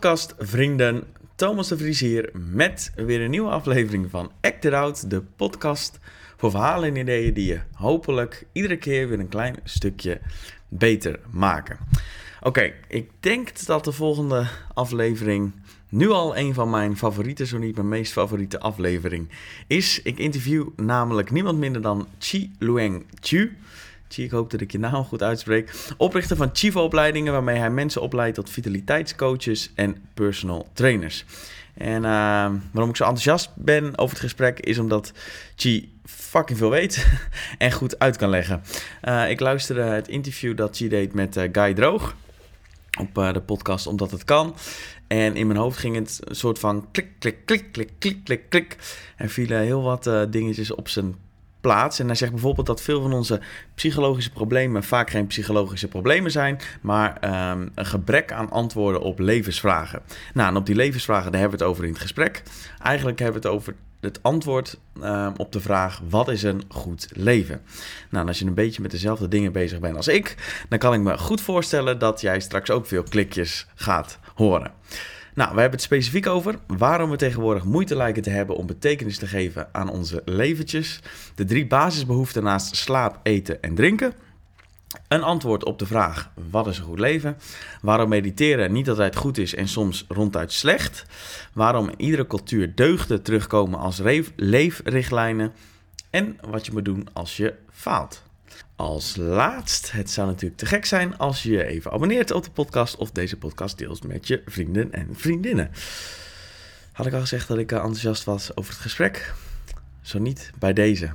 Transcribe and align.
podcast 0.00 0.34
vrienden. 0.38 1.04
Thomas 1.34 1.68
de 1.68 1.78
Vries 1.78 2.00
hier 2.00 2.30
met 2.32 2.92
weer 2.96 3.20
een 3.20 3.30
nieuwe 3.30 3.50
aflevering 3.50 4.10
van 4.10 4.30
Act 4.40 4.64
It 4.64 4.72
Out, 4.72 5.10
de 5.10 5.22
podcast 5.36 5.98
voor 6.36 6.50
verhalen 6.50 6.88
en 6.88 6.96
ideeën 6.96 7.34
die 7.34 7.46
je 7.46 7.60
hopelijk 7.74 8.46
iedere 8.52 8.76
keer 8.76 9.08
weer 9.08 9.18
een 9.18 9.28
klein 9.28 9.56
stukje 9.64 10.20
beter 10.68 11.20
maken. 11.30 11.78
Oké, 12.42 12.72
ik 12.88 13.10
denk 13.20 13.66
dat 13.66 13.84
de 13.84 13.92
volgende 13.92 14.46
aflevering 14.74 15.52
nu 15.88 16.10
al 16.10 16.36
een 16.36 16.54
van 16.54 16.70
mijn 16.70 16.96
favoriete, 16.96 17.46
zo 17.46 17.58
niet 17.58 17.74
mijn 17.74 17.88
meest 17.88 18.12
favoriete 18.12 18.60
aflevering 18.60 19.28
is. 19.66 20.02
Ik 20.02 20.18
interview 20.18 20.68
namelijk 20.76 21.30
niemand 21.30 21.58
minder 21.58 21.82
dan 21.82 22.08
Chi 22.18 22.52
Lueng 22.58 23.04
Chu. 23.20 23.56
Ik 24.16 24.30
hoop 24.30 24.50
dat 24.50 24.60
ik 24.60 24.72
je 24.72 24.78
naam 24.78 25.04
goed 25.04 25.22
uitspreek. 25.22 25.70
Oprichter 25.96 26.36
van 26.36 26.50
Chivo-opleidingen, 26.52 27.32
waarmee 27.32 27.58
hij 27.58 27.70
mensen 27.70 28.02
opleidt 28.02 28.34
tot 28.34 28.50
vitaliteitscoaches 28.50 29.70
en 29.74 29.96
personal 30.14 30.68
trainers. 30.72 31.24
En 31.74 31.96
uh, 31.96 32.50
waarom 32.72 32.90
ik 32.90 32.96
zo 32.96 33.04
enthousiast 33.04 33.50
ben 33.54 33.98
over 33.98 34.10
het 34.14 34.24
gesprek 34.24 34.60
is 34.60 34.78
omdat 34.78 35.12
Chi 35.56 35.98
fucking 36.04 36.58
veel 36.58 36.70
weet 36.70 37.06
en 37.58 37.72
goed 37.72 37.98
uit 37.98 38.16
kan 38.16 38.30
leggen. 38.30 38.62
Uh, 39.04 39.30
ik 39.30 39.40
luisterde 39.40 39.82
het 39.82 40.08
interview 40.08 40.56
dat 40.56 40.76
Chi 40.76 40.88
deed 40.88 41.14
met 41.14 41.36
uh, 41.36 41.44
Guy 41.52 41.74
Droog 41.74 42.16
op 43.00 43.14
de 43.14 43.42
podcast 43.46 43.86
Omdat 43.86 44.10
het 44.10 44.24
kan. 44.24 44.54
En 45.06 45.36
in 45.36 45.46
mijn 45.46 45.58
hoofd 45.58 45.78
ging 45.78 45.94
het 45.94 46.20
een 46.24 46.36
soort 46.36 46.58
van 46.58 46.88
klik, 46.90 47.08
klik, 47.18 47.36
klik, 47.44 47.72
klik, 47.72 47.90
klik, 47.98 48.24
klik, 48.24 48.48
klik. 48.48 48.76
Er 49.16 49.28
vielen 49.28 49.60
heel 49.60 49.82
wat 49.82 50.10
dingetjes 50.30 50.74
op 50.74 50.88
zijn 50.88 51.14
plaats. 51.60 51.98
En 51.98 52.06
hij 52.06 52.14
zegt 52.14 52.32
bijvoorbeeld 52.32 52.66
dat 52.66 52.82
veel 52.82 53.02
van 53.02 53.12
onze 53.12 53.40
psychologische 53.74 54.30
problemen 54.30 54.84
vaak 54.84 55.10
geen 55.10 55.26
psychologische 55.26 55.88
problemen 55.88 56.30
zijn, 56.30 56.58
maar 56.80 57.18
um, 57.52 57.70
een 57.74 57.86
gebrek 57.86 58.32
aan 58.32 58.50
antwoorden 58.50 59.00
op 59.00 59.18
levensvragen. 59.18 60.02
Nou, 60.34 60.48
en 60.48 60.56
op 60.56 60.66
die 60.66 60.74
levensvragen 60.74 61.32
daar 61.32 61.40
hebben 61.40 61.58
we 61.58 61.64
het 61.64 61.72
over 61.72 61.84
in 61.84 61.92
het 61.92 62.00
gesprek. 62.00 62.42
Eigenlijk 62.82 63.18
hebben 63.18 63.42
we 63.42 63.48
het 63.48 63.56
over 63.56 63.74
het 64.00 64.22
antwoord 64.22 64.78
um, 65.02 65.32
op 65.36 65.52
de 65.52 65.60
vraag: 65.60 66.00
wat 66.08 66.28
is 66.28 66.42
een 66.42 66.62
goed 66.68 67.08
leven? 67.12 67.62
Nou, 68.10 68.26
als 68.26 68.38
je 68.38 68.46
een 68.46 68.54
beetje 68.54 68.82
met 68.82 68.90
dezelfde 68.90 69.28
dingen 69.28 69.52
bezig 69.52 69.78
bent 69.78 69.96
als 69.96 70.08
ik, 70.08 70.36
dan 70.68 70.78
kan 70.78 70.94
ik 70.94 71.00
me 71.00 71.18
goed 71.18 71.40
voorstellen 71.40 71.98
dat 71.98 72.20
jij 72.20 72.40
straks 72.40 72.70
ook 72.70 72.86
veel 72.86 73.02
klikjes 73.02 73.66
gaat 73.74 74.18
horen. 74.34 74.72
Nou, 75.34 75.54
we 75.54 75.60
hebben 75.60 75.78
het 75.78 75.82
specifiek 75.82 76.26
over 76.26 76.58
waarom 76.66 77.10
we 77.10 77.16
tegenwoordig 77.16 77.64
moeite 77.64 77.96
lijken 77.96 78.22
te 78.22 78.30
hebben 78.30 78.56
om 78.56 78.66
betekenis 78.66 79.18
te 79.18 79.26
geven 79.26 79.68
aan 79.72 79.88
onze 79.88 80.22
leventjes. 80.24 81.00
De 81.34 81.44
drie 81.44 81.66
basisbehoeften 81.66 82.42
naast 82.42 82.76
slaap, 82.76 83.20
eten 83.22 83.62
en 83.62 83.74
drinken. 83.74 84.14
Een 85.08 85.22
antwoord 85.22 85.64
op 85.64 85.78
de 85.78 85.86
vraag: 85.86 86.30
wat 86.50 86.66
is 86.66 86.78
een 86.78 86.84
goed 86.84 86.98
leven? 86.98 87.36
Waarom 87.82 88.08
mediteren 88.08 88.72
niet 88.72 88.88
altijd 88.88 89.16
goed 89.16 89.38
is 89.38 89.54
en 89.54 89.68
soms 89.68 90.04
ronduit 90.08 90.52
slecht? 90.52 91.04
Waarom 91.52 91.88
in 91.88 92.00
iedere 92.00 92.26
cultuur 92.26 92.74
deugden 92.74 93.22
terugkomen 93.22 93.78
als 93.78 94.00
leefrichtlijnen? 94.36 95.52
En 96.10 96.38
wat 96.48 96.66
je 96.66 96.72
moet 96.72 96.84
doen 96.84 97.08
als 97.12 97.36
je 97.36 97.54
faalt. 97.70 98.22
Als 98.76 99.16
laatst, 99.16 99.92
het 99.92 100.10
zou 100.10 100.26
natuurlijk 100.26 100.60
te 100.60 100.66
gek 100.66 100.84
zijn 100.84 101.18
als 101.18 101.42
je 101.42 101.50
je 101.50 101.64
even 101.64 101.92
abonneert 101.92 102.30
op 102.30 102.44
de 102.44 102.50
podcast 102.50 102.96
of 102.96 103.10
deze 103.10 103.36
podcast 103.36 103.78
deelt 103.78 104.06
met 104.06 104.26
je 104.26 104.42
vrienden 104.46 104.92
en 104.92 105.08
vriendinnen. 105.12 105.70
Had 106.92 107.06
ik 107.06 107.12
al 107.12 107.20
gezegd 107.20 107.48
dat 107.48 107.58
ik 107.58 107.72
enthousiast 107.72 108.24
was 108.24 108.56
over 108.56 108.72
het 108.72 108.80
gesprek? 108.80 109.34
Zo 110.00 110.18
niet 110.18 110.50
bij 110.58 110.72
deze. 110.72 111.10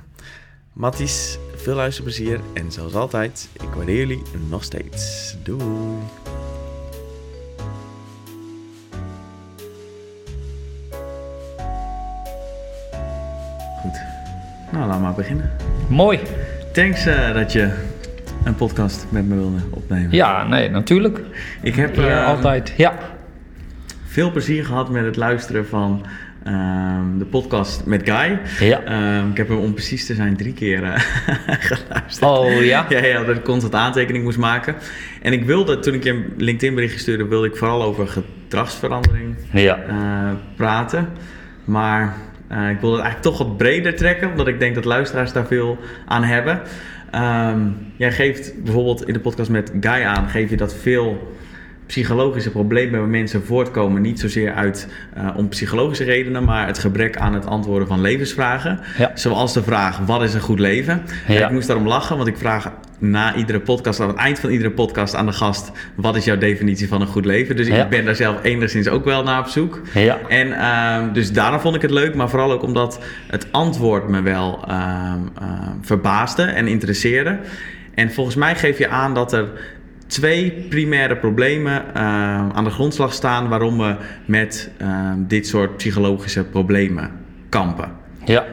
Matties, 0.72 1.38
veel 1.54 1.74
luisterplezier 1.74 2.40
en 2.54 2.72
zoals 2.72 2.94
altijd, 2.94 3.48
ik 3.52 3.74
waardeer 3.74 3.96
jullie 3.96 4.22
nog 4.48 4.64
steeds. 4.64 5.34
Doei! 5.42 5.98
Goed, 13.80 14.00
nou 14.72 14.90
we 14.90 14.98
maar 14.98 15.14
beginnen. 15.14 15.56
Mooi. 15.88 16.20
Thanks 16.76 17.06
uh, 17.06 17.34
dat 17.34 17.52
je 17.52 17.70
een 18.44 18.54
podcast 18.54 19.06
met 19.08 19.28
me 19.28 19.34
wilde 19.34 19.58
opnemen. 19.70 20.12
Ja, 20.12 20.46
nee, 20.46 20.70
natuurlijk. 20.70 21.20
Ik 21.62 21.74
heb 21.74 21.98
uh, 21.98 22.26
altijd, 22.26 22.72
ja. 22.76 22.98
Veel 24.04 24.30
plezier 24.30 24.64
gehad 24.64 24.90
met 24.90 25.04
het 25.04 25.16
luisteren 25.16 25.66
van 25.66 26.06
uh, 26.46 26.98
de 27.18 27.24
podcast 27.24 27.84
met 27.84 28.10
Guy. 28.10 28.40
Ja. 28.68 28.82
Ehm, 28.82 29.30
ik 29.30 29.36
heb 29.36 29.48
hem 29.48 29.58
om 29.58 29.72
precies 29.72 30.06
te 30.06 30.14
zijn 30.14 30.36
drie 30.36 30.52
keer 30.52 30.82
uh, 30.82 30.92
geluisterd. 31.70 32.30
Oh 32.30 32.64
ja? 32.64 32.86
ja, 32.88 33.04
ja, 33.04 33.24
dat 33.24 33.36
ik 33.36 33.44
constant 33.44 33.74
aantekening 33.74 34.24
moest 34.24 34.38
maken. 34.38 34.74
En 35.22 35.32
ik 35.32 35.44
wilde, 35.44 35.78
toen 35.78 35.94
ik 35.94 36.04
je 36.04 36.10
een 36.10 36.32
LinkedIn 36.36 36.74
berichtje 36.74 37.00
stuurde, 37.00 37.26
wilde 37.26 37.46
ik 37.46 37.56
vooral 37.56 37.82
over 37.82 38.08
gedragsverandering 38.08 39.36
ja. 39.52 39.78
praten. 40.56 41.08
Maar 41.64 42.16
uh, 42.52 42.70
ik 42.70 42.80
wil 42.80 42.92
het 42.92 43.02
eigenlijk 43.02 43.36
toch 43.36 43.46
wat 43.46 43.56
breder 43.56 43.94
trekken, 43.94 44.30
omdat 44.30 44.48
ik 44.48 44.58
denk 44.58 44.74
dat 44.74 44.84
luisteraars 44.84 45.32
daar 45.32 45.46
veel 45.46 45.78
aan 46.06 46.24
hebben. 46.24 46.60
Um, 47.14 47.76
jij 47.96 48.12
geeft 48.12 48.62
bijvoorbeeld 48.62 49.06
in 49.08 49.12
de 49.12 49.20
podcast 49.20 49.50
met 49.50 49.72
Guy 49.80 50.04
aan, 50.04 50.28
geef 50.28 50.50
je 50.50 50.56
dat 50.56 50.74
veel 50.74 51.34
psychologische 51.86 52.50
problemen 52.50 53.00
bij 53.00 53.08
mensen 53.08 53.44
voortkomen 53.44 54.02
niet 54.02 54.20
zozeer 54.20 54.52
uit 54.52 54.88
uh, 55.18 55.30
om 55.36 55.48
psychologische 55.48 56.04
redenen, 56.04 56.44
maar 56.44 56.66
het 56.66 56.78
gebrek 56.78 57.16
aan 57.16 57.34
het 57.34 57.46
antwoorden 57.46 57.88
van 57.88 58.00
levensvragen. 58.00 58.80
Ja. 58.98 59.10
Zoals 59.14 59.52
de 59.52 59.62
vraag: 59.62 59.98
wat 59.98 60.22
is 60.22 60.34
een 60.34 60.40
goed 60.40 60.58
leven? 60.58 61.02
Ja. 61.28 61.44
Ik 61.44 61.50
moest 61.50 61.66
daarom 61.66 61.86
lachen, 61.86 62.16
want 62.16 62.28
ik 62.28 62.36
vraag 62.36 62.72
na 62.98 63.34
iedere 63.34 63.60
podcast, 63.60 64.00
aan 64.00 64.08
het 64.08 64.16
eind 64.16 64.38
van 64.38 64.50
iedere 64.50 64.70
podcast 64.70 65.14
aan 65.14 65.26
de 65.26 65.32
gast: 65.32 65.72
wat 65.94 66.16
is 66.16 66.24
jouw 66.24 66.38
definitie 66.38 66.88
van 66.88 67.00
een 67.00 67.06
goed 67.06 67.24
leven? 67.24 67.56
Dus 67.56 67.66
Ja. 67.66 67.82
ik 67.84 67.88
ben 67.90 68.04
daar 68.04 68.14
zelf 68.14 68.42
enigszins 68.42 68.88
ook 68.88 69.04
wel 69.04 69.22
naar 69.22 69.40
op 69.40 69.46
zoek. 69.46 69.80
Ja. 69.94 70.18
En 70.28 70.46
uh, 70.48 71.12
dus 71.14 71.32
daarom 71.32 71.60
vond 71.60 71.74
ik 71.74 71.82
het 71.82 71.90
leuk, 71.90 72.14
maar 72.14 72.28
vooral 72.28 72.52
ook 72.52 72.62
omdat 72.62 73.00
het 73.26 73.46
antwoord 73.52 74.08
me 74.08 74.22
wel 74.22 74.64
uh, 74.68 75.12
uh, 75.42 75.48
verbaasde 75.80 76.42
en 76.42 76.66
interesseerde. 76.66 77.38
En 77.94 78.12
volgens 78.12 78.36
mij 78.36 78.54
geef 78.56 78.78
je 78.78 78.88
aan 78.88 79.14
dat 79.14 79.32
er 79.32 79.48
twee 80.06 80.50
primaire 80.68 81.16
problemen 81.16 81.82
uh, 81.82 82.02
aan 82.48 82.64
de 82.64 82.70
grondslag 82.70 83.12
staan 83.12 83.48
waarom 83.48 83.78
we 83.78 83.96
met 84.24 84.70
uh, 84.82 85.12
dit 85.16 85.46
soort 85.46 85.76
psychologische 85.76 86.44
problemen 86.44 87.10
kampen. 87.48 87.90
Ja. 88.24 88.44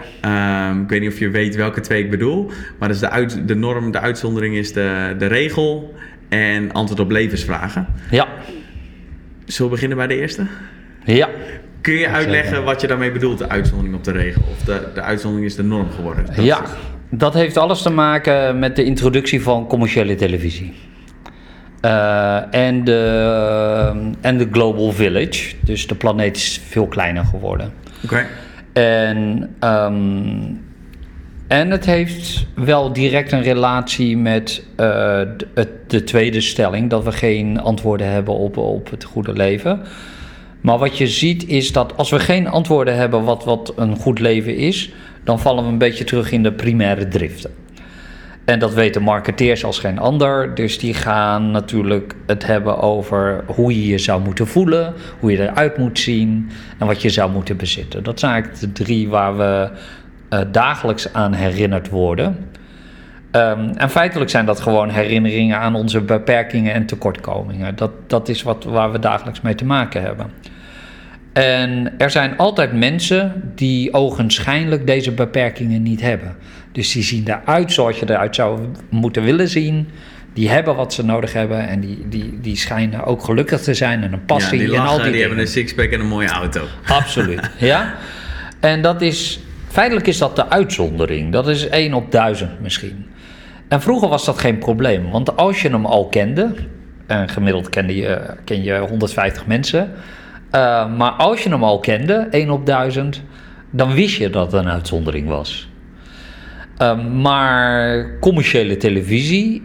Um, 0.69 0.81
ik 0.81 0.90
weet 0.90 1.02
niet 1.02 1.12
of 1.12 1.19
je 1.19 1.30
weet 1.30 1.56
welke 1.56 1.81
twee 1.81 2.03
ik 2.03 2.09
bedoel, 2.09 2.52
maar 2.80 2.88
dat 2.88 2.97
is 2.97 3.00
de, 3.00 3.09
uit, 3.09 3.47
de 3.47 3.56
norm, 3.56 3.91
de 3.91 4.00
uitzondering 4.00 4.56
is 4.56 4.74
de, 4.74 5.16
de 5.18 5.25
regel 5.25 5.94
en 6.30 6.72
antwoord 6.72 7.00
op 7.00 7.12
levensvragen. 7.12 7.88
Ja. 8.12 8.28
Zullen 9.46 9.72
we 9.72 9.75
beginnen 9.78 9.97
bij 9.97 10.08
de 10.08 10.20
eerste? 10.20 10.46
Ja. 11.06 11.30
Kun 11.81 11.94
je 11.94 12.08
uitleggen 12.08 12.64
wat 12.64 12.81
je 12.81 12.88
daarmee 12.88 13.12
bedoelt, 13.12 13.38
de 13.38 13.50
uitzondering 13.50 13.96
op 13.96 14.03
de 14.03 14.12
regel? 14.12 14.41
Of 14.52 14.64
de, 14.64 14.88
de 14.94 15.02
uitzondering 15.02 15.47
is 15.47 15.56
de 15.56 15.64
norm 15.64 15.91
geworden? 15.91 16.25
Dat 16.25 16.46
ja, 16.46 16.62
dat 17.09 17.34
heeft 17.34 17.58
alles 17.58 17.81
te 17.81 17.90
maken 17.90 18.59
met 18.59 18.75
de 18.75 18.84
introductie 18.84 19.41
van 19.41 19.68
commerciële 19.68 20.16
televisie. 20.16 20.74
Uh, 21.85 22.55
en, 22.55 22.83
de, 22.83 24.11
en 24.21 24.38
de 24.38 24.47
Global 24.51 24.91
Village. 24.91 25.55
Dus 25.59 25.88
de 25.88 25.95
planeet 25.95 26.35
is 26.35 26.61
veel 26.67 26.88
kleiner 26.88 27.25
geworden. 27.25 27.73
Oké. 28.03 28.13
Okay. 28.13 28.25
En, 28.73 29.49
um, 29.59 30.61
en 31.47 31.72
het 31.72 31.85
heeft 31.85 32.46
wel 32.55 32.93
direct 32.93 33.31
een 33.31 33.41
relatie 33.41 34.17
met 34.17 34.63
uh, 34.72 34.78
de, 35.37 35.67
de, 35.87 36.03
tweede 36.03 36.41
stelling: 36.41 36.90
dat 36.90 37.03
we 37.03 37.11
geen 37.11 37.59
antwoorden 37.59 38.11
hebben 38.11 38.34
op, 38.34 38.58
op 38.58 38.90
het 38.90 39.03
goede 39.03 39.34
leven. 39.34 39.81
Maar 40.61 40.78
wat 40.78 40.97
je 40.97 41.08
ziet 41.08 41.47
is 41.47 41.72
dat 41.72 41.97
als 41.97 42.09
we 42.09 42.19
geen 42.19 42.47
antwoorden 42.47 42.96
hebben 42.96 43.23
wat, 43.23 43.43
wat 43.43 43.73
een 43.75 43.96
goed 43.96 44.19
leven 44.19 44.55
is, 44.55 44.93
dan 45.23 45.40
vallen 45.40 45.63
we 45.63 45.69
een 45.69 45.78
beetje 45.78 46.03
terug 46.03 46.31
in 46.31 46.43
de 46.43 46.52
primaire 46.52 47.08
driften. 47.08 47.52
En 48.45 48.59
dat 48.59 48.73
weten 48.73 49.01
marketeers 49.01 49.66
als 49.66 49.79
geen 49.79 49.99
ander. 49.99 50.55
Dus 50.55 50.79
die 50.79 50.93
gaan 50.93 51.51
natuurlijk 51.51 52.16
het 52.25 52.45
hebben 52.45 52.79
over 52.79 53.43
hoe 53.47 53.81
je 53.81 53.87
je 53.87 53.97
zou 53.97 54.22
moeten 54.22 54.47
voelen, 54.47 54.93
hoe 55.19 55.31
je 55.31 55.41
eruit 55.41 55.78
moet 55.78 55.99
zien 55.99 56.49
en 56.78 56.87
wat 56.87 57.01
je 57.01 57.09
zou 57.09 57.31
moeten 57.31 57.57
bezitten. 57.57 58.03
Dat 58.03 58.19
zijn 58.19 58.31
eigenlijk 58.31 58.61
de 58.61 58.84
drie 58.84 59.09
waar 59.09 59.37
we 59.37 59.69
uh, 60.29 60.40
dagelijks 60.51 61.13
aan 61.13 61.34
herinnerd 61.34 61.90
worden. 61.90 62.37
Um, 63.31 63.69
en 63.69 63.90
feitelijk 63.90 64.29
zijn 64.29 64.46
dat 64.46 64.59
gewoon 64.59 64.89
herinneringen 64.89 65.59
aan 65.59 65.75
onze 65.75 66.01
beperkingen 66.01 66.73
en 66.73 66.85
tekortkomingen. 66.85 67.75
Dat, 67.75 67.91
dat 68.07 68.29
is 68.29 68.43
wat, 68.43 68.63
waar 68.63 68.91
we 68.91 68.99
dagelijks 68.99 69.41
mee 69.41 69.55
te 69.55 69.66
maken 69.66 70.01
hebben. 70.01 70.31
En 71.34 71.93
er 71.97 72.09
zijn 72.09 72.37
altijd 72.37 72.73
mensen 72.73 73.51
die 73.55 73.93
ogenschijnlijk 73.93 74.87
deze 74.87 75.11
beperkingen 75.11 75.84
niet 75.84 76.01
hebben. 76.01 76.35
Dus 76.73 76.91
die 76.91 77.03
zien 77.03 77.28
eruit 77.28 77.72
zoals 77.72 77.99
je 77.99 78.09
eruit 78.09 78.35
zou 78.35 78.59
moeten 78.90 79.23
willen 79.23 79.47
zien. 79.47 79.90
Die 80.34 80.49
hebben 80.49 80.75
wat 80.75 80.93
ze 80.93 81.05
nodig 81.05 81.34
hebben 81.34 81.67
en 81.67 81.79
die, 81.79 82.05
die, 82.09 82.40
die 82.41 82.55
schijnen 82.55 83.03
ook 83.03 83.23
gelukkig 83.23 83.61
te 83.61 83.73
zijn 83.73 84.03
en 84.03 84.14
een 84.14 84.25
passie 84.25 84.59
ja, 84.59 84.64
die 84.64 84.73
lachen, 84.73 84.85
en 84.85 84.90
al 84.90 84.96
die, 84.96 85.03
die 85.03 85.11
dingen. 85.11 85.28
hebben 85.28 85.46
een 85.46 85.52
sixpack 85.52 85.90
en 85.91 85.99
een 85.99 86.08
mooie 86.08 86.29
auto. 86.29 86.61
Absoluut, 86.87 87.49
ja. 87.58 87.96
En 88.59 88.81
dat 88.81 89.02
is, 89.02 89.40
feitelijk 89.67 90.08
is 90.08 90.17
dat 90.17 90.35
de 90.35 90.49
uitzondering. 90.49 91.31
Dat 91.31 91.47
is 91.47 91.67
1 91.67 91.93
op 91.93 92.11
1000 92.11 92.61
misschien. 92.61 93.05
En 93.67 93.81
vroeger 93.81 94.09
was 94.09 94.25
dat 94.25 94.40
geen 94.40 94.58
probleem, 94.58 95.11
want 95.11 95.37
als 95.37 95.61
je 95.61 95.70
hem 95.70 95.85
al 95.85 96.08
kende, 96.08 96.55
En 97.08 97.29
gemiddeld 97.29 97.70
kende 97.70 97.96
je, 97.96 98.22
ken 98.43 98.64
je 98.64 98.78
150 98.78 99.46
mensen. 99.46 99.91
Uh, 100.52 100.96
maar 100.96 101.11
als 101.11 101.43
je 101.43 101.49
hem 101.49 101.64
al 101.64 101.79
kende, 101.79 102.28
1 102.31 102.49
op 102.49 102.66
1000, 102.66 103.22
dan 103.70 103.93
wist 103.93 104.17
je 104.17 104.29
dat 104.29 104.52
het 104.52 104.61
een 104.61 104.70
uitzondering 104.70 105.28
was. 105.28 105.67
Uh, 106.81 107.08
maar 107.08 108.05
commerciële 108.20 108.78
televisie 108.78 109.61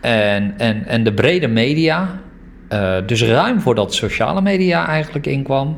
en, 0.00 0.54
en, 0.56 0.86
en 0.86 1.04
de 1.04 1.12
brede 1.12 1.48
media, 1.48 2.20
uh, 2.72 2.96
dus 3.06 3.22
ruim 3.22 3.60
voordat 3.60 3.94
sociale 3.94 4.42
media 4.42 4.86
eigenlijk 4.86 5.26
inkwam, 5.26 5.76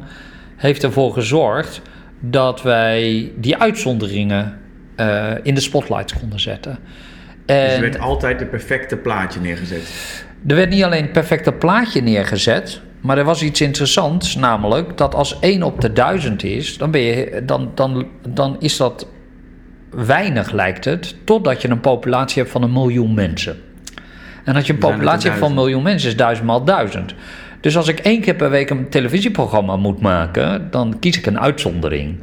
heeft 0.56 0.82
ervoor 0.82 1.12
gezorgd 1.12 1.82
dat 2.20 2.62
wij 2.62 3.32
die 3.36 3.56
uitzonderingen 3.56 4.58
uh, 4.96 5.30
in 5.42 5.54
de 5.54 5.60
spotlights 5.60 6.18
konden 6.18 6.40
zetten. 6.40 6.78
En 7.46 7.66
dus 7.66 7.74
er 7.74 7.80
werd 7.80 7.98
altijd 7.98 8.40
het 8.40 8.50
perfecte 8.50 8.96
plaatje 8.96 9.40
neergezet. 9.40 9.82
Er 10.46 10.56
werd 10.56 10.70
niet 10.70 10.84
alleen 10.84 11.02
het 11.02 11.12
perfecte 11.12 11.52
plaatje 11.52 12.02
neergezet, 12.02 12.80
maar 13.00 13.18
er 13.18 13.24
was 13.24 13.42
iets 13.42 13.60
interessants, 13.60 14.36
namelijk 14.36 14.96
dat 14.96 15.14
als 15.14 15.38
1 15.38 15.62
op 15.62 15.80
de 15.80 15.92
1000 15.92 16.42
is, 16.42 16.78
dan, 16.78 16.90
ben 16.90 17.00
je, 17.00 17.42
dan, 17.44 17.72
dan, 17.74 18.06
dan 18.28 18.56
is 18.58 18.76
dat 18.76 19.06
weinig, 19.90 20.52
lijkt 20.52 20.84
het, 20.84 21.14
totdat 21.24 21.62
je 21.62 21.68
een 21.68 21.80
populatie 21.80 22.42
hebt 22.42 22.52
van 22.52 22.62
een 22.62 22.72
miljoen 22.72 23.14
mensen. 23.14 23.56
En 24.44 24.54
als 24.54 24.66
je 24.66 24.72
een 24.72 24.78
populatie 24.78 25.28
hebt 25.28 25.40
van 25.40 25.48
een 25.48 25.54
miljoen 25.54 25.82
mensen, 25.82 26.08
is 26.08 26.16
duizend 26.16 26.46
maal 26.46 26.64
duizend. 26.64 27.14
Dus 27.60 27.76
als 27.76 27.88
ik 27.88 27.98
één 27.98 28.20
keer 28.20 28.34
per 28.34 28.50
week 28.50 28.70
een 28.70 28.88
televisieprogramma 28.88 29.76
moet 29.76 30.00
maken, 30.00 30.70
dan 30.70 30.98
kies 30.98 31.18
ik 31.18 31.26
een 31.26 31.40
uitzondering. 31.40 32.18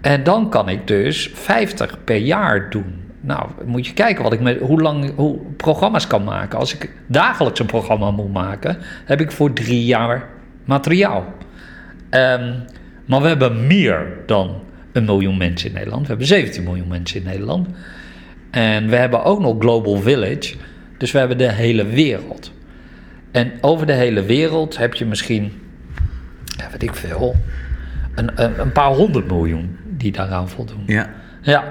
En 0.00 0.22
dan 0.22 0.50
kan 0.50 0.68
ik 0.68 0.86
dus 0.86 1.30
50 1.34 2.04
per 2.04 2.16
jaar 2.16 2.70
doen. 2.70 3.02
Nou, 3.20 3.48
moet 3.64 3.86
je 3.86 3.92
kijken 3.92 4.22
wat 4.22 4.32
ik 4.32 4.40
met, 4.40 4.60
hoe 4.60 4.80
lang 4.80 5.12
hoe 5.16 5.38
programma's 5.56 6.06
kan 6.06 6.24
maken. 6.24 6.58
Als 6.58 6.74
ik 6.74 6.90
dagelijks 7.06 7.60
een 7.60 7.66
programma 7.66 8.10
moet 8.10 8.32
maken, 8.32 8.78
heb 9.04 9.20
ik 9.20 9.32
voor 9.32 9.52
drie 9.52 9.84
jaar 9.84 10.28
materiaal. 10.64 11.24
Um, 12.10 12.64
maar 13.04 13.20
we 13.20 13.28
hebben 13.28 13.66
meer 13.66 14.06
dan 14.26 14.62
een 14.94 15.04
miljoen 15.04 15.36
mensen 15.36 15.68
in 15.68 15.74
Nederland. 15.74 16.02
We 16.02 16.08
hebben 16.08 16.26
17 16.26 16.62
miljoen 16.62 16.88
mensen 16.88 17.20
in 17.20 17.26
Nederland. 17.26 17.68
En 18.50 18.88
we 18.88 18.96
hebben 18.96 19.24
ook 19.24 19.40
nog 19.40 19.56
Global 19.58 19.96
Village. 19.96 20.54
Dus 20.98 21.12
we 21.12 21.18
hebben 21.18 21.38
de 21.38 21.52
hele 21.52 21.86
wereld. 21.86 22.52
En 23.30 23.52
over 23.60 23.86
de 23.86 23.92
hele 23.92 24.22
wereld 24.22 24.76
heb 24.76 24.94
je 24.94 25.04
misschien, 25.04 25.52
ja, 26.56 26.70
weet 26.70 26.82
ik 26.82 26.94
veel, 26.94 27.34
een, 28.14 28.42
een, 28.42 28.60
een 28.60 28.72
paar 28.72 28.90
honderd 28.90 29.26
miljoen 29.26 29.76
die 29.84 30.12
daaraan 30.12 30.48
voldoen. 30.48 30.82
Ja. 30.86 31.10
Ja. 31.42 31.64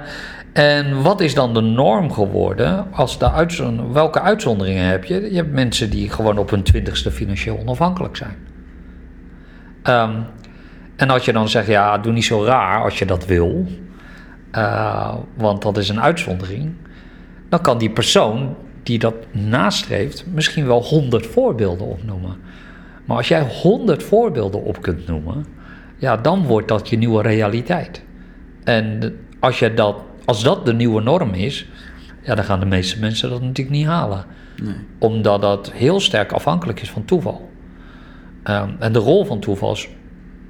En 0.53 1.01
wat 1.01 1.21
is 1.21 1.33
dan 1.33 1.53
de 1.53 1.61
norm 1.61 2.11
geworden? 2.11 2.91
Als 2.91 3.19
de 3.19 3.31
uitzonder, 3.31 3.93
welke 3.93 4.21
uitzonderingen 4.21 4.85
heb 4.85 5.03
je? 5.03 5.21
Je 5.29 5.35
hebt 5.35 5.51
mensen 5.51 5.89
die 5.89 6.09
gewoon 6.09 6.37
op 6.37 6.49
hun 6.49 6.63
twintigste 6.63 7.11
financieel 7.11 7.57
onafhankelijk 7.59 8.15
zijn. 8.15 8.35
Um, 9.83 10.25
en 10.95 11.09
als 11.09 11.25
je 11.25 11.33
dan 11.33 11.49
zegt, 11.49 11.67
ja, 11.67 11.97
doe 11.97 12.13
niet 12.13 12.25
zo 12.25 12.43
raar 12.43 12.83
als 12.83 12.99
je 12.99 13.05
dat 13.05 13.25
wil, 13.25 13.65
uh, 14.51 15.15
want 15.37 15.61
dat 15.61 15.77
is 15.77 15.89
een 15.89 16.01
uitzondering, 16.01 16.73
dan 17.49 17.61
kan 17.61 17.77
die 17.77 17.89
persoon 17.89 18.55
die 18.83 18.99
dat 18.99 19.15
nastreeft 19.31 20.25
misschien 20.33 20.65
wel 20.65 20.83
honderd 20.83 21.25
voorbeelden 21.25 21.87
opnoemen. 21.87 22.35
Maar 23.05 23.17
als 23.17 23.27
jij 23.27 23.41
honderd 23.61 24.03
voorbeelden 24.03 24.63
op 24.63 24.81
kunt 24.81 25.07
noemen, 25.07 25.45
ja, 25.97 26.17
dan 26.17 26.45
wordt 26.45 26.67
dat 26.67 26.89
je 26.89 26.97
nieuwe 26.97 27.21
realiteit. 27.21 28.03
En 28.63 29.15
als, 29.39 29.59
je 29.59 29.73
dat, 29.73 29.95
als 30.25 30.43
dat 30.43 30.65
de 30.65 30.73
nieuwe 30.73 31.01
norm 31.01 31.33
is, 31.33 31.67
ja, 32.21 32.35
dan 32.35 32.45
gaan 32.45 32.59
de 32.59 32.65
meeste 32.65 32.99
mensen 32.99 33.29
dat 33.29 33.41
natuurlijk 33.41 33.75
niet 33.75 33.85
halen. 33.85 34.25
Nee. 34.63 34.75
Omdat 34.99 35.41
dat 35.41 35.71
heel 35.71 35.99
sterk 35.99 36.31
afhankelijk 36.31 36.81
is 36.81 36.91
van 36.91 37.05
toeval. 37.05 37.51
Um, 38.43 38.75
en 38.79 38.93
de 38.93 38.99
rol 38.99 39.25
van 39.25 39.39
toeval 39.39 39.71
is 39.71 39.89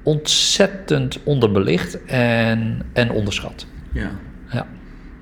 ontzettend 0.04 1.20
onderbelicht 1.24 2.04
en, 2.04 2.82
en 2.92 3.10
onderschat. 3.10 3.66
Ja. 3.92 4.10
ja. 4.50 4.66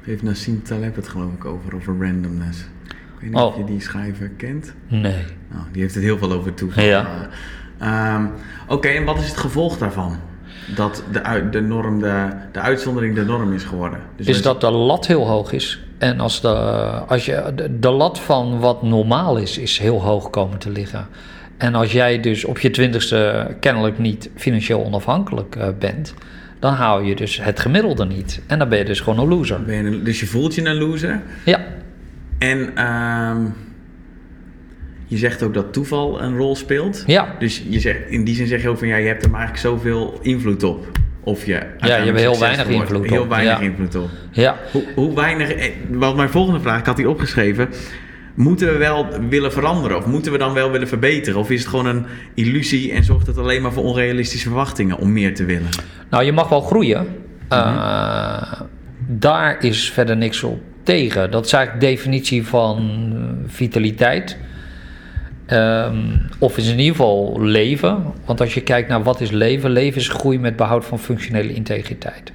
Heeft 0.01 0.23
Nassim 0.23 0.63
Taleb 0.63 0.97
het 0.97 1.09
geloof 1.09 1.33
ik 1.33 1.45
over, 1.45 1.75
over 1.75 1.97
randomness. 2.01 2.61
Ik 2.61 2.95
weet 3.21 3.31
niet 3.31 3.39
oh. 3.39 3.47
of 3.47 3.57
je 3.57 3.65
die 3.65 3.81
schrijver 3.81 4.29
kent. 4.29 4.75
Nee. 4.89 5.25
Nou, 5.49 5.65
die 5.73 5.83
heeft 5.83 5.95
het 5.95 6.05
heel 6.05 6.19
veel 6.19 6.33
over 6.33 6.55
toeval. 6.55 6.85
Ja. 6.85 7.29
Um, 7.83 8.31
Oké, 8.65 8.75
okay, 8.75 8.97
en 8.97 9.05
wat 9.05 9.19
is 9.19 9.29
het 9.29 9.37
gevolg 9.37 9.79
daarvan? 9.79 10.17
Dat 10.77 11.05
de, 11.13 11.49
de 11.51 11.61
norm, 11.61 12.01
de, 12.01 12.29
de 12.53 12.61
uitzondering 12.61 13.15
de 13.15 13.25
norm 13.25 13.53
is 13.53 13.65
geworden. 13.65 14.01
Dus 14.17 14.27
is 14.27 14.43
dat 14.43 14.61
de 14.61 14.71
lat 14.71 15.07
heel 15.07 15.27
hoog 15.27 15.53
is. 15.53 15.85
En 15.99 16.21
als, 16.21 16.41
de, 16.41 16.49
als 17.07 17.25
je, 17.25 17.53
de, 17.55 17.79
de 17.79 17.91
lat 17.91 18.21
van 18.21 18.59
wat 18.59 18.83
normaal 18.83 19.37
is, 19.37 19.59
is 19.59 19.79
heel 19.79 20.03
hoog 20.03 20.31
komen 20.31 20.59
te 20.59 20.71
liggen. 20.71 21.07
En 21.63 21.75
als 21.75 21.93
jij 21.93 22.21
dus 22.21 22.45
op 22.45 22.59
je 22.59 22.71
twintigste 22.71 23.47
kennelijk 23.61 23.99
niet 23.99 24.31
financieel 24.37 24.85
onafhankelijk 24.85 25.57
uh, 25.57 25.69
bent, 25.79 26.15
dan 26.59 26.73
haal 26.73 27.01
je 27.01 27.15
dus 27.15 27.43
het 27.43 27.61
gemiddelde 27.61 28.05
niet. 28.05 28.43
En 28.47 28.59
dan 28.59 28.69
ben 28.69 28.79
je 28.79 28.85
dus 28.85 29.01
gewoon 29.01 29.19
een 29.19 29.29
loser. 29.29 29.63
Ben 29.63 29.91
je 29.91 30.03
dus 30.03 30.21
je 30.21 30.27
voelt 30.27 30.55
je 30.55 30.65
een 30.65 30.77
loser? 30.77 31.21
Ja. 31.45 31.61
En 32.39 32.59
uh, 32.77 33.37
je 35.07 35.17
zegt 35.17 35.43
ook 35.43 35.55
dat 35.55 35.73
toeval 35.73 36.23
een 36.23 36.37
rol 36.37 36.57
speelt. 36.57 37.05
Ja. 37.07 37.35
Dus 37.39 37.63
je 37.69 37.81
zegt, 37.81 38.09
in 38.09 38.25
die 38.25 38.35
zin 38.35 38.47
zeg 38.47 38.63
je 38.63 38.69
ook 38.69 38.79
van 38.79 38.89
ja, 38.89 38.97
je 38.97 39.07
hebt 39.07 39.25
er 39.25 39.31
maar 39.31 39.41
eigenlijk 39.41 39.69
zoveel 39.69 40.19
invloed 40.23 40.63
op. 40.63 40.87
Of 41.21 41.47
je 41.47 41.53
ja, 41.79 41.97
je 41.97 42.05
hebt 42.05 42.19
heel 42.19 42.39
weinig 42.39 42.69
invloed 42.69 43.01
op. 43.01 43.09
Heel 43.09 43.29
weinig 43.29 43.61
invloed 43.61 43.95
op. 43.95 44.11
Ja. 44.31 44.57
Hoe, 44.73 44.85
hoe 44.95 45.15
weinig, 45.15 45.53
eh, 45.53 45.71
wat 45.91 46.17
mijn 46.17 46.29
volgende 46.29 46.61
vraag, 46.61 46.79
ik 46.79 46.87
had 46.87 46.97
die 46.97 47.09
opgeschreven 47.09 47.69
moeten 48.35 48.73
we 48.73 48.79
wel 48.79 49.07
willen 49.29 49.53
veranderen? 49.53 49.97
Of 49.97 50.07
moeten 50.07 50.33
we 50.33 50.39
dan 50.39 50.53
wel 50.53 50.71
willen 50.71 50.89
verbeteren? 50.89 51.41
Of 51.41 51.51
is 51.51 51.61
het 51.61 51.69
gewoon 51.69 51.87
een 51.87 52.07
illusie 52.35 52.93
en 52.93 53.05
zorgt 53.05 53.27
het 53.27 53.39
alleen 53.39 53.63
maar 53.63 53.73
voor 53.73 53.85
onrealistische 53.85 54.49
verwachtingen 54.49 54.99
om 54.99 55.13
meer 55.13 55.35
te 55.35 55.45
willen? 55.45 55.69
Nou, 56.11 56.25
je 56.25 56.33
mag 56.33 56.49
wel 56.49 56.61
groeien. 56.61 57.07
Uh, 57.53 58.61
daar 59.09 59.65
is 59.65 59.91
verder 59.91 60.17
niks 60.17 60.43
op 60.43 60.61
tegen. 60.83 61.31
Dat 61.31 61.45
is 61.45 61.53
eigenlijk 61.53 61.85
de 61.85 61.91
definitie 61.91 62.47
van 62.47 62.79
eh, 63.15 63.53
vitaliteit. 63.53 64.37
Um, 65.49 66.21
of 66.39 66.57
is 66.57 66.69
in 66.69 66.79
ieder 66.79 66.97
geval 66.97 67.41
leven. 67.41 68.05
Want 68.25 68.41
als 68.41 68.55
je 68.55 68.61
kijkt 68.61 68.89
naar 68.89 69.03
wat 69.03 69.21
is 69.21 69.31
leven, 69.31 69.71
leven 69.71 70.01
is 70.01 70.09
groei 70.09 70.39
met 70.39 70.57
behoud 70.57 70.85
van 70.85 70.99
functionele 70.99 71.53
integriteit. 71.53 72.33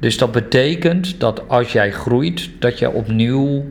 Dus 0.00 0.18
dat 0.18 0.32
betekent 0.32 1.20
dat 1.20 1.48
als 1.48 1.72
jij 1.72 1.92
groeit, 1.92 2.50
dat 2.58 2.78
je 2.78 2.90
opnieuw 2.90 3.64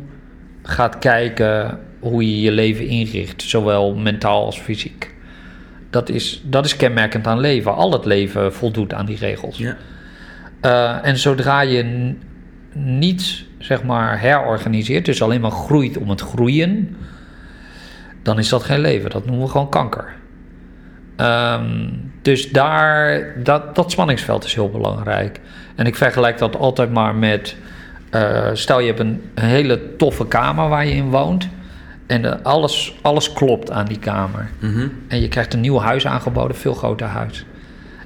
gaat 0.67 1.00
kijken 1.00 1.79
hoe 2.00 2.29
je 2.29 2.41
je 2.41 2.51
leven 2.51 2.88
inricht, 2.88 3.41
zowel 3.41 3.95
mentaal 3.95 4.45
als 4.45 4.60
fysiek. 4.60 5.13
Dat 5.89 6.10
is, 6.10 6.41
dat 6.45 6.65
is 6.65 6.75
kenmerkend 6.75 7.27
aan 7.27 7.39
leven. 7.39 7.75
Al 7.75 7.91
het 7.91 8.05
leven 8.05 8.53
voldoet 8.53 8.93
aan 8.93 9.05
die 9.05 9.17
regels. 9.17 9.57
Ja. 9.57 9.77
Uh, 10.62 11.07
en 11.07 11.17
zodra 11.17 11.62
je 11.62 12.13
niet 12.74 13.45
zeg 13.60 13.84
maar 13.84 14.19
herorganiseert, 14.19 15.05
dus 15.05 15.22
alleen 15.22 15.41
maar 15.41 15.51
groeit 15.51 15.98
om 15.98 16.10
het 16.10 16.22
groeien, 16.22 16.98
dan 18.24 18.39
is 18.39 18.50
dat 18.50 18.63
geen 18.63 18.79
leven. 18.79 19.10
Dat 19.10 19.25
noemen 19.25 19.45
we 19.45 19.51
gewoon 19.51 19.69
kanker. 19.69 20.13
Um, 21.17 22.12
dus 22.22 22.51
daar, 22.51 23.34
dat, 23.43 23.75
dat 23.75 23.91
spanningsveld 23.91 24.43
is 24.43 24.53
heel 24.53 24.69
belangrijk. 24.69 25.39
En 25.75 25.86
ik 25.86 25.95
vergelijk 25.95 26.38
dat 26.38 26.55
altijd 26.55 26.91
maar 26.91 27.15
met 27.15 27.55
uh, 28.15 28.50
stel 28.53 28.79
je 28.79 28.88
hebt 28.88 29.00
een, 29.00 29.22
hele 29.36 29.95
toffe 29.95 30.27
kamer 30.27 30.69
waar 30.69 30.86
je 30.86 30.93
in 30.93 31.10
woont. 31.10 31.50
En 32.07 32.43
alles, 32.43 32.98
alles 33.01 33.34
klopt 33.34 33.72
aan 33.72 33.86
die 33.86 34.00
kamer. 34.00 34.50
Mm 34.60 34.91
En 35.07 35.22
je 35.22 35.27
krijgt 35.27 35.53
een 35.53 35.62
nieuw 35.62 35.79
huis 35.79 36.07
aangeboden, 36.07 36.55
veel 36.55 36.74
groter 36.74 37.07
huis. 37.07 37.45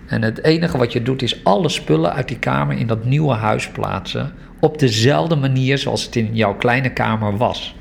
En 0.05 0.21
het 0.21 0.43
enige 0.43 0.77
wat 0.77 0.93
je 0.93 1.01
doet 1.01 1.21
is 1.21 1.43
alle 1.43 1.69
spullen 1.69 2.13
uit 2.13 2.27
die 2.27 2.39
kamer 2.39 2.77
in 2.77 2.87
dat 2.87 3.05
nieuwe 3.05 3.33
huis 3.33 3.69
plaatsen. 3.69 4.33
Op 4.59 4.79
dezelfde 4.79 5.35
manier 5.35 5.77
zoals 5.77 6.05
het 6.05 6.15
in 6.15 6.35
jouw 6.35 6.55
kleine 6.55 6.89
kamer 6.89 7.37
was. 7.37 7.75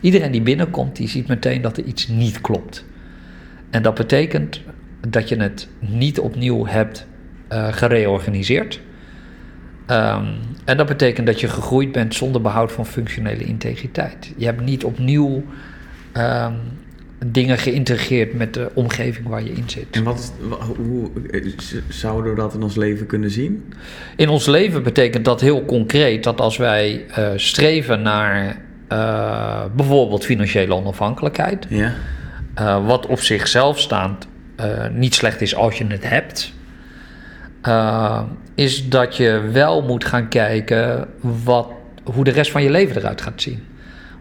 Iedereen 0.00 0.32
die 0.32 0.42
binnenkomt, 0.42 0.96
die 0.96 1.08
ziet 1.08 1.28
meteen 1.28 1.62
dat 1.62 1.76
er 1.76 1.84
iets 1.84 2.08
niet 2.08 2.40
klopt. 2.40 2.84
En 3.70 3.82
dat 3.82 3.94
betekent 3.94 4.60
dat 5.08 5.28
je 5.28 5.36
het 5.36 5.68
niet 5.78 6.20
opnieuw 6.20 6.66
hebt 6.66 7.06
uh, 7.52 7.72
gereorganiseerd. 7.72 8.80
Um, 9.90 10.34
en 10.64 10.76
dat 10.76 10.86
betekent 10.86 11.26
dat 11.26 11.40
je 11.40 11.48
gegroeid 11.48 11.92
bent 11.92 12.14
zonder 12.14 12.40
behoud 12.40 12.72
van 12.72 12.86
functionele 12.86 13.44
integriteit. 13.44 14.32
Je 14.36 14.44
hebt 14.44 14.60
niet 14.60 14.84
opnieuw 14.84 15.44
um, 16.16 16.54
dingen 17.26 17.58
geïntegreerd 17.58 18.34
met 18.34 18.54
de 18.54 18.70
omgeving 18.74 19.28
waar 19.28 19.42
je 19.42 19.52
in 19.52 19.64
zit. 19.66 19.86
En 19.90 20.02
wat 20.02 20.18
is, 20.18 20.30
hoe 20.76 21.10
zouden 21.88 22.34
we 22.34 22.40
dat 22.40 22.54
in 22.54 22.62
ons 22.62 22.76
leven 22.76 23.06
kunnen 23.06 23.30
zien? 23.30 23.72
In 24.16 24.28
ons 24.28 24.46
leven 24.46 24.82
betekent 24.82 25.24
dat 25.24 25.40
heel 25.40 25.64
concreet 25.64 26.24
dat 26.24 26.40
als 26.40 26.56
wij 26.56 27.04
uh, 27.18 27.28
streven 27.36 28.02
naar 28.02 28.62
uh, 28.92 29.64
bijvoorbeeld 29.76 30.24
financiële 30.24 30.74
onafhankelijkheid, 30.74 31.66
ja. 31.68 31.92
uh, 32.58 32.86
wat 32.86 33.06
op 33.06 33.20
zichzelf 33.20 33.78
staand 33.78 34.26
niet 34.92 35.14
slecht 35.14 35.40
is 35.40 35.54
als 35.54 35.78
je 35.78 35.86
het 35.86 36.08
hebt 36.08 36.52
uh, 37.66 38.22
is 38.54 38.88
dat 38.88 39.16
je 39.16 39.48
wel 39.52 39.82
moet 39.82 40.04
gaan 40.04 40.28
kijken 40.28 41.08
wat, 41.44 41.70
hoe 42.04 42.24
de 42.24 42.30
rest 42.30 42.50
van 42.50 42.62
je 42.62 42.70
leven 42.70 42.96
eruit 42.96 43.20
gaat 43.20 43.42
zien. 43.42 43.62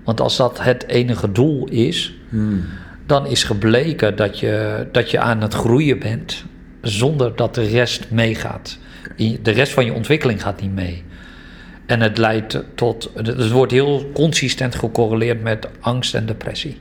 Want 0.04 0.22
als 0.22 0.38
dat 0.38 0.64
het 0.64 0.88
enige 0.88 1.32
doel 1.32 1.68
is, 1.68 2.14
hmm. 2.30 2.64
dan 3.06 3.28
is 3.28 3.44
gebleken 3.44 4.16
dat 4.16 4.40
je, 4.40 4.88
dat 4.92 5.12
je 5.12 5.20
aan 5.20 5.42
het 5.42 5.54
groeien 5.54 6.00
bent 6.00 6.46
zonder 6.82 7.36
dat 7.36 7.56
de 7.56 7.68
rest 7.68 8.12
meegaat. 8.12 8.78
De 9.42 9.52
rest 9.52 9.74
van 9.74 9.86
je 9.86 9.94
ontwikkeling 9.94 10.42
gaat 10.42 10.62
niet 10.62 10.74
mee. 10.74 11.04
En 11.86 12.02
het 12.02 12.18
leidt 12.18 12.64
tot. 12.76 13.12
Het 13.16 13.52
wordt 13.52 13.72
heel 13.72 14.10
consistent 14.14 14.76
gecorreleerd 14.76 15.44
met 15.44 15.68
angst 15.80 16.16
en 16.16 16.26
depressie. 16.26 16.78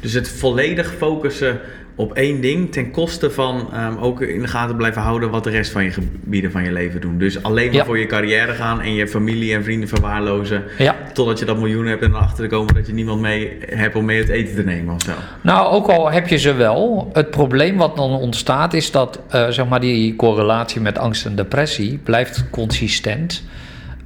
Dus 0.00 0.12
het 0.12 0.28
volledig 0.28 0.94
focussen 0.94 1.60
op 1.96 2.12
één 2.12 2.40
ding 2.40 2.72
ten 2.72 2.90
koste 2.90 3.30
van 3.30 3.68
um, 3.74 3.96
ook 3.96 4.20
in 4.20 4.40
de 4.40 4.48
gaten 4.48 4.76
blijven 4.76 5.02
houden 5.02 5.30
wat 5.30 5.44
de 5.44 5.50
rest 5.50 5.72
van 5.72 5.84
je 5.84 5.90
gebieden 5.90 6.50
van 6.50 6.64
je 6.64 6.72
leven 6.72 7.00
doen. 7.00 7.18
Dus 7.18 7.42
alleen 7.42 7.72
maar 7.72 7.84
voor 7.84 7.98
je 7.98 8.06
carrière 8.06 8.52
gaan 8.52 8.80
en 8.80 8.94
je 8.94 9.08
familie 9.08 9.54
en 9.54 9.64
vrienden 9.64 9.88
verwaarlozen. 9.88 10.64
Ja. 10.78 10.96
Totdat 11.12 11.38
je 11.38 11.44
dat 11.44 11.58
miljoen 11.58 11.86
hebt 11.86 12.02
en 12.02 12.10
erachter 12.10 12.48
te 12.48 12.54
komen 12.54 12.74
dat 12.74 12.86
je 12.86 12.92
niemand 12.92 13.20
mee 13.20 13.58
hebt 13.66 13.96
om 13.96 14.04
mee 14.04 14.18
het 14.18 14.28
eten 14.28 14.54
te 14.54 14.62
nemen 14.62 14.94
of 14.94 15.02
zo. 15.02 15.12
Nou, 15.40 15.72
ook 15.72 15.88
al 15.88 16.10
heb 16.10 16.28
je 16.28 16.36
ze 16.36 16.54
wel. 16.54 17.10
Het 17.12 17.30
probleem 17.30 17.76
wat 17.76 17.96
dan 17.96 18.10
ontstaat 18.10 18.74
is 18.74 18.90
dat 18.90 19.20
uh, 19.34 19.48
zeg 19.48 19.68
maar 19.68 19.80
die 19.80 20.16
correlatie 20.16 20.80
met 20.80 20.98
angst 20.98 21.26
en 21.26 21.34
depressie 21.34 21.98
blijft 21.98 22.50
consistent. 22.50 23.44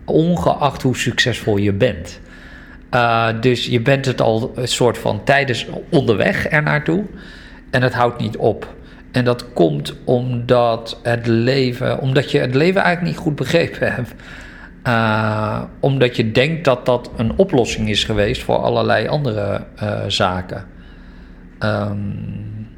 Ongeacht 0.04 0.83
hoe 0.83 0.97
succesvol 0.97 1.57
je 1.57 1.73
bent. 1.73 2.21
Uh, 2.95 3.28
dus 3.40 3.66
je 3.66 3.80
bent 3.80 4.04
het 4.04 4.21
al 4.21 4.52
een 4.54 4.68
soort 4.68 4.99
van 4.99 5.25
tijdens 5.25 5.66
onderweg 5.90 6.47
ernaartoe. 6.47 7.04
En 7.70 7.82
het 7.82 7.94
houdt 7.94 8.20
niet 8.20 8.37
op. 8.37 8.76
En 9.12 9.25
dat 9.25 9.52
komt 9.52 9.94
omdat 10.04 11.00
het 11.02 11.26
leven, 11.26 12.00
omdat 12.00 12.30
je 12.30 12.38
het 12.38 12.54
leven 12.54 12.82
eigenlijk 12.82 13.14
niet 13.14 13.25
goed 13.25 13.34
begrepen 13.34 13.92
hebt. 13.94 14.14
Uh, 14.87 15.62
omdat 15.80 16.16
je 16.16 16.32
denkt 16.32 16.64
dat 16.64 16.87
dat 16.87 17.10
een 17.16 17.32
oplossing 17.37 17.88
is 17.88 18.04
geweest 18.04 18.42
voor 18.42 18.56
allerlei 18.56 19.08
andere 19.08 19.64
uh, 19.82 20.00
zaken. 20.06 20.64
Um, 21.60 22.68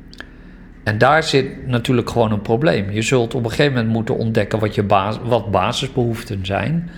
en 0.84 0.98
daar 0.98 1.22
zit 1.22 1.66
natuurlijk 1.66 2.10
gewoon 2.10 2.32
een 2.32 2.42
probleem. 2.42 2.90
Je 2.90 3.02
zult 3.02 3.34
op 3.34 3.44
een 3.44 3.50
gegeven 3.50 3.72
moment 3.72 3.92
moeten 3.92 4.16
ontdekken 4.16 4.58
wat, 4.58 4.74
je 4.74 4.82
bas 4.82 5.18
wat 5.22 5.50
basisbehoeften 5.50 6.46
zijn. 6.46 6.90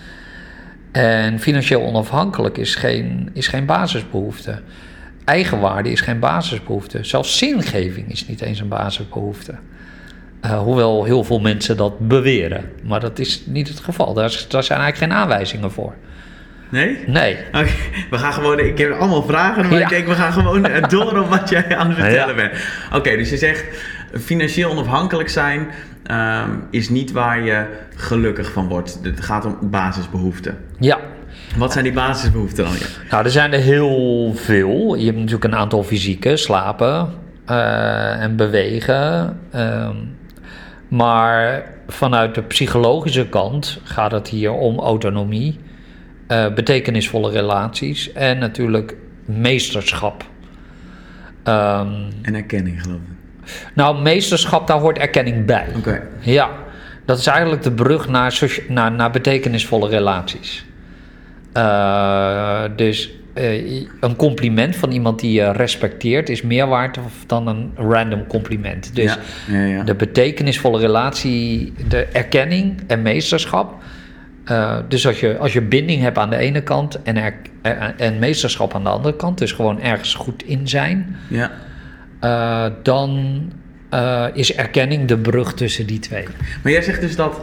En 0.93 1.39
financieel 1.39 1.83
onafhankelijk 1.83 2.59
is 2.59 2.75
geen, 2.75 3.31
is 3.33 3.49
geen 3.49 3.67
basisbehoefte. 3.67 4.61
Eigenwaarde 5.25 5.91
is 5.91 6.01
geen 6.01 6.19
basisbehoefte. 6.19 7.05
Zelfs 7.05 7.39
zingeving 7.39 8.11
is 8.11 8.27
niet 8.27 8.41
eens 8.41 8.61
een 8.61 8.69
basisbehoefte. 8.69 9.55
Uh, 10.45 10.59
hoewel 10.59 11.05
heel 11.05 11.25
veel 11.25 11.41
mensen 11.41 11.77
dat 11.77 11.99
beweren. 12.09 12.71
Maar 12.83 13.01
dat 13.01 13.19
is 13.19 13.43
niet 13.47 13.69
het 13.69 13.81
geval. 13.81 14.15
Daar, 14.15 14.45
daar 14.49 14.65
zijn 14.65 14.81
eigenlijk 14.81 15.13
geen 15.13 15.23
aanwijzingen 15.23 15.73
voor. 15.73 15.95
Nee? 16.69 16.99
Nee. 17.07 17.37
Okay, 17.49 17.69
we 18.11 18.19
gaan 18.19 18.33
gewoon, 18.33 18.59
ik 18.59 18.79
heb 18.79 18.93
allemaal 18.93 19.23
vragen, 19.23 19.69
maar 19.69 19.79
ja. 19.79 19.83
ik 19.83 19.89
denk 19.89 20.07
we 20.07 20.15
gaan 20.15 20.33
gewoon 20.33 20.63
door 20.89 21.19
op 21.19 21.29
wat 21.29 21.49
jij 21.49 21.77
aan 21.77 21.89
het 21.89 21.99
vertellen 21.99 22.37
ja. 22.37 22.49
bent. 22.49 22.53
Oké, 22.93 23.17
dus 23.17 23.31
je 23.31 23.37
zegt 23.37 23.65
financieel 24.21 24.71
onafhankelijk 24.71 25.29
zijn 25.29 25.67
um, 26.11 26.67
is 26.71 26.89
niet 26.89 27.13
waar 27.13 27.45
je 27.45 27.67
gelukkig 27.97 28.53
van 28.53 28.69
wordt. 28.69 28.99
Het 29.03 29.21
gaat 29.21 29.45
om 29.45 29.59
basisbehoeften. 29.61 30.59
Ja. 30.79 30.99
Wat 31.57 31.73
zijn 31.73 31.85
die 31.85 31.93
basisbehoeften 31.93 32.65
dan? 32.65 32.75
Nou, 33.11 33.25
er 33.25 33.31
zijn 33.31 33.53
er 33.53 33.61
heel 33.61 34.33
veel. 34.35 34.95
Je 34.95 35.05
hebt 35.05 35.17
natuurlijk 35.17 35.45
een 35.45 35.55
aantal 35.55 35.83
fysieke, 35.83 36.37
slapen 36.37 37.09
uh, 37.51 38.23
en 38.23 38.37
bewegen. 38.37 39.39
Um, 39.55 40.17
maar 40.89 41.65
vanuit 41.87 42.35
de 42.35 42.43
psychologische 42.43 43.29
kant 43.29 43.81
gaat 43.85 44.13
het 44.13 44.29
hier 44.29 44.53
om 44.53 44.79
autonomie, 44.79 45.59
uh, 46.29 46.55
betekenisvolle 46.55 47.31
relaties 47.31 48.13
en 48.13 48.39
natuurlijk 48.39 48.97
meesterschap. 49.25 50.25
Um, 51.45 52.09
en 52.23 52.35
erkenning, 52.35 52.83
geloof 52.83 52.99
ik. 52.99 53.51
Nou, 53.75 54.03
meesterschap, 54.03 54.67
daar 54.67 54.79
hoort 54.79 54.99
erkenning 54.99 55.47
bij. 55.47 55.67
Oké. 55.69 55.79
Okay. 55.79 56.03
Ja, 56.21 56.51
dat 57.05 57.19
is 57.19 57.27
eigenlijk 57.27 57.63
de 57.63 57.73
brug 57.73 58.09
naar, 58.09 58.41
naar, 58.69 58.93
naar 58.93 59.11
betekenisvolle 59.11 59.89
relaties. 59.89 60.65
Uh, 61.57 62.63
dus 62.77 63.11
uh, 63.35 63.87
een 64.01 64.17
compliment 64.17 64.77
van 64.77 64.91
iemand 64.91 65.21
die 65.21 65.33
je 65.33 65.53
respecteert 65.53 66.29
is 66.29 66.43
meer 66.43 66.67
waard 66.67 66.99
dan 67.27 67.47
een 67.47 67.73
random 67.77 68.27
compliment. 68.27 68.95
Dus 68.95 69.17
ja, 69.49 69.57
ja, 69.57 69.65
ja. 69.65 69.83
de 69.83 69.95
betekenisvolle 69.95 70.81
relatie, 70.81 71.73
de 71.89 72.05
erkenning 72.05 72.81
en 72.87 73.03
meesterschap. 73.03 73.75
Uh, 74.51 74.77
dus 74.89 75.07
als 75.07 75.21
je, 75.21 75.39
als 75.39 75.53
je 75.53 75.61
binding 75.63 76.03
hebt 76.03 76.19
aan 76.19 76.31
de 76.31 76.37
ene 76.37 76.63
kant 76.63 77.03
en, 77.03 77.17
er, 77.17 77.35
en 77.97 78.19
meesterschap 78.19 78.75
aan 78.75 78.83
de 78.83 78.91
andere 78.91 79.17
kant, 79.17 79.39
dus 79.39 79.53
gewoon 79.53 79.81
ergens 79.81 80.15
goed 80.15 80.43
in 80.43 80.69
zijn, 80.69 81.17
ja. 81.29 81.51
dan 82.83 83.43
is 84.33 84.55
erkenning 84.55 85.09
de 85.09 85.19
brug 85.19 85.55
tussen 85.55 85.87
die 85.87 85.99
twee. 85.99 86.25
Maar 86.63 86.73
jij 86.73 86.83
zegt 86.83 87.01
dus 87.01 87.17
dat 87.17 87.41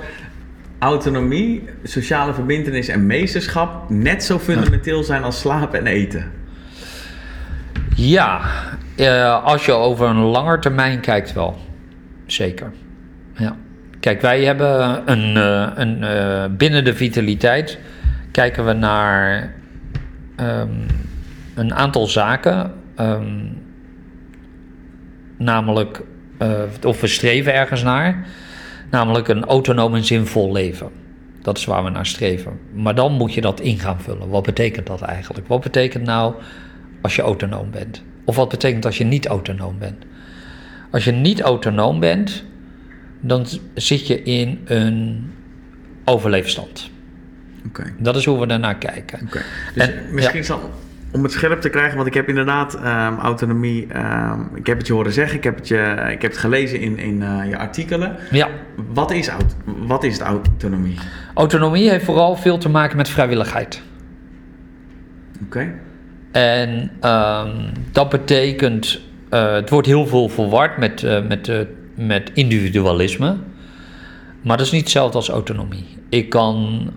autonomie, 0.79 1.63
sociale 1.83 2.33
verbindenis 2.33 2.87
en 2.87 3.05
meesterschap 3.05 3.89
net 3.89 4.23
zo 4.23 4.39
fundamenteel 4.39 5.03
zijn 5.03 5.23
als 5.23 5.39
slapen 5.39 5.79
en 5.79 5.87
eten? 5.87 6.31
Ja, 7.95 8.41
uh, 8.97 9.43
als 9.43 9.65
je 9.65 9.71
over 9.71 10.07
een 10.07 10.17
langer 10.17 10.59
termijn 10.59 10.99
kijkt 10.99 11.33
wel. 11.33 11.57
Zeker. 12.25 12.71
Ja. 13.33 13.55
Kijk, 13.99 14.21
wij 14.21 14.43
hebben 14.43 15.01
een, 15.05 15.35
uh, 15.35 15.67
een 15.75 16.01
uh, 16.01 16.45
binnen 16.57 16.83
de 16.83 16.93
vitaliteit 16.93 17.79
kijken 18.31 18.65
we 18.65 18.73
naar 18.73 19.53
um, 20.39 20.85
een 21.55 21.73
aantal 21.73 22.07
zaken. 22.07 22.73
Um, 22.99 23.57
namelijk, 25.37 26.01
of 26.83 27.01
we 27.01 27.07
streven 27.07 27.53
ergens 27.53 27.83
naar. 27.83 28.27
Namelijk 28.89 29.27
een 29.27 29.45
autonoom 29.45 29.95
en 29.95 30.03
zinvol 30.03 30.51
leven. 30.51 30.89
Dat 31.41 31.57
is 31.57 31.65
waar 31.65 31.83
we 31.83 31.89
naar 31.89 32.05
streven. 32.05 32.59
Maar 32.73 32.95
dan 32.95 33.11
moet 33.11 33.33
je 33.33 33.41
dat 33.41 33.59
in 33.59 33.79
gaan 33.79 34.01
vullen. 34.01 34.29
Wat 34.29 34.43
betekent 34.43 34.87
dat 34.87 35.01
eigenlijk? 35.01 35.47
Wat 35.47 35.61
betekent 35.61 36.03
nou 36.03 36.33
als 37.01 37.15
je 37.15 37.21
autonoom 37.21 37.71
bent? 37.71 38.03
Of 38.25 38.35
wat 38.35 38.49
betekent 38.49 38.85
als 38.85 38.97
je 38.97 39.03
niet 39.03 39.27
autonoom 39.27 39.77
bent? 39.79 40.05
Als 40.91 41.03
je 41.03 41.11
niet 41.11 41.41
autonoom 41.41 41.99
bent, 41.99 42.43
dan 43.19 43.45
zit 43.73 44.07
je 44.07 44.23
in 44.23 44.61
een 44.65 45.31
overleefstand. 46.05 46.89
Okay. 47.67 47.93
Dat 47.97 48.15
is 48.15 48.25
hoe 48.25 48.39
we 48.39 48.47
daarnaar 48.47 48.77
kijken. 48.77 49.19
Okay. 49.27 49.41
Dus 49.73 49.87
en, 49.87 50.13
misschien 50.13 50.39
ja. 50.39 50.45
zal 50.45 50.71
om 51.11 51.23
het 51.23 51.31
scherp 51.31 51.61
te 51.61 51.69
krijgen, 51.69 51.95
want 51.95 52.07
ik 52.07 52.13
heb 52.13 52.27
inderdaad 52.27 52.75
um, 52.75 53.17
autonomie. 53.17 53.87
Um, 53.97 54.49
ik 54.55 54.67
heb 54.67 54.77
het 54.77 54.87
je 54.87 54.93
horen 54.93 55.11
zeggen, 55.11 55.37
ik 55.37 55.43
heb 55.43 55.55
het, 55.55 55.67
je, 55.67 56.07
ik 56.11 56.21
heb 56.21 56.31
het 56.31 56.39
gelezen 56.39 56.79
in, 56.79 56.97
in 56.97 57.21
uh, 57.21 57.49
je 57.49 57.57
artikelen. 57.57 58.15
Ja. 58.31 58.47
Wat 58.93 59.11
is, 59.11 59.29
wat 59.65 60.03
is 60.03 60.13
het 60.13 60.21
autonomie? 60.21 60.97
Autonomie 61.33 61.89
heeft 61.89 62.05
vooral 62.05 62.35
veel 62.35 62.57
te 62.57 62.69
maken 62.69 62.97
met 62.97 63.09
vrijwilligheid. 63.09 63.81
Oké. 65.43 65.45
Okay. 65.45 65.73
En 66.31 66.91
um, 67.01 67.71
dat 67.91 68.09
betekent, 68.09 69.01
uh, 69.31 69.53
het 69.53 69.69
wordt 69.69 69.87
heel 69.87 70.07
veel 70.07 70.29
verward 70.29 70.77
met, 70.77 71.01
uh, 71.01 71.27
met, 71.27 71.51
met 71.95 72.31
individualisme. 72.33 73.37
Maar 74.41 74.57
dat 74.57 74.65
is 74.65 74.71
niet 74.71 74.81
hetzelfde 74.81 75.17
als 75.17 75.29
autonomie. 75.29 75.85
Ik 76.09 76.29
kan 76.29 76.89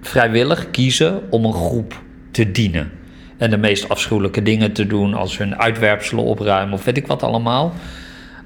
vrijwillig 0.00 0.70
kiezen 0.70 1.20
om 1.30 1.44
een 1.44 1.52
groep 1.52 2.02
te 2.30 2.50
dienen 2.50 2.90
en 3.40 3.50
de 3.50 3.56
meest 3.56 3.88
afschuwelijke 3.88 4.42
dingen 4.42 4.72
te 4.72 4.86
doen 4.86 5.14
als 5.14 5.38
hun 5.38 5.58
uitwerpselen 5.58 6.24
opruimen 6.24 6.74
of 6.74 6.84
weet 6.84 6.96
ik 6.96 7.06
wat 7.06 7.22
allemaal. 7.22 7.72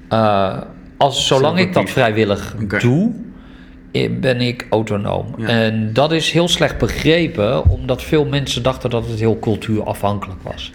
Uh, 0.09 0.57
als, 0.97 1.27
zolang 1.27 1.59
ik 1.59 1.73
dat 1.73 1.89
vrijwillig 1.89 2.55
okay. 2.63 2.79
doe, 2.79 3.11
ben 4.19 4.41
ik 4.41 4.65
autonoom. 4.69 5.35
Ja. 5.37 5.47
En 5.47 5.93
dat 5.93 6.11
is 6.11 6.31
heel 6.31 6.47
slecht 6.47 6.77
begrepen, 6.77 7.69
omdat 7.69 8.03
veel 8.03 8.25
mensen 8.25 8.63
dachten 8.63 8.89
dat 8.89 9.07
het 9.07 9.19
heel 9.19 9.39
cultuurafhankelijk 9.39 10.41
was. 10.41 10.71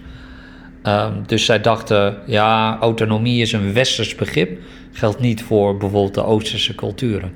Um, 0.82 1.22
dus 1.26 1.44
zij 1.44 1.60
dachten, 1.60 2.16
ja, 2.26 2.78
autonomie 2.80 3.42
is 3.42 3.52
een 3.52 3.72
westers 3.72 4.14
begrip, 4.14 4.58
geldt 4.92 5.20
niet 5.20 5.42
voor 5.42 5.76
bijvoorbeeld 5.76 6.14
de 6.14 6.24
Oosterse 6.24 6.74
culturen. 6.74 7.32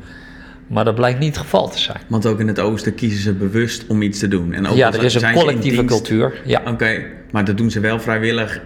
Maar 0.67 0.85
dat 0.85 0.95
blijkt 0.95 1.19
niet 1.19 1.35
het 1.35 1.45
geval 1.45 1.69
te 1.69 1.79
zijn. 1.79 2.01
Want 2.09 2.27
ook 2.27 2.41
in 2.41 2.49
het 2.49 2.61
oosten 2.61 2.95
kiezen 2.95 3.21
ze 3.21 3.33
bewust 3.33 3.87
om 3.87 4.03
iets 4.03 4.19
te 4.19 4.29
doen. 4.29 4.53
En 4.53 4.67
ook 4.67 4.77
ja, 4.77 4.93
er 4.93 5.05
is 5.05 5.15
een 5.15 5.33
collectieve 5.33 5.85
cultuur. 5.85 6.41
Ja. 6.45 6.61
Oké, 6.61 6.71
okay, 6.71 7.07
maar 7.31 7.45
dat 7.45 7.57
doen 7.57 7.71
ze 7.71 7.81
wel 7.81 8.01
vrijwillig. 8.01 8.61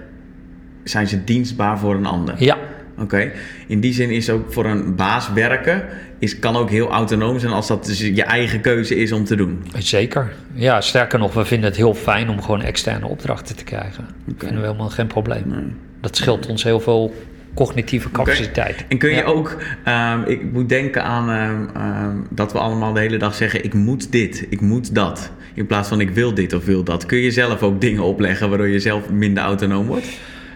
Zijn 0.84 1.08
ze 1.08 1.24
dienstbaar 1.24 1.78
voor 1.78 1.94
een 1.94 2.06
ander? 2.06 2.34
Ja. 2.38 2.56
Oké, 2.92 3.02
okay. 3.02 3.32
in 3.66 3.80
die 3.80 3.92
zin 3.92 4.10
is 4.10 4.30
ook 4.30 4.52
voor 4.52 4.64
een 4.64 4.94
baas 4.94 5.32
werken... 5.32 5.84
Is, 6.20 6.38
kan 6.38 6.56
ook 6.56 6.70
heel 6.70 6.88
autonoom 6.88 7.38
zijn 7.38 7.52
als 7.52 7.66
dat 7.66 7.86
dus 7.86 7.98
je 7.98 8.22
eigen 8.22 8.60
keuze 8.60 8.96
is 8.96 9.12
om 9.12 9.24
te 9.24 9.36
doen. 9.36 9.64
Zeker. 9.76 10.32
Ja, 10.54 10.80
sterker 10.80 11.18
nog, 11.18 11.34
we 11.34 11.44
vinden 11.44 11.68
het 11.68 11.78
heel 11.78 11.94
fijn 11.94 12.28
om 12.28 12.42
gewoon 12.42 12.62
externe 12.62 13.06
opdrachten 13.06 13.56
te 13.56 13.64
krijgen. 13.64 14.04
Okay. 14.04 14.24
Dat 14.26 14.34
vinden 14.38 14.60
we 14.60 14.66
helemaal 14.66 14.88
geen 14.88 15.06
probleem. 15.06 15.42
Nee. 15.46 15.72
Dat 16.00 16.16
scheelt 16.16 16.46
ons 16.46 16.62
heel 16.62 16.80
veel 16.80 17.14
cognitieve 17.58 18.10
capaciteit. 18.10 18.74
Okay. 18.74 18.86
En 18.88 18.98
kun 18.98 19.10
je 19.10 19.16
ja. 19.16 19.24
ook, 19.24 19.56
um, 19.88 20.24
ik 20.24 20.52
moet 20.52 20.68
denken 20.68 21.04
aan 21.04 21.28
um, 21.30 21.68
um, 21.76 22.26
dat 22.30 22.52
we 22.52 22.58
allemaal 22.58 22.92
de 22.92 23.00
hele 23.00 23.16
dag 23.16 23.34
zeggen: 23.34 23.64
ik 23.64 23.74
moet 23.74 24.12
dit, 24.12 24.46
ik 24.50 24.60
moet 24.60 24.94
dat. 24.94 25.30
In 25.54 25.66
plaats 25.66 25.88
van 25.88 26.00
ik 26.00 26.10
wil 26.10 26.34
dit 26.34 26.52
of 26.52 26.64
wil 26.64 26.82
dat. 26.82 27.06
Kun 27.06 27.18
je 27.18 27.30
zelf 27.30 27.62
ook 27.62 27.80
dingen 27.80 28.02
opleggen 28.02 28.48
waardoor 28.48 28.68
je 28.68 28.80
zelf 28.80 29.10
minder 29.10 29.42
autonoom 29.42 29.86
wordt? 29.86 30.06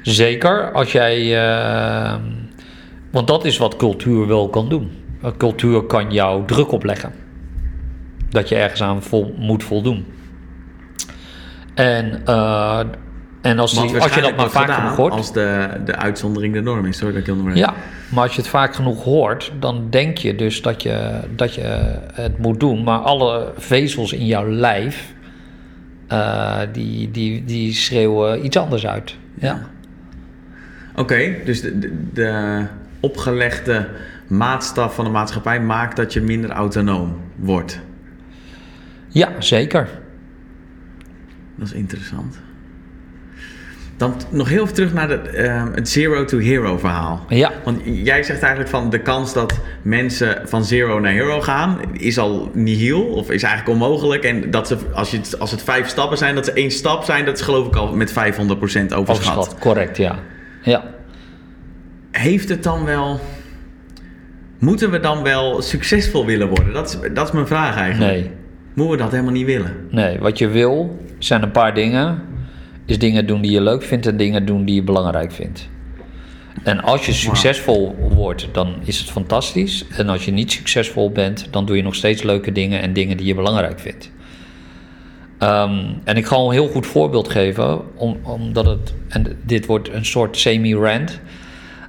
Zeker 0.03 0.73
als 0.73 0.93
jij. 0.93 1.37
want 3.11 3.27
dat 3.27 3.45
is 3.45 3.59
wat 3.59 3.77
cultuur 3.77 4.27
wel 4.27 4.49
kan 4.49 4.69
doen. 4.69 4.91
Cultuur 5.37 5.83
kan 5.83 6.13
jou 6.13 6.47
druk 6.47 6.73
opleggen. 6.73 7.13
Dat 8.29 8.49
je 8.49 8.55
ergens 8.55 8.83
aan 8.83 9.03
vol, 9.03 9.35
moet 9.39 9.65
voldoen. 9.65 10.05
En, 11.75 12.23
eh, 12.25 12.81
en 13.43 13.59
als, 13.59 13.73
die, 13.73 14.01
als 14.01 14.15
je 14.15 14.21
dat 14.21 14.37
maar 14.37 14.51
vaak 14.51 14.71
genoeg 14.71 14.97
hoort. 14.97 15.13
als 15.13 15.33
de, 15.33 15.69
de 15.85 15.97
uitzondering 15.97 16.55
de 16.55 16.61
norm 16.61 16.87
is. 16.87 16.97
Sorry 16.97 17.13
dat 17.13 17.21
ik 17.21 17.27
je 17.27 17.33
onderbreek. 17.33 17.65
Ja, 17.65 17.75
maar 18.09 18.23
als 18.23 18.35
je 18.35 18.41
het 18.41 18.51
vaak 18.51 18.75
genoeg 18.75 19.05
hoort, 19.05 19.53
dan 19.59 19.87
denk 19.91 20.19
je 20.19 20.35
dus 20.35 20.63
dat 20.63 20.83
je, 20.83 21.21
dat 21.37 21.55
je 21.55 21.99
het 22.13 22.39
moet 22.39 22.61
doen. 22.61 22.83
Maar 22.83 22.99
alle 22.99 23.53
vezels 23.57 24.13
in 24.13 24.27
jouw 24.27 24.49
lijf, 24.49 25.15
eh, 26.07 26.61
die, 26.73 27.11
die, 27.11 27.45
die 27.45 27.73
schreeuwen 27.73 28.45
iets 28.45 28.57
anders 28.57 28.87
uit. 28.87 29.17
Ja. 29.35 29.61
Oké, 30.95 31.35
dus 31.45 31.61
de, 31.61 31.79
de, 31.79 31.93
de 32.13 32.63
opgelegde 33.01 33.89
maatstaf 34.27 34.95
van 34.95 35.05
de 35.05 35.11
maatschappij 35.11 35.61
maakt 35.61 35.97
dat 35.97 36.13
je 36.13 36.21
minder 36.21 36.51
autonoom 36.51 37.21
wordt. 37.37 37.81
ja, 39.09 39.29
zeker. 39.39 39.89
Dat 41.57 41.67
is 41.67 41.73
interessant. 41.73 42.41
Dan 44.03 44.15
nog 44.29 44.49
heel 44.49 44.63
even 44.63 44.75
terug 44.75 44.93
naar 44.93 45.09
de, 45.09 45.15
eh, 45.15 45.65
het 45.75 45.89
zero 45.89 46.25
to 46.25 46.39
hero 46.39 46.79
verhaal. 46.79 47.25
Ja, 47.29 47.53
Want 47.65 47.81
jij 47.85 48.23
zegt 48.23 48.41
eigenlijk 48.41 48.71
van 48.71 48.91
de 48.91 48.99
kans 48.99 49.33
dat 49.33 49.61
mensen 49.83 50.43
van 50.45 50.65
zero 50.65 51.01
naar 51.01 51.13
hero 51.13 51.41
gaan 51.41 51.79
is 51.93 52.19
al 52.19 52.51
nihil 52.55 53.03
of 53.05 53.31
is 53.31 53.43
eigenlijk 53.43 53.81
onmogelijk. 53.81 54.25
En 54.25 54.51
dat 54.51 54.67
ze, 54.67 54.77
als, 54.95 55.11
je 55.11 55.17
het, 55.17 55.39
als 55.39 55.51
het 55.51 55.63
vijf 55.63 55.89
stappen 55.89 56.19
zijn, 56.19 56.35
dat 56.35 56.45
ze 56.45 56.53
één 56.53 56.71
stap 56.71 57.05
zijn, 57.05 57.25
dat 57.25 57.39
is 57.39 57.45
geloof 57.45 57.67
ik 57.67 57.77
al 57.77 57.95
met 57.95 58.11
500% 58.13 58.15
overschat. 58.15 58.93
overschat. 58.97 59.57
Correct, 59.59 59.97
ja. 59.97 60.19
Ja. 60.63 60.85
Heeft 62.11 62.49
het 62.49 62.63
dan 62.63 62.85
wel. 62.85 63.21
Moeten 64.59 64.91
we 64.91 65.01
dan 65.01 65.23
wel 65.23 65.63
succesvol 65.63 66.27
willen 66.27 66.49
worden? 66.49 66.73
Dat 66.73 66.89
is, 66.89 67.13
dat 67.15 67.27
is 67.27 67.33
mijn 67.33 67.47
vraag 67.47 67.77
eigenlijk. 67.77 68.13
Nee, 68.13 68.31
Moeten 68.75 68.97
we 68.97 69.03
dat 69.03 69.11
helemaal 69.11 69.33
niet 69.33 69.47
willen? 69.47 69.87
nee. 69.91 70.19
Wat 70.19 70.39
je 70.39 70.49
wil 70.49 71.05
zijn 71.19 71.43
een 71.43 71.51
paar 71.51 71.75
dingen. 71.75 72.31
Is 72.93 72.99
dingen 72.99 73.27
doen 73.27 73.41
die 73.41 73.51
je 73.51 73.61
leuk 73.61 73.83
vindt 73.83 74.07
en 74.07 74.17
dingen 74.17 74.47
doen 74.47 74.65
die 74.65 74.75
je 74.75 74.83
belangrijk 74.83 75.33
vindt. 75.33 75.69
En 76.63 76.83
als 76.83 77.07
je 77.07 77.13
succesvol 77.13 77.97
wordt, 78.15 78.49
dan 78.53 78.75
is 78.85 78.99
het 78.99 79.11
fantastisch. 79.11 79.85
En 79.97 80.09
als 80.09 80.25
je 80.25 80.31
niet 80.31 80.53
succesvol 80.53 81.11
bent, 81.11 81.47
dan 81.51 81.67
doe 81.67 81.77
je 81.77 81.83
nog 81.83 81.95
steeds 81.95 82.23
leuke 82.23 82.53
dingen 82.53 82.81
en 82.81 82.93
dingen 82.93 83.17
die 83.17 83.27
je 83.27 83.35
belangrijk 83.35 83.81
vindt. 83.81 84.11
Ehm, 85.39 85.85
en 86.05 86.17
ik 86.17 86.27
ga 86.27 86.37
een 86.37 86.51
heel 86.51 86.69
goed 86.69 86.87
voorbeeld 86.87 87.29
geven, 87.29 87.97
om, 87.97 88.17
omdat 88.23 88.67
het, 88.67 88.95
en 89.09 89.37
dit 89.45 89.67
wordt 89.67 89.93
een 89.93 90.05
soort 90.05 90.37
semi-rant. 90.37 91.21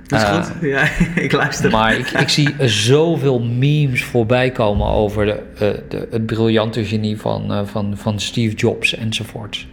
Dat 0.07 0.22
is 0.22 0.27
Eh, 0.27 0.43
goed. 0.43 0.53
Ja, 0.62 0.89
ik 1.27 1.31
luister. 1.31 1.72
Maar 1.72 1.98
ik, 1.98 2.10
ik 2.10 2.29
zie 2.29 2.55
zoveel 2.67 3.39
memes 3.39 4.03
voorbij 4.03 4.51
komen 4.51 4.88
over 4.88 5.25
de, 5.25 5.39
eh, 5.53 5.81
de, 5.89 6.07
het 6.12 6.25
briljante 6.25 6.86
genie 6.86 7.17
van, 7.17 7.53
eh, 7.53 7.65
van, 7.65 7.98
van 7.98 8.19
Steve 8.19 8.55
Jobs 8.55 8.95
enzovoort. 8.95 9.67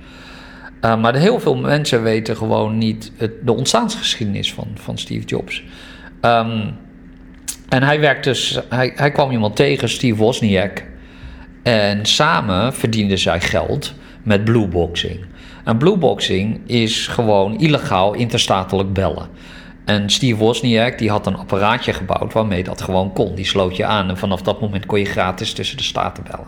Eh, 0.81 1.01
maar 1.01 1.15
heel 1.15 1.41
veel 1.41 1.57
mensen 1.57 2.03
weten 2.03 2.37
gewoon 2.37 2.79
niet 2.79 3.13
het, 3.17 3.33
de 3.43 3.53
ontstaansgeschiedenis 3.53 4.53
van, 4.53 4.67
van 4.75 4.99
Steve 4.99 5.25
Jobs. 5.25 5.63
Ehm, 6.21 6.71
en 7.69 7.83
hij, 7.83 8.01
werkte, 8.01 8.29
dus, 8.29 8.61
hij, 8.69 8.93
hij 8.95 9.11
kwam 9.11 9.31
iemand 9.31 9.57
tegen, 9.57 9.89
Steve 9.89 10.17
Wozniak. 10.17 10.85
En 11.63 12.07
samen 12.07 12.75
verdienden 12.75 13.19
zij 13.19 13.41
geld 13.41 13.95
met 14.23 14.45
blueboxing. 14.45 15.25
En 15.65 15.77
blueboxing 15.77 16.61
is 16.67 17.07
gewoon 17.07 17.59
illegaal 17.59 18.15
interstatelijk 18.15 18.93
bellen. 18.93 19.29
En 19.85 20.11
Steve 20.11 20.37
Wozniak 20.37 20.99
die 20.99 21.11
had 21.11 21.27
een 21.27 21.37
apparaatje 21.37 21.93
gebouwd 21.93 22.33
waarmee 22.33 22.65
dat 22.65 22.83
gewoon 22.83 23.13
kon. 23.13 23.35
Die 23.35 23.45
sloot 23.45 23.77
je 23.77 23.85
aan 23.85 24.09
en 24.09 24.17
vanaf 24.19 24.43
dat 24.43 24.61
moment 24.61 24.87
kon 24.87 24.99
je 24.99 25.05
gratis 25.05 25.53
tussen 25.53 25.77
de 25.77 25.83
staten 25.83 26.25
bellen. 26.31 26.47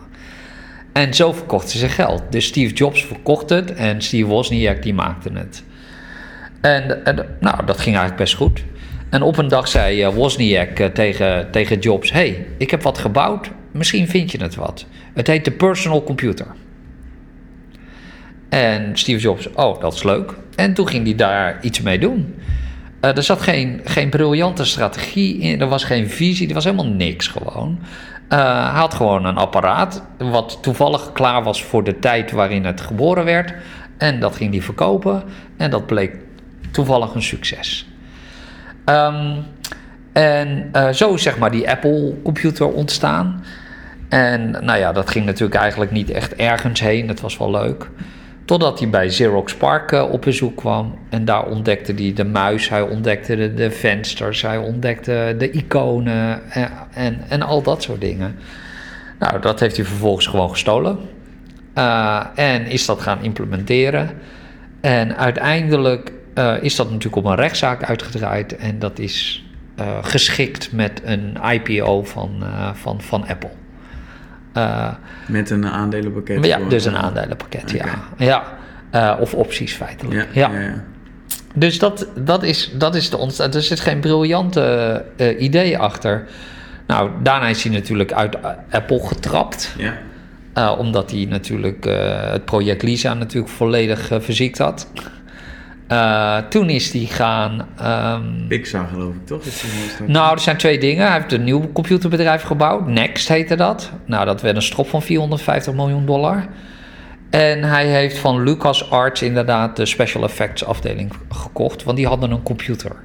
En 0.93 1.13
zo 1.13 1.31
verkochten 1.31 1.79
ze 1.79 1.89
geld. 1.89 2.23
Dus 2.29 2.45
Steve 2.45 2.73
Jobs 2.73 3.05
verkocht 3.05 3.49
het 3.49 3.73
en 3.73 4.01
Steve 4.01 4.25
Wozniak 4.25 4.83
die 4.83 4.93
maakte 4.93 5.29
het. 5.33 5.63
En, 6.61 7.05
en, 7.05 7.15
nou, 7.39 7.65
dat 7.65 7.75
ging 7.75 7.95
eigenlijk 7.95 8.15
best 8.15 8.35
goed. 8.35 8.63
En 9.09 9.21
op 9.21 9.37
een 9.37 9.47
dag 9.47 9.67
zei 9.67 10.03
eh, 10.03 10.13
Wozniak 10.13 10.79
eh, 10.79 10.87
tegen, 10.87 11.51
tegen 11.51 11.79
Jobs... 11.79 12.11
hey, 12.11 12.45
ik 12.57 12.71
heb 12.71 12.81
wat 12.81 12.97
gebouwd, 12.97 13.49
misschien 13.71 14.07
vind 14.07 14.31
je 14.31 14.41
het 14.41 14.55
wat. 14.55 14.85
Het 15.13 15.27
heet 15.27 15.45
de 15.45 15.51
personal 15.51 16.03
computer. 16.03 16.47
En 18.49 18.97
Steve 18.97 19.19
Jobs, 19.19 19.49
oh, 19.53 19.81
dat 19.81 19.93
is 19.93 20.03
leuk. 20.03 20.33
En 20.55 20.73
toen 20.73 20.87
ging 20.87 21.05
hij 21.05 21.15
daar 21.15 21.57
iets 21.61 21.81
mee 21.81 21.99
doen. 21.99 22.35
Eh, 22.99 23.17
er 23.17 23.23
zat 23.23 23.41
geen, 23.41 23.81
geen 23.83 24.09
briljante 24.09 24.65
strategie 24.65 25.39
in, 25.39 25.61
er 25.61 25.67
was 25.67 25.83
geen 25.83 26.09
visie, 26.09 26.47
er 26.47 26.53
was 26.53 26.63
helemaal 26.63 26.87
niks 26.87 27.27
gewoon. 27.27 27.79
Eh, 28.27 28.39
hij 28.71 28.79
had 28.79 28.93
gewoon 28.93 29.25
een 29.25 29.37
apparaat 29.37 30.03
wat 30.17 30.57
toevallig 30.61 31.11
klaar 31.11 31.43
was 31.43 31.63
voor 31.63 31.83
de 31.83 31.99
tijd 31.99 32.31
waarin 32.31 32.65
het 32.65 32.81
geboren 32.81 33.25
werd. 33.25 33.53
En 33.97 34.19
dat 34.19 34.35
ging 34.35 34.51
hij 34.51 34.61
verkopen 34.61 35.23
en 35.57 35.69
dat 35.69 35.85
bleek 35.85 36.15
toevallig 36.71 37.13
een 37.13 37.23
succes. 37.23 37.87
Ehm, 38.85 39.35
en 40.13 40.69
eh, 40.71 40.89
zo 40.89 41.13
is 41.13 41.21
zeg 41.21 41.37
maar 41.37 41.51
die 41.51 41.69
Apple 41.69 42.13
computer 42.23 42.67
ontstaan. 42.67 43.43
En 44.09 44.51
nou 44.51 44.79
ja, 44.79 44.91
dat 44.91 45.09
ging 45.09 45.25
natuurlijk 45.25 45.59
eigenlijk 45.59 45.91
niet 45.91 46.09
echt 46.09 46.35
ergens 46.35 46.79
heen. 46.79 47.07
Het 47.07 47.21
was 47.21 47.37
wel 47.37 47.51
leuk. 47.51 47.89
Totdat 48.45 48.79
hij 48.79 48.89
bij 48.89 49.07
Xerox 49.07 49.55
Park 49.55 49.91
eh, 49.91 50.11
op 50.11 50.21
bezoek 50.21 50.57
kwam. 50.57 50.99
En 51.09 51.25
daar 51.25 51.45
ontdekte 51.45 51.93
hij 51.93 52.13
de 52.13 52.25
muis, 52.25 52.69
hij 52.69 52.81
ontdekte 52.81 53.35
de, 53.35 53.53
de 53.53 53.71
vensters, 53.71 54.41
hij 54.41 54.57
ontdekte 54.57 55.35
de 55.37 55.51
iconen 55.51 56.51
en, 56.51 56.71
en, 56.93 57.23
en 57.29 57.41
al 57.41 57.61
dat 57.61 57.83
soort 57.83 58.01
dingen. 58.01 58.35
Nou, 59.19 59.41
dat 59.41 59.59
heeft 59.59 59.75
hij 59.75 59.85
vervolgens 59.85 60.27
gewoon 60.27 60.49
gestolen. 60.49 60.99
Uh, 61.77 62.25
en 62.35 62.65
is 62.65 62.85
dat 62.85 63.01
gaan 63.01 63.23
implementeren. 63.23 64.09
En 64.81 65.17
uiteindelijk 65.17 66.11
is 66.61 66.75
dat 66.75 66.85
natuurlijk 66.85 67.15
op 67.15 67.25
een 67.25 67.35
rechtszaak 67.35 67.83
uitgedraaid. 67.83 68.55
En 68.55 68.79
dat 68.79 68.99
is 68.99 69.45
geschikt 70.01 70.71
met 70.71 71.01
een 71.05 71.37
IPO 71.51 72.03
van, 72.03 72.43
van, 72.73 73.01
van 73.01 73.27
Apple. 73.27 73.62
Uh, 74.57 74.89
Met 75.27 75.49
een 75.49 75.67
aandelenpakket? 75.67 76.45
Ja, 76.45 76.59
dus 76.69 76.85
een 76.85 76.97
aandelenpakket, 76.97 77.73
okay. 77.75 77.91
ja. 78.17 78.43
ja. 78.91 79.13
Uh, 79.15 79.21
of 79.21 79.33
opties 79.33 79.73
feitelijk. 79.73 80.27
Ja, 80.33 80.49
ja. 80.51 80.83
Dus 81.55 81.79
dat, 81.79 82.07
dat, 82.15 82.43
is, 82.43 82.71
dat 82.73 82.95
is 82.95 83.09
de 83.09 83.17
ontstaan. 83.17 83.53
Er 83.53 83.61
zit 83.61 83.79
geen 83.79 83.99
briljante 83.99 85.05
uh, 85.17 85.41
idee 85.41 85.77
achter. 85.77 86.27
Nou, 86.87 87.11
daarna 87.21 87.47
is 87.47 87.63
hij 87.63 87.73
natuurlijk 87.73 88.11
uit 88.13 88.37
Apple 88.69 89.07
getrapt. 89.07 89.75
Ja. 89.77 89.93
Uh, 90.57 90.75
omdat 90.79 91.11
hij 91.11 91.25
natuurlijk 91.29 91.83
het 92.31 92.45
project 92.45 92.83
Lisa 92.83 93.13
natuurlijk 93.13 93.53
volledig 93.53 94.09
verziekt 94.19 94.57
had. 94.57 94.87
Uh, 95.93 96.37
toen 96.37 96.69
is 96.69 96.91
hij 96.91 97.05
gaan. 97.05 97.67
Um, 98.15 98.47
Pixar, 98.47 98.87
geloof 98.87 99.15
ik, 99.15 99.25
toch? 99.25 99.43
Nou, 100.07 100.33
er 100.33 100.39
zijn 100.39 100.57
twee 100.57 100.79
dingen. 100.79 101.05
Hij 101.05 101.13
heeft 101.19 101.33
een 101.33 101.43
nieuw 101.43 101.71
computerbedrijf 101.71 102.41
gebouwd. 102.41 102.87
Next 102.87 103.27
heette 103.27 103.55
dat. 103.55 103.91
Nou, 104.05 104.25
dat 104.25 104.41
werd 104.41 104.55
een 104.55 104.61
strop 104.61 104.87
van 104.87 105.01
450 105.01 105.73
miljoen 105.73 106.05
dollar. 106.05 106.45
En 107.29 107.63
hij 107.63 107.85
heeft 107.85 108.17
van 108.17 108.43
LucasArts 108.43 109.21
inderdaad 109.21 109.75
de 109.75 109.85
special 109.85 110.23
effects 110.23 110.65
afdeling 110.65 111.11
gekocht, 111.29 111.83
want 111.83 111.97
die 111.97 112.07
hadden 112.07 112.31
een 112.31 112.43
computer. 112.43 112.95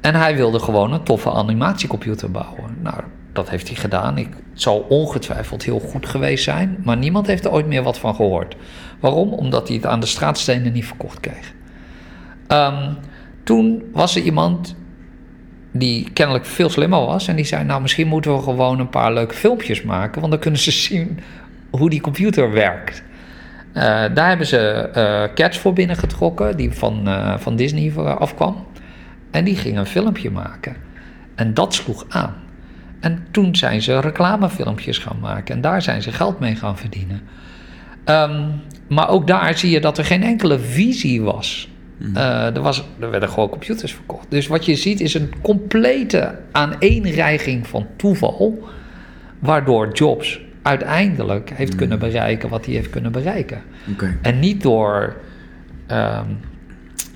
En 0.00 0.14
hij 0.14 0.36
wilde 0.36 0.58
gewoon 0.58 0.92
een 0.92 1.02
toffe 1.02 1.30
animatiecomputer 1.30 2.30
bouwen. 2.30 2.76
Nou, 2.82 3.00
dat 3.32 3.50
heeft 3.50 3.68
hij 3.68 3.76
gedaan. 3.76 4.18
Ik, 4.18 4.28
het 4.52 4.62
zal 4.62 4.78
ongetwijfeld 4.88 5.64
heel 5.64 5.80
goed 5.80 6.06
geweest 6.06 6.44
zijn, 6.44 6.76
maar 6.84 6.96
niemand 6.96 7.26
heeft 7.26 7.44
er 7.44 7.52
ooit 7.52 7.66
meer 7.66 7.82
wat 7.82 7.98
van 7.98 8.14
gehoord. 8.14 8.56
Waarom? 9.00 9.32
Omdat 9.32 9.68
hij 9.68 9.76
het 9.76 9.86
aan 9.86 10.00
de 10.00 10.06
straatstenen 10.06 10.72
niet 10.72 10.86
verkocht 10.86 11.20
kreeg. 11.20 11.56
Um, 12.48 12.96
toen 13.44 13.82
was 13.92 14.16
er 14.16 14.22
iemand 14.22 14.76
die 15.72 16.10
kennelijk 16.12 16.44
veel 16.44 16.70
slimmer 16.70 17.00
was. 17.00 17.28
En 17.28 17.36
die 17.36 17.44
zei, 17.44 17.64
nou 17.64 17.82
misschien 17.82 18.06
moeten 18.06 18.34
we 18.36 18.42
gewoon 18.42 18.78
een 18.78 18.88
paar 18.88 19.12
leuke 19.12 19.34
filmpjes 19.34 19.82
maken. 19.82 20.20
Want 20.20 20.32
dan 20.32 20.40
kunnen 20.40 20.60
ze 20.60 20.70
zien 20.88 21.20
hoe 21.70 21.90
die 21.90 22.00
computer 22.00 22.52
werkt. 22.52 23.02
Uh, 23.68 23.84
daar 24.14 24.28
hebben 24.28 24.46
ze 24.46 24.90
uh, 24.96 25.34
Cats 25.34 25.58
voor 25.58 25.72
binnengetrokken, 25.72 26.56
die 26.56 26.72
van, 26.72 27.08
uh, 27.08 27.38
van 27.38 27.56
Disney 27.56 27.92
afkwam. 27.96 28.66
En 29.30 29.44
die 29.44 29.56
ging 29.56 29.78
een 29.78 29.86
filmpje 29.86 30.30
maken. 30.30 30.76
En 31.34 31.54
dat 31.54 31.74
sloeg 31.74 32.04
aan. 32.08 32.34
En 33.00 33.26
toen 33.30 33.56
zijn 33.56 33.82
ze 33.82 34.00
reclamefilmpjes 34.00 34.98
gaan 34.98 35.18
maken. 35.20 35.54
En 35.54 35.60
daar 35.60 35.82
zijn 35.82 36.02
ze 36.02 36.12
geld 36.12 36.40
mee 36.40 36.54
gaan 36.54 36.78
verdienen. 36.78 37.20
Um, 38.04 38.60
maar 38.88 39.08
ook 39.08 39.26
daar 39.26 39.58
zie 39.58 39.70
je 39.70 39.80
dat 39.80 39.98
er 39.98 40.04
geen 40.04 40.22
enkele 40.22 40.58
visie 40.58 41.22
was. 41.22 41.68
Uh, 42.00 42.56
er, 42.56 42.60
was, 42.60 42.84
er 43.00 43.10
werden 43.10 43.28
gewoon 43.28 43.48
computers 43.48 43.94
verkocht. 43.94 44.26
Dus 44.28 44.46
wat 44.46 44.64
je 44.64 44.74
ziet 44.74 45.00
is 45.00 45.14
een 45.14 45.32
complete 45.42 46.38
aaneenreiging 46.52 47.66
van 47.66 47.86
toeval. 47.96 48.68
Waardoor 49.38 49.92
Jobs 49.92 50.40
uiteindelijk 50.62 51.50
heeft 51.54 51.72
mm. 51.72 51.78
kunnen 51.78 51.98
bereiken 51.98 52.48
wat 52.48 52.64
hij 52.64 52.74
heeft 52.74 52.90
kunnen 52.90 53.12
bereiken. 53.12 53.62
Okay. 53.92 54.18
En 54.22 54.38
niet 54.38 54.62
door 54.62 55.16
um, 55.90 56.38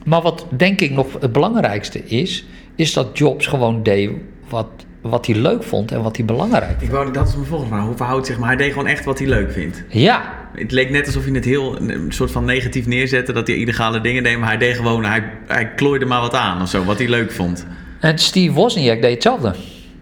maar 0.05 0.23
wat 0.23 0.47
denk 0.57 0.81
ik 0.81 0.91
nog 0.91 1.21
het 1.21 1.33
belangrijkste 1.33 2.05
is, 2.05 2.47
is 2.75 2.93
dat 2.93 3.19
Jobs 3.19 3.47
gewoon 3.47 3.83
deed 3.83 4.11
wat, 4.49 4.69
wat 5.01 5.27
hij 5.27 5.35
leuk 5.35 5.63
vond 5.63 5.93
en 5.93 6.03
wat 6.03 6.17
hij 6.17 6.25
belangrijk 6.25 6.71
vond. 6.71 6.83
Ik 6.83 6.91
wou, 6.91 7.13
dat 7.13 7.29
is 7.29 7.35
mijn 7.35 7.47
volgende 7.47 7.75
vraag. 7.75 7.87
Hoe 7.87 7.97
verhoudt 7.97 8.27
zich, 8.27 8.39
maar 8.39 8.49
hij 8.49 8.57
deed 8.57 8.73
gewoon 8.73 8.87
echt 8.87 9.05
wat 9.05 9.19
hij 9.19 9.29
leuk 9.29 9.53
vindt. 9.53 9.85
Ja, 9.89 10.35
Het 10.55 10.73
leek 10.73 10.91
net 10.91 11.07
alsof 11.07 11.25
hij 11.25 11.33
het 11.33 11.45
heel 11.45 11.81
een 11.81 12.13
soort 12.13 12.31
van 12.31 12.45
negatief 12.45 12.87
neerzette, 12.87 13.33
dat 13.33 13.47
hij 13.47 13.57
illegale 13.57 14.01
dingen 14.01 14.23
deed, 14.23 14.39
maar 14.39 14.49
hij 14.49 14.59
deed 14.59 14.77
gewoon, 14.77 15.05
hij, 15.05 15.25
hij 15.47 15.69
klooide 15.69 16.05
maar 16.05 16.21
wat 16.21 16.35
aan 16.35 16.63
of 16.63 16.69
zo, 16.69 16.85
wat 16.85 16.99
hij 16.99 17.09
leuk 17.09 17.33
vond. 17.33 17.67
en 18.01 18.19
Steve 18.19 18.53
Wozniak 18.53 19.01
deed 19.01 19.15
hetzelfde. 19.15 19.55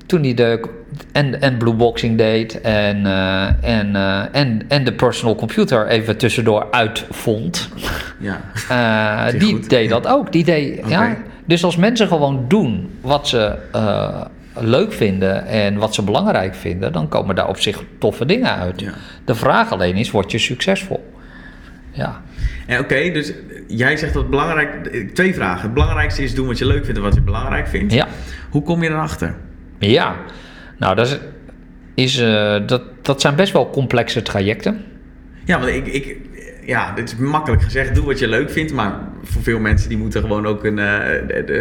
Toen 0.07 0.23
hij 0.23 0.35
de 0.35 0.79
en, 1.13 1.41
en 1.41 1.57
Blue 1.57 1.75
Boxing 1.75 2.19
deed 2.19 2.61
en, 2.61 3.07
eh, 3.07 3.79
en, 3.79 3.97
eh, 3.97 4.25
en, 4.33 4.63
en 4.69 4.85
de 4.85 4.93
personal 4.93 5.35
computer 5.35 5.87
even 5.87 6.17
tussendoor 6.17 6.67
uitvond. 6.71 7.69
Ja. 8.19 8.41
Eh, 8.69 9.33
die 9.41 9.53
goed. 9.53 9.71
deed 9.71 9.89
dat 9.89 10.07
ook. 10.07 10.33
Die 10.33 10.45
deed, 10.45 10.81
ja. 10.87 11.17
Dus 11.45 11.65
als 11.65 11.77
mensen 11.77 12.09
gewoon 12.09 12.45
doen 12.49 12.91
wat 13.01 13.29
ze 13.29 13.57
leuk 14.55 14.93
vinden 14.93 15.47
en 15.47 15.77
wat 15.77 15.95
ze 15.95 16.03
belangrijk 16.03 16.55
vinden, 16.55 16.93
dan 16.93 17.09
komen 17.09 17.35
daar 17.35 17.49
op 17.49 17.59
zich 17.59 17.83
toffe 17.99 18.27
dingen 18.27 18.55
uit. 18.55 18.81
Ja. 18.81 18.93
De 19.25 19.35
vraag 19.35 19.73
alleen 19.73 19.97
is, 19.97 20.11
word 20.11 20.31
je 20.31 20.39
succesvol? 20.39 21.13
Ja. 21.91 22.23
En 22.67 22.79
Oké, 22.79 23.11
dus 23.13 23.33
jij 23.67 23.97
zegt 23.97 24.13
dat 24.13 24.23
het 24.23 24.31
belangrijk... 24.31 24.91
Twee 25.15 25.35
vragen. 25.35 25.63
Het 25.63 25.75
belangrijkste 25.75 26.23
is 26.23 26.35
doen 26.35 26.47
wat 26.47 26.59
je 26.59 26.67
leuk 26.67 26.85
vindt 26.85 26.99
en 26.99 27.05
wat 27.05 27.15
je 27.15 27.23
belangrijk 27.23 27.69
vindt. 27.69 27.93
Ja. 27.93 28.09
Hoe 28.51 28.63
kom 28.63 28.83
je 28.83 28.89
erachter? 28.89 29.35
Ja. 29.79 30.17
Nou, 30.79 30.95
dat, 30.95 31.07
is, 31.07 31.19
is, 31.95 32.19
eh, 32.19 32.57
dat, 32.67 32.83
dat 33.03 33.21
zijn 33.21 33.35
best 33.35 33.53
wel 33.53 33.71
complexe 33.71 34.23
trajecten. 34.23 34.85
Ja, 35.45 35.59
want 35.59 35.71
ik, 35.71 35.87
ik, 35.87 36.17
ja, 36.71 36.93
dit 36.95 37.09
is 37.09 37.17
makkelijk 37.17 37.63
gezegd. 37.63 37.95
Doe 37.95 38.05
wat 38.05 38.19
je 38.19 38.29
leuk 38.29 38.51
vindt. 38.51 38.73
Maar 38.73 38.95
voor 39.23 39.43
veel 39.43 39.59
mensen 39.59 39.89
die 39.89 39.99
moeten 39.99 40.21
gewoon 40.21 40.47
ook 40.47 40.65
een 40.65 40.79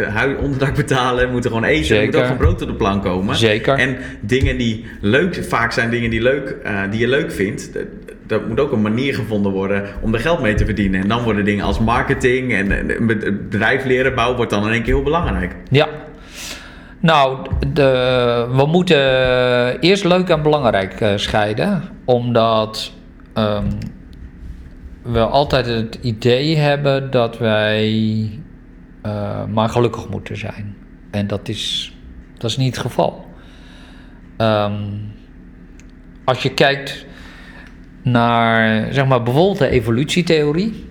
hui- 0.08 0.36
onderdak 0.40 0.74
betalen. 0.74 1.30
Moeten 1.30 1.50
gewoon 1.50 1.64
eten. 1.64 1.96
Er 1.96 2.04
moet 2.04 2.16
ook 2.16 2.22
gewoon 2.22 2.36
brood 2.36 2.62
op 2.62 2.68
de 2.68 2.74
plank 2.74 3.02
komen. 3.02 3.36
Zeker. 3.36 3.78
En 3.78 3.96
dingen 4.20 4.58
die 4.58 4.84
leuk... 5.00 5.44
Vaak 5.48 5.72
zijn 5.72 5.90
dingen 5.90 6.10
die, 6.10 6.22
leuk, 6.22 6.56
eh, 6.62 6.80
die 6.90 7.00
je 7.00 7.08
leuk 7.08 7.32
vindt. 7.32 7.70
Dat, 8.26 8.48
moet 8.48 8.60
ook 8.60 8.72
een 8.72 8.82
manier 8.82 9.14
gevonden 9.14 9.52
worden 9.52 9.84
om 10.00 10.14
er 10.14 10.20
geld 10.20 10.40
mee 10.40 10.54
te 10.54 10.64
verdienen. 10.64 11.00
En 11.00 11.08
dan 11.08 11.22
worden 11.22 11.44
dingen 11.44 11.64
als 11.64 11.78
marketing 11.78 12.52
en 12.52 12.72
en 12.72 13.06
bedrijf 13.06 13.84
leren 13.84 14.14
bouwen... 14.14 14.36
wordt 14.36 14.52
dan 14.52 14.66
in 14.66 14.72
één 14.72 14.82
keer 14.82 14.94
heel 14.94 15.02
belangrijk. 15.02 15.54
Ja. 15.70 15.88
Nou, 17.00 17.46
de, 17.72 18.46
we 18.54 18.66
moeten 18.66 18.98
eerst 19.80 20.04
leuk 20.04 20.28
en 20.28 20.42
belangrijk 20.42 21.00
eh, 21.00 21.12
scheiden. 21.16 21.82
Omdat 22.04 22.92
ehm, 23.34 23.66
we 25.02 25.20
altijd 25.20 25.66
het 25.66 25.98
idee 26.00 26.56
hebben 26.56 27.10
dat 27.10 27.38
wij 27.38 28.30
eh, 29.02 29.44
maar 29.44 29.68
gelukkig 29.68 30.08
moeten 30.08 30.36
zijn. 30.36 30.76
En 31.10 31.26
dat 31.26 31.48
is, 31.48 31.94
dat 32.38 32.50
is 32.50 32.56
niet 32.56 32.74
het 32.76 32.84
geval. 32.84 33.26
Ehm, 34.36 34.82
als 36.24 36.42
je 36.42 36.54
kijkt 36.54 37.06
naar, 38.02 38.86
zeg 38.92 39.06
maar, 39.06 39.22
bijvoorbeeld 39.22 39.58
de 39.58 39.68
evolutietheorie. 39.68 40.88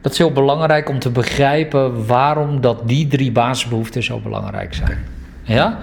Dat 0.00 0.12
is 0.12 0.18
heel 0.18 0.32
belangrijk 0.32 0.88
om 0.88 0.98
te 0.98 1.10
begrijpen 1.10 2.06
waarom 2.06 2.60
dat 2.60 2.88
die 2.88 3.06
drie 3.06 3.32
basisbehoeften 3.32 4.02
zo 4.02 4.20
belangrijk 4.20 4.74
zijn. 4.74 4.98
Ja? 5.42 5.78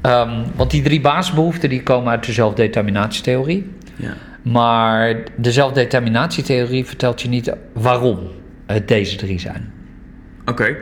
Ehm, 0.00 0.42
want 0.54 0.70
die 0.70 0.82
drie 0.82 1.00
basisbehoeften 1.00 1.68
die 1.68 1.82
komen 1.82 2.10
uit 2.10 2.24
de 2.24 2.32
zelfdeterminatietheorie. 2.32 3.70
Ja. 3.96 4.14
Maar 4.42 5.16
de 5.36 5.52
zelfdeterminatietheorie 5.52 6.84
vertelt 6.84 7.22
je 7.22 7.28
niet 7.28 7.52
waarom 7.72 8.18
het 8.66 8.88
deze 8.88 9.16
drie 9.16 9.40
zijn. 9.40 9.72
Oké. 10.46 10.76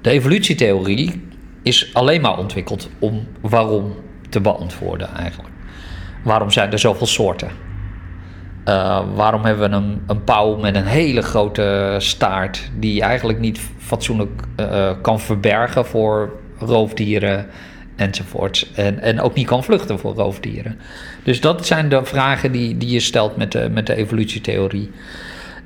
De 0.00 0.10
evolutietheorie 0.10 1.22
is 1.62 1.94
alleen 1.94 2.20
maar 2.20 2.38
ontwikkeld 2.38 2.88
om 2.98 3.26
waarom 3.40 3.94
te 4.28 4.40
beantwoorden 4.40 5.08
eigenlijk. 5.14 5.54
Waarom 6.22 6.50
zijn 6.50 6.72
er 6.72 6.78
zoveel 6.78 7.06
soorten? 7.06 7.48
Uh, 8.68 9.00
waarom 9.14 9.44
hebben 9.44 9.70
we 9.70 9.76
een, 9.76 10.02
een 10.06 10.24
pauw 10.24 10.56
met 10.56 10.76
een 10.76 10.86
hele 10.86 11.22
grote 11.22 11.96
staart 11.98 12.70
die 12.78 13.02
eigenlijk 13.02 13.38
niet 13.38 13.60
fatsoenlijk 13.78 14.42
uh, 14.60 14.90
kan 15.02 15.20
verbergen 15.20 15.86
voor 15.86 16.32
roofdieren 16.58 17.46
enzovoorts. 17.96 18.72
En, 18.72 19.00
en 19.00 19.20
ook 19.20 19.34
niet 19.34 19.46
kan 19.46 19.64
vluchten 19.64 19.98
voor 19.98 20.14
roofdieren. 20.14 20.78
Dus 21.22 21.40
dat 21.40 21.66
zijn 21.66 21.88
de 21.88 22.04
vragen 22.04 22.52
die, 22.52 22.76
die 22.76 22.90
je 22.90 23.00
stelt 23.00 23.36
met 23.36 23.52
de, 23.52 23.68
met 23.72 23.86
de 23.86 23.94
evolutietheorie. 23.94 24.90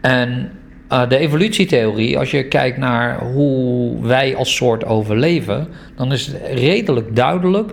En 0.01 0.51
uh, 0.93 1.09
de 1.09 1.19
evolutietheorie, 1.19 2.19
als 2.19 2.31
je 2.31 2.49
kijkt 2.49 2.79
naar 2.79 3.21
hoe 3.21 4.07
wij 4.07 4.37
als 4.37 4.55
soort 4.55 4.85
overleven, 4.85 5.69
dan 5.95 6.13
is 6.13 6.27
het 6.27 6.37
redelijk 6.55 7.17
duidelijk 7.17 7.73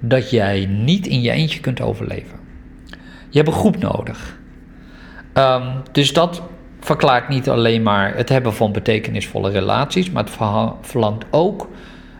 dat 0.00 0.30
jij 0.30 0.66
niet 0.66 1.06
in 1.06 1.20
je 1.20 1.30
eentje 1.30 1.60
kunt 1.60 1.80
overleven. 1.80 2.38
Je 3.30 3.38
hebt 3.42 3.48
een 3.48 3.60
groep 3.60 3.78
nodig. 3.78 4.38
Um, 5.34 5.62
dus 5.92 6.12
dat 6.12 6.42
verklaart 6.80 7.28
niet 7.28 7.48
alleen 7.48 7.82
maar 7.82 8.16
het 8.16 8.28
hebben 8.28 8.54
van 8.54 8.72
betekenisvolle 8.72 9.50
relaties, 9.50 10.10
maar 10.10 10.24
het 10.24 10.36
verlangt 10.80 11.24
ook, 11.30 11.68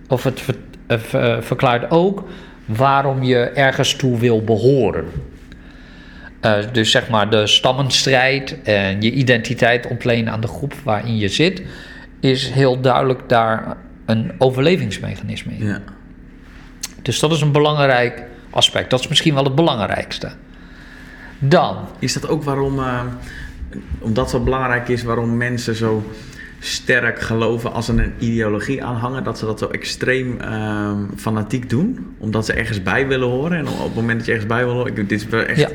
of 0.08 0.22
het 0.22 0.40
verklaart 1.40 1.90
ook 1.90 2.24
waarom 2.64 3.22
je 3.22 3.38
ergens 3.38 3.94
toe 3.94 4.18
wil 4.18 4.44
behoren. 4.44 5.04
Uh, 6.42 6.56
dus 6.72 6.90
zeg 6.90 7.08
maar 7.08 7.30
de 7.30 7.46
stammenstrijd 7.46 8.62
en 8.62 9.02
je 9.02 9.10
identiteit 9.10 9.86
ontlenen 9.86 10.32
aan 10.32 10.40
de 10.40 10.46
groep 10.46 10.74
waarin 10.84 11.16
je 11.16 11.28
zit, 11.28 11.62
is 12.20 12.50
heel 12.50 12.80
duidelijk 12.80 13.28
daar 13.28 13.76
een 14.06 14.32
overlevingsmechanisme 14.38 15.52
in. 15.52 15.66
Ja. 15.66 15.82
Dus 17.02 17.20
dat 17.20 17.32
is 17.32 17.40
een 17.40 17.52
belangrijk 17.52 18.22
aspect. 18.50 18.90
Dat 18.90 19.00
is 19.00 19.08
misschien 19.08 19.34
wel 19.34 19.44
het 19.44 19.54
belangrijkste. 19.54 20.30
Dan. 21.38 21.76
Is 21.98 22.12
dat 22.12 22.28
ook 22.28 22.42
waarom, 22.42 22.78
uh, 22.78 23.00
omdat 23.98 24.30
zo 24.30 24.40
belangrijk 24.40 24.88
is, 24.88 25.02
waarom 25.02 25.36
mensen 25.36 25.74
zo 25.74 26.04
sterk 26.66 27.20
geloven 27.20 27.72
als 27.72 27.86
ze 27.86 27.92
een 27.92 28.12
ideologie 28.18 28.84
aanhangen, 28.84 29.24
dat 29.24 29.38
ze 29.38 29.44
dat 29.44 29.58
zo 29.58 29.66
extreem 29.66 30.38
uh, 30.40 30.90
fanatiek 31.16 31.70
doen? 31.70 32.14
Omdat 32.18 32.46
ze 32.46 32.52
ergens 32.52 32.82
bij 32.82 33.06
willen 33.06 33.28
horen. 33.28 33.58
En 33.58 33.68
op 33.68 33.84
het 33.84 33.94
moment 33.94 34.18
dat 34.18 34.26
je 34.26 34.32
ergens 34.32 34.50
bij 34.50 34.64
wil 34.64 34.74
horen, 34.74 34.96
ik, 34.96 35.08
dit 35.08 35.20
is 35.20 35.26
wel 35.26 35.42
echt. 35.42 35.58
Ja. 35.58 35.68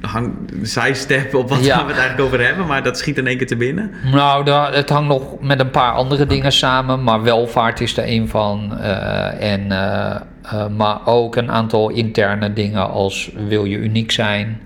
Hang, 0.00 0.34
zijstep 0.62 1.34
op 1.34 1.48
wat 1.48 1.64
ja. 1.64 1.76
we 1.76 1.88
het 1.88 1.98
eigenlijk 1.98 2.20
over 2.20 2.46
hebben, 2.46 2.66
maar 2.66 2.82
dat 2.82 2.98
schiet 2.98 3.18
in 3.18 3.26
één 3.26 3.36
keer 3.36 3.46
te 3.46 3.56
binnen. 3.56 3.90
Nou, 4.12 4.44
dat, 4.44 4.74
het 4.74 4.88
hangt 4.88 5.08
nog 5.08 5.40
met 5.40 5.60
een 5.60 5.70
paar 5.70 5.92
andere 5.92 6.26
dingen 6.26 6.52
samen, 6.52 7.02
maar 7.02 7.22
welvaart 7.22 7.80
is 7.80 7.96
er 7.96 8.08
een 8.08 8.28
van. 8.28 8.72
Uh, 8.72 9.52
en, 9.52 9.66
uh, 9.66 10.66
maar 10.76 11.06
ook 11.06 11.36
een 11.36 11.50
aantal 11.50 11.88
interne 11.88 12.52
dingen 12.52 12.90
als 12.90 13.30
wil 13.48 13.64
je 13.64 13.76
uniek 13.76 14.10
zijn, 14.10 14.60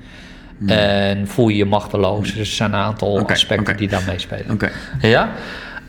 Hmm. 0.66 0.76
En 0.76 1.28
voel 1.28 1.48
je 1.48 1.56
je 1.56 1.64
machteloos. 1.64 2.28
Dus 2.28 2.38
er 2.38 2.46
zijn 2.46 2.72
een 2.72 2.80
aantal 2.80 3.12
okay, 3.12 3.34
aspecten 3.34 3.66
okay. 3.66 3.76
die 3.76 3.88
daar 3.88 4.02
meespelen. 4.06 4.50
Okay. 4.50 4.70
Ja? 5.00 5.32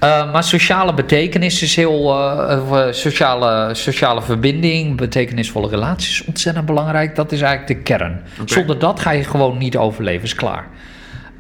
Uh, 0.04 0.32
maar 0.32 0.44
sociale 0.44 0.94
betekenis 0.94 1.62
is 1.62 1.76
heel. 1.76 2.14
Uh, 2.14 2.92
sociale, 2.92 3.74
sociale 3.74 4.22
verbinding, 4.22 4.98
betekenisvolle 4.98 5.70
relaties 5.70 6.20
is 6.20 6.26
ontzettend 6.26 6.66
belangrijk. 6.66 7.16
Dat 7.16 7.32
is 7.32 7.42
eigenlijk 7.42 7.78
de 7.78 7.84
kern. 7.84 8.22
Zonder 8.46 8.80
dat 8.80 9.00
ga 9.00 9.12
je 9.12 9.24
gewoon 9.24 9.58
niet 9.58 9.78
overleven, 9.78 10.24
is 10.24 10.36
klaar. 10.36 10.68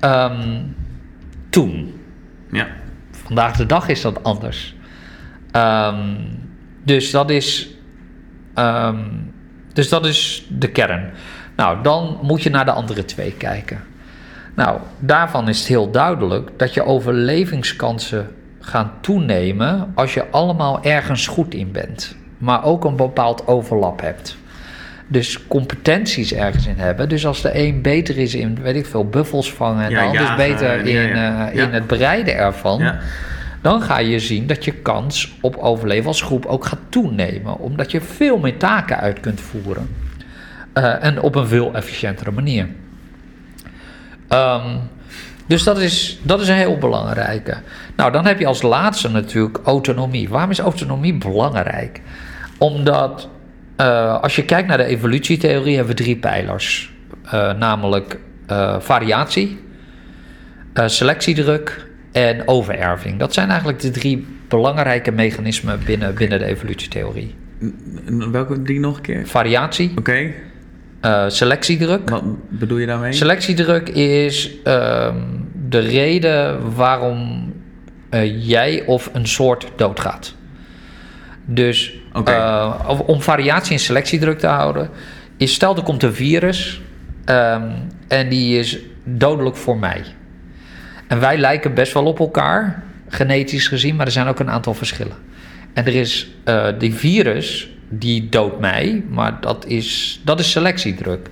Um, 0.01 0.75
toen. 1.49 2.01
Ja. 2.51 2.67
Vandaag 3.11 3.55
de 3.55 3.65
dag 3.65 3.87
is 3.87 4.01
dat 4.01 4.23
anders. 4.23 4.75
Um, 5.51 6.17
dus 6.83 7.11
dat 7.11 7.29
is. 7.29 7.67
Um, 8.55 9.33
dus 9.73 9.89
dat 9.89 10.05
is 10.05 10.45
de 10.49 10.67
kern. 10.67 11.11
Nou, 11.55 11.83
dan 11.83 12.19
moet 12.21 12.43
je 12.43 12.49
naar 12.49 12.65
de 12.65 12.71
andere 12.71 13.05
twee 13.05 13.31
kijken. 13.31 13.83
Nou, 14.55 14.79
daarvan 14.99 15.49
is 15.49 15.59
het 15.59 15.67
heel 15.67 15.91
duidelijk 15.91 16.49
dat 16.57 16.73
je 16.73 16.85
overlevingskansen 16.85 18.27
gaan 18.59 18.91
toenemen 19.01 19.91
als 19.95 20.13
je 20.13 20.29
allemaal 20.31 20.83
ergens 20.83 21.27
goed 21.27 21.53
in 21.53 21.71
bent, 21.71 22.15
maar 22.37 22.63
ook 22.63 22.85
een 22.85 22.95
bepaald 22.95 23.47
overlap 23.47 24.01
hebt. 24.01 24.37
Dus 25.07 25.47
competenties 25.47 26.33
ergens 26.33 26.67
in 26.67 26.77
hebben. 26.77 27.09
Dus 27.09 27.25
als 27.25 27.41
de 27.41 27.59
een 27.59 27.81
beter 27.81 28.17
is 28.17 28.35
in, 28.35 28.61
weet 28.61 28.75
ik 28.75 28.85
veel, 28.85 29.09
buffels 29.09 29.53
vangen 29.53 29.85
en 29.85 29.91
ja, 29.91 29.99
de 29.99 30.05
ander 30.07 30.21
is 30.21 30.35
beter 30.35 30.85
in. 30.85 31.09
Uh, 31.09 31.45
in 31.53 31.73
het 31.73 31.87
bereiden 31.87 32.37
ervan, 32.37 32.91
dan 33.61 33.81
ga 33.81 33.99
je 33.99 34.19
zien 34.19 34.47
dat 34.47 34.65
je 34.65 34.71
kans 34.71 35.35
op 35.41 35.57
overleven 35.57 36.07
als 36.07 36.21
groep 36.21 36.45
ook 36.45 36.65
gaat 36.65 36.79
toenemen, 36.89 37.59
omdat 37.59 37.91
je 37.91 38.01
veel 38.01 38.37
meer 38.37 38.57
taken 38.57 38.97
uit 38.97 39.19
kunt 39.19 39.41
voeren. 39.41 39.87
Uh, 40.77 41.03
en 41.03 41.21
op 41.21 41.35
een 41.35 41.47
veel 41.47 41.73
efficiëntere 41.73 42.31
manier. 42.31 42.67
Um, 44.29 44.79
dus 45.47 45.63
dat 45.63 45.79
is, 45.79 46.19
dat 46.23 46.41
is 46.41 46.47
een 46.47 46.55
heel 46.55 46.77
belangrijke. 46.77 47.57
Nou, 47.95 48.11
dan 48.11 48.25
heb 48.25 48.39
je 48.39 48.45
als 48.45 48.61
laatste 48.61 49.09
natuurlijk 49.09 49.59
autonomie. 49.63 50.29
Waarom 50.29 50.49
is 50.49 50.59
autonomie 50.59 51.13
belangrijk? 51.13 52.01
Omdat 52.57 53.29
uh, 53.77 54.21
als 54.21 54.35
je 54.35 54.45
kijkt 54.45 54.67
naar 54.67 54.77
de 54.77 54.83
evolutietheorie, 54.83 55.75
hebben 55.75 55.95
we 55.95 56.03
drie 56.03 56.17
pijlers: 56.17 56.93
uh, 57.25 57.53
namelijk 57.53 58.19
variatie, 58.79 59.59
selectiedruk 60.85 61.87
en 62.11 62.47
overerving. 62.47 63.19
Dat 63.19 63.33
zijn 63.33 63.49
eigenlijk 63.49 63.79
de 63.79 63.91
drie 63.91 64.27
belangrijke 64.47 65.11
mechanismen 65.11 65.79
binnen, 65.85 66.15
binnen 66.15 66.39
de 66.39 66.45
evolutietheorie. 66.45 67.35
Welke 68.31 68.61
drie 68.61 68.79
nog 68.79 68.95
een 68.95 69.01
keer? 69.01 69.27
Variatie, 69.27 69.91
Oké, 69.97 70.31
eh, 71.05 71.23
selectiedruk. 71.27 72.09
wat 72.09 72.23
bedoel 72.49 72.77
je 72.77 72.85
daarmee? 72.85 73.13
Selectiedruk 73.13 73.89
is 73.89 74.51
ehm, 74.63 75.15
de 75.69 75.79
reden 75.79 76.73
waarom 76.75 77.53
eh, 78.09 78.47
jij 78.47 78.83
of 78.85 79.09
een 79.13 79.27
soort 79.27 79.71
doodgaat. 79.75 80.35
Dus 81.45 81.93
eh, 82.25 82.79
om- 83.05 83.21
variatie 83.21 83.73
en 83.73 83.79
selectiedruk 83.79 84.39
te 84.39 84.47
houden, 84.47 84.89
is 85.37 85.53
stel 85.53 85.75
er 85.75 85.83
komt 85.83 86.03
een 86.03 86.13
virus 86.13 86.81
ehm, 87.25 87.71
en 88.07 88.29
die 88.29 88.59
is 88.59 88.79
dodelijk 89.03 89.55
voor 89.55 89.77
mij. 89.77 90.01
En 91.07 91.19
wij 91.19 91.37
lijken 91.37 91.73
best 91.73 91.93
wel 91.93 92.05
op 92.05 92.19
elkaar, 92.19 92.83
genetisch 93.07 93.67
gezien, 93.67 93.95
maar 93.95 94.05
er 94.05 94.11
zijn 94.11 94.27
ook 94.27 94.39
een 94.39 94.49
aantal 94.49 94.73
verschillen. 94.73 95.15
En 95.73 95.85
er 95.85 95.95
is 95.95 96.29
die 96.77 96.93
virus, 96.93 97.69
die 97.89 98.29
doodt 98.29 98.59
mij, 98.59 99.03
maar 99.09 99.37
dat 99.41 99.65
is, 99.65 100.21
dat 100.23 100.39
is 100.39 100.51
selectiedruk. 100.51 101.29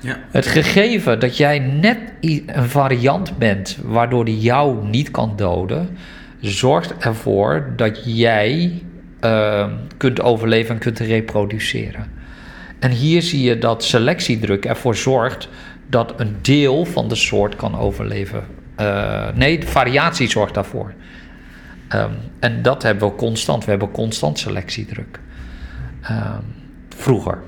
Ja. 0.00 0.18
Het 0.30 0.46
gegeven 0.46 1.20
dat 1.20 1.36
jij 1.36 1.58
net 1.58 1.98
een 2.46 2.68
variant 2.68 3.38
bent 3.38 3.78
waardoor 3.84 4.24
die 4.24 4.40
jou 4.40 4.86
niet 4.86 5.10
kan 5.10 5.32
doden, 5.36 5.96
zorgt 6.40 6.96
ervoor 6.96 7.72
dat 7.76 8.02
jij 8.04 8.82
ehm, 9.20 9.70
kunt 9.96 10.20
overleven 10.20 10.74
en 10.74 10.80
kunt 10.80 10.98
reproduceren. 10.98 12.10
En 12.78 12.90
hier 12.90 13.22
zie 13.22 13.42
je 13.42 13.58
dat 13.58 13.84
selectiedruk 13.84 14.64
ervoor 14.64 14.96
zorgt 14.96 15.48
dat 15.86 16.20
een 16.20 16.36
deel 16.42 16.84
van 16.84 17.08
de 17.08 17.14
soort 17.14 17.56
kan 17.56 17.78
overleven. 17.78 18.44
Eh, 18.76 19.28
nee, 19.34 19.62
variatie 19.68 20.30
zorgt 20.30 20.54
daarvoor. 20.54 20.92
Ehm, 21.88 22.12
en 22.40 22.62
dat 22.62 22.82
hebben 22.82 23.08
we 23.08 23.14
constant. 23.14 23.64
We 23.64 23.70
hebben 23.70 23.90
constant 23.90 24.38
selectiedruk. 24.38 25.20
Ehm, 26.08 26.42
vroeger. 26.96 27.38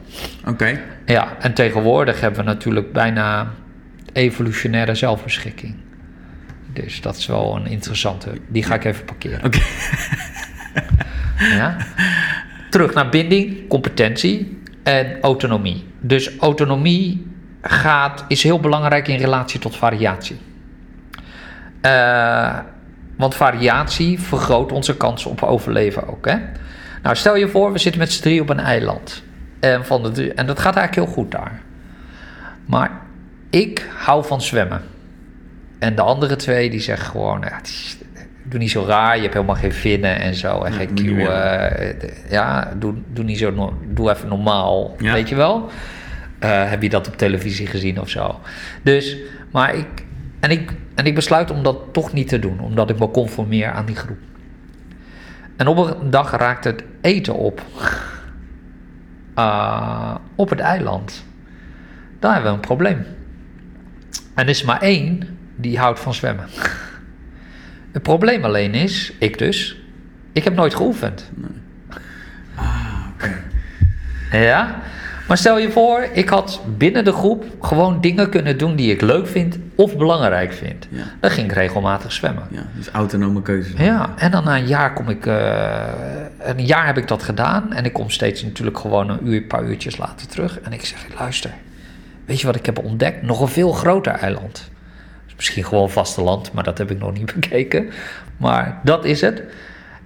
Oké, 0.47 0.81
Ja, 1.07 1.37
en 1.39 1.55
tegenwoordig 1.55 2.21
hebben 2.21 2.45
we 2.45 2.47
natuurlijk 2.47 2.93
bijna 2.93 3.51
evolutionaire 4.13 4.95
zelfbeschikking. 4.95 5.75
Dus 6.73 7.01
dat 7.01 7.17
is 7.17 7.27
wel 7.27 7.57
een 7.57 7.67
interessante. 7.67 8.31
Die 8.49 8.63
ga 8.63 8.75
ik 8.75 8.85
even 8.85 9.05
parkeren. 9.05 9.45
oké. 9.45 9.59
Ja? 11.39 11.77
Terug 12.71 12.95
naar 12.95 13.09
binding, 13.09 13.69
competentie 13.69 14.63
en 14.83 15.21
autonomie. 15.21 15.87
Dus 16.01 16.37
autonomie 16.39 17.27
gaat, 17.63 18.25
is 18.29 18.43
heel 18.43 18.61
belangrijk 18.61 19.09
in 19.09 19.19
relatie 19.19 19.61
tot 19.61 19.77
variatie. 19.77 20.39
Eh, 21.81 22.59
want 23.17 23.35
variatie 23.35 24.21
vergroot 24.21 24.73
onze 24.73 24.97
kans 24.97 25.27
op 25.27 25.43
overleven 25.43 26.09
ook. 26.09 26.27
Hè? 26.27 26.37
Nou, 27.03 27.17
stel 27.17 27.37
je 27.37 27.49
voor, 27.49 27.73
we 27.73 27.79
zitten 27.79 28.01
met 28.01 28.13
z'n 28.13 28.23
drie 28.23 28.41
op 28.41 28.49
een 28.51 28.61
eiland. 28.61 29.23
En, 29.61 29.85
van 29.87 30.03
de 30.03 30.11
drie, 30.11 30.33
en 30.35 30.47
dat 30.47 30.59
gaat 30.61 30.77
eigenlijk 30.77 31.07
heel 31.07 31.17
goed 31.17 31.31
daar. 31.31 31.61
Maar 32.67 32.91
ik 33.51 33.89
hou 33.97 34.25
van 34.25 34.41
zwemmen. 34.43 34.83
En 35.79 35.95
de 35.95 36.03
andere 36.03 36.37
twee 36.37 36.71
die 36.71 36.81
zeggen 36.81 37.07
gewoon, 37.11 37.41
ja, 37.41 37.61
doe 38.45 38.59
niet 38.59 38.71
zo 38.71 38.85
raar, 38.87 39.17
je 39.17 39.23
hebt 39.23 39.35
helemaal 39.35 39.55
geen 39.55 39.73
vinnen 39.73 40.19
en 40.21 40.35
zo. 40.35 40.63
En 40.63 40.73
Ja, 40.73 40.79
geen 40.79 40.95
kieuwen. 40.95 41.71
eh, 41.91 42.11
ja, 42.31 42.73
doe, 42.79 42.95
doe 43.13 43.25
niet 43.25 43.39
zo, 43.39 43.51
no- 43.51 43.79
doe 43.89 44.11
even 44.11 44.29
normaal, 44.29 44.95
Ja. 44.99 45.13
weet 45.13 45.29
je 45.29 45.35
wel. 45.35 45.71
Eh, 46.39 46.71
heb 46.71 46.83
je 46.83 46.89
dat 46.89 47.09
op 47.09 47.17
televisie 47.17 47.67
gezien 47.67 48.01
of 48.01 48.09
zo? 48.09 48.41
Dus, 48.83 49.17
maar 49.53 49.75
ik, 49.75 49.87
en 50.41 50.51
ik, 50.51 50.73
en 50.95 51.05
ik 51.07 51.15
besluit 51.15 51.51
om 51.51 51.63
dat 51.63 51.77
toch 51.93 52.13
niet 52.13 52.29
te 52.29 52.39
doen, 52.39 52.61
omdat 52.61 52.91
ik 52.91 52.99
me 52.99 53.11
conformeer 53.11 53.71
aan 53.71 53.87
die 53.87 53.97
groep. 53.97 54.19
En 55.61 55.67
op 55.67 56.01
een 56.01 56.11
dag 56.11 56.31
raakt 56.31 56.65
het 56.65 56.85
eten 57.01 57.35
op. 57.35 57.63
Ah, 59.35 60.15
op 60.35 60.51
het 60.51 60.59
eiland. 60.59 61.25
Dan 62.19 62.33
hebben 62.33 62.51
we 62.51 62.57
een 62.57 62.65
probleem. 62.65 63.07
En 64.35 64.45
er 64.45 64.49
is 64.49 64.63
maar 64.63 64.81
één 64.81 65.39
die 65.57 65.79
houdt 65.79 66.01
van 66.01 66.15
zwemmen. 66.15 66.47
Het 67.93 68.03
probleem 68.03 68.45
alleen 68.45 68.75
is, 68.75 69.13
ik 69.19 69.39
dus, 69.39 69.81
ik 70.33 70.45
heb 70.45 70.55
nooit 70.55 70.75
geoefend. 70.75 71.31
Ah, 72.55 73.07
oké. 73.15 73.43
Ja? 74.33 74.81
Maar 75.31 75.39
stel 75.39 75.59
je 75.59 75.71
voor, 75.71 76.09
ik 76.13 76.29
had 76.29 76.61
binnen 76.77 77.05
de 77.05 77.13
groep 77.13 77.45
gewoon 77.61 78.01
dingen 78.01 78.31
kunnen 78.31 78.59
doen 78.59 78.77
die 78.77 78.93
ik 78.93 79.01
leuk 79.01 79.27
vind 79.27 79.59
of 79.75 79.97
belangrijk 79.97 80.53
vind. 80.53 80.87
Ja. 80.91 81.03
Dan 81.21 81.31
ging 81.31 81.47
ik 81.47 81.53
regelmatig 81.53 82.13
zwemmen. 82.13 82.43
Ja, 82.51 82.63
dus 82.77 82.89
autonome 82.89 83.43
keuzes. 83.43 83.73
Ja, 83.77 84.15
en 84.17 84.31
dan 84.31 84.45
na 84.45 84.57
een 84.57 84.67
jaar 84.67 84.93
kom 84.93 85.09
ik. 85.09 85.27
eh, 85.27 85.87
een 86.39 86.67
jaar 86.67 86.87
heb 86.87 86.99
ik 86.99 87.09
dat 87.09 87.23
gedaan. 87.23 87.73
En 87.73 87.85
ik 87.85 87.93
kom 87.93 88.11
steeds 88.11 88.43
natuurlijk 88.43 88.79
gewoon 88.79 89.11
een 89.11 89.27
uur, 89.27 89.37
een 89.37 89.47
paar 89.47 89.65
uurtjes 89.65 89.97
later 89.97 90.27
terug. 90.27 90.61
En 90.61 90.73
ik 90.73 90.85
zeg: 90.85 91.07
luister, 91.19 91.51
weet 92.25 92.41
je 92.41 92.47
wat 92.47 92.57
ik 92.57 92.67
heb 92.67 92.79
ontdekt? 92.85 93.23
Nog 93.23 93.41
een 93.41 93.49
veel 93.49 93.73
groter 93.73 94.13
eiland. 94.13 94.71
Dus 95.27 95.35
misschien 95.37 95.65
gewoon 95.65 95.91
vasteland, 95.91 96.53
maar 96.53 96.65
dat 96.65 96.79
heb 96.79 96.91
ik 96.91 96.99
nog 96.99 97.13
niet 97.13 97.35
bekeken. 97.41 97.91
Maar 98.37 98.81
dat 98.85 99.05
is 99.05 99.21
het. 99.21 99.43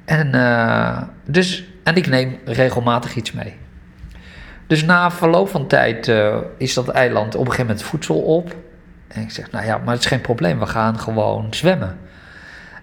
En, 0.05 0.35
eh, 0.35 1.03
dus, 1.25 1.65
en 1.83 1.97
ik 1.97 2.07
neem 2.07 2.39
regelmatig 2.45 3.15
iets 3.15 3.33
mee. 3.33 3.55
Dus 4.66 4.85
na 4.85 5.11
verloop 5.11 5.48
van 5.48 5.66
tijd 5.66 6.09
eh, 6.09 6.38
is 6.57 6.74
dat 6.74 6.88
eiland 6.88 7.35
op 7.35 7.40
een 7.40 7.50
gegeven 7.50 7.66
moment 7.66 7.83
voedsel 7.83 8.20
op. 8.20 8.55
En 9.09 9.22
ik 9.22 9.31
zeg, 9.31 9.50
nou 9.50 9.64
ja, 9.64 9.79
maar 9.79 9.94
het 9.94 10.03
is 10.03 10.09
geen 10.09 10.20
probleem, 10.20 10.59
we 10.59 10.66
gaan 10.66 10.98
gewoon 10.98 11.55
zwemmen. 11.55 11.98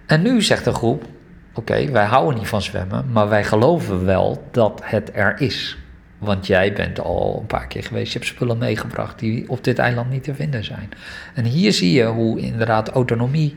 En 0.05 0.21
nu 0.21 0.41
zegt 0.41 0.63
de 0.63 0.73
groep, 0.73 1.05
oké, 1.53 1.91
wij 1.91 2.05
houden 2.05 2.39
niet 2.39 2.47
van 2.47 2.61
zwemmen, 2.61 3.11
maar 3.11 3.29
wij 3.29 3.43
geloven 3.43 4.05
wel 4.05 4.47
dat 4.51 4.81
het 4.83 5.11
er 5.13 5.41
is. 5.41 5.77
Want 6.17 6.47
jij 6.47 6.73
bent 6.73 6.99
al 6.99 7.37
een 7.39 7.45
paar 7.45 7.67
keer 7.67 7.83
geweest, 7.83 8.13
je 8.13 8.19
hebt 8.19 8.31
spullen 8.31 8.57
meegebracht 8.57 9.19
die 9.19 9.49
op 9.49 9.63
dit 9.63 9.79
eiland 9.79 10.09
niet 10.09 10.23
te 10.23 10.35
vinden 10.35 10.63
zijn. 10.63 10.89
En 11.33 11.45
hier 11.45 11.73
zie 11.73 11.91
je 11.91 12.05
hoe 12.05 12.39
inderdaad 12.39 12.89
autonomie 12.89 13.55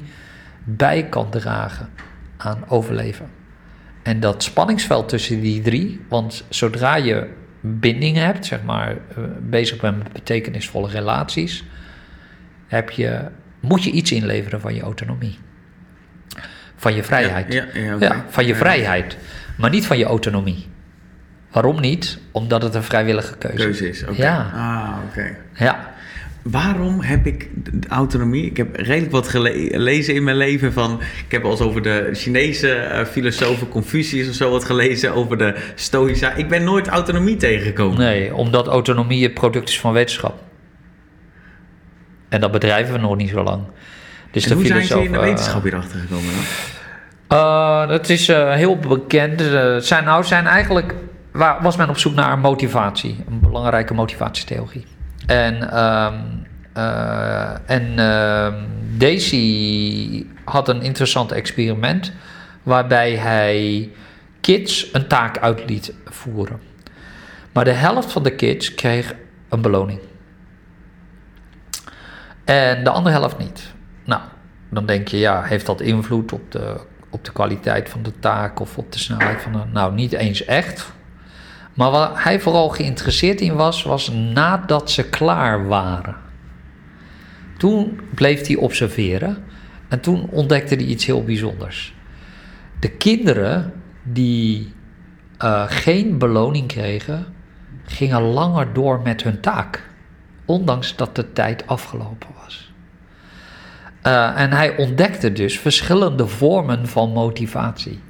bij 0.64 1.04
kan 1.08 1.30
dragen 1.30 1.88
aan 2.36 2.64
overleven. 2.68 3.30
En 4.02 4.20
dat 4.20 4.42
spanningsveld 4.42 5.08
tussen 5.08 5.40
die 5.40 5.62
drie, 5.62 6.00
want 6.08 6.44
zodra 6.48 6.96
je 6.96 7.28
binding 7.66 8.16
hebt, 8.16 8.46
zeg 8.46 8.62
maar, 8.62 8.88
eh, 8.90 8.96
bezig 9.40 9.80
bent 9.80 9.98
met 10.02 10.12
betekenisvolle 10.12 10.88
relaties, 10.90 11.64
heb 12.66 12.90
je, 12.90 13.20
moet 13.60 13.84
je 13.84 13.90
iets 13.90 14.12
inleveren 14.12 14.60
van 14.60 14.74
je 14.74 14.80
autonomie. 14.80 15.38
Van 16.76 16.94
je 16.94 17.02
vrijheid. 17.02 17.52
Ja, 17.52 17.64
ja, 17.74 17.80
ja, 17.80 17.96
Ja, 18.00 18.06
oké. 18.08 18.24
van 18.28 18.46
je 18.46 18.54
vrijheid, 18.54 19.16
maar 19.56 19.70
niet 19.70 19.86
van 19.86 19.98
je 19.98 20.04
autonomie. 20.04 20.66
Waarom 21.50 21.80
niet? 21.80 22.18
Omdat 22.32 22.62
het 22.62 22.74
een 22.74 22.82
vrijwillige 22.82 23.36
keuze, 23.36 23.56
Keuze 23.56 23.88
is, 23.88 24.02
oké. 24.02 24.22
Ja. 24.22 24.50
Ah, 24.54 24.96
oké. 25.08 25.36
Ja, 25.54 25.93
Waarom 26.44 27.00
heb 27.00 27.26
ik 27.26 27.48
de 27.54 27.88
autonomie? 27.88 28.44
Ik 28.46 28.56
heb 28.56 28.76
redelijk 28.76 29.12
wat 29.12 29.28
gele- 29.28 29.68
gelezen 29.70 30.14
in 30.14 30.24
mijn 30.24 30.36
leven 30.36 30.72
van... 30.72 31.00
Ik 31.00 31.32
heb 31.32 31.44
al 31.44 31.50
eens 31.50 31.60
over 31.60 31.82
de 31.82 32.10
Chinese 32.12 32.72
eh, 32.74 33.04
filosoof 33.04 33.68
Confucius 33.68 34.28
of 34.28 34.34
zo 34.34 34.50
wat 34.50 34.64
gelezen. 34.64 35.14
Over 35.14 35.38
de 35.38 35.54
Stoïca. 35.74 36.32
Ik 36.32 36.48
ben 36.48 36.64
nooit 36.64 36.88
autonomie 36.88 37.36
tegengekomen. 37.36 37.98
nee, 37.98 38.34
omdat 38.34 38.66
autonomie 38.66 39.22
het 39.22 39.34
product 39.34 39.68
is 39.68 39.80
van 39.80 39.92
wetenschap. 39.92 40.42
En 42.28 42.40
dat 42.40 42.52
bedrijven 42.52 42.94
we 42.94 43.00
nog 43.00 43.16
niet 43.16 43.30
zo 43.30 43.42
lang. 43.42 43.62
Dus 44.30 44.42
En 44.42 44.48
de 44.48 44.54
hoe 44.54 44.66
zijn 44.66 44.84
ze 44.84 45.02
in 45.02 45.12
de 45.12 45.18
eh, 45.18 45.24
wetenschap 45.24 45.62
hierachter 45.62 45.98
gekomen 45.98 46.32
dan? 47.28 47.38
Uh, 47.38 47.88
dat 47.88 48.08
is 48.08 48.28
eh, 48.28 48.52
heel 48.52 48.76
bekend. 48.78 49.40
Uh, 49.40 49.76
zijn, 49.76 50.04
nou, 50.04 50.24
zijn 50.24 50.46
eigenlijk 50.46 50.94
waar, 51.32 51.62
was 51.62 51.76
men 51.76 51.88
op 51.88 51.98
zoek 51.98 52.14
naar 52.14 52.38
motivatie, 52.38 53.24
een 53.28 53.40
belangrijke 53.40 53.94
motivatietheorie. 53.94 54.84
En, 55.26 55.70
ehm 55.70 56.14
uh, 56.76 57.70
en 57.70 57.98
uh, 57.98 58.54
Daisy 58.98 60.26
had 60.44 60.68
een 60.68 60.82
interessant 60.82 61.32
experiment 61.32 62.12
waarbij 62.62 63.12
hij 63.12 63.90
kids 64.40 64.88
een 64.92 65.06
taak 65.06 65.38
uit 65.38 65.68
liet 65.68 65.92
voeren. 66.04 66.60
Maar 67.52 67.64
de 67.64 67.72
helft 67.72 68.12
van 68.12 68.22
de 68.22 68.34
kids 68.34 68.74
kreeg 68.74 69.14
een 69.48 69.60
beloning. 69.60 70.00
En 72.44 72.84
de 72.84 72.90
andere 72.90 73.14
helft 73.14 73.38
niet. 73.38 73.72
Nou, 74.04 74.22
dan 74.70 74.86
denk 74.86 75.08
je, 75.08 75.18
ja, 75.18 75.42
heeft 75.42 75.66
dat 75.66 75.80
invloed 75.80 76.32
op 76.32 76.52
de, 76.52 76.80
op 77.10 77.24
de 77.24 77.32
kwaliteit 77.32 77.88
van 77.88 78.02
de 78.02 78.12
taak 78.18 78.60
of 78.60 78.78
op 78.78 78.92
de 78.92 78.98
snelheid 78.98 79.42
van 79.42 79.52
de. 79.52 79.58
Nou, 79.72 79.94
niet 79.94 80.12
eens 80.12 80.44
echt. 80.44 80.92
Maar 81.74 81.90
wat 81.90 82.10
hij 82.14 82.40
vooral 82.40 82.68
geïnteresseerd 82.68 83.40
in 83.40 83.54
was, 83.54 83.82
was 83.82 84.08
nadat 84.08 84.90
ze 84.90 85.08
klaar 85.08 85.66
waren. 85.66 86.16
Toen 87.58 88.00
bleef 88.14 88.46
hij 88.46 88.56
observeren 88.56 89.44
en 89.88 90.00
toen 90.00 90.28
ontdekte 90.30 90.74
hij 90.74 90.84
iets 90.84 91.06
heel 91.06 91.24
bijzonders. 91.24 91.94
De 92.80 92.90
kinderen 92.90 93.72
die 94.02 94.72
uh, 95.44 95.64
geen 95.66 96.18
beloning 96.18 96.66
kregen, 96.66 97.26
gingen 97.84 98.22
langer 98.22 98.72
door 98.72 99.00
met 99.02 99.22
hun 99.22 99.40
taak, 99.40 99.90
ondanks 100.44 100.96
dat 100.96 101.16
de 101.16 101.32
tijd 101.32 101.66
afgelopen 101.66 102.28
was. 102.42 102.72
Eh, 104.02 104.40
en 104.40 104.52
hij 104.52 104.76
ontdekte 104.76 105.32
dus 105.32 105.58
verschillende 105.58 106.26
vormen 106.26 106.88
van 106.88 107.12
motivatie. 107.12 108.00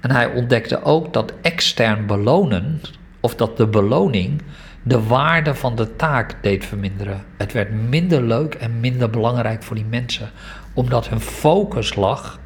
En 0.00 0.10
hij 0.10 0.26
ontdekte 0.26 0.82
ook 0.82 1.12
dat 1.12 1.32
extern 1.42 2.06
belonen, 2.06 2.80
of 3.26 3.34
dat 3.34 3.56
de 3.56 3.66
beloning, 3.66 4.42
de 4.82 5.02
waarde 5.02 5.54
van 5.54 5.76
de 5.76 5.96
taak 5.96 6.34
deed 6.42 6.64
verminderen. 6.64 7.24
Het 7.36 7.52
werd 7.52 7.88
minder 7.88 8.22
leuk 8.22 8.54
en 8.54 8.80
minder 8.80 9.10
belangrijk 9.10 9.62
voor 9.62 9.76
die 9.76 9.84
mensen, 9.84 10.30
omdat 10.74 11.08
hun 11.08 11.20
focus 11.20 11.94
lag 11.94 12.40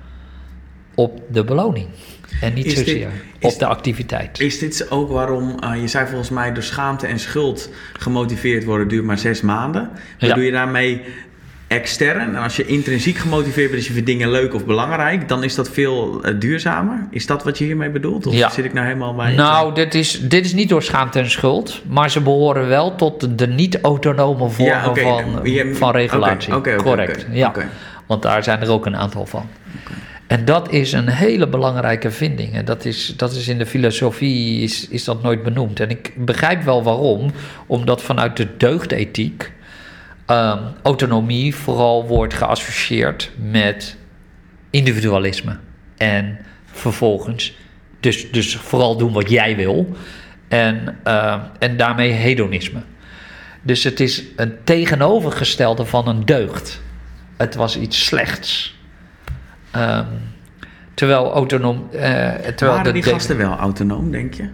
op 0.95 1.23
de 1.31 1.45
beloning. 1.45 1.89
En 2.41 2.55
niet 2.55 2.67
Is 2.67 2.75
zozeer 2.75 3.11
op 3.41 3.59
de 3.59 3.67
activiteit. 3.67 4.41
Is 4.41 4.59
dit 4.59 4.91
ook 4.91 5.11
waarom, 5.11 5.59
eh, 5.59 5.81
je 5.81 5.89
zei 5.89 6.07
volgens 6.07 6.31
mij, 6.31 6.53
door 6.53 6.63
schaamte 6.63 7.07
en 7.07 7.19
schuld 7.19 7.71
gemotiveerd 7.93 8.65
worden 8.65 8.89
duurt 8.89 9.05
maar 9.05 9.19
zes 9.19 9.41
maanden. 9.41 9.91
Ja. 10.19 10.29
Bedoel 10.29 10.45
je 10.45 10.53
daarmee 10.53 11.03
extern? 11.71 12.21
En 12.21 12.37
als 12.43 12.57
je 12.57 12.67
intrinsiek 12.67 13.17
gemotiveerd 13.17 13.67
bent, 13.71 13.79
dus 13.79 13.87
je 13.87 13.93
vindt 13.93 14.09
dingen 14.09 14.31
leuk 14.31 14.55
of 14.55 14.67
belangrijk, 14.67 15.29
dan 15.29 15.45
is 15.45 15.55
dat 15.55 15.71
veel 15.71 16.23
eh, 16.23 16.35
duurzamer. 16.39 17.07
Is 17.11 17.27
dat 17.27 17.45
wat 17.45 17.59
je 17.59 17.65
hiermee 17.65 17.91
bedoelt? 17.91 18.27
Of 18.27 18.35
Ja. 18.35 18.51
zit 18.51 18.65
ik 18.65 18.73
nou 18.73 18.87
helemaal 18.87 19.15
bij? 19.15 19.35
Nou, 19.35 19.75
dit 19.75 19.95
is, 19.95 20.21
dit 20.21 20.45
is 20.45 20.53
niet 20.55 20.69
door 20.69 20.83
schaamte 20.83 21.19
en 21.19 21.31
schuld, 21.31 21.83
maar 21.89 22.11
ze 22.11 22.21
behoren 22.21 22.69
wel 22.69 22.95
tot 22.95 23.39
de, 23.39 23.47
niet-autonome 23.47 24.49
vormen 24.49 24.75
Ja, 24.75 24.95
van, 24.95 25.75
van 25.77 25.91
regulatie. 25.93 26.57
oké, 26.57 26.73
oké, 26.75 26.83
Correct, 26.83 27.27
ja. 27.33 27.53
Want 28.07 28.23
daar 28.23 28.45
zijn 28.45 28.61
er 28.61 28.71
ook 28.71 28.87
een 28.87 28.97
aantal 28.97 29.27
van. 29.27 29.49
En 30.27 30.45
dat 30.45 30.73
is 30.73 30.93
een 30.93 31.09
hele 31.09 31.49
belangrijke 31.49 32.11
vinding. 32.11 32.55
En 32.55 32.65
dat 32.65 32.85
is, 32.85 33.15
dat 33.17 33.33
is 33.33 33.49
in 33.49 33.59
de 33.59 33.67
filosofie 33.67 34.63
is, 34.63 34.89
is 34.89 35.05
dat 35.05 35.23
nooit 35.23 35.43
benoemd. 35.43 35.81
En 35.81 35.91
ik 35.91 36.13
begrijp 36.17 36.63
wel 36.63 36.83
waarom. 36.83 37.31
Omdat 37.67 38.03
vanuit 38.03 38.37
de 38.37 38.47
deugdethiek 38.57 39.53
ehm, 40.31 40.63
autonomie 40.83 41.55
vooral 41.55 42.07
wordt 42.07 42.35
geassocieerd 42.35 43.31
met 43.37 43.97
individualisme. 44.71 45.59
En 45.97 46.39
vervolgens 46.65 47.55
dus, 48.01 48.31
dus 48.31 48.57
vooral 48.57 48.97
doen 48.97 49.13
wat 49.13 49.31
jij 49.31 49.57
wil. 49.57 49.97
En, 50.49 50.99
eh, 51.03 51.41
en 51.59 51.77
daarmee 51.77 52.11
hedonisme. 52.11 52.83
Dus 53.63 53.85
het 53.85 54.01
is 54.01 54.25
een 54.37 54.55
tegenovergestelde 54.65 55.85
van 55.85 56.09
een 56.09 56.25
deugd. 56.25 56.83
Het 57.37 57.55
was 57.55 57.79
iets 57.79 58.05
slechts. 58.05 58.79
Ehm, 59.71 60.07
terwijl 60.95 61.33
autonoom. 61.33 61.89
eh 61.93 62.01
terwijl 62.35 62.71
Waren 62.71 62.85
de, 62.85 62.93
die 62.93 63.03
gasten 63.03 63.37
wel 63.37 63.57
autonoom, 63.57 64.11
denk 64.11 64.35
je? 64.35 64.49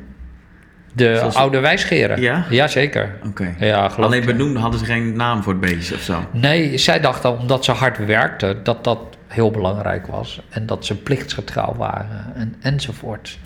De 0.97 1.17
zoals- 1.17 1.35
oude 1.35 1.61
wijsgeren. 1.61 2.21
Ja? 2.21 2.47
Jazeker. 2.51 3.17
Oké. 3.27 3.55
Ja, 3.59 3.89
geloof 3.89 4.11
Alleen 4.11 4.25
benoemd 4.25 4.57
hadden 4.57 4.81
ze 4.81 4.87
geen 4.87 5.17
naam 5.17 5.43
voor 5.43 5.53
het 5.53 5.61
beestje 5.61 5.95
of 5.95 6.01
zo. 6.01 6.25
Nee, 6.31 6.79
zij 6.79 7.01
dachten 7.01 7.39
omdat 7.39 7.65
ze 7.65 7.73
hard 7.73 8.07
werkten 8.07 8.65
dat 8.65 8.85
dat 8.85 8.99
heel 9.27 9.51
belangrijk 9.51 10.07
was. 10.07 10.41
En 10.49 10.67
dat 10.67 10.87
ze 10.87 10.95
plichtsgetrouw 10.95 11.75
waren 11.75 12.33
en, 12.35 12.55
enzovoort. 12.61 13.39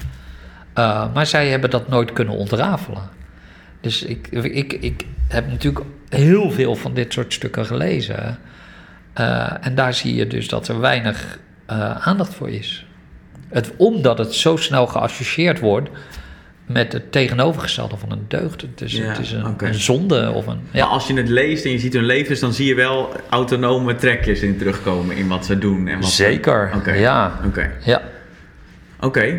Eh, 0.72 1.12
maar 1.14 1.26
zij 1.26 1.48
hebben 1.48 1.70
dat 1.70 1.88
nooit 1.88 2.12
kunnen 2.12 2.34
ontrafelen. 2.34 3.08
Dus 3.80 4.02
ik, 4.02 4.28
ik, 4.28 4.72
ik 4.72 5.04
heb 5.28 5.50
natuurlijk 5.50 5.84
heel 6.08 6.50
veel 6.50 6.76
van 6.76 6.94
dit 6.94 7.12
soort 7.12 7.32
stukken 7.32 7.66
gelezen. 7.66 8.38
Eh, 9.12 9.52
en 9.60 9.74
daar 9.74 9.94
zie 9.94 10.14
je 10.14 10.26
dus 10.26 10.48
dat 10.48 10.68
er 10.68 10.80
weinig 10.80 11.38
eh, 11.66 12.06
aandacht 12.06 12.34
voor 12.34 12.50
is. 12.50 12.86
Het, 13.48 13.72
omdat 13.76 14.18
het 14.18 14.34
zo 14.34 14.56
snel 14.56 14.86
geassocieerd 14.86 15.60
wordt 15.60 15.90
met 16.72 16.92
het 16.92 17.12
tegenovergestelde 17.12 17.96
van 17.96 18.12
een 18.12 18.24
deugd. 18.28 18.66
Dus 18.74 18.92
Ja, 18.92 19.04
het 19.08 19.18
is 19.18 19.32
een, 19.32 19.74
zonde 19.74 20.30
of 20.34 20.46
een... 20.46 20.60
Maar 20.72 20.82
als 20.82 21.06
je 21.06 21.14
het 21.14 21.28
leest 21.28 21.64
en 21.64 21.70
je 21.70 21.78
ziet 21.78 21.92
hun 21.92 22.04
levens, 22.04 22.40
dan 22.40 22.52
zie 22.52 22.66
je 22.66 22.74
wel 22.74 23.12
autonome 23.30 23.94
trekjes 23.94 24.40
in 24.40 24.58
terugkomen 24.58 25.16
in 25.16 25.28
wat 25.28 25.44
ze 25.46 25.58
doen. 25.58 25.88
En 25.88 26.00
wat 26.00 26.08
ze- 26.10 26.14
Zeker, 26.24 26.98
ja. 26.98 27.40
Oké. 27.46 27.70
Ja. 27.84 28.02
Oké. 29.00 29.38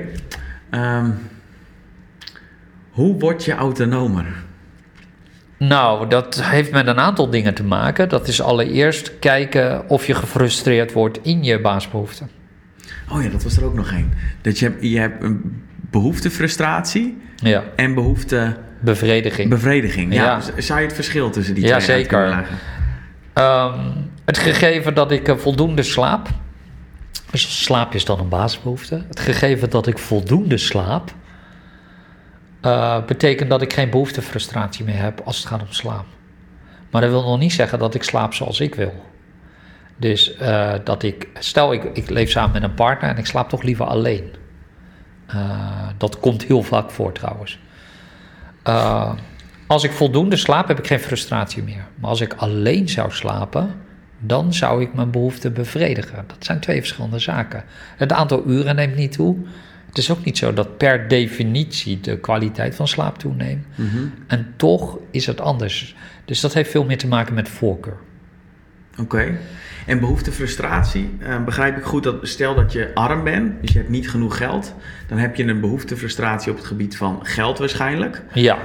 Ehm, 0.69 1.09
hoe 2.89 3.19
word 3.19 3.45
je 3.45 3.53
autonomer? 3.53 4.25
Nou, 5.57 6.09
dat 6.09 6.43
heeft 6.43 6.71
met 6.71 6.87
een 6.87 6.99
aantal 6.99 7.29
dingen 7.29 7.53
te 7.53 7.63
maken. 7.63 8.09
Dat 8.09 8.27
is 8.27 8.41
allereerst 8.41 9.19
kijken 9.19 9.89
of 9.89 10.07
je 10.07 10.13
gefrustreerd 10.13 10.91
wordt 10.93 11.19
in 11.21 11.43
je 11.43 11.59
baasbehoeften. 11.61 12.29
Oh 13.11 13.23
ja, 13.23 13.29
dat 13.29 13.43
was 13.43 13.57
er 13.57 13.65
ook 13.65 13.73
nog 13.75 13.91
één. 13.91 14.13
Dat 14.41 14.59
je, 14.59 14.77
je 14.79 14.99
hebt 14.99 15.23
een 15.23 15.63
behoeftefrustratie 15.91 17.21
Ja, 17.35 17.63
en 17.75 17.93
behoefte 17.93 18.57
bevrediging. 18.79 19.49
bevrediging. 19.49 20.13
Ja. 20.13 20.39
Zou 20.57 20.79
je 20.79 20.85
het 20.85 20.95
verschil 20.95 21.29
tussen 21.29 21.55
die 21.55 21.65
Ja, 21.65 21.77
twee 21.77 21.97
zeker. 21.97 22.45
Ehm, 23.33 23.79
het 24.25 24.37
gegeven 24.37 24.93
dat 24.93 25.11
ik 25.11 25.27
eh, 25.27 25.37
voldoende 25.37 25.83
slaap. 25.83 26.27
Dus 27.31 27.63
slaap 27.63 27.93
is 27.93 28.05
dan 28.05 28.19
een 28.19 28.29
basisbehoefte. 28.29 29.03
Het 29.07 29.19
gegeven 29.19 29.69
dat 29.69 29.87
ik 29.87 29.97
voldoende 29.97 30.57
slaap. 30.57 31.11
eh, 32.61 33.05
betekent 33.05 33.49
dat 33.49 33.61
ik 33.61 33.73
geen 33.73 33.89
behoeftefrustratie 33.89 34.85
meer 34.85 34.97
heb 35.01 35.21
als 35.25 35.37
het 35.37 35.45
gaat 35.47 35.61
om 35.61 35.67
slaap. 35.69 36.05
Maar 36.91 37.01
dat 37.01 37.09
wil 37.09 37.23
nog 37.23 37.39
niet 37.39 37.53
zeggen 37.53 37.79
dat 37.79 37.95
ik 37.95 38.03
slaap 38.03 38.33
zoals 38.33 38.59
ik 38.59 38.75
wil. 38.75 39.05
Dus 39.97 40.35
eh, 40.37 40.73
dat 40.83 41.03
ik, 41.03 41.27
stel 41.39 41.73
ik, 41.73 41.83
ik 41.93 42.09
leef 42.09 42.29
samen 42.29 42.51
met 42.51 42.63
een 42.63 42.73
partner 42.73 43.09
en 43.09 43.17
ik 43.17 43.25
slaap 43.25 43.49
toch 43.49 43.61
liever 43.63 43.85
alleen. 43.85 44.23
Eh, 45.33 45.87
dat 45.97 46.19
komt 46.19 46.43
heel 46.43 46.63
vaak 46.63 46.91
voor 46.91 47.11
trouwens. 47.11 47.59
Eh, 48.63 49.13
als 49.67 49.83
ik 49.83 49.91
voldoende 49.91 50.35
slaap, 50.35 50.67
heb 50.67 50.79
ik 50.79 50.87
geen 50.87 50.99
frustratie 50.99 51.63
meer. 51.63 51.85
Maar 51.95 52.09
als 52.09 52.21
ik 52.21 52.33
alleen 52.33 52.89
zou 52.89 53.11
slapen, 53.11 53.73
dan 54.19 54.53
zou 54.53 54.81
ik 54.81 54.93
mijn 54.93 55.11
behoeften 55.11 55.53
bevredigen. 55.53 56.23
Dat 56.27 56.45
zijn 56.45 56.59
twee 56.59 56.79
verschillende 56.79 57.19
zaken. 57.19 57.63
Het 57.97 58.11
aantal 58.11 58.43
uren 58.47 58.75
neemt 58.75 58.95
niet 58.95 59.11
toe. 59.11 59.37
Het 59.87 59.97
is 59.97 60.11
ook 60.11 60.23
niet 60.23 60.37
zo 60.37 60.53
dat 60.53 60.77
per 60.77 61.07
definitie 61.07 61.99
de 61.99 62.17
kwaliteit 62.17 62.75
van 62.75 62.87
slaap 62.87 63.17
toeneemt. 63.17 63.65
Mhm. 63.75 64.05
En 64.27 64.53
toch 64.55 64.97
is 65.11 65.25
het 65.25 65.41
anders. 65.41 65.95
Dus 66.25 66.39
dat 66.39 66.53
heeft 66.53 66.71
veel 66.71 66.85
meer 66.85 66.97
te 66.97 67.07
maken 67.07 67.33
met 67.33 67.49
voorkeur. 67.49 67.97
Oké. 68.99 69.37
En 69.85 69.99
behoeftefrustratie, 69.99 71.17
eh, 71.19 71.43
begrijp 71.43 71.77
ik 71.77 71.83
goed 71.83 72.03
dat 72.03 72.17
stel 72.21 72.55
dat 72.55 72.71
je 72.71 72.91
arm 72.93 73.23
bent, 73.23 73.61
dus 73.61 73.71
je 73.71 73.77
hebt 73.77 73.89
niet 73.89 74.09
genoeg 74.09 74.37
geld, 74.37 74.75
dan 75.07 75.17
heb 75.17 75.35
je 75.35 75.43
een 75.43 75.59
behoeftefrustratie 75.59 76.51
op 76.51 76.57
het 76.57 76.65
gebied 76.65 76.97
van 76.97 77.19
geld 77.23 77.57
waarschijnlijk. 77.57 78.21
Ja, 78.33 78.57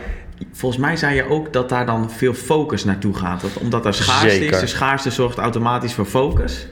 Volgens 0.53 0.81
mij 0.81 0.97
zei 0.97 1.15
je 1.15 1.29
ook 1.29 1.53
dat 1.53 1.69
daar 1.69 1.87
dan 1.87 2.11
veel 2.11 2.35
focus 2.35 2.85
naartoe 2.85 3.15
gaat. 3.15 3.41
Dat, 3.41 3.57
omdat 3.57 3.87
er 3.87 3.95
schaarste 3.95 4.45
is, 4.45 4.61
de 4.61 4.67
schaarste 4.67 5.11
zorgt 5.11 5.39
automatisch 5.39 5.93
voor 5.93 6.05
focus. 6.05 6.67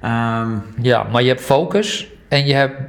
Ehm, 0.00 0.50
ja, 0.80 1.02
maar 1.02 1.22
je 1.22 1.28
hebt 1.28 1.40
focus 1.40 2.08
en 2.28 2.46
je 2.46 2.54
hebt 2.54 2.80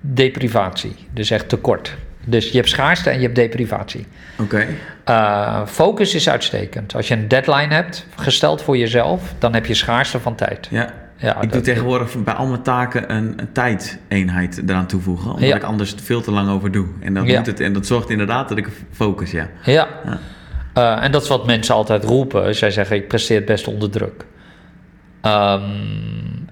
deprivatie. 0.00 0.96
Dus 1.12 1.30
echt 1.30 1.48
tekort. 1.48 1.96
Dus 2.30 2.50
je 2.50 2.56
hebt 2.56 2.68
schaarste 2.68 3.10
en 3.10 3.16
je 3.16 3.22
hebt 3.22 3.34
deprivatie. 3.34 4.06
Oké. 4.38 4.66
Eh, 5.04 5.66
focus 5.66 6.14
is 6.14 6.28
uitstekend. 6.28 6.94
Als 6.94 7.08
je 7.08 7.14
een 7.14 7.28
deadline 7.28 7.74
hebt, 7.74 8.06
gesteld 8.16 8.62
voor 8.62 8.76
jezelf, 8.76 9.34
dan 9.38 9.54
heb 9.54 9.66
je 9.66 9.74
schaarste 9.74 10.20
van 10.20 10.34
tijd. 10.34 10.68
Ja. 10.70 10.92
Ja, 11.20 11.40
ik 11.40 11.52
doe 11.52 11.60
tegenwoordig 11.60 12.22
bij 12.24 12.34
al 12.34 12.46
mijn 12.46 12.62
taken 12.62 13.12
een, 13.14 13.32
een 13.36 13.52
tijdeenheid 13.52 14.62
eraan 14.68 14.86
toevoegen. 14.86 15.32
Omdat 15.32 15.48
Ja. 15.48 15.56
ik 15.56 15.62
anders 15.62 15.94
veel 16.02 16.20
te 16.20 16.30
lang 16.30 16.48
over 16.48 16.72
doe. 16.72 16.86
En 17.00 17.14
dat, 17.14 17.26
Ja. 17.26 17.36
doet 17.36 17.46
het, 17.46 17.60
en 17.60 17.72
dat 17.72 17.86
zorgt 17.86 18.10
inderdaad 18.10 18.48
dat 18.48 18.58
ik 18.58 18.68
focus, 18.92 19.30
ja. 19.30 19.48
Ja. 19.64 19.88
Eh, 20.74 21.02
en 21.04 21.12
dat 21.12 21.22
is 21.22 21.28
wat 21.28 21.46
mensen 21.46 21.74
altijd 21.74 22.04
roepen. 22.04 22.54
Zij 22.54 22.70
zeggen, 22.70 22.96
ik 22.96 23.08
presteer 23.08 23.44
best 23.44 23.66
onder 23.68 23.90
druk. 23.90 24.24
Ehm, 25.20 25.62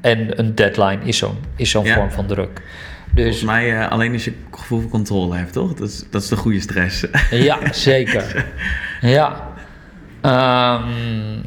en 0.01 0.39
een 0.39 0.55
deadline 0.55 0.99
is 1.05 1.19
zo'n 1.19 1.37
is 1.57 1.71
zo'n 1.71 1.87
vorm 1.87 2.11
van 2.11 2.27
druk. 2.27 2.63
Volgens 3.15 3.37
Dus 3.37 3.45
mij 3.45 3.81
eh, 3.81 3.91
alleen 3.91 4.13
als 4.13 4.25
je 4.25 4.33
gevoel 4.51 4.81
van 4.81 4.91
controle 4.91 5.37
hebt, 5.37 5.53
toch? 5.53 5.75
Dat 5.75 5.89
is, 5.89 6.05
dat 6.11 6.23
is 6.23 6.29
de 6.29 6.37
goede 6.37 6.61
stress. 6.61 7.05
ja, 7.31 7.73
zeker. 7.73 8.45
Ja. 9.01 9.55
Ehm, 10.21 11.39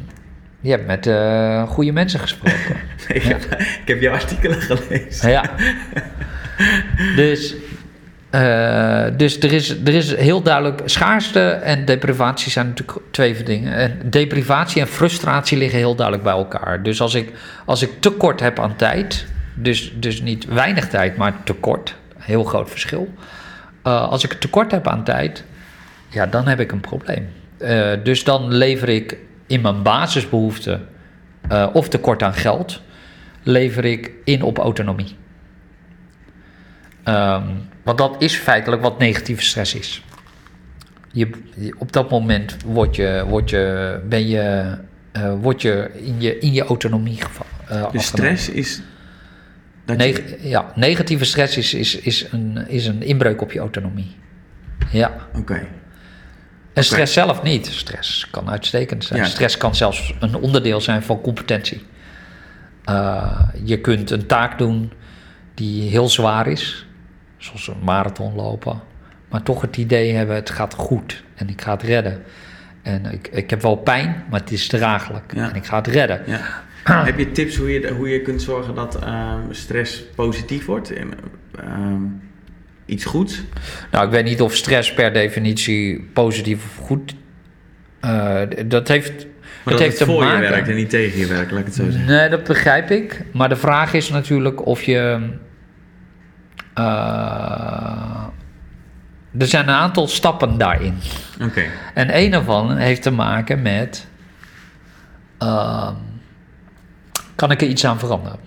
je 0.60 0.70
hebt 0.70 0.86
met 0.86 1.06
eh, 1.06 1.68
goede 1.68 1.92
mensen 1.92 2.20
gesproken. 2.20 2.76
ik, 3.08 3.22
heb, 3.22 3.42
ik 3.60 3.82
heb 3.84 4.00
jouw 4.00 4.12
artikelen 4.12 4.60
gelezen. 4.60 5.30
Ja. 5.30 5.50
Dus, 7.16 7.54
eh, 8.30 9.06
dus 9.16 9.38
er, 9.40 9.52
is, 9.52 9.70
er 9.70 9.94
is 9.94 10.16
heel 10.16 10.42
duidelijk... 10.42 10.80
Schaarste 10.84 11.40
en 11.48 11.84
deprivatie 11.84 12.50
zijn 12.50 12.66
natuurlijk 12.66 12.98
twee 13.10 13.42
dingen. 13.42 13.74
En 13.74 14.00
deprivatie 14.04 14.80
en 14.80 14.88
frustratie 14.88 15.58
liggen 15.58 15.78
heel 15.78 15.94
duidelijk 15.94 16.24
bij 16.24 16.34
elkaar. 16.34 16.82
Dus 16.82 17.00
als 17.00 17.14
ik, 17.14 17.32
als 17.64 17.82
ik 17.82 17.90
tekort 18.00 18.40
heb 18.40 18.58
aan 18.58 18.76
tijd... 18.76 19.26
Dus, 19.62 19.92
dus 19.96 20.22
niet 20.22 20.44
weinig 20.44 20.88
tijd, 20.88 21.16
maar 21.16 21.42
tekort. 21.44 21.96
Heel 22.18 22.44
groot 22.44 22.70
verschil. 22.70 23.14
Eh, 23.82 24.08
als 24.08 24.24
ik 24.24 24.32
tekort 24.32 24.70
heb 24.70 24.88
aan 24.88 25.04
tijd... 25.04 25.44
Ja, 26.08 26.26
dan 26.26 26.48
heb 26.48 26.60
ik 26.60 26.72
een 26.72 26.80
probleem. 26.80 27.28
Eh, 27.58 27.92
dus 28.02 28.24
dan 28.24 28.52
lever 28.54 28.88
ik 28.88 29.16
in 29.46 29.60
mijn 29.60 29.82
basisbehoeften... 29.82 30.88
eh, 31.48 31.68
of 31.72 31.88
tekort 31.88 32.22
aan 32.22 32.34
geld... 32.34 32.80
lever 33.42 33.84
ik 33.84 34.10
in 34.24 34.42
op 34.42 34.58
autonomie. 34.58 35.16
Ehm, 37.02 37.46
want 37.82 37.98
dat 37.98 38.16
is 38.18 38.36
feitelijk 38.36 38.82
wat 38.82 38.98
negatieve 38.98 39.42
stress 39.42 39.74
is. 39.74 40.02
Je, 41.12 41.30
op 41.78 41.92
dat 41.92 42.10
moment 42.10 42.56
word 42.66 42.96
je, 42.96 43.24
word 43.28 43.50
je, 43.50 44.00
ben 44.08 44.28
je, 44.28 44.74
word 45.40 45.62
je, 45.62 45.90
in, 45.94 46.20
je 46.20 46.38
in 46.38 46.52
je 46.52 46.64
autonomie 46.64 47.16
geva- 47.16 47.44
afgenomen. 47.60 47.92
Dus 47.92 48.06
stress 48.06 48.48
is... 48.48 48.82
Je- 49.90 49.96
Neg- 49.96 50.34
ja, 50.50 50.72
negatieve 50.74 51.24
stress 51.24 51.56
is, 51.56 51.74
is, 51.74 51.96
is, 51.96 52.26
een, 52.32 52.68
is 52.68 52.86
een 52.86 53.02
inbreuk 53.02 53.40
op 53.42 53.52
je 53.52 53.58
autonomie. 53.58 54.16
Ja. 54.90 55.12
Oké. 55.36 55.66
En 56.72 56.84
stress 56.84 57.12
zelf 57.12 57.42
niet. 57.42 57.66
Stress 57.66 58.30
kan 58.30 58.50
uitstekend 58.50 59.04
zijn. 59.04 59.20
Ja. 59.20 59.26
Stress 59.26 59.56
kan 59.56 59.74
zelfs 59.74 60.14
een 60.20 60.34
onderdeel 60.34 60.80
zijn 60.80 61.02
van 61.02 61.20
competentie. 61.20 61.86
Eh, 62.84 63.40
je 63.64 63.80
kunt 63.80 64.10
een 64.10 64.26
taak 64.26 64.58
doen 64.58 64.92
die 65.54 65.90
heel 65.90 66.08
zwaar 66.08 66.46
is, 66.46 66.86
zoals 67.38 67.68
een 67.68 67.84
marathon 67.84 68.34
lopen, 68.34 68.80
maar 69.28 69.42
toch 69.42 69.60
het 69.60 69.76
idee 69.76 70.12
hebben: 70.14 70.34
het 70.36 70.50
gaat 70.50 70.74
goed 70.74 71.22
en 71.34 71.48
ik 71.48 71.60
ga 71.62 71.72
het 71.72 71.82
redden. 71.82 72.22
En 72.82 73.06
ik, 73.12 73.28
ik 73.32 73.50
heb 73.50 73.62
wel 73.62 73.76
pijn, 73.76 74.24
maar 74.30 74.40
het 74.40 74.50
is 74.52 74.66
draaglijk 74.68 75.34
Ja. 75.34 75.48
en 75.50 75.54
ik 75.56 75.66
ga 75.66 75.76
het 75.76 75.86
redden. 75.86 76.22
Ja. 76.26 76.40
Heb 76.84 77.18
je 77.18 77.30
tips 77.32 77.56
hoe 77.56 77.72
je, 77.72 77.92
hoe 77.92 78.08
je 78.08 78.22
kunt 78.22 78.42
zorgen 78.42 78.74
dat 78.74 78.98
ehm, 79.04 79.40
stress 79.50 80.02
positief 80.14 80.66
wordt? 80.66 80.92
En, 80.92 81.10
ehm, 81.58 82.02
iets 82.86 83.04
goeds? 83.04 83.42
Nou, 83.90 84.04
ik 84.04 84.10
weet 84.10 84.24
niet 84.24 84.40
of 84.40 84.54
stress 84.54 84.92
per 84.94 85.12
definitie 85.12 86.10
positief 86.12 86.64
of 86.64 86.86
goed. 86.86 87.14
eh, 88.00 88.40
dat 88.66 88.88
heeft. 88.88 89.10
Maar 89.10 89.24
het 89.64 89.72
dat 89.72 89.78
heeft 89.78 89.98
het 89.98 90.08
te 90.08 90.14
voor 90.14 90.24
maken. 90.24 90.42
je 90.42 90.48
werkt 90.50 90.68
en 90.68 90.74
niet 90.74 90.90
tegen 90.90 91.18
je 91.18 91.26
werkt, 91.26 91.50
laat 91.50 91.60
ik 91.60 91.66
het 91.66 91.74
zo 91.74 91.90
zeggen. 91.90 92.04
Nee, 92.10 92.28
dat 92.28 92.44
begrijp 92.44 92.90
ik. 92.90 93.22
Maar 93.32 93.48
de 93.48 93.56
vraag 93.56 93.92
is 93.92 94.08
natuurlijk 94.08 94.66
of 94.66 94.82
je. 94.82 95.28
eh, 96.74 98.24
er 99.38 99.46
zijn 99.46 99.68
een 99.68 99.74
aantal 99.74 100.08
stappen 100.08 100.58
daarin. 100.58 100.94
Oké. 101.42 101.62
En 101.94 102.16
een 102.18 102.30
daarvan 102.30 102.76
heeft 102.76 103.02
te 103.02 103.10
maken 103.10 103.62
met. 103.62 104.06
ehm, 105.38 105.94
kan 107.40 107.50
ik 107.50 107.60
er 107.60 107.68
iets 107.68 107.86
aan 107.86 107.98
veranderen? 107.98 108.38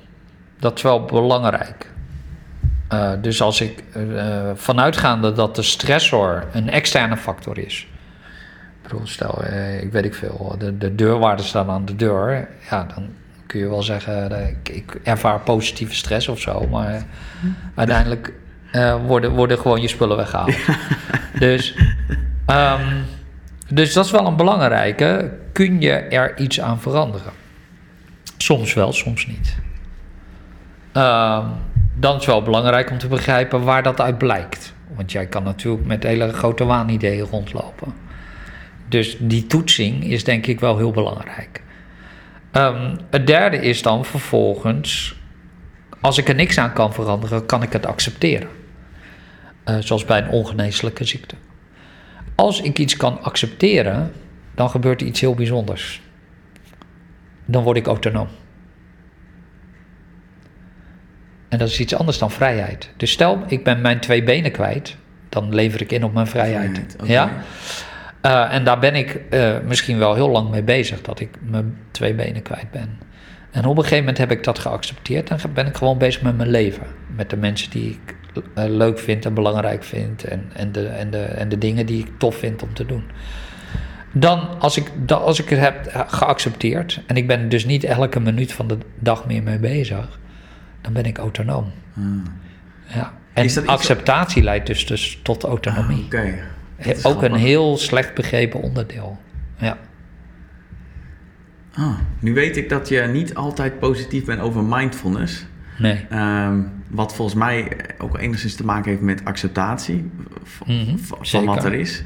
Dat 0.59 0.77
is 0.77 0.81
wel 0.81 1.05
belangrijk. 1.05 1.91
Eh, 2.87 3.11
dus 3.21 3.41
als 3.41 3.61
ik 3.61 3.83
eh, 3.93 4.49
vanuitgaande 4.55 5.31
dat 5.31 5.55
de 5.55 5.61
stressor 5.61 6.43
een 6.51 6.69
externe 6.69 7.17
factor 7.17 7.57
is. 7.57 7.87
Ik 8.81 8.89
bedoel, 8.89 9.07
stel, 9.07 9.43
ik 9.81 9.91
weet 9.91 10.05
ik 10.05 10.15
veel, 10.15 10.55
de, 10.59 10.77
de 10.77 10.95
deurwaarden 10.95 11.45
staan 11.45 11.69
aan 11.69 11.85
de 11.85 11.95
deur. 11.95 12.47
Ja, 12.69 12.87
dan 12.95 13.09
kun 13.45 13.59
je 13.59 13.69
wel 13.69 13.83
zeggen, 13.83 14.47
ik, 14.47 14.69
ik 14.69 14.99
ervaar 15.03 15.39
positieve 15.39 15.95
stress 15.95 16.27
of 16.27 16.39
zo. 16.39 16.67
Maar 16.67 17.05
uiteindelijk 17.75 18.33
eh, 18.71 19.05
worden, 19.05 19.31
worden 19.31 19.57
gewoon 19.57 19.81
je 19.81 19.87
spullen 19.87 20.17
weggehaald. 20.17 20.55
Dus, 21.39 21.77
ehm, 22.45 23.01
dus 23.69 23.93
dat 23.93 24.05
is 24.05 24.11
wel 24.11 24.27
een 24.27 24.35
belangrijke. 24.35 25.31
Kun 25.51 25.81
je 25.81 25.91
er 25.91 26.37
iets 26.37 26.61
aan 26.61 26.79
veranderen? 26.79 27.42
Soms 28.43 28.73
wel, 28.73 28.93
soms 28.93 29.27
niet. 29.27 29.57
Ehm, 30.91 31.45
dan 31.95 32.11
is 32.11 32.17
het 32.17 32.25
wel 32.25 32.41
belangrijk 32.41 32.91
om 32.91 32.97
te 32.97 33.07
begrijpen 33.07 33.63
waar 33.63 33.83
dat 33.83 34.01
uit 34.01 34.17
blijkt. 34.17 34.73
Want 34.95 35.11
jij 35.11 35.27
kan 35.27 35.43
natuurlijk 35.43 35.85
met 35.85 36.03
hele 36.03 36.33
grote 36.33 36.65
waanideeën 36.65 37.25
rondlopen. 37.25 37.93
Dus 38.89 39.17
die 39.19 39.47
toetsing 39.47 40.03
is 40.03 40.23
denk 40.23 40.45
ik 40.45 40.59
wel 40.59 40.77
heel 40.77 40.91
belangrijk. 40.91 41.63
Ehm, 42.51 42.95
het 43.09 43.27
derde 43.27 43.57
is 43.57 43.81
dan 43.81 44.05
vervolgens, 44.05 45.15
als 46.01 46.17
ik 46.17 46.27
er 46.27 46.35
niks 46.35 46.57
aan 46.57 46.73
kan 46.73 46.93
veranderen, 46.93 47.45
kan 47.45 47.63
ik 47.63 47.73
het 47.73 47.85
accepteren. 47.85 48.49
Eh, 49.63 49.77
zoals 49.79 50.05
bij 50.05 50.21
een 50.21 50.29
ongeneeslijke 50.29 51.03
ziekte. 51.03 51.35
Als 52.35 52.61
ik 52.61 52.79
iets 52.79 52.97
kan 52.97 53.21
accepteren, 53.21 54.11
dan 54.55 54.69
gebeurt 54.69 55.01
er 55.01 55.07
iets 55.07 55.19
heel 55.19 55.35
bijzonders. 55.35 56.02
Dan 57.45 57.63
word 57.63 57.77
ik 57.77 57.87
autonoom. 57.87 58.27
En 61.49 61.57
dat 61.59 61.67
is 61.67 61.79
iets 61.79 61.95
anders 61.95 62.17
dan 62.17 62.31
vrijheid. 62.31 62.89
Dus 62.97 63.11
stel, 63.11 63.43
ik 63.47 63.63
ben 63.63 63.81
mijn 63.81 63.99
twee 63.99 64.23
benen 64.23 64.51
kwijt, 64.51 64.95
dan 65.29 65.55
lever 65.55 65.81
ik 65.81 65.91
in 65.91 66.03
op 66.03 66.13
mijn 66.13 66.27
vrijheid. 66.27 66.95
Ja? 67.03 67.31
Eh, 68.21 68.53
en 68.53 68.63
daar 68.63 68.79
ben 68.79 68.95
ik 68.95 69.21
eh, 69.29 69.55
misschien 69.65 69.97
wel 69.97 70.13
heel 70.13 70.29
lang 70.29 70.49
mee 70.49 70.63
bezig, 70.63 71.01
dat 71.01 71.19
ik 71.19 71.29
mijn 71.41 71.77
twee 71.91 72.13
benen 72.13 72.41
kwijt 72.41 72.71
ben. 72.71 72.99
En 73.51 73.65
op 73.65 73.77
een 73.77 73.83
gegeven 73.83 73.97
moment 73.97 74.17
heb 74.17 74.31
ik 74.31 74.43
dat 74.43 74.59
geaccepteerd 74.59 75.29
en 75.29 75.37
ben 75.53 75.67
ik 75.67 75.77
gewoon 75.77 75.97
bezig 75.97 76.21
met 76.21 76.37
mijn 76.37 76.49
leven. 76.49 76.87
Met 77.15 77.29
de 77.29 77.37
mensen 77.37 77.71
die 77.71 77.89
ik 77.89 78.15
eh, 78.53 78.63
leuk 78.67 78.99
vind 78.99 79.25
en 79.25 79.33
belangrijk 79.33 79.83
vind 79.83 80.23
en, 80.23 80.49
en, 80.53 80.71
de, 80.71 80.87
en, 80.87 81.11
de, 81.11 81.23
en 81.23 81.49
de 81.49 81.57
dingen 81.57 81.85
die 81.85 81.99
ik 81.99 82.11
tof 82.17 82.35
vind 82.35 82.63
om 82.63 82.73
te 82.73 82.85
doen. 82.85 83.03
Dan, 84.15 84.59
als 84.59 84.77
ik, 84.77 84.91
als 85.07 85.39
ik 85.39 85.49
het 85.49 85.59
heb 85.59 86.05
geaccepteerd 86.07 87.01
en 87.07 87.15
ik 87.17 87.27
ben 87.27 87.49
dus 87.49 87.65
niet 87.65 87.83
elke 87.83 88.19
minuut 88.19 88.53
van 88.53 88.67
de 88.67 88.77
dag 88.99 89.25
meer 89.25 89.43
mee 89.43 89.59
bezig, 89.59 90.19
dan 90.81 90.93
ben 90.93 91.03
ik 91.05 91.17
autonoom. 91.17 91.71
Ja. 92.87 93.13
En 93.33 93.47
Ah, 93.49 93.65
acceptatie 93.67 94.43
leidt 94.43 94.67
dus, 94.67 94.85
dus 94.85 95.19
tot 95.23 95.43
autonomie. 95.43 96.07
Is 96.77 97.05
ook 97.05 97.21
een 97.23 97.35
heel 97.35 97.77
slecht 97.77 98.13
begrepen 98.13 98.61
onderdeel. 98.61 99.17
Ja. 99.57 99.77
Ah, 101.73 101.97
nu 102.19 102.33
weet 102.33 102.57
ik 102.57 102.69
dat 102.69 102.87
je 102.89 103.01
niet 103.01 103.35
altijd 103.35 103.79
positief 103.79 104.25
bent 104.25 104.41
over 104.41 104.63
mindfulness. 104.63 105.45
Nee. 105.79 106.05
Ehm, 106.09 106.61
wat 106.89 107.15
volgens 107.15 107.37
mij 107.37 107.77
ook 107.97 108.17
enigszins 108.19 108.55
te 108.55 108.65
maken 108.65 108.89
heeft 108.89 109.01
met 109.03 109.25
acceptatie 109.25 110.11
Mhm, 110.65 110.97
van 111.21 111.45
wat 111.45 111.63
er 111.65 111.73
is. 111.73 111.99
Ik 111.99 112.05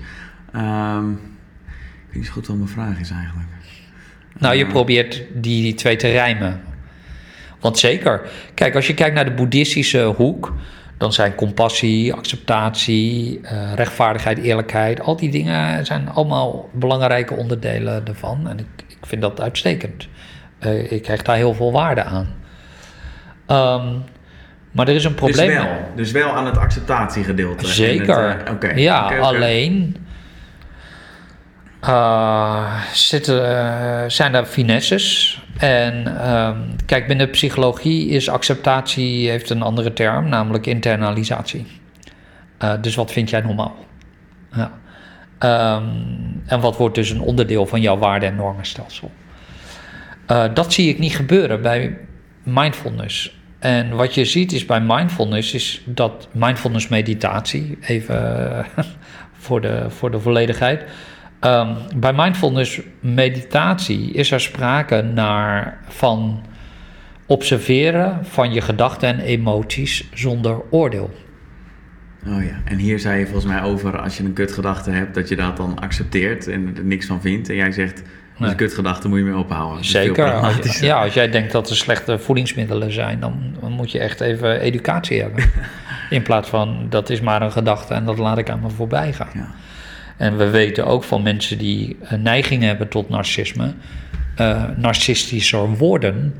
weet 2.17 2.25
niet 2.25 2.25
zo 2.25 2.31
goed 2.33 2.47
wat 2.47 2.57
mijn 2.57 2.87
vraag 2.87 2.99
is 2.99 3.11
eigenlijk. 3.11 3.47
Nou, 4.37 4.55
je 4.55 4.65
probeert 4.65 5.23
die, 5.33 5.61
die 5.61 5.73
twee 5.73 5.95
te 5.95 6.07
rijmen. 6.07 6.61
Want 7.59 7.77
zeker, 7.77 8.21
kijk, 8.53 8.75
als 8.75 8.87
je 8.87 8.93
kijkt 8.93 9.15
naar 9.15 9.25
de 9.25 9.31
boeddhistische 9.31 10.03
hoek, 10.03 10.53
dan 10.97 11.13
zijn 11.13 11.35
compassie, 11.35 12.13
acceptatie, 12.13 13.39
eh, 13.41 13.73
rechtvaardigheid, 13.73 14.37
eerlijkheid, 14.37 15.01
al 15.01 15.15
die 15.15 15.29
dingen 15.29 15.85
zijn 15.85 16.09
allemaal 16.09 16.69
belangrijke 16.73 17.33
onderdelen 17.33 18.07
ervan. 18.07 18.47
En 18.49 18.59
ik, 18.59 18.83
ik 18.87 19.05
vind 19.05 19.21
dat 19.21 19.41
uitstekend. 19.41 20.07
Eh, 20.59 20.91
ik 20.91 21.05
hecht 21.05 21.25
daar 21.25 21.35
heel 21.35 21.53
veel 21.53 21.71
waarde 21.71 22.03
aan. 22.03 22.27
Ehm, 23.45 23.95
maar 24.71 24.87
er 24.87 24.95
is 24.95 25.03
een 25.03 25.15
probleem. 25.15 25.47
Dus 25.47 25.57
wel, 25.57 25.77
dus 25.95 26.11
wel 26.11 26.31
aan 26.31 26.45
het 26.45 26.57
acceptatiegedeelte. 26.57 27.67
Zeker. 27.67 28.29
het, 28.29 28.43
eh, 28.43 28.53
oké, 28.53 28.71
ja, 28.75 29.19
alleen 29.19 29.95
eh, 29.95 30.06
zitten, 32.93 33.57
eh, 33.57 34.09
zijn 34.09 34.35
er 34.35 34.45
finesses. 34.45 35.39
En 35.57 36.19
ehm, 36.21 36.57
kijk, 36.85 37.07
binnen 37.07 37.29
psychologie 37.29 38.09
is 38.09 38.29
acceptatie 38.29 39.29
heeft 39.29 39.49
een 39.49 39.61
andere 39.61 39.93
term, 39.93 40.29
namelijk 40.29 40.65
internalisatie. 40.65 41.65
Eh, 42.57 42.73
dus 42.81 42.95
wat 42.95 43.11
vind 43.11 43.29
jij 43.29 43.41
normaal? 43.41 43.75
Ja. 44.51 44.71
Ehm, 45.37 45.83
en 46.45 46.59
wat 46.59 46.77
wordt 46.77 46.95
dus 46.95 47.09
een 47.09 47.21
onderdeel 47.21 47.65
van 47.65 47.81
jouw 47.81 47.97
waarde- 47.97 48.25
en 48.25 48.35
normenstelsel? 48.35 49.11
Eh, 50.25 50.45
dat 50.53 50.73
zie 50.73 50.89
ik 50.89 50.99
niet 50.99 51.15
gebeuren 51.15 51.61
bij 51.61 51.97
mindfulness. 52.43 53.35
En 53.59 53.95
wat 53.95 54.13
je 54.13 54.25
ziet 54.25 54.51
is 54.51 54.65
bij 54.65 54.81
mindfulness 54.81 55.53
is 55.53 55.81
dat 55.85 56.27
mindfulness 56.31 56.87
meditatie, 56.87 57.77
even 57.81 58.51
eh, 58.59 58.65
voor 59.43 59.61
de, 59.61 59.85
voor 59.89 60.11
de 60.11 60.19
volledigheid. 60.19 60.83
Ehm, 61.39 61.69
bij 61.95 62.13
mindfulness 62.13 62.81
meditatie 62.99 64.11
is 64.11 64.31
er 64.31 64.39
sprake 64.41 65.01
naar 65.01 65.77
van 65.87 66.41
observeren 67.25 68.25
van 68.25 68.53
je 68.53 68.61
gedachten 68.61 69.09
en 69.09 69.19
emoties 69.19 70.09
zonder 70.13 70.61
oordeel. 70.69 71.13
Oh 72.27 72.43
ja, 72.43 72.61
en 72.65 72.77
hier 72.77 72.99
zei 72.99 73.19
je 73.19 73.25
volgens 73.25 73.45
mij 73.53 73.61
over 73.63 73.99
als 74.01 74.17
je 74.17 74.23
een 74.23 74.33
kutgedachte 74.33 74.91
hebt, 74.91 75.15
dat 75.15 75.29
je 75.29 75.35
dat 75.35 75.57
dan 75.57 75.79
accepteert 75.79 76.47
en 76.47 76.73
er 76.77 76.83
niks 76.83 77.05
van 77.05 77.21
vindt. 77.21 77.49
En 77.49 77.55
jij 77.55 77.71
zegt, 77.71 78.03
Nee. 78.37 78.49
een 78.49 78.55
kutgedachte 78.55 79.07
moet 79.07 79.17
je 79.17 79.23
mee 79.23 79.37
ophouden. 79.37 79.85
Zeker. 79.85 80.23
Als 80.23 80.33
je- 80.33 80.39
pragmatischer. 80.39 80.85
ja, 80.87 81.03
als 81.03 81.13
jij 81.13 81.29
denkt 81.29 81.51
dat 81.51 81.69
er 81.69 81.75
slechte 81.75 82.19
voedingsmiddelen 82.19 82.91
zijn, 82.91 83.19
dan, 83.19 83.55
dan 83.61 83.71
moet 83.71 83.91
je 83.91 83.99
echt 83.99 84.21
even 84.21 84.59
educatie 84.59 85.21
hebben. 85.21 85.43
In 86.09 86.21
plaats 86.21 86.49
van 86.49 86.85
dat 86.89 87.09
is 87.09 87.21
maar 87.21 87.41
een 87.41 87.51
gedachte 87.51 87.93
en 87.93 88.05
dat 88.05 88.17
laat 88.17 88.37
ik 88.37 88.49
aan 88.49 88.59
me 88.59 88.69
voorbij 88.69 89.13
gaan. 89.13 89.27
Ja. 89.33 89.47
En 90.17 90.37
we 90.37 90.49
weten 90.49 90.85
ook 90.85 91.03
van 91.03 91.21
mensen 91.21 91.57
die 91.57 91.97
een 92.01 92.21
neiging 92.21 92.63
hebben 92.63 92.87
tot 92.87 93.09
narcisme, 93.09 93.73
eh, 94.35 94.63
narcistischer 94.75 95.69
worden 95.69 96.33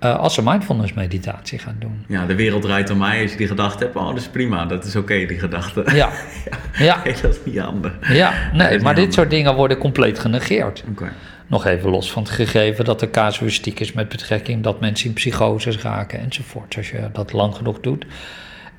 eh, 0.00 0.18
als 0.18 0.34
ze 0.34 0.42
mindfulness 0.42 0.92
meditatie 0.92 1.58
gaan 1.58 1.76
doen. 1.78 2.04
Ja, 2.08 2.26
de 2.26 2.34
wereld 2.34 2.62
draait 2.62 2.90
om 2.90 2.98
mij. 2.98 3.22
Als 3.22 3.30
je 3.30 3.36
die 3.36 3.46
gedachte 3.46 3.84
hebt, 3.84 3.96
oh, 3.96 4.06
dat 4.06 4.16
is 4.16 4.28
prima. 4.28 4.64
Dat 4.66 4.84
is 4.84 4.96
oké, 4.96 5.26
die 5.26 5.38
gedachte. 5.38 5.84
Ja, 5.94 6.10
ja, 6.78 7.00
Nee, 7.04 7.14
dat 7.22 7.30
is 7.34 7.38
niet 7.44 7.58
handig. 7.58 7.92
ja. 8.12 8.32
Nee, 8.52 8.80
maar 8.80 8.94
dit 8.94 9.14
soort 9.14 9.30
dingen 9.30 9.54
worden 9.54 9.78
compleet 9.78 10.18
genegeerd. 10.18 10.84
Oké. 10.90 11.12
Nog 11.46 11.66
even 11.66 11.90
los 11.90 12.12
van 12.12 12.22
het 12.22 12.32
gegeven 12.32 12.84
dat 12.84 13.02
er 13.02 13.10
casuïstiek 13.10 13.80
is 13.80 13.92
met 13.92 14.08
betrekking 14.08 14.62
dat 14.62 14.80
mensen 14.80 15.06
in 15.08 15.12
psychoses 15.12 15.78
raken 15.78 16.20
enzovoort, 16.20 16.76
als 16.76 16.90
je 16.90 17.08
dat 17.12 17.32
lang 17.32 17.54
genoeg 17.54 17.80
doet. 17.80 18.04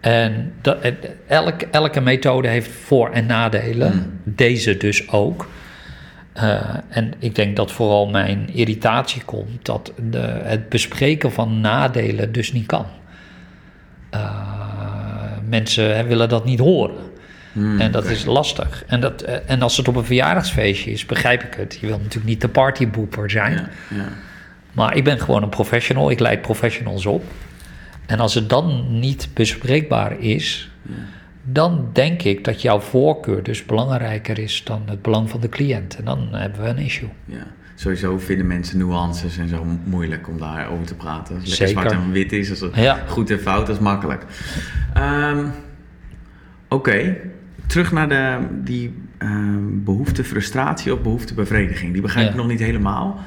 En 0.02 0.54
dat, 0.62 0.78
elke, 1.28 1.68
elke 1.72 2.02
methode 2.02 2.48
heeft 2.48 2.72
voor- 2.72 3.10
en 3.10 3.26
nadelen, 3.26 4.20
deze 4.24 4.78
dus 4.78 5.10
ook. 5.10 5.48
Eh, 6.34 6.60
en 6.90 7.14
ik 7.20 7.36
denk 7.36 7.56
dat 7.56 7.72
vooral 7.72 8.08
mijn 8.08 8.50
irritatie 8.54 9.24
komt 9.24 9.66
dat 9.66 9.92
de, 10.10 10.40
het 10.44 10.70
bespreken 10.70 11.32
van 11.32 11.62
nadelen 11.62 12.32
dus 12.32 12.52
niet 12.52 12.66
kan. 12.66 12.86
Uh, 14.14 14.32
mensen 15.50 15.96
hè, 15.96 16.04
willen 16.04 16.30
dat 16.30 16.46
niet 16.46 16.60
horen. 16.60 16.96
Hmm, 17.52 17.80
en 17.80 17.92
dat 17.92 18.06
is 18.06 18.26
lastig. 18.26 18.84
En, 18.88 19.00
dat, 19.00 19.22
eh, 19.22 19.36
en 19.46 19.62
als 19.62 19.78
het 19.78 19.88
op 19.88 19.96
een 19.96 20.06
verjaardagsfeestje 20.06 20.92
is, 20.92 21.06
begrijp 21.06 21.44
ik 21.44 21.54
het. 21.54 21.78
Je 21.82 21.88
wil 21.88 21.98
natuurlijk 21.98 22.26
niet 22.26 22.42
de 22.42 22.48
partyboeper 22.48 23.30
zijn. 23.30 23.54
Ja, 23.54 23.70
ja. 23.96 24.08
Maar 24.72 24.96
ik 24.96 25.04
ben 25.04 25.20
gewoon 25.20 25.44
een 25.44 25.50
professional. 25.50 26.12
Ik 26.12 26.20
leid 26.20 26.42
professionals 26.42 27.06
op. 27.06 27.24
En 28.12 28.20
als 28.20 28.34
het 28.34 28.50
dan 28.50 28.86
niet 29.00 29.30
bespreekbaar 29.34 30.20
is, 30.20 30.72
dan 31.44 31.90
denk 31.94 32.22
ik 32.22 32.44
dat 32.44 32.62
jouw 32.62 32.80
voorkeur 32.80 33.44
dus 33.44 33.66
belangrijker 33.66 34.40
is 34.40 34.64
dan 34.64 34.82
het 34.86 35.02
belang 35.02 35.30
van 35.30 35.40
de 35.40 35.50
cliënt. 35.50 35.96
En 35.96 36.06
dan 36.06 36.28
hebben 36.32 36.62
we 36.62 36.68
een 36.68 36.78
issue. 36.78 37.10
Ja. 37.26 37.46
Sowieso 37.76 38.18
vinden 38.18 38.48
mensen 38.48 38.78
nuances 38.78 39.38
en 39.38 39.48
zo 39.48 39.66
moeilijk 39.84 40.28
om 40.28 40.38
daarover 40.38 40.86
te 40.86 40.96
praten. 40.96 41.36
Als 41.36 41.44
het 41.44 41.54
Zeker. 41.54 41.72
zwart 41.74 41.92
en 41.92 42.12
wit 42.12 42.32
is, 42.32 42.50
als 42.50 42.60
het 42.60 42.76
Ja. 42.76 43.00
goed 43.08 43.30
en 43.30 43.40
fout, 43.40 43.68
dat 43.68 43.76
is 43.76 43.82
makkelijk. 43.82 44.26
Ehm, 44.94 45.46
Oké, 46.70 47.18
terug 47.68 47.92
naar 47.92 48.10
de, 48.10 48.38
die 48.64 48.94
ehm, 49.18 49.84
behoefte 49.84 50.24
frustratie 50.24 50.94
of 50.94 51.02
behoefte 51.02 51.34
bevrediging. 51.34 51.94
Die 51.94 52.02
begrijp 52.02 52.26
ik 52.28 52.32
Ja. 52.34 52.38
nog 52.38 52.48
niet 52.48 52.60
helemaal. 52.60 53.20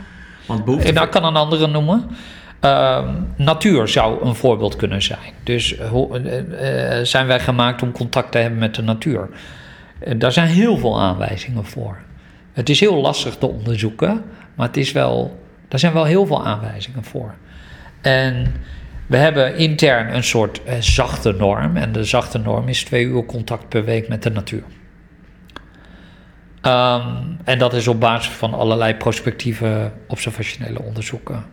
Want 0.47 0.65
behoefte... 0.65 0.89
En 0.89 0.95
nou, 0.95 1.07
ik 1.07 1.13
kan 1.13 1.25
een 1.25 1.37
andere 1.37 1.67
noemen. 1.67 2.05
Ehm, 2.65 3.09
natuur 3.37 3.89
zou 3.89 4.25
een 4.27 4.35
voorbeeld 4.35 4.77
kunnen 4.77 5.03
zijn. 5.03 5.33
Dus 5.43 5.77
eh, 5.77 5.91
eh, 6.15 6.99
eh, 6.99 7.05
zijn 7.05 7.27
wij 7.27 7.41
gemaakt 7.41 7.83
om 7.83 7.93
contact 7.93 8.33
te 8.33 8.39
hebben 8.39 8.59
met 8.59 8.75
de 8.75 8.83
natuur? 8.83 9.29
Daar 10.17 10.33
zijn 10.33 10.49
heel 10.49 10.77
veel 10.77 11.01
aanwijzingen 11.01 11.65
voor. 11.65 11.99
Het 12.53 12.69
is 12.69 12.81
heel 12.81 12.95
lastig 13.01 13.37
te 13.37 13.47
onderzoeken, 13.47 14.25
maar 14.55 14.67
het 14.67 14.77
is 14.77 14.93
wel, 14.93 15.41
daar 15.69 15.79
zijn 15.79 15.93
wel 15.93 16.05
heel 16.05 16.27
veel 16.27 16.47
aanwijzingen 16.47 17.05
voor. 17.05 17.35
En 18.01 18.55
we 19.07 19.17
hebben 19.17 19.57
intern 19.57 20.15
een 20.15 20.25
soort 20.25 20.61
zachte 20.79 21.33
norm. 21.33 21.77
En 21.77 21.93
de 21.93 22.05
zachte 22.05 22.39
norm 22.39 22.69
is 22.69 22.85
twee 22.85 23.05
uur 23.05 23.27
contact 23.27 23.69
per 23.69 23.85
week 23.85 24.09
met 24.09 24.23
de 24.23 24.31
natuur. 24.31 24.65
Ehm, 26.61 27.09
en 27.45 27.59
dat 27.59 27.75
is 27.75 27.89
op 27.89 28.01
basis 28.01 28.33
van 28.33 28.55
allerlei 28.55 28.95
prospectieve 28.95 29.93
observationele 30.09 30.83
onderzoeken. 30.83 31.45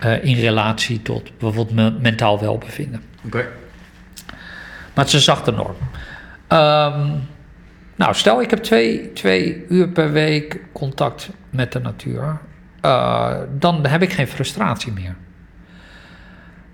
Eh, 0.00 0.24
in 0.24 0.34
relatie 0.38 1.02
tot 1.02 1.38
bijvoorbeeld 1.38 1.70
me- 1.70 1.98
mentaal 2.00 2.40
welbevinden. 2.40 3.02
Oké. 3.26 3.48
Maar 4.94 5.04
het 5.04 5.06
is 5.06 5.12
een 5.12 5.20
zachte 5.34 5.50
norm. 5.50 5.76
Ehm, 6.46 7.08
nou, 7.96 8.14
stel 8.14 8.42
ik 8.42 8.50
heb 8.50 8.58
twee, 8.58 9.12
twee 9.12 9.64
uur 9.68 9.88
per 9.88 10.12
week 10.12 10.60
contact 10.72 11.30
met 11.50 11.72
de 11.72 11.78
natuur. 11.80 12.38
eh, 12.80 13.36
dan 13.58 13.86
heb 13.86 14.02
ik 14.02 14.12
geen 14.12 14.26
frustratie 14.28 14.92
meer. 14.92 15.16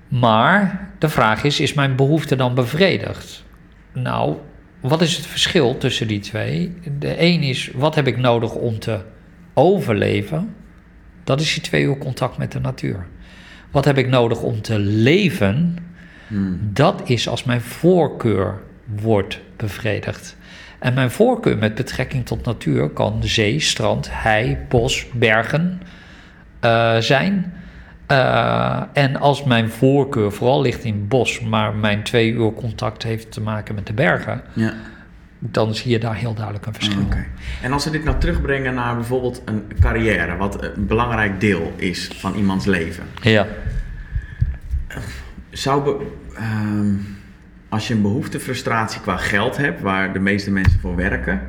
Maar 0.09 0.89
de 0.99 1.09
vraag 1.09 1.45
is: 1.45 1.61
is 1.61 1.75
mijn 1.75 1.97
behoefte 1.97 2.37
dan 2.37 2.55
bevredigd? 2.55 3.45
Nou, 3.93 4.37
wat 4.81 5.01
is 5.03 5.17
het 5.17 5.27
verschil 5.27 5.79
tussen 5.79 6.07
die 6.09 6.21
twee? 6.21 6.75
De 6.99 7.21
een 7.23 7.43
is: 7.43 7.71
wat 7.75 7.95
heb 7.95 8.07
ik 8.07 8.17
nodig 8.17 8.55
om 8.55 8.79
te 8.79 9.01
overleven? 9.55 10.55
Dat 11.25 11.41
is 11.41 11.55
die 11.55 11.63
twee 11.63 11.83
uur 11.83 11.99
contact 11.99 12.39
met 12.39 12.53
de 12.53 12.61
natuur. 12.61 13.07
Wat 13.77 13.85
heb 13.85 13.99
ik 13.99 14.09
nodig 14.09 14.43
om 14.43 14.63
te 14.63 14.79
leven? 14.79 15.77
Hmm. 16.27 16.61
Dat 16.73 17.03
is 17.05 17.29
als 17.29 17.45
mijn 17.45 17.61
voorkeur 17.61 18.55
wordt 18.85 19.41
bevredigd. 19.57 20.37
En 20.79 20.95
mijn 20.95 21.11
voorkeur 21.11 21.59
met 21.59 21.75
betrekking 21.75 22.27
tot 22.27 22.45
natuur 22.45 22.89
kan 22.89 23.19
zee, 23.25 23.61
strand, 23.61 24.09
hei, 24.11 24.59
bos, 24.69 25.07
bergen 25.13 25.81
eh, 26.61 26.97
zijn. 26.97 27.53
Eh, 28.07 28.83
en 28.93 29.17
als 29.17 29.45
mijn 29.45 29.69
voorkeur 29.69 30.33
vooral 30.33 30.61
ligt 30.61 30.85
in 30.85 31.09
bos, 31.09 31.41
maar 31.41 31.75
mijn 31.75 32.03
twee 32.03 32.33
uur 32.33 32.53
contact 32.53 33.03
heeft 33.03 33.33
te 33.33 33.41
maken 33.41 33.75
met 33.75 33.87
de 33.87 33.93
bergen, 33.93 34.43
Ja. 34.53 34.75
Dan 35.51 35.75
zie 35.75 35.91
je 35.91 35.99
daar 35.99 36.15
heel 36.15 36.35
duidelijk 36.35 36.67
een 36.67 36.75
verschil. 36.75 37.01
Oké. 37.03 37.25
En 37.63 37.73
als 37.73 37.85
we 37.85 37.91
dit 37.91 38.05
nou 38.05 38.19
terugbrengen 38.19 38.75
naar 38.75 38.95
bijvoorbeeld 38.95 39.43
een 39.45 39.63
carrière, 39.81 40.37
wat 40.37 40.63
een 40.63 40.87
belangrijk 40.87 41.41
deel 41.41 41.73
is 41.77 42.11
van 42.19 42.35
iemands 42.35 42.65
leven. 42.65 43.05
Ja, 43.23 43.47
Zou 45.51 45.83
be- 45.85 46.07
ehm, 46.37 46.95
als 47.69 47.89
je 47.89 47.95
een 47.95 48.03
behoefte, 48.03 48.41
frustratie 48.41 49.01
qua 49.01 49.17
geld 49.17 49.57
hebt, 49.57 49.81
waar 49.81 50.13
de 50.13 50.19
meeste 50.19 50.51
mensen 50.51 50.81
voor 50.81 50.97
werken, 50.97 51.41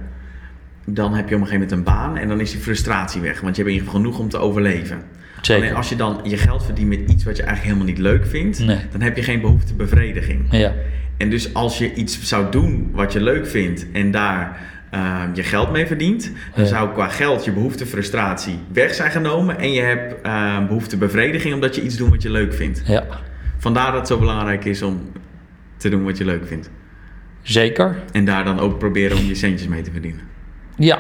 dan 0.86 1.14
heb 1.14 1.30
je 1.30 1.36
op 1.36 1.42
een 1.42 1.48
gegeven 1.48 1.68
moment 1.70 1.72
een 1.88 1.94
baan 1.94 2.18
en 2.18 2.28
dan 2.28 2.40
is 2.40 2.52
die 2.52 2.60
frustratie 2.62 3.22
weg, 3.22 3.42
want 3.42 3.56
je 3.56 3.62
hebt 3.62 3.74
in 3.76 3.80
ieder 3.82 3.88
geval 3.88 4.02
genoeg 4.02 4.20
om 4.20 4.30
te 4.30 4.38
overleven. 4.38 5.02
Zeker. 5.42 5.64
Alleen 5.64 5.76
als 5.76 5.90
je 5.90 5.96
dan 5.96 6.20
je 6.24 6.38
geld 6.38 6.64
verdient 6.64 6.88
met 6.90 7.00
iets 7.00 7.24
wat 7.24 7.38
je 7.38 7.44
eigenlijk 7.44 7.74
helemaal 7.76 7.94
niet 7.96 7.98
leuk 8.04 8.26
vindt, 8.26 8.60
Nee. 8.60 8.80
dan 8.92 9.02
heb 9.02 9.16
je 9.16 9.24
geen 9.24 9.42
behoeftebevrediging. 9.42 10.46
Ja, 10.52 10.74
En 11.18 11.30
dus 11.30 11.54
als 11.54 11.78
je 11.78 11.94
iets 11.94 12.22
zou 12.24 12.52
doen 12.52 12.90
wat 12.94 13.14
je 13.14 13.22
leuk 13.22 13.48
vindt 13.48 13.86
en 13.92 14.12
daar 14.12 14.60
ehm, 14.92 15.30
je 15.34 15.44
geld 15.44 15.72
mee 15.72 15.86
verdient, 15.86 16.32
dan 16.56 16.64
Ja. 16.64 16.70
zou 16.70 16.94
qua 16.94 17.08
geld 17.08 17.46
je 17.46 17.52
behoefte 17.52 17.86
frustratie 17.86 18.60
weg 18.74 18.94
zijn 18.94 19.12
genomen 19.12 19.60
en 19.60 19.72
je 19.74 19.82
hebt 19.82 20.22
ehm 20.22 20.68
behoefte 20.68 20.98
bevrediging 20.98 21.54
omdat 21.54 21.76
je 21.76 21.82
iets 21.82 21.98
doet 21.98 22.10
wat 22.10 22.22
je 22.22 22.30
leuk 22.30 22.54
vindt. 22.54 22.82
ja, 22.86 23.06
Vandaar 23.58 23.86
dat 23.92 24.00
het 24.00 24.08
zo 24.08 24.18
belangrijk 24.20 24.66
is 24.66 24.82
om 24.82 25.12
te 25.78 25.90
doen 25.90 26.04
wat 26.04 26.18
je 26.18 26.26
leuk 26.26 26.48
vindt. 26.48 26.70
zeker. 27.42 27.96
En 28.12 28.26
daar 28.26 28.44
dan 28.46 28.60
ook 28.60 28.78
proberen 28.80 29.18
om 29.18 29.24
je 29.26 29.36
centjes 29.36 29.68
mee 29.68 29.82
te 29.82 29.92
verdienen. 29.92 30.22
Ja, 30.78 31.00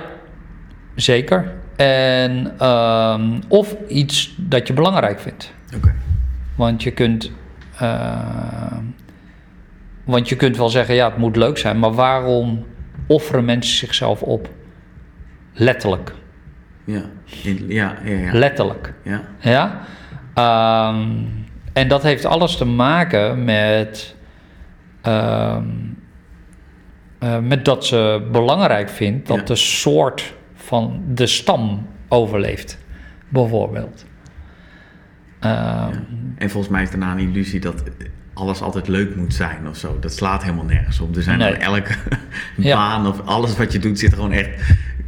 zeker. 0.96 1.54
En, 1.78 2.54
ehm, 2.58 3.40
of 3.48 3.76
iets 3.88 4.34
dat 4.38 4.68
je 4.68 4.74
belangrijk 4.74 5.20
vindt. 5.20 5.54
Want 6.56 6.84
je 6.84 6.92
kunt. 6.92 7.32
eh, 7.80 8.72
want 10.04 10.30
je 10.30 10.36
kunt 10.36 10.58
wel 10.58 10.70
zeggen, 10.70 10.96
ja, 10.96 11.10
het 11.10 11.18
moet 11.18 11.36
leuk 11.36 11.58
zijn, 11.58 11.80
maar 11.80 11.94
waarom 11.94 12.66
offeren 13.08 13.46
mensen 13.46 13.78
zichzelf 13.78 14.22
op? 14.22 14.50
Letterlijk. 15.54 16.14
Ja. 16.86 17.02
In- 17.44 17.66
ja, 17.68 17.96
ja, 18.06 18.16
ja. 18.18 18.32
Letterlijk. 18.34 18.94
ja. 19.04 19.22
Ja. 19.40 19.80
Ehm, 20.34 21.08
en 21.74 21.88
dat 21.88 22.04
heeft 22.04 22.26
alles 22.26 22.58
te 22.58 22.66
maken 22.66 23.44
met. 23.44 24.16
ehm, 25.02 25.64
eh, 27.20 27.40
met 27.40 27.66
dat 27.66 27.86
ze 27.86 28.28
belangrijk 28.32 28.90
vindt 28.90 29.28
dat 29.28 29.48
de 29.48 29.56
soort 29.56 30.34
van 30.68 31.02
de 31.14 31.28
stam 31.28 31.88
overleeft, 32.08 32.78
bijvoorbeeld. 33.30 34.06
Ehm, 35.40 35.94
En 36.38 36.50
volgens 36.50 36.72
mij 36.74 36.82
is 36.84 36.90
daarna 36.90 37.12
een 37.12 37.20
illusie 37.20 37.60
dat 37.60 37.84
alles 38.34 38.62
altijd 38.62 38.88
leuk 38.88 39.16
moet 39.16 39.34
zijn 39.34 39.68
of 39.68 39.78
zo. 39.78 39.98
Dat 40.00 40.14
slaat 40.14 40.44
helemaal 40.44 40.66
nergens 40.66 41.00
op. 41.00 41.16
Er 41.16 41.22
zijn 41.24 41.38
Nee. 41.40 41.54
elke 41.54 41.96
Ja. 42.58 42.76
baan 42.76 43.08
of 43.08 43.22
alles 43.26 43.58
wat 43.58 43.72
je 43.72 43.80
doet 43.80 44.00
zit 44.00 44.10
er 44.12 44.16
gewoon 44.18 44.32
echt 44.32 44.50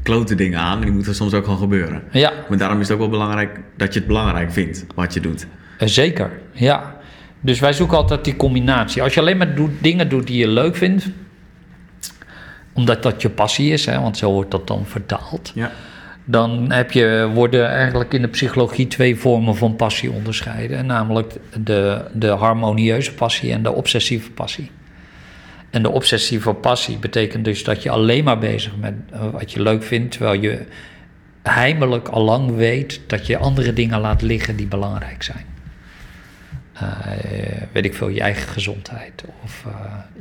klote 0.04 0.36
dingen 0.36 0.60
aan. 0.60 0.78
En 0.78 0.84
die 0.84 0.92
moeten 0.92 1.16
soms 1.16 1.34
ook 1.34 1.44
gewoon 1.44 1.60
gebeuren. 1.60 2.04
Ja, 2.12 2.34
Maar 2.50 2.58
daarom 2.58 2.80
is 2.80 2.84
het 2.88 2.94
ook 2.94 3.02
wel 3.02 3.10
belangrijk 3.20 3.60
dat 3.78 3.94
je 3.94 4.00
het 4.00 4.08
belangrijk 4.08 4.52
vindt 4.52 4.86
wat 4.96 5.14
je 5.14 5.20
doet. 5.20 5.48
eh, 5.78 5.88
zeker. 5.88 6.32
Ja. 6.52 6.98
Dus 7.42 7.60
wij 7.60 7.74
zoeken 7.74 7.98
altijd 7.98 8.24
die 8.24 8.36
combinatie. 8.36 9.02
Als 9.02 9.14
je 9.14 9.20
alleen 9.20 9.38
maar 9.38 9.56
doet, 9.56 9.72
dingen 9.82 10.10
doet 10.10 10.28
die 10.28 10.38
je 10.38 10.48
leuk 10.48 10.76
vindt, 10.76 11.10
omdat 12.80 13.04
dat 13.04 13.22
je 13.22 13.30
passie 13.30 13.72
is, 13.72 13.86
hè, 13.86 14.00
want 14.00 14.18
zo 14.18 14.32
wordt 14.32 14.52
dat 14.52 14.68
dan 14.68 14.86
vertaald. 14.86 15.52
Ja. 15.56 15.72
dan 16.26 16.72
heb 16.72 16.92
je, 16.92 17.30
worden 17.34 17.70
eigenlijk 17.70 18.14
in 18.14 18.22
de 18.22 18.28
psychologie 18.28 18.88
twee 18.88 19.16
vormen 19.16 19.56
van 19.56 19.76
passie 19.76 20.12
onderscheiden. 20.12 20.78
En 20.78 20.86
namelijk 20.86 21.34
de, 21.64 22.02
de 22.14 22.28
harmonieuze 22.28 23.14
passie 23.14 23.52
en 23.52 23.64
de 23.64 23.72
obsessieve 23.72 24.32
passie. 24.32 24.72
En 25.70 25.82
de 25.84 25.90
obsessieve 25.90 26.54
passie 26.54 26.98
betekent 26.98 27.46
dus 27.46 27.64
dat 27.64 27.84
je 27.84 27.90
alleen 27.90 28.24
maar 28.24 28.40
bezig 28.40 28.76
bent 28.76 29.12
met 29.12 29.32
wat 29.32 29.52
je 29.52 29.62
leuk 29.62 29.84
vindt, 29.84 30.12
terwijl 30.12 30.42
je 30.42 30.66
heimelijk 31.44 32.08
al 32.08 32.24
lang 32.24 32.56
weet 32.56 33.02
dat 33.08 33.28
je 33.28 33.38
andere 33.38 33.74
dingen 33.74 34.00
laat 34.00 34.22
liggen 34.22 34.56
die 34.56 34.68
belangrijk 34.68 35.24
zijn. 35.24 35.46
Eh, 36.80 36.88
weet 37.72 37.86
ik 37.86 37.94
veel, 37.94 38.08
je 38.08 38.22
eigen 38.22 38.50
gezondheid 38.50 39.24
of 39.44 39.64
eh, 39.66 39.74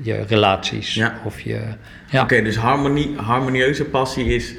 je 0.02 0.24
relaties 0.28 0.94
Ja. 0.94 1.14
of 1.24 1.40
je... 1.40 1.60
Ja, 2.10 2.22
Oké, 2.22 2.42
dus 2.42 2.56
harmonie, 2.56 3.16
harmonieuze 3.16 3.84
passie 3.84 4.34
is 4.34 4.54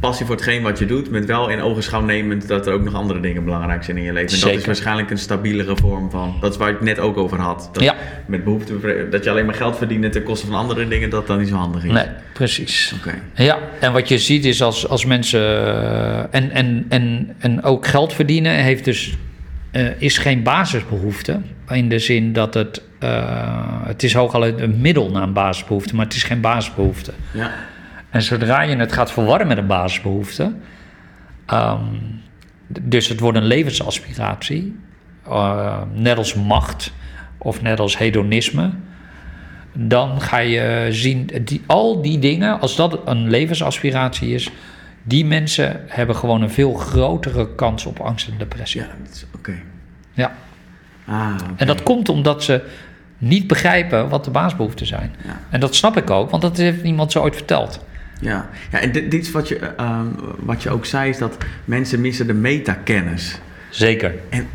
passie 0.00 0.26
voor 0.26 0.34
hetgeen 0.34 0.62
wat 0.62 0.78
je 0.78 0.86
doet, 0.86 1.10
met 1.10 1.24
wel 1.24 1.48
in 1.48 1.60
ogenschouw 1.60 2.00
nemend 2.00 2.48
dat 2.48 2.66
er 2.66 2.72
ook 2.72 2.82
nog 2.82 2.94
andere 2.94 3.20
dingen 3.20 3.44
belangrijk 3.44 3.84
zijn 3.84 3.96
in 3.96 4.02
je 4.02 4.12
leven. 4.12 4.34
En 4.34 4.40
dat 4.48 4.58
is 4.58 4.64
waarschijnlijk 4.66 5.10
een 5.10 5.18
stabielere 5.18 5.76
vorm 5.76 6.10
van, 6.10 6.36
dat 6.40 6.52
is 6.52 6.58
waar 6.58 6.68
ik 6.68 6.74
het 6.74 6.84
net 6.84 6.98
ook 6.98 7.16
over 7.16 7.38
had. 7.40 7.68
Dat 7.72 7.82
Ja. 7.82 7.94
Met 8.26 8.44
behoefte, 8.44 9.08
dat 9.10 9.24
je 9.24 9.30
alleen 9.30 9.46
maar 9.46 9.54
geld 9.54 9.76
verdient 9.76 10.12
ten 10.12 10.22
koste 10.22 10.46
van 10.46 10.54
andere 10.54 10.88
dingen, 10.88 11.10
dat 11.10 11.26
dan 11.26 11.38
niet 11.38 11.48
zo 11.48 11.54
handig 11.54 11.84
is. 11.84 11.92
nee, 11.92 12.06
precies. 12.32 12.94
Oké. 12.98 13.14
Ja, 13.34 13.58
en 13.80 13.92
wat 13.92 14.08
je 14.08 14.18
ziet 14.18 14.44
is 14.44 14.62
als, 14.62 14.88
als 14.88 15.04
mensen 15.04 15.40
eh, 15.40 16.18
en, 16.30 16.50
en, 16.50 16.86
en, 16.88 17.34
en 17.38 17.62
ook 17.62 17.86
geld 17.86 18.12
verdienen, 18.12 18.52
heeft 18.52 18.84
dus, 18.84 19.16
eh, 19.72 20.00
is 20.00 20.18
geen 20.18 20.42
basisbehoefte. 20.42 21.40
In 21.68 21.88
de 21.88 21.98
zin 21.98 22.32
dat 22.32 22.54
het, 22.54 22.82
eh, 22.98 23.86
het 23.86 24.02
is 24.02 24.14
hooguit 24.14 24.60
een 24.60 24.80
middel 24.80 25.10
naar 25.10 25.22
een 25.22 25.32
basisbehoefte, 25.32 25.94
maar 25.94 26.04
het 26.04 26.14
is 26.14 26.22
geen 26.22 26.40
basisbehoefte. 26.40 27.12
Ja. 27.32 27.50
En 28.10 28.22
zodra 28.22 28.62
je 28.62 28.76
het 28.76 28.92
gaat 28.92 29.12
verwarren 29.12 29.46
met 29.46 29.58
een 29.58 29.66
basisbehoefte, 29.66 30.52
Ehm, 31.52 31.84
dus 32.66 33.08
het 33.08 33.20
wordt 33.20 33.38
een 33.38 33.44
levensaspiratie, 33.44 34.76
uh, 35.28 35.78
net 35.94 36.16
als 36.16 36.34
macht 36.34 36.92
of 37.38 37.62
net 37.62 37.80
als 37.80 37.98
hedonisme. 37.98 38.70
Dan 39.72 40.20
ga 40.20 40.38
je 40.38 40.86
zien, 40.90 41.30
die, 41.44 41.62
al 41.66 42.02
die 42.02 42.18
dingen, 42.18 42.60
als 42.60 42.76
dat 42.76 43.00
een 43.04 43.30
levensaspiratie 43.30 44.34
is, 44.34 44.50
die 45.02 45.24
mensen 45.24 45.80
hebben 45.86 46.16
gewoon 46.16 46.42
een 46.42 46.50
veel 46.50 46.74
grotere 46.74 47.54
kans 47.54 47.86
op 47.86 48.00
angst 48.00 48.28
en 48.28 48.38
depressie. 48.38 48.80
Ja, 48.80 48.88
oké. 49.34 49.54
Ja. 50.12 50.32
Ah. 51.04 51.34
En 51.56 51.66
dat 51.66 51.82
komt 51.82 52.08
omdat 52.08 52.44
ze 52.44 52.62
niet 53.18 53.46
begrijpen 53.46 54.08
wat 54.08 54.24
de 54.24 54.30
baasbehoeften 54.30 54.86
zijn. 54.86 55.14
Ja. 55.24 55.40
En 55.50 55.60
dat 55.60 55.74
snap 55.74 55.96
ik 55.96 56.10
ook, 56.10 56.30
want 56.30 56.42
dat 56.42 56.56
heeft 56.56 56.82
niemand 56.82 57.12
zo 57.12 57.20
ooit 57.20 57.36
verteld. 57.36 57.84
Ja, 58.20 58.48
ja 58.70 58.78
en 58.78 58.92
dit, 58.92 59.10
dit 59.10 59.22
is 59.22 59.30
wat 59.30 59.48
je, 59.48 59.60
uh, 59.80 60.00
wat 60.38 60.62
je 60.62 60.70
ook 60.70 60.84
zei, 60.84 61.10
is 61.10 61.18
dat 61.18 61.36
mensen 61.64 62.00
missen 62.00 62.26
de 62.26 62.34
metakennis. 62.34 63.38
Zeker. 63.70 64.14
En 64.28 64.46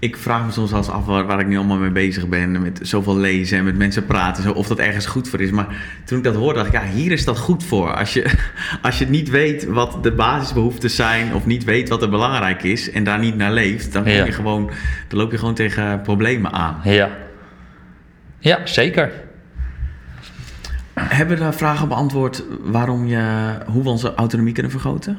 ik 0.00 0.16
vraag 0.16 0.44
me 0.46 0.52
soms 0.52 0.72
af 0.72 1.04
waar, 1.04 1.26
waar, 1.26 1.40
ik 1.40 1.46
nu 1.46 1.56
allemaal 1.56 1.76
mee 1.76 1.90
bezig 1.90 2.28
ben. 2.28 2.62
Met 2.62 2.78
zoveel 2.82 3.16
lezen 3.16 3.58
en 3.58 3.64
met 3.64 3.76
mensen 3.76 4.06
praten. 4.06 4.42
Zo, 4.42 4.52
of 4.52 4.66
dat 4.66 4.78
ergens 4.78 5.06
goed 5.06 5.28
voor 5.28 5.40
is. 5.40 5.50
Maar 5.50 5.66
toen 6.04 6.18
ik 6.18 6.24
dat 6.24 6.34
hoorde, 6.34 6.54
dacht 6.54 6.74
ik, 6.74 6.80
ja, 6.82 6.88
hier 6.88 7.12
is 7.12 7.24
dat 7.24 7.38
goed 7.38 7.64
voor. 7.64 7.94
Als 7.94 8.12
je, 8.12 8.30
als 8.82 8.98
je 8.98 9.06
niet 9.06 9.30
weet 9.30 9.64
wat 9.64 10.02
de 10.02 10.12
basisbehoeften 10.12 10.90
zijn. 10.90 11.34
Of 11.34 11.46
niet 11.46 11.64
weet 11.64 11.88
wat 11.88 12.02
er 12.02 12.10
belangrijk 12.10 12.62
is. 12.62 12.90
En 12.90 13.04
daar 13.04 13.18
niet 13.18 13.36
naar 13.36 13.52
leeft. 13.52 13.92
Dan, 13.92 14.04
Ja. 14.04 14.24
je 14.24 14.32
gewoon, 14.32 14.70
dan 15.08 15.18
loop 15.18 15.30
je 15.30 15.38
gewoon 15.38 15.54
tegen 15.54 16.00
problemen 16.02 16.52
aan. 16.52 16.80
Ja. 16.84 17.10
Ja, 18.38 18.66
zeker. 18.66 19.12
Hebben 20.94 21.36
we 21.36 21.42
daar 21.42 21.54
vragen 21.54 21.88
beantwoord 21.88 22.44
waarom 22.62 23.06
je, 23.06 23.54
hoe 23.66 23.82
we 23.82 23.88
onze 23.88 24.14
autonomie 24.14 24.52
kunnen 24.52 24.72
vergroten? 24.72 25.18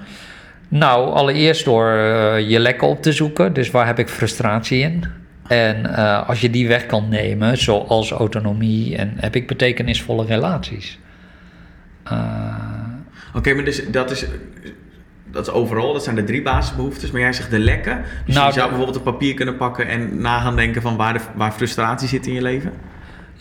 Nou, 0.71 1.13
allereerst 1.13 1.65
door 1.65 1.91
eh, 1.91 2.49
je 2.49 2.59
lekken 2.59 2.87
op 2.87 3.01
te 3.01 3.11
zoeken. 3.11 3.53
Dus 3.53 3.71
waar 3.71 3.85
heb 3.85 3.99
ik 3.99 4.09
frustratie 4.09 4.79
in? 4.81 5.05
En 5.47 5.95
eh, 5.95 6.27
als 6.29 6.41
je 6.41 6.49
die 6.49 6.67
weg 6.67 6.85
kan 6.85 7.09
nemen, 7.09 7.57
zoals 7.57 8.11
autonomie, 8.11 8.97
en 8.97 9.13
heb 9.15 9.35
ik 9.35 9.47
betekenisvolle 9.47 10.25
relaties. 10.25 10.99
Eh, 12.03 12.17
Oké, 13.33 13.53
maar 13.53 13.63
dus 13.63 13.89
dat 13.89 14.11
is, 14.11 14.25
dat 15.31 15.47
is 15.47 15.53
overal, 15.53 15.93
dat 15.93 16.03
zijn 16.03 16.15
de 16.15 16.23
drie 16.23 16.41
basisbehoeftes. 16.41 17.11
Maar 17.11 17.21
jij 17.21 17.33
zegt 17.33 17.51
de 17.51 17.59
lekken. 17.59 18.03
Dus 18.25 18.35
Nou, 18.35 18.47
je 18.47 18.53
zou 18.53 18.67
bijvoorbeeld 18.67 18.97
een 18.97 19.11
papier 19.11 19.33
kunnen 19.33 19.57
pakken 19.57 19.87
en 19.87 20.21
na 20.21 20.39
gaan 20.39 20.55
denken 20.55 20.81
van 20.81 20.95
waar, 20.95 21.13
de, 21.13 21.19
waar 21.35 21.51
frustratie 21.51 22.07
zit 22.07 22.27
in 22.27 22.33
je 22.33 22.41
leven. 22.41 22.71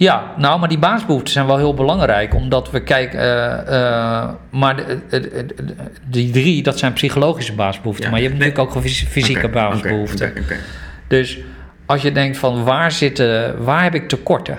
Ja, 0.00 0.32
nou, 0.36 0.58
maar 0.60 0.68
die 0.68 0.78
baasbehoeften 0.78 1.32
zijn 1.32 1.46
wel 1.46 1.56
heel 1.56 1.74
belangrijk, 1.74 2.34
omdat 2.34 2.70
we 2.70 2.82
kijken. 2.82 3.20
eh, 3.20 3.76
eh, 4.20 4.28
maar 4.50 4.76
de- 4.76 4.98
de- 5.08 5.20
de- 5.20 5.54
de- 5.54 5.74
die 6.06 6.30
drie, 6.30 6.62
dat 6.62 6.78
zijn 6.78 6.92
psychologische 6.92 7.52
baasbehoeften. 7.54 8.04
Ja, 8.04 8.10
Maar 8.10 8.20
je 8.20 8.26
hebt 8.26 8.38
nee. 8.38 8.48
natuurlijk 8.48 8.76
ook 8.76 8.82
fys- 8.82 9.04
fysieke 9.08 9.48
oké, 10.30 10.40
oké. 10.40 10.56
Dus 11.08 11.38
als 11.86 12.02
je 12.02 12.12
denkt 12.12 12.36
van 12.38 12.64
waar 12.64 12.92
zitten, 12.92 13.64
waar 13.64 13.82
heb 13.82 13.94
ik 13.94 14.08
tekorten? 14.08 14.58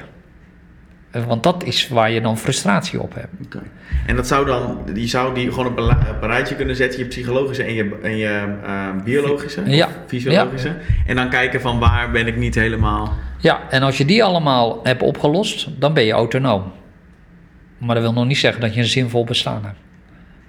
Want 1.28 1.44
dat 1.44 1.64
is 1.64 1.88
waar 1.88 2.12
je 2.12 2.22
dan 2.22 2.38
frustratie 2.38 3.02
op 3.02 3.14
hebt. 3.14 3.34
Oké. 3.46 3.62
En 4.06 4.16
dat 4.16 4.28
zou 4.28 4.46
dan, 4.46 4.78
je 4.94 5.08
zou 5.08 5.34
die 5.34 5.50
gewoon 5.50 5.68
op 5.68 5.78
een, 5.78 5.90
op 5.90 6.18
een 6.22 6.28
rijtje 6.28 6.56
kunnen 6.56 6.76
zetten, 6.76 7.00
je 7.00 7.06
psychologische 7.06 7.64
en 7.64 7.74
je, 7.74 8.00
en 8.02 8.18
je 8.18 8.58
eh, 8.66 8.88
biologische, 9.04 9.62
Ja. 9.70 9.88
fysiologische. 10.08 10.76
En 11.06 11.16
dan 11.16 11.30
kijken 11.30 11.62
van 11.62 11.80
waar 11.80 12.12
ben 12.12 12.28
ik 12.28 12.38
niet 12.38 12.56
helemaal... 12.56 13.14
Ja, 13.38 13.60
en 13.70 13.82
als 13.84 13.98
je 13.98 14.06
die 14.06 14.24
allemaal 14.24 14.80
hebt 14.84 15.02
opgelost, 15.02 15.68
dan 15.80 15.94
ben 15.94 16.04
je 16.04 16.12
autonoom. 16.12 16.72
Maar 17.78 17.96
dat 17.96 18.04
wil 18.04 18.14
nog 18.14 18.26
niet 18.26 18.38
zeggen 18.38 18.62
dat 18.62 18.74
je 18.74 18.80
een 18.80 18.86
zinvol 18.88 19.24
bestaan 19.24 19.64
hebt. 19.64 19.78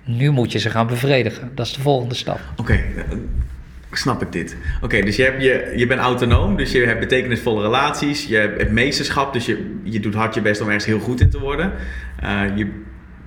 Nu 0.05 0.31
moet 0.31 0.53
je 0.53 0.59
ze 0.59 0.71
gaan 0.71 0.87
bevredigen. 0.87 1.51
Dat 1.55 1.67
is 1.67 1.73
de 1.73 1.81
volgende 1.81 2.15
stap. 2.15 2.41
Oké, 2.57 2.73
eh, 2.73 2.83
snap 3.97 4.23
ik 4.23 4.33
dit. 4.33 4.57
Oké, 4.81 5.01
dus 5.01 5.17
je, 5.17 5.23
hebt 5.23 5.43
je, 5.43 5.73
je 5.77 5.87
bent 5.87 6.01
autonoom, 6.01 6.57
dus 6.57 6.73
je 6.73 6.87
hebt 6.87 7.01
betekenisvolle 7.01 7.63
relaties, 7.63 8.27
je 8.27 8.37
hebt 8.37 8.71
meesterschap, 8.71 9.33
dus 9.33 9.47
je, 9.47 9.81
je 9.83 10.01
doet 10.01 10.15
hard 10.15 10.35
je 10.35 10.41
best 10.41 10.61
om 10.61 10.67
ergens 10.67 10.85
heel 10.85 10.99
goed 10.99 11.21
in 11.21 11.31
te 11.31 11.41
worden. 11.41 11.73
Eh, 12.21 12.41
je, 12.55 12.71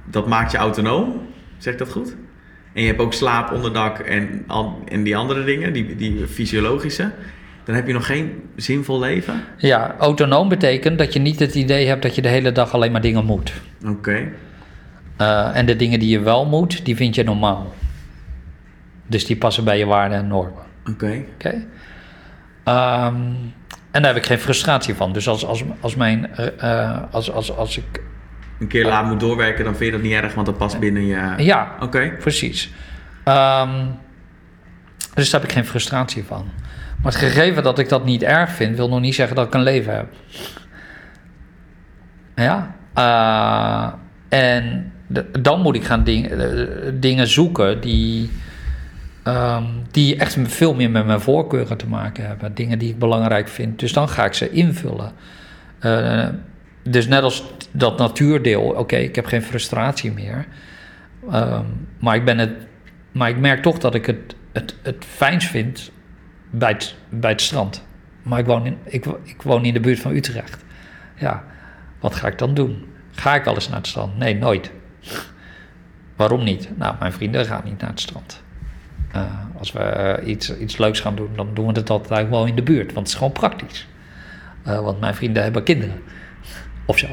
dat 0.05 0.27
maakt 0.27 0.51
je 0.51 0.57
autonoom, 0.57 1.21
zeg 1.57 1.73
ik 1.73 1.79
dat 1.79 1.91
goed? 1.91 2.15
En 2.73 2.81
je 2.81 2.87
hebt 2.87 2.99
ook 2.99 3.13
slaap, 3.13 3.51
onderdak 3.51 3.99
en, 3.99 4.43
al, 4.47 4.83
en 4.87 5.03
die 5.03 5.17
andere 5.17 5.43
dingen, 5.43 5.73
die, 5.73 5.95
die 5.95 6.27
fysiologische. 6.27 7.11
Dan 7.63 7.75
heb 7.75 7.87
je 7.87 7.93
nog 7.93 8.05
geen 8.05 8.31
zinvol 8.55 8.99
leven. 8.99 9.43
Ja, 9.57 9.95
autonoom 9.99 10.49
betekent 10.49 10.97
dat 10.97 11.13
je 11.13 11.19
niet 11.19 11.39
het 11.39 11.55
idee 11.55 11.87
hebt 11.87 12.01
dat 12.01 12.15
je 12.15 12.21
de 12.21 12.27
hele 12.27 12.51
dag 12.51 12.73
alleen 12.73 12.91
maar 12.91 13.01
dingen 13.01 13.25
moet. 13.25 13.53
Oké. 13.87 14.31
Eh, 15.17 15.55
en 15.55 15.65
de 15.65 15.75
dingen 15.75 15.99
die 15.99 16.09
je 16.09 16.19
wel 16.19 16.45
moet, 16.45 16.85
die 16.85 16.95
vind 16.95 17.15
je 17.15 17.23
normaal. 17.23 17.73
Dus 19.07 19.25
die 19.25 19.37
passen 19.37 19.63
bij 19.63 19.77
je 19.77 19.85
waarden 19.85 20.17
en 20.17 20.27
normen. 20.27 20.63
Oké. 20.91 21.23
Oké? 21.33 21.65
Ehm, 22.63 23.15
en 23.91 24.01
daar 24.01 24.05
heb 24.13 24.15
ik 24.15 24.25
geen 24.25 24.39
frustratie 24.39 24.95
van. 24.95 25.13
Dus 25.13 25.27
als, 25.27 25.45
als, 25.45 25.63
als, 25.79 25.95
mijn, 25.95 26.35
eh, 26.35 26.81
eh, 26.91 27.01
als, 27.11 27.31
als, 27.31 27.55
als 27.57 27.77
ik. 27.77 28.01
Een 28.59 28.67
keer 28.67 28.85
laat 28.85 29.05
moet 29.05 29.19
doorwerken, 29.19 29.63
dan 29.63 29.75
vind 29.75 29.85
je 29.85 29.91
dat 29.91 30.01
niet 30.05 30.13
erg, 30.23 30.33
want 30.33 30.45
dat 30.45 30.57
past 30.57 30.79
binnen 30.79 31.05
je... 31.05 31.33
Ja, 31.37 31.75
Oké. 31.79 32.11
precies. 32.19 32.71
Ehm, 33.23 33.85
dus 35.13 35.29
daar 35.29 35.41
heb 35.41 35.49
ik 35.49 35.55
geen 35.55 35.65
frustratie 35.65 36.23
van. 36.23 36.45
Maar 37.01 37.11
het 37.11 37.21
gegeven 37.21 37.63
dat 37.63 37.79
ik 37.79 37.89
dat 37.89 38.05
niet 38.05 38.23
erg 38.23 38.49
vind, 38.51 38.75
wil 38.75 38.89
nog 38.89 38.99
niet 38.99 39.15
zeggen 39.15 39.35
dat 39.35 39.47
ik 39.47 39.53
een 39.53 39.63
leven 39.63 39.95
heb. 39.95 40.07
Ja. 42.35 42.75
Eh, 42.93 44.39
en 44.39 44.91
de- 45.07 45.41
dan 45.41 45.61
moet 45.61 45.75
ik 45.75 45.83
gaan 45.83 46.03
ding, 46.03 46.31
dingen 46.93 47.27
zoeken 47.27 47.81
die, 47.81 48.31
ehm, 49.25 49.63
die 49.91 50.15
echt 50.15 50.37
veel 50.43 50.73
meer 50.73 50.91
met 50.91 51.05
mijn 51.05 51.21
voorkeuren 51.21 51.77
te 51.77 51.87
maken 51.87 52.27
hebben. 52.27 52.55
Dingen 52.55 52.79
die 52.79 52.89
ik 52.89 52.99
belangrijk 52.99 53.47
vind. 53.47 53.79
Dus 53.79 53.93
dan 53.93 54.09
ga 54.09 54.25
ik 54.25 54.33
ze 54.33 54.49
invullen. 54.49 55.11
Eh, 55.79 56.27
dus 56.83 57.07
net 57.07 57.23
als 57.23 57.43
dat 57.71 57.97
natuurdeel, 57.97 58.61
oké, 58.61 58.95
ik 58.95 59.15
heb 59.15 59.25
geen 59.25 59.41
frustratie 59.41 60.11
meer. 60.11 60.45
Ehm, 61.29 61.65
maar, 61.99 62.15
ik 62.15 62.25
ben 62.25 62.37
het, 62.37 62.51
maar 63.11 63.29
ik 63.29 63.37
merk 63.37 63.61
toch 63.61 63.77
dat 63.77 63.95
ik 63.95 64.05
het, 64.05 64.35
het, 64.51 64.75
het 64.81 65.05
fijnst 65.07 65.47
vind 65.47 65.91
bij 66.49 66.69
het, 66.69 66.95
bij 67.09 67.31
het 67.31 67.41
strand. 67.41 67.85
Maar 68.21 68.39
ik 68.39 68.45
woon, 68.45 68.65
in, 68.65 68.77
ik, 68.83 69.05
ik 69.23 69.41
woon 69.41 69.65
in 69.65 69.73
de 69.73 69.79
buurt 69.79 69.99
van 69.99 70.15
Utrecht. 70.15 70.63
Ja, 71.15 71.43
wat 71.99 72.15
ga 72.15 72.27
ik 72.27 72.37
dan 72.37 72.53
doen? 72.53 72.85
Ga 73.11 73.35
ik 73.35 73.43
wel 73.43 73.53
eens 73.53 73.67
naar 73.67 73.77
het 73.77 73.87
strand? 73.87 74.17
Nee, 74.17 74.35
nooit. 74.35 74.71
Waarom 76.15 76.43
niet? 76.43 76.77
Nou, 76.77 76.95
mijn 76.99 77.13
vrienden 77.13 77.45
gaan 77.45 77.61
niet 77.65 77.81
naar 77.81 77.89
het 77.89 77.99
strand. 77.99 78.43
Eh, 79.15 79.21
als 79.57 79.71
we 79.71 80.21
iets, 80.25 80.57
iets 80.57 80.77
leuks 80.77 80.99
gaan 80.99 81.15
doen, 81.15 81.29
dan 81.35 81.53
doen 81.53 81.67
we 81.67 81.79
het 81.79 81.89
altijd 81.89 82.11
eigenlijk 82.11 82.41
wel 82.41 82.49
in 82.49 82.55
de 82.55 82.71
buurt. 82.71 82.85
Want 82.85 82.97
het 82.97 83.07
is 83.07 83.13
gewoon 83.13 83.31
praktisch. 83.31 83.87
Eh, 84.63 84.79
want 84.79 84.99
mijn 84.99 85.15
vrienden 85.15 85.43
hebben 85.43 85.63
kinderen. 85.63 86.01
Of 86.85 86.97
zo. 86.97 87.07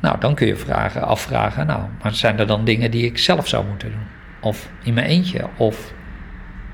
Nou, 0.00 0.20
dan 0.20 0.34
kun 0.34 0.46
je 0.46 0.56
vragen, 0.56 1.02
afvragen, 1.02 1.66
nou, 1.66 1.82
maar 2.02 2.14
zijn 2.14 2.38
er 2.38 2.46
dan 2.46 2.64
dingen 2.64 2.90
die 2.90 3.04
ik 3.04 3.18
zelf 3.18 3.48
zou 3.48 3.66
moeten 3.66 3.90
doen? 3.90 4.06
Of 4.40 4.68
in 4.82 4.94
mijn 4.94 5.06
eentje? 5.06 5.48
Of 5.56 5.92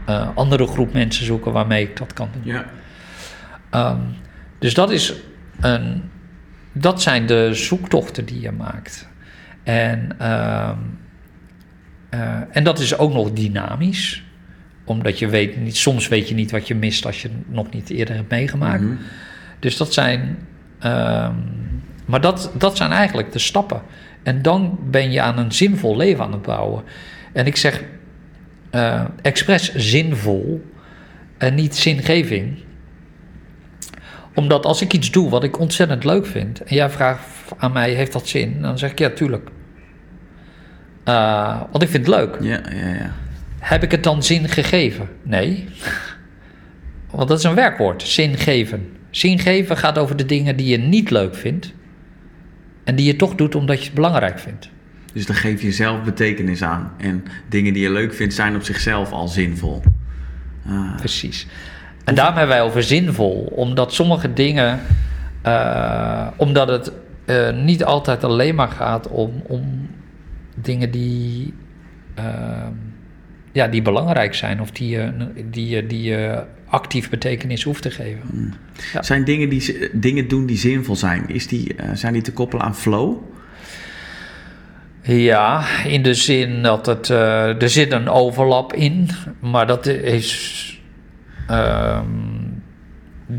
eh 0.07 0.29
andere 0.35 0.67
groep 0.67 0.93
mensen 0.93 1.25
zoeken 1.25 1.53
waarmee 1.53 1.83
ik 1.83 1.97
dat 1.97 2.13
kan 2.13 2.29
doen? 2.33 2.55
Ja. 2.55 2.65
Ehm, 3.71 4.01
dus 4.59 4.75
dat, 4.75 4.91
is 4.91 5.15
een, 5.61 6.11
dat 6.73 7.03
zijn 7.03 7.27
de 7.27 7.55
zoektochten 7.55 8.25
die 8.25 8.41
je 8.41 8.53
maakt. 8.53 9.09
En, 9.63 10.19
ehm, 10.19 10.79
eh, 12.13 12.41
en 12.51 12.65
dat 12.65 12.79
is 12.79 12.99
ook 12.99 13.13
nog 13.13 13.33
dynamisch. 13.33 14.23
Omdat 14.85 15.19
je 15.19 15.29
weet 15.29 15.57
niet, 15.57 15.77
soms 15.77 16.09
weet 16.09 16.29
je 16.29 16.35
niet 16.35 16.51
wat 16.51 16.69
je 16.69 16.75
mist 16.75 17.07
als 17.07 17.23
je 17.23 17.29
het 17.29 17.53
nog 17.55 17.71
niet 17.71 17.91
eerder 17.91 18.15
hebt 18.15 18.31
meegemaakt. 18.31 18.83
Mhm. 18.83 18.95
Dus 19.59 19.77
dat 19.77 19.93
zijn. 19.93 20.39
ehm, 20.79 21.35
maar 22.05 22.21
dat, 22.21 22.53
dat 22.59 22.77
zijn 22.77 22.91
eigenlijk 22.91 23.33
de 23.33 23.39
stappen. 23.39 23.83
En 24.23 24.43
dan 24.43 24.79
ben 24.91 25.13
je 25.13 25.21
aan 25.21 25.39
een 25.39 25.53
zinvol 25.53 25.97
leven 25.97 26.25
aan 26.25 26.33
het 26.33 26.43
bouwen. 26.43 26.83
En 27.33 27.47
ik 27.47 27.57
zeg 27.57 27.83
eh 28.71 29.05
expres 29.23 29.75
zinvol 29.75 30.65
en 31.39 31.55
niet 31.55 31.77
zingeving 31.77 32.59
omdat 34.35 34.67
als 34.67 34.83
ik 34.83 34.93
iets 34.93 35.11
doe 35.11 35.31
wat 35.31 35.45
ik 35.45 35.59
ontzettend 35.59 36.05
leuk 36.05 36.27
vind... 36.27 36.63
en 36.63 36.75
jij 36.75 36.91
vraagt 36.91 37.27
aan 37.57 37.73
mij, 37.73 37.91
heeft 37.91 38.13
dat 38.13 38.29
zin? 38.29 38.63
Dan 38.63 38.79
zeg 38.79 38.91
ik, 38.91 38.99
ja, 38.99 39.11
tuurlijk. 39.11 39.51
Eh, 41.05 41.61
want 41.71 41.83
ik 41.83 41.89
vind 41.89 42.07
het 42.07 42.17
leuk. 42.17 42.37
Ja, 42.41 42.61
ja, 42.71 42.89
ja. 42.89 43.13
Heb 43.59 43.83
ik 43.83 43.91
het 43.91 44.03
dan 44.03 44.23
zin 44.23 44.49
gegeven? 44.49 45.09
Nee. 45.23 45.69
Want 47.11 47.29
dat 47.29 47.39
is 47.39 47.45
een 47.45 47.55
werkwoord, 47.55 48.03
zin 48.03 48.37
geven. 48.37 48.97
Zin 49.11 49.39
geven 49.39 49.77
gaat 49.77 49.99
over 49.99 50.17
de 50.17 50.27
dingen 50.27 50.57
die 50.57 50.67
je 50.67 50.79
niet 50.79 51.11
leuk 51.11 51.35
vindt... 51.35 51.73
en 52.85 52.97
die 52.97 53.07
je 53.07 53.17
toch 53.17 53.35
doet 53.35 53.55
omdat 53.55 53.79
je 53.79 53.85
het 53.85 53.95
belangrijk 53.95 54.39
vindt. 54.39 54.71
Dus 55.13 55.27
dan 55.27 55.37
geef 55.37 55.63
je 55.63 55.73
zelf 55.73 56.03
betekenis 56.03 56.63
aan. 56.63 56.93
En 56.99 57.25
dingen 57.49 57.73
die 57.73 57.83
je 57.83 57.91
leuk 57.91 58.15
vindt 58.15 58.35
zijn 58.35 58.57
op 58.57 58.63
zichzelf 58.63 59.13
al 59.13 59.29
zinvol. 59.29 59.83
Ah, 60.67 60.97
Precies. 60.97 61.47
En 62.05 62.15
daarom 62.15 62.37
hebben 62.37 62.57
wij 62.57 62.65
over 62.65 62.83
zinvol, 62.83 63.53
omdat 63.55 63.93
sommige 63.93 64.33
dingen, 64.33 64.81
eh, 65.43 66.27
omdat 66.37 66.69
het 66.69 66.93
eh, 67.25 67.53
niet 67.53 67.85
altijd 67.85 68.25
alleen 68.25 68.55
maar 68.55 68.69
gaat 68.69 69.09
om, 69.09 69.43
om 69.47 69.89
dingen 70.55 70.91
die, 70.91 71.55
ehm, 72.15 72.73
ja, 73.53 73.69
die 73.69 73.83
belangrijk 73.83 74.35
zijn 74.35 74.61
of 74.61 74.71
die 74.71 74.89
je 74.89 75.13
die, 75.35 75.51
die, 75.51 75.87
die, 75.87 76.17
actief 76.67 77.11
betekenis 77.11 77.63
hoeft 77.63 77.83
te 77.83 77.91
geven. 77.91 78.55
Ja. 78.93 79.03
Zijn 79.03 79.25
dingen, 79.25 79.49
die, 79.49 79.91
dingen 79.93 80.29
doen 80.29 80.47
die 80.47 80.57
zinvol 80.57 80.97
zijn, 80.97 81.29
is 81.29 81.47
die, 81.47 81.75
zijn 81.93 82.13
die 82.13 82.23
te 82.23 82.33
koppelen 82.33 82.65
aan 82.65 82.77
flow? 82.77 83.17
Ja, 85.03 85.65
in 85.85 86.03
de 86.03 86.15
zin 86.15 86.63
dat 86.63 86.87
het, 86.87 87.09
er 87.09 87.71
zit 87.71 87.93
een 87.93 88.09
overlap 88.09 88.73
in, 88.73 89.09
maar 89.41 89.67
dat 89.67 89.87
is 89.87 90.81
ehm, 91.47 92.07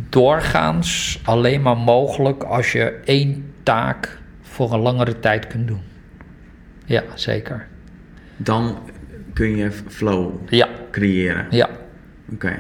doorgaans 0.10 1.20
alleen 1.24 1.62
maar 1.62 1.78
mogelijk 1.78 2.44
als 2.44 2.72
je 2.72 3.00
één 3.06 3.54
taak 3.64 4.20
voor 4.42 4.74
een 4.74 4.80
langere 4.80 5.20
tijd 5.20 5.48
kunt 5.48 5.68
doen. 5.68 5.82
Ja, 6.86 7.04
zeker. 7.16 7.68
Dan 8.38 8.78
kun 9.34 9.56
je 9.56 9.72
flow 9.72 10.32
ja. 10.50 10.70
creëren. 10.92 11.46
Ja. 11.50 11.70
Oké. 12.34 12.60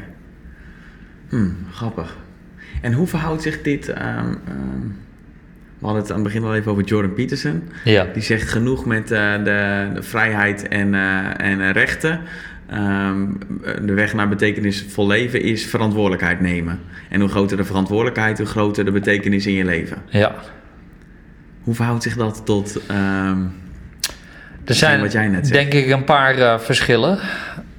Hmm, 1.29 1.57
grappig. 1.71 2.17
En 2.81 2.93
hoe 2.93 3.07
verhoudt 3.07 3.41
zich 3.41 3.61
dit 3.61 3.87
um, 3.87 4.37
we 5.83 5.89
hadden 5.89 6.07
het 6.07 6.11
aan 6.17 6.23
het 6.23 6.33
begin 6.33 6.43
al 6.43 6.55
even 6.55 6.71
over 6.71 6.83
Jordan 6.83 7.13
Peterson. 7.13 7.63
Ja. 7.83 8.07
Die 8.13 8.21
zegt 8.21 8.49
genoeg 8.49 8.85
met 8.85 9.11
uh, 9.11 9.33
de, 9.33 9.89
de, 9.93 10.03
vrijheid 10.03 10.67
en, 10.67 10.93
uh, 10.93 11.39
en 11.39 11.71
rechten. 11.71 12.19
Um, 12.73 13.37
de 13.85 13.93
weg 13.93 14.13
naar 14.13 14.29
betekenisvol 14.29 15.07
leven 15.07 15.41
is 15.41 15.65
verantwoordelijkheid 15.65 16.39
nemen. 16.39 16.79
En 17.09 17.19
hoe 17.19 17.29
groter 17.29 17.57
de 17.57 17.63
verantwoordelijkheid, 17.63 18.37
hoe 18.37 18.47
groter 18.47 18.85
de 18.85 18.91
betekenis 18.91 19.45
in 19.45 19.53
je 19.53 19.65
leven. 19.65 19.97
Ja. 20.09 20.35
Hoe 21.61 21.75
verhoudt 21.75 22.03
zich 22.03 22.15
dat 22.15 22.45
tot 22.45 22.81
um, 22.91 23.51
er 24.65 24.75
zijn, 24.75 25.01
wat 25.01 25.11
jij 25.11 25.27
net 25.27 25.47
zegt? 25.47 25.71
denk 25.71 25.83
ik, 25.83 25.91
een 25.91 26.03
paar 26.03 26.37
uh, 26.37 26.59
verschillen. 26.59 27.19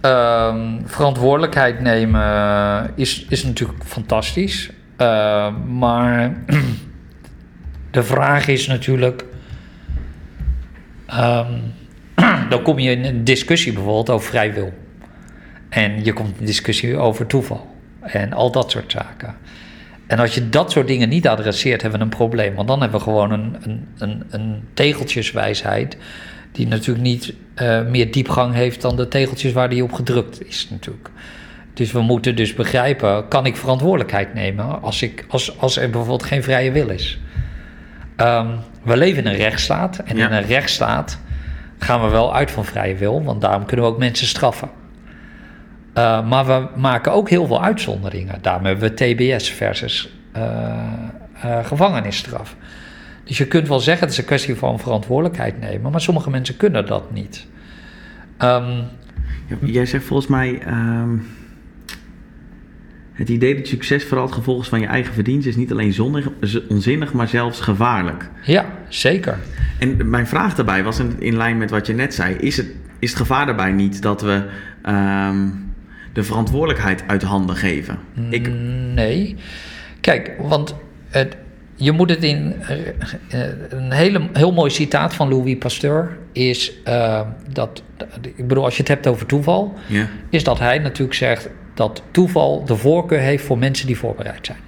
Um, 0.03 0.82
verantwoordelijkheid 0.85 1.80
nemen 1.80 2.91
is, 2.95 3.26
is 3.28 3.45
natuurlijk 3.45 3.85
fantastisch. 3.85 4.70
Uh, 4.99 5.55
maar 5.66 6.35
de 7.91 8.03
vraag 8.03 8.49
is 8.49 8.66
natuurlijk. 8.66 9.24
dan 12.51 12.62
kom 12.62 12.78
je 12.78 12.91
in 12.91 13.05
een 13.05 13.24
discussie 13.24 13.72
bijvoorbeeld 13.72 14.11
over 14.11 14.28
vrij 14.28 14.53
wil. 14.53 14.72
En 15.68 16.05
je 16.05 16.12
komt 16.12 16.28
in 16.28 16.35
een 16.39 16.47
discussie 16.47 16.97
over 16.97 17.26
toeval. 17.26 17.74
En 18.01 18.32
al 18.32 18.51
dat 18.53 18.70
soort 18.70 18.93
zaken. 18.93 19.35
En 20.07 20.18
als 20.18 20.35
je 20.35 20.49
dat 20.49 20.70
soort 20.70 20.87
dingen 20.87 21.09
niet 21.09 21.28
adresseert, 21.28 21.82
hebben 21.82 21.99
we 21.99 22.05
een 22.05 22.11
probleem. 22.11 22.55
Want 22.55 22.68
dan 22.68 22.80
hebben 22.80 22.99
we 22.99 23.05
gewoon 23.05 23.30
een, 23.30 23.57
een, 23.62 23.89
een, 23.99 24.22
een 24.30 24.62
tegeltjeswijsheid. 24.74 25.97
Die 26.55 26.67
natuurlijk 26.69 27.05
niet 27.05 27.35
uh, 27.63 27.87
meer 27.87 28.11
diepgang 28.11 28.55
heeft 28.55 28.81
dan 28.81 28.97
de 28.97 29.09
tegeltjes 29.09 29.53
waar 29.53 29.69
die 29.69 29.83
op 29.83 29.93
gedrukt 29.93 30.47
is, 30.47 30.69
natuurlijk. 30.71 31.11
Dus 31.73 31.93
we 31.93 32.01
moeten 32.01 32.37
dus 32.37 32.55
begrijpen: 32.55 33.29
kan 33.29 33.47
ik 33.47 33.57
verantwoordelijkheid 33.57 34.35
nemen 34.35 34.83
als, 34.83 35.03
ik, 35.03 35.25
als, 35.29 35.59
als 35.59 35.77
er 35.77 35.91
bijvoorbeeld 35.91 36.23
geen 36.23 36.43
vrije 36.43 36.73
wil 36.73 36.89
is? 36.89 37.19
Um, 38.17 38.59
we 38.83 38.97
leven 38.97 39.25
in 39.25 39.31
een 39.31 39.37
rechtsstaat. 39.37 39.99
En 39.99 40.19
in 40.19 40.33
een 40.33 40.47
rechtsstaat 40.47 41.19
gaan 41.79 42.03
we 42.03 42.09
wel 42.09 42.35
uit 42.35 42.51
van 42.51 42.65
vrije 42.65 42.95
wil, 42.95 43.25
want 43.25 43.41
daarom 43.41 43.65
kunnen 43.65 43.87
we 43.87 43.93
ook 43.93 43.99
mensen 43.99 44.27
straffen. 44.27 44.71
Uh, 45.95 46.29
maar 46.29 46.47
we 46.47 46.69
maken 46.77 47.13
ook 47.13 47.29
heel 47.31 47.47
veel 47.47 47.63
uitzonderingen. 47.63 48.39
Daarom 48.41 48.65
hebben 48.65 48.89
we 48.89 49.15
TBS 49.15 49.51
versus 49.51 50.09
uh, 50.37 50.43
uh, 51.45 51.65
gevangenisstraf. 51.65 52.57
Dus 53.25 53.39
je 53.39 53.47
kunt 53.47 53.68
wel 53.68 53.81
zeggen, 53.81 54.03
het 54.03 54.12
is 54.12 54.18
een 54.18 54.25
kwestie 54.25 54.55
van 54.55 54.81
verantwoordelijkheid 54.81 55.61
nemen, 55.61 55.91
maar 55.91 56.01
sommige 56.01 56.31
mensen 56.31 56.57
kunnen 56.57 56.87
dat 56.87 57.12
niet. 57.12 57.47
Um, 58.39 58.85
Jij 59.61 59.87
zegt 59.87 60.05
volgens 60.05 60.29
mij. 60.29 60.62
Um, 60.66 61.27
het 63.12 63.29
idee 63.29 63.55
dat 63.57 63.66
succes 63.66 64.05
vooral 64.05 64.27
het 64.27 64.35
gevolg 64.35 64.62
is 64.62 64.68
van 64.68 64.81
je 64.81 64.87
eigen 64.87 65.14
verdienst 65.14 65.47
is 65.47 65.57
niet 65.57 65.70
alleen 65.70 65.93
zonnig, 65.93 66.29
onzinnig, 66.68 67.12
maar 67.12 67.29
zelfs 67.29 67.61
gevaarlijk. 67.61 68.31
Ja, 68.43 68.66
zeker. 68.89 69.39
En 69.79 70.11
mijn 70.11 70.27
vraag 70.27 70.55
daarbij 70.55 70.85
was 70.85 70.99
in, 70.99 71.16
in 71.18 71.37
lijn 71.37 71.59
met 71.59 71.70
wat 71.70 71.87
je 71.87 71.93
net 71.93 72.14
zei: 72.14 72.35
is 72.35 72.57
het, 72.57 72.66
is 72.99 73.11
het 73.11 73.18
gevaar 73.18 73.47
daarbij 73.47 73.72
niet 73.72 74.03
dat 74.03 74.22
we 74.22 74.43
um, 74.87 75.72
de 76.12 76.22
verantwoordelijkheid 76.22 77.05
uit 77.07 77.22
handen 77.22 77.57
geven? 77.57 77.99
Ik... 78.31 78.49
Nee. 78.95 79.37
Kijk, 80.01 80.33
want 80.39 80.75
het, 81.09 81.37
je 81.75 81.93
moet 81.93 82.11
het 82.11 82.25
in. 82.25 82.55
Uh, 82.61 83.47
een 83.68 83.93
hele, 83.93 84.29
heel 84.33 84.53
mooi 84.53 84.70
citaat 84.70 85.14
van 85.14 85.29
Louis 85.29 85.59
Pasteur 85.59 86.18
is 86.33 86.72
uh, 86.89 87.20
dat. 87.53 87.83
Ik 88.37 88.49
bedoel, 88.49 88.64
als 88.64 88.75
je 88.75 88.81
het 88.81 88.89
hebt 88.89 89.07
over 89.07 89.27
toeval, 89.27 89.75
yeah. 89.87 90.07
is 90.31 90.45
dat 90.45 90.59
hij 90.59 90.79
natuurlijk 90.79 91.14
zegt 91.14 91.49
dat 91.75 92.03
toeval 92.11 92.64
de 92.64 92.77
voorkeur 92.77 93.20
heeft 93.20 93.45
voor 93.45 93.59
mensen 93.59 93.87
die 93.87 93.99
voorbereid 93.99 94.47
zijn. 94.47 94.59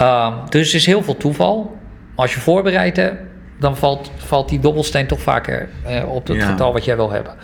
Uh, 0.00 0.44
dus 0.48 0.68
er 0.68 0.74
is 0.74 0.86
heel 0.86 1.02
veel 1.02 1.16
toeval. 1.16 1.76
Maar 2.14 2.24
als 2.24 2.34
je 2.34 2.40
voorbereid 2.40 2.96
hebt, 2.96 3.20
dan 3.58 3.76
valt, 3.76 4.10
valt 4.16 4.48
die 4.48 4.58
dobbelsteen 4.58 5.06
toch 5.06 5.20
vaker 5.20 5.68
uh, 5.86 6.08
op 6.08 6.26
het 6.26 6.36
ja. 6.36 6.46
getal 6.46 6.72
wat 6.72 6.84
jij 6.84 6.96
wil 6.96 7.10
hebben. 7.10 7.34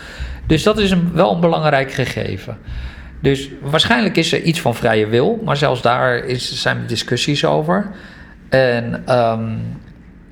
Dus 0.47 0.63
dat 0.63 0.79
is 0.79 0.91
een, 0.91 1.13
wel 1.13 1.35
een 1.35 1.41
belangrijk 1.41 1.93
gegeven. 1.93 2.59
Dus 3.23 3.51
waarschijnlijk 3.61 4.17
is 4.17 4.33
er 4.33 4.43
iets 4.43 4.61
van 4.61 4.75
vrije 4.75 5.07
wil, 5.07 5.41
maar 5.45 5.57
zelfs 5.57 5.83
daar 5.83 6.17
is, 6.25 6.61
zijn 6.63 6.87
discussies 6.87 7.45
over. 7.45 7.91
En, 8.49 9.15
um, 9.19 9.61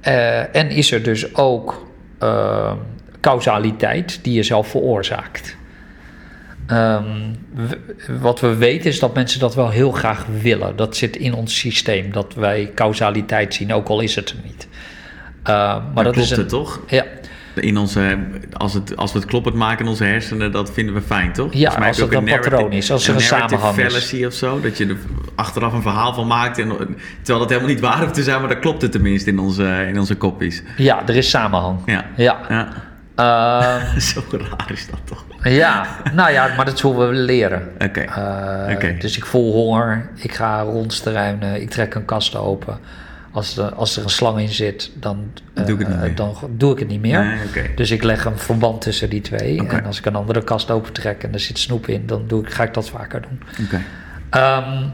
uh, 0.07 0.57
en 0.57 0.71
is 0.71 0.93
er 0.93 1.03
dus 1.03 1.35
ook 1.35 1.87
uh, 2.23 2.73
causaliteit 3.21 4.19
die 4.23 4.35
je 4.35 4.43
zelf 4.43 4.69
veroorzaakt. 4.69 5.57
Um, 6.71 7.37
wat 8.21 8.41
we 8.41 8.55
weten 8.55 8.91
is 8.91 8.99
dat 8.99 9.15
mensen 9.15 9.41
dat 9.41 9.55
wel 9.55 9.71
heel 9.71 9.91
graag 9.91 10.27
willen. 10.41 10.77
Dat 10.77 10.97
zit 10.97 11.17
in 11.17 11.35
ons 11.35 11.59
systeem, 11.59 12.13
dat 12.13 12.35
wij 12.35 12.71
causaliteit 12.75 13.55
zien, 13.55 13.73
ook 13.73 13.89
al 13.89 14.01
is 14.01 14.15
het 14.15 14.31
er 14.31 14.37
niet. 14.45 14.69
Uh, 14.71 15.47
maar 15.95 16.05
dat, 16.05 16.05
dat 16.05 16.13
klopt 16.13 16.19
is 16.19 16.31
een, 16.31 16.39
het 16.39 16.49
toch? 16.49 16.81
Ja. 16.87 17.05
In 17.61 17.77
onze, 17.77 18.19
als, 18.53 18.75
het, 18.75 18.97
als 18.97 19.13
we 19.13 19.19
het 19.19 19.29
kloppend 19.29 19.55
maken 19.55 19.85
in 19.85 19.91
onze 19.91 20.05
hersenen, 20.05 20.53
dat 20.53 20.73
vinden 20.73 20.95
we 20.95 21.03
fijn, 21.03 21.33
toch? 21.33 21.53
Ja, 21.53 21.71
als 21.71 21.97
het 21.97 22.15
een 22.15 22.25
patroon 22.25 22.73
is, 22.73 22.91
als 22.93 23.09
er 23.09 23.15
een, 23.15 23.21
samenhang 23.21 23.77
is. 23.77 23.85
fallacy 23.85 24.25
of 24.25 24.33
zo, 24.33 24.61
dat 24.61 24.79
je 24.79 24.87
er 24.87 24.97
achteraf 25.35 25.73
een 25.73 25.83
verhaal 25.83 26.15
van 26.15 26.27
maakt. 26.27 26.59
En, 26.59 26.69
terwijl 27.23 27.39
dat 27.39 27.49
helemaal 27.49 27.71
niet 27.71 27.81
waar 27.81 28.01
hoeft 28.01 28.15
te 28.15 28.23
zijn, 28.23 28.41
maar 28.41 28.49
dat 28.49 28.59
klopt 28.59 28.83
het 28.83 28.93
tenminste 28.93 29.31
in 29.31 29.39
onze, 29.39 29.87
in 29.89 29.99
onze 29.99 30.17
kopjes. 30.17 30.63
Ja, 30.77 31.03
er 31.07 31.17
is 31.17 31.31
samenhang. 31.31 31.79
Ja. 31.87 32.05
ja. 32.17 32.39
ja. 32.49 32.69
Uh, 33.21 33.97
Zo 34.15 34.23
raar 34.31 34.71
is 34.73 34.87
dat 34.87 35.01
toch? 35.05 35.25
Ja, 35.43 35.87
nou 36.15 36.33
ja, 36.33 36.55
maar 36.57 36.65
dat 36.65 36.79
zullen 36.79 37.09
we 37.09 37.15
leren. 37.15 37.69
Oké. 37.75 37.85
Okay. 37.85 38.05
Uh, 38.69 38.75
okay. 38.75 38.97
Dus 38.99 39.17
ik 39.17 39.27
voel 39.27 39.53
honger, 39.53 40.11
ik 40.17 40.35
ga 40.35 40.61
rondstruinen, 40.61 41.61
ik 41.61 41.71
trek 41.71 41.95
een 41.95 42.05
kast 42.05 42.37
open. 42.37 42.79
Als 43.33 43.57
er, 43.57 43.75
als 43.75 43.97
er 43.97 44.03
een 44.03 44.11
slang 44.11 44.41
in 44.41 44.49
zit, 44.49 44.91
dan, 44.95 45.33
doe, 45.55 45.65
ik 45.65 45.79
het 45.79 45.89
niet 45.89 46.01
meer. 46.01 46.15
dan 46.15 46.37
doe 46.57 46.73
ik 46.73 46.79
het 46.79 46.89
niet 46.89 47.01
meer. 47.01 47.25
Nee, 47.25 47.39
okay. 47.49 47.75
Dus 47.75 47.91
ik 47.91 48.03
leg 48.03 48.25
een 48.25 48.39
verband 48.39 48.81
tussen 48.81 49.11
die 49.11 49.21
twee. 49.21 49.69
En 49.69 49.85
als 49.85 49.99
ik 49.99 50.07
een 50.07 50.15
andere 50.15 50.45
kast 50.45 50.71
opentrek 50.71 51.23
en 51.23 51.33
er 51.33 51.41
zit 51.41 51.59
snoep 51.59 51.87
in, 51.87 52.07
dan 52.07 52.25
doe 52.27 52.43
ik, 52.43 52.51
ga 52.51 52.63
ik 52.63 52.75
dat 52.75 52.89
vaker 52.89 53.23
doen. 53.23 53.41
Oké. 53.65 53.83
Um, 54.39 54.93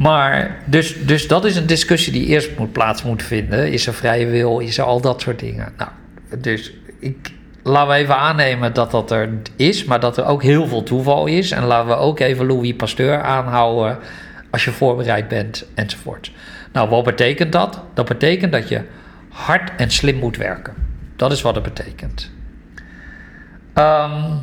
maar 0.00 0.56
dus, 0.64 1.06
dus 1.06 1.28
dat 1.28 1.44
is 1.44 1.56
een 1.56 1.66
discussie 1.66 2.12
die 2.12 2.26
eerst 2.26 2.58
moet 2.58 2.72
plaats 2.72 3.02
moet 3.02 3.22
vinden. 3.22 3.72
Is 3.72 3.86
er 3.86 3.94
vrije 3.94 4.26
wil? 4.26 4.58
Is 4.58 4.78
er 4.78 4.84
al 4.84 5.00
dat 5.00 5.20
soort 5.20 5.38
dingen? 5.38 5.72
Nou, 5.76 5.90
dus 6.38 6.72
ik, 6.98 7.32
laten 7.62 7.88
we 7.88 7.94
even 7.94 8.16
aannemen 8.16 8.72
dat 8.72 8.90
dat 8.90 9.10
er 9.10 9.28
is, 9.56 9.84
maar 9.84 10.00
dat 10.00 10.16
er 10.16 10.24
ook 10.24 10.42
heel 10.42 10.66
veel 10.66 10.82
toeval 10.82 11.26
is. 11.26 11.50
En 11.50 11.64
laten 11.64 11.88
we 11.88 11.94
ook 11.94 12.20
even 12.20 12.46
Louis 12.46 12.74
Pasteur 12.74 13.22
aanhouden 13.22 13.98
als 14.50 14.64
je 14.64 14.70
voorbereid 14.70 15.28
bent 15.28 15.66
enzovoort. 15.74 16.32
Nou, 16.72 16.88
wat 16.88 17.04
betekent 17.04 17.52
dat? 17.52 17.82
Dat 17.94 18.08
betekent 18.08 18.52
dat 18.52 18.68
je 18.68 18.84
hard 19.28 19.70
en 19.76 19.90
slim 19.90 20.16
moet 20.16 20.36
werken. 20.36 20.74
Dat 21.16 21.32
is 21.32 21.42
wat 21.42 21.54
het 21.54 21.64
betekent. 21.64 22.30
Um, 23.74 24.38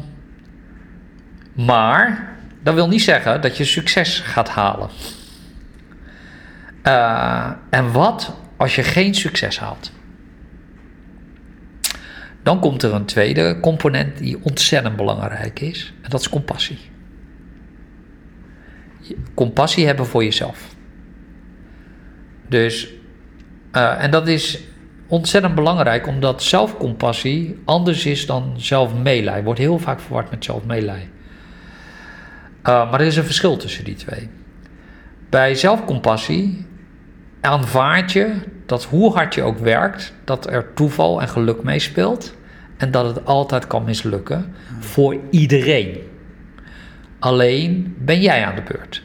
maar 1.54 2.36
dat 2.64 2.74
wil 2.74 2.88
niet 2.88 3.02
zeggen 3.02 3.42
dat 3.42 3.58
je 3.58 3.66
succes 3.66 4.20
gaat 4.20 4.50
halen. 4.50 4.90
Uh, 6.84 7.52
en 7.70 7.92
wat 7.92 8.34
als 8.58 8.76
je 8.76 8.84
geen 8.84 9.16
succes 9.16 9.60
haalt? 9.60 9.92
Dan 12.44 12.60
komt 12.60 12.84
er 12.84 12.94
een 12.94 13.06
tweede 13.06 13.60
component 13.62 14.18
die 14.18 14.44
ontzettend 14.44 14.96
belangrijk 14.96 15.60
is. 15.60 15.94
En 16.02 16.10
dat 16.10 16.20
is 16.20 16.30
compassie. 16.30 16.80
Compassie 19.34 19.86
hebben 19.86 20.06
voor 20.06 20.24
jezelf. 20.24 20.76
Dus, 22.48 22.88
uh, 23.74 24.04
en 24.04 24.12
dat 24.12 24.28
is 24.28 24.60
ontzettend 25.08 25.56
belangrijk, 25.56 26.08
omdat 26.08 26.44
zelfcompassie 26.44 27.60
anders 27.66 28.06
is 28.06 28.26
dan 28.26 28.54
zelfmeelij. 28.58 29.44
Wordt 29.44 29.60
heel 29.60 29.80
vaak 29.80 30.00
verward 30.00 30.30
met 30.30 30.46
zelfmeelij. 30.46 31.10
Uh, 32.64 32.92
maar 32.92 33.00
er 33.00 33.08
is 33.08 33.18
een 33.18 33.24
verschil 33.24 33.58
tussen 33.58 33.84
die 33.84 33.96
twee. 33.96 34.30
Bij 35.30 35.56
zelfcompassie 35.56 36.66
aanvaard 37.42 38.12
je 38.12 38.34
dat 38.66 38.84
hoe 38.84 39.14
hard 39.14 39.36
je 39.36 39.44
ook 39.44 39.58
werkt, 39.58 40.14
dat 40.24 40.50
er 40.52 40.74
toeval 40.74 41.22
en 41.22 41.30
geluk 41.30 41.64
meespeelt. 41.64 42.36
en 42.78 42.92
dat 42.92 43.16
het 43.16 43.26
altijd 43.26 43.68
kan 43.68 43.84
mislukken 43.84 44.54
voor 44.80 45.18
iedereen. 45.30 45.98
Alleen 47.20 47.96
ben 47.98 48.22
jij 48.22 48.46
aan 48.46 48.56
de 48.56 48.62
beurt. 48.62 49.04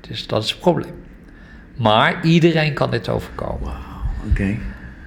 Dus 0.00 0.26
dat 0.26 0.42
is 0.42 0.50
het 0.50 0.60
probleem. 0.60 0.94
Maar 1.78 2.24
iedereen 2.24 2.74
kan 2.74 2.90
dit 2.90 3.08
overkomen. 3.08 3.62
Wauw, 3.62 4.30
oké. 4.30 4.56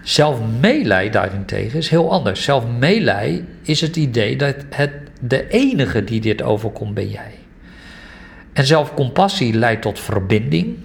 Zelfmeelij 0.04 1.10
daarentegen 1.10 1.80
is 1.80 1.90
heel 1.90 2.12
anders. 2.12 2.44
Zelfmeelij 2.44 3.46
is 3.62 3.82
het 3.82 3.96
idee 3.96 4.36
dat 4.36 4.56
het 4.70 4.92
de 5.22 5.48
enige 5.48 6.04
die 6.04 6.22
dit 6.22 6.42
overkomt 6.42 6.94
ben 6.94 7.10
jij. 7.10 7.34
En 8.54 8.66
zelfcompassie 8.66 9.54
leidt 9.54 9.82
tot 9.82 10.00
verbinding. 10.00 10.78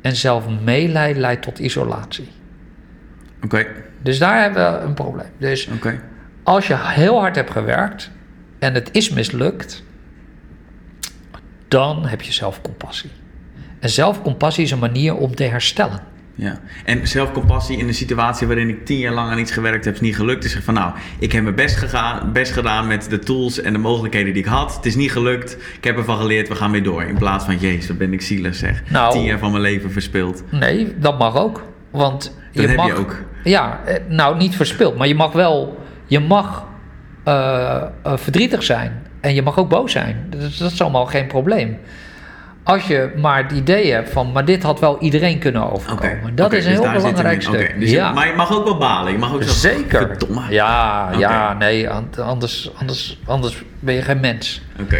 En 0.00 0.16
zelfmeelij 0.16 1.14
leidt 1.14 1.42
tot 1.42 1.58
isolatie. 1.58 2.28
Oké, 3.44 3.66
Dus 4.02 4.18
daar 4.18 4.42
hebben 4.42 4.72
we 4.72 4.78
een 4.78 4.94
probleem. 4.94 5.30
Dus 5.38 5.68
als 6.42 6.66
je 6.66 6.76
heel 6.78 7.20
hard 7.20 7.36
hebt 7.36 7.50
gewerkt 7.50 8.10
en 8.58 8.74
het 8.74 8.88
is 8.92 9.10
mislukt, 9.10 9.82
dan 11.68 12.06
heb 12.06 12.22
je 12.22 12.32
zelfcompassie. 12.32 13.10
En 13.86 13.92
zelfcompassie 13.92 14.64
is 14.64 14.70
een 14.70 14.78
manier 14.78 15.16
om 15.16 15.34
te 15.34 15.44
herstellen. 15.44 16.00
Ja. 16.34 16.58
En 16.84 17.08
zelfcompassie 17.08 17.78
in 17.78 17.88
een 17.88 17.94
situatie 17.94 18.46
waarin 18.46 18.68
ik 18.68 18.84
tien 18.84 18.98
jaar 18.98 19.12
lang 19.12 19.30
aan 19.30 19.38
iets 19.38 19.52
gewerkt 19.52 19.84
heb, 19.84 19.94
is 19.94 20.00
niet 20.00 20.16
gelukt. 20.16 20.44
Is 20.44 20.58
van 20.62 20.74
nou, 20.74 20.92
ik 21.18 21.32
heb 21.32 21.42
mijn 21.42 21.54
best, 21.54 21.76
gegaan, 21.76 22.32
best 22.32 22.52
gedaan 22.52 22.86
met 22.86 23.10
de 23.10 23.18
tools 23.18 23.60
en 23.60 23.72
de 23.72 23.78
mogelijkheden 23.78 24.32
die 24.32 24.42
ik 24.42 24.48
had. 24.48 24.76
Het 24.76 24.86
is 24.86 24.96
niet 24.96 25.12
gelukt. 25.12 25.56
Ik 25.76 25.84
heb 25.84 25.96
ervan 25.96 26.18
geleerd, 26.18 26.48
we 26.48 26.54
gaan 26.54 26.70
weer 26.70 26.82
door. 26.82 27.02
In 27.02 27.18
plaats 27.18 27.44
van, 27.44 27.56
jezus, 27.56 27.88
wat 27.88 27.98
ben 27.98 28.12
ik 28.12 28.22
zielig 28.22 28.54
zeg. 28.54 28.82
Nou. 28.90 29.12
tien 29.12 29.22
jaar 29.22 29.38
van 29.38 29.50
mijn 29.50 29.62
leven 29.62 29.92
verspild. 29.92 30.42
Nee, 30.50 30.94
dat 30.98 31.18
mag 31.18 31.36
ook. 31.36 31.62
Want 31.90 32.22
Dat 32.52 32.62
je 32.62 32.68
heb 32.68 32.76
mag, 32.76 32.86
je 32.86 32.94
ook. 32.94 33.24
Ja, 33.44 33.80
eh, 33.84 33.94
nou 34.08 34.36
niet 34.36 34.56
verspild, 34.56 34.96
maar 34.96 35.08
je 35.08 35.14
mag 35.14 35.32
wel, 35.32 35.84
je 36.06 36.20
mag 36.20 36.66
eh, 37.24 37.82
eh, 38.02 38.16
verdrietig 38.16 38.62
zijn 38.62 39.02
en 39.20 39.34
je 39.34 39.42
mag 39.42 39.58
ook 39.58 39.68
boos 39.68 39.92
zijn. 39.92 40.26
Dat, 40.30 40.56
dat 40.58 40.72
is 40.72 40.80
allemaal 40.80 41.06
geen 41.06 41.26
probleem. 41.26 41.78
Als 42.66 42.86
je 42.86 43.10
maar 43.16 43.42
het 43.42 43.52
idee 43.52 43.92
hebt 43.92 44.10
van, 44.10 44.32
maar 44.32 44.44
dit 44.44 44.62
had 44.62 44.80
wel 44.80 44.98
iedereen 45.00 45.38
kunnen 45.38 45.62
Oké. 45.62 45.72
overkomen. 45.74 46.34
Dat 46.34 46.46
Oké, 46.46 46.56
is 46.56 46.64
een 46.64 46.70
dus 46.70 46.80
heel 46.80 46.92
belangrijk. 46.92 47.42
Oké, 47.48 47.56
stuk. 47.56 47.80
dus 47.80 47.90
je- 47.90 47.96
ja. 47.96 48.12
maar 48.12 48.26
je 48.26 48.34
mag 48.34 48.52
ook 48.56 48.64
wel 48.64 48.78
balen. 48.78 49.12
Je 49.12 49.18
mag 49.18 49.34
ook 49.34 49.42
Zeker. 49.42 49.98
Verdomme. 50.06 50.42
Ja, 50.50 51.06
Oké. 51.08 51.18
ja, 51.18 51.52
nee, 51.52 51.88
an- 51.90 52.08
anders, 52.22 52.70
anders, 52.78 53.20
anders 53.26 53.62
ben 53.80 53.94
je 53.94 54.02
geen 54.02 54.20
mens. 54.20 54.62
Oké. 54.80 54.98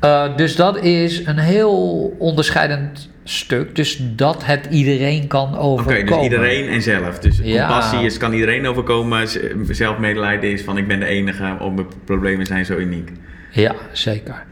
Eh, 0.00 0.36
dus 0.36 0.56
dat 0.56 0.78
is 0.82 1.26
een 1.26 1.38
heel 1.38 1.72
onderscheidend 2.18 3.08
stuk. 3.24 3.76
Dus 3.76 3.98
dat 4.00 4.44
het 4.44 4.66
iedereen 4.70 5.26
kan 5.26 5.48
Oké, 5.48 5.58
overkomen. 5.58 6.06
dus 6.06 6.22
iedereen 6.22 6.68
en 6.68 6.82
zelf. 6.82 7.18
Dus 7.18 7.40
Ja. 7.42 7.66
compassie 7.66 8.00
is, 8.00 8.16
kan 8.18 8.32
iedereen 8.32 8.66
overkomen. 8.66 9.28
Zelfmedelijden 9.68 10.52
is 10.52 10.62
van 10.62 10.76
ik 10.78 10.88
ben 10.88 11.00
de 11.00 11.06
enige. 11.06 11.56
Of 11.60 11.72
mijn 11.74 11.86
problemen 12.04 12.46
zijn 12.46 12.64
zo 12.64 12.76
uniek. 12.76 13.10
Ja, 13.50 13.74
zeker. 13.92 14.42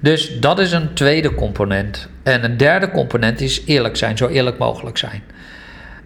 Dus 0.00 0.40
dat 0.40 0.58
is 0.58 0.72
een 0.72 0.94
tweede 0.94 1.34
component. 1.34 2.08
En 2.22 2.44
een 2.44 2.56
derde 2.56 2.90
component 2.90 3.40
is 3.40 3.62
eerlijk 3.66 3.96
zijn, 3.96 4.16
zo 4.16 4.28
eerlijk 4.28 4.58
mogelijk 4.58 4.98
zijn. 4.98 5.22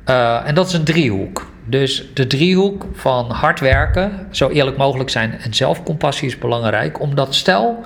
Eh, 0.04 0.40
en 0.46 0.54
dat 0.54 0.66
is 0.66 0.72
een 0.72 0.84
driehoek. 0.84 1.52
Dus 1.66 2.04
de 2.14 2.26
driehoek 2.26 2.86
van 2.92 3.30
hard 3.30 3.60
werken, 3.60 4.26
zo 4.30 4.48
eerlijk 4.48 4.76
mogelijk 4.76 5.10
zijn 5.10 5.38
en 5.38 5.54
zelfcompassie 5.54 6.28
is 6.28 6.38
belangrijk. 6.38 7.00
Omdat 7.00 7.34
stel, 7.34 7.84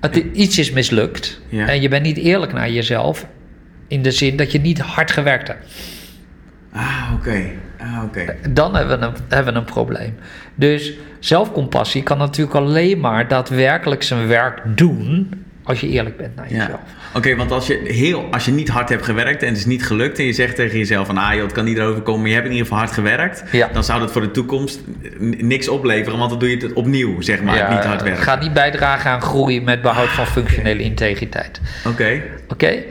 het, 0.00 0.16
iets 0.16 0.58
is 0.58 0.70
mislukt 0.70 1.40
Ja. 1.48 1.66
en 1.68 1.80
je 1.80 1.88
bent 1.88 2.02
niet 2.02 2.16
eerlijk 2.16 2.52
naar 2.52 2.70
jezelf. 2.70 3.26
In 3.88 4.02
de 4.02 4.10
zin 4.10 4.36
dat 4.36 4.52
je 4.52 4.60
niet 4.60 4.78
hard 4.78 5.10
gewerkt 5.10 5.48
hebt. 5.48 5.66
Ah, 6.72 7.10
oké. 7.14 7.42
Ah, 7.80 8.04
oké. 8.04 8.34
Dan 8.50 8.74
hebben 8.76 9.00
we, 9.00 9.06
een, 9.06 9.12
hebben 9.28 9.52
we 9.52 9.58
een 9.58 9.64
probleem. 9.64 10.14
Dus 10.54 10.92
zelfcompassie 11.18 12.02
kan 12.02 12.18
natuurlijk 12.18 12.56
alleen 12.56 13.00
maar 13.00 13.28
daadwerkelijk 13.28 14.02
zijn 14.02 14.26
werk 14.26 14.60
doen 14.64 15.28
als 15.64 15.80
je 15.80 15.88
eerlijk 15.88 16.16
bent 16.16 16.36
naar 16.36 16.46
Ja. 16.52 16.56
jezelf. 16.58 16.80
Oké, 17.14 17.36
want 17.36 17.50
als 17.50 17.66
je, 17.66 17.80
heel, 17.84 18.28
als 18.30 18.44
je 18.44 18.50
niet 18.52 18.68
hard 18.68 18.88
hebt 18.88 19.04
gewerkt 19.04 19.42
en 19.42 19.48
het 19.48 19.56
is 19.56 19.66
niet 19.66 19.86
gelukt 19.86 20.18
en 20.18 20.24
je 20.24 20.32
zegt 20.32 20.56
tegen 20.56 20.78
jezelf 20.78 21.06
van 21.06 21.18
ah 21.18 21.32
joh, 21.34 21.42
het 21.42 21.52
kan 21.52 21.64
niet 21.64 21.78
erover 21.78 22.02
komen, 22.02 22.20
maar 22.20 22.28
je 22.28 22.34
hebt 22.34 22.46
in 22.46 22.52
ieder 22.52 22.66
geval 22.66 22.82
hard 22.82 22.94
gewerkt, 22.94 23.44
Ja. 23.52 23.68
dan 23.72 23.84
zou 23.84 24.00
dat 24.00 24.12
voor 24.12 24.20
de 24.20 24.30
toekomst 24.30 24.80
niks 25.18 25.68
opleveren, 25.68 26.18
want 26.18 26.30
dan 26.30 26.38
doe 26.38 26.50
je 26.50 26.56
het 26.56 26.72
opnieuw, 26.72 27.20
zeg 27.20 27.42
maar, 27.42 27.56
Ja, 27.56 27.74
niet 27.74 27.84
hard 27.84 28.02
werken. 28.02 28.22
Gaat 28.22 28.40
niet 28.40 28.52
bijdragen 28.52 29.10
aan 29.10 29.20
groei 29.22 29.60
met 29.62 29.82
behoud 29.82 30.08
van 30.08 30.26
functionele 30.26 30.82
integriteit. 30.82 31.60
Oké, 31.86 32.22
Oké? 32.48 32.82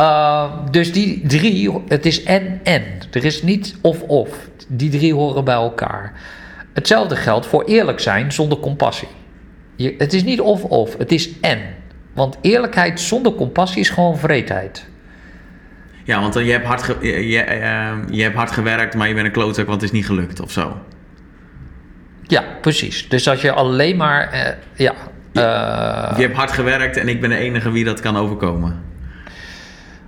Uh, 0.00 0.52
dus 0.70 0.92
die 0.92 1.26
drie, 1.26 1.70
het 1.88 2.06
is 2.06 2.22
en-en. 2.22 2.82
Er 3.12 3.24
is 3.24 3.42
niet 3.42 3.76
of-of. 3.80 4.48
Die 4.68 4.90
drie 4.90 5.14
horen 5.14 5.44
bij 5.44 5.54
elkaar. 5.54 6.12
Hetzelfde 6.72 7.16
geldt 7.16 7.46
voor 7.46 7.64
eerlijk 7.64 8.00
zijn 8.00 8.32
zonder 8.32 8.58
compassie. 8.58 9.08
Je, 9.76 9.94
het 9.98 10.12
is 10.12 10.24
niet 10.24 10.40
of-of, 10.40 10.96
het 10.98 11.12
is 11.12 11.40
en. 11.40 11.58
Want 12.14 12.38
eerlijkheid 12.40 13.00
zonder 13.00 13.34
compassie 13.34 13.80
is 13.80 13.90
gewoon 13.90 14.18
vreedheid. 14.18 14.86
ja, 16.04 16.20
want 16.20 16.34
je, 16.34 16.40
hebt 16.50 16.66
hard 16.66 16.82
ge- 16.82 16.96
je, 17.00 17.28
je, 17.28 17.40
ehm, 17.40 18.12
je 18.12 18.22
hebt 18.22 18.34
hard 18.36 18.50
gewerkt, 18.50 18.94
maar 18.94 19.08
je 19.08 19.14
bent 19.14 19.26
een 19.26 19.32
klootzak, 19.32 19.66
want 19.66 19.80
het 19.80 19.90
is 19.90 19.96
niet 19.96 20.06
gelukt 20.06 20.40
of 20.40 20.50
zo. 20.50 20.76
Ja, 22.22 22.44
precies. 22.60 23.08
Dus 23.08 23.28
als 23.28 23.40
je 23.40 23.52
alleen 23.52 23.96
maar. 23.96 24.30
eh, 24.30 24.52
ja. 24.76 24.92
eh, 25.32 26.16
je 26.16 26.22
hebt 26.22 26.36
hard 26.36 26.52
gewerkt 26.52 26.96
en 26.96 27.08
ik 27.08 27.20
ben 27.20 27.30
de 27.30 27.36
enige 27.36 27.70
wie 27.70 27.84
dat 27.84 28.00
kan 28.00 28.16
overkomen. 28.16 28.82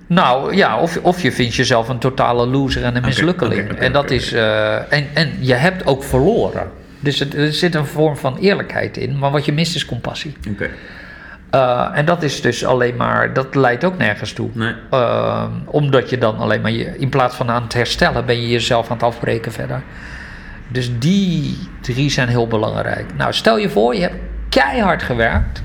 Nou 0.09 0.54
ja, 0.56 0.78
of, 0.80 0.96
of 1.02 1.22
je 1.22 1.32
vindt 1.32 1.54
jezelf 1.54 1.88
een 1.88 1.98
totale 1.98 2.46
loser 2.46 2.84
en 2.84 2.96
een 2.96 3.02
mislukkeling. 3.02 3.70
en 3.70 3.92
dat 3.92 4.11
is. 4.11 4.32
eh, 4.32 4.92
en, 4.92 5.06
en 5.14 5.32
je 5.40 5.54
hebt 5.54 5.86
ook 5.86 6.04
verloren. 6.04 6.70
Dus 7.00 7.18
het, 7.18 7.34
er 7.34 7.52
zit 7.52 7.74
een 7.74 7.86
vorm 7.86 8.16
van 8.16 8.36
eerlijkheid 8.38 8.96
in, 8.96 9.18
maar 9.18 9.30
wat 9.30 9.44
je 9.44 9.52
mist 9.52 9.74
is 9.74 9.84
compassie. 9.84 10.36
Oké, 10.50 10.68
Eh, 11.50 11.88
en 11.94 12.04
dat 12.04 12.22
is 12.22 12.40
dus 12.40 12.64
alleen 12.64 12.96
maar. 12.96 13.32
Dat 13.32 13.54
leidt 13.54 13.84
ook 13.84 13.98
nergens 13.98 14.32
toe. 14.32 14.50
nee. 14.52 14.74
Eh, 14.90 15.44
omdat 15.64 16.11
je 16.11 16.18
dan 16.18 16.38
alleen 16.38 16.61
maar. 16.61 16.70
Je, 16.70 16.98
in 16.98 17.09
plaats 17.09 17.36
van 17.36 17.50
aan 17.50 17.62
het 17.62 17.72
herstellen, 17.72 18.26
ben 18.26 18.40
je 18.42 18.48
jezelf 18.48 18.86
aan 18.90 18.96
het 18.96 19.02
afbreken 19.06 19.52
verder. 19.52 19.82
Dus 20.68 20.90
die 20.98 21.59
drie 21.80 22.11
zijn 22.11 22.28
heel 22.28 22.46
belangrijk. 22.46 23.06
Nou, 23.16 23.32
stel 23.32 23.59
je 23.59 23.68
voor, 23.70 23.94
je 23.94 24.00
hebt 24.00 24.14
keihard 24.48 25.02
gewerkt. 25.02 25.62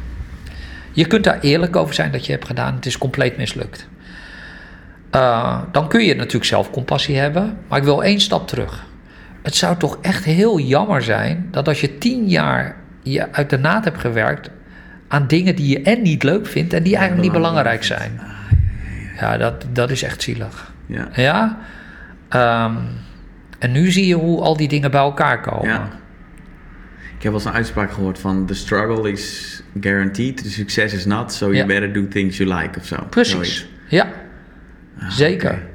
Je 0.91 1.05
kunt 1.05 1.23
daar 1.23 1.39
eerlijk 1.39 1.75
over 1.75 1.93
zijn 1.93 2.11
dat 2.11 2.25
je 2.25 2.31
hebt 2.31 2.45
gedaan. 2.47 2.75
Het 2.75 2.85
is 2.85 2.97
compleet 2.97 3.37
mislukt. 3.37 3.87
Eh, 5.14 5.61
dan 5.72 5.88
kun 5.88 6.03
je 6.05 6.16
natuurlijk 6.16 6.45
zelf 6.45 6.72
compassie 6.72 7.18
hebben. 7.18 7.57
Maar 7.68 7.78
ik 7.78 7.84
wil 7.84 8.03
één 8.03 8.20
stap 8.20 8.47
terug. 8.47 8.86
Het 9.41 9.55
zou 9.55 9.78
toch 9.78 9.97
echt 10.01 10.24
heel 10.24 10.59
jammer 10.59 11.01
zijn 11.01 11.47
dat 11.51 11.68
als 11.68 11.82
je 11.82 11.97
tien 11.97 12.28
jaar 12.30 12.76
je 13.03 13.32
uit 13.32 13.49
de 13.49 13.57
naad 13.57 13.84
hebt 13.84 13.99
gewerkt 13.99 14.49
aan 15.07 15.28
dingen 15.28 15.55
die 15.55 15.68
je 15.68 15.82
en 15.82 16.01
niet 16.01 16.24
leuk 16.24 16.47
vindt 16.47 16.74
en 16.74 16.84
die 16.84 16.93
eigenlijk 16.95 17.24
niet 17.24 17.34
belangrijk 17.41 17.84
zijn. 17.84 18.20
Ja, 19.20 19.38
dat, 19.38 19.66
dat 19.72 19.89
is 19.89 20.03
echt 20.03 20.22
zielig. 20.22 20.72
Ja. 20.86 21.07
Ja. 21.14 21.57
Ehm, 22.30 22.76
en 23.59 23.72
nu 23.72 23.91
zie 23.91 24.07
je 24.07 24.16
hoe 24.16 24.41
al 24.41 24.57
die 24.57 24.68
dingen 24.68 24.91
bij 24.91 25.01
elkaar 25.01 25.41
komen. 25.41 25.70
Ja. 25.70 25.88
Ik 27.18 27.24
heb 27.24 27.32
wel 27.32 27.34
eens 27.34 27.45
een 27.45 27.51
uitspraak 27.57 27.91
gehoord 27.91 28.20
van 28.20 28.45
the 28.45 28.53
struggle 28.53 29.11
is 29.11 29.61
guaranteed, 29.80 30.38
the 30.43 30.49
success 30.51 30.93
is 30.93 31.05
not, 31.05 31.34
so 31.34 31.45
you 31.45 31.57
Ja. 31.57 31.66
better 31.66 31.93
do 31.93 32.07
things 32.07 32.38
you 32.38 32.53
like 32.55 32.80
of 32.80 32.86
zo. 32.86 32.95
Precies. 33.09 33.68
Ja, 33.88 34.07
zeker. 35.09 35.51
oké. 35.51 35.71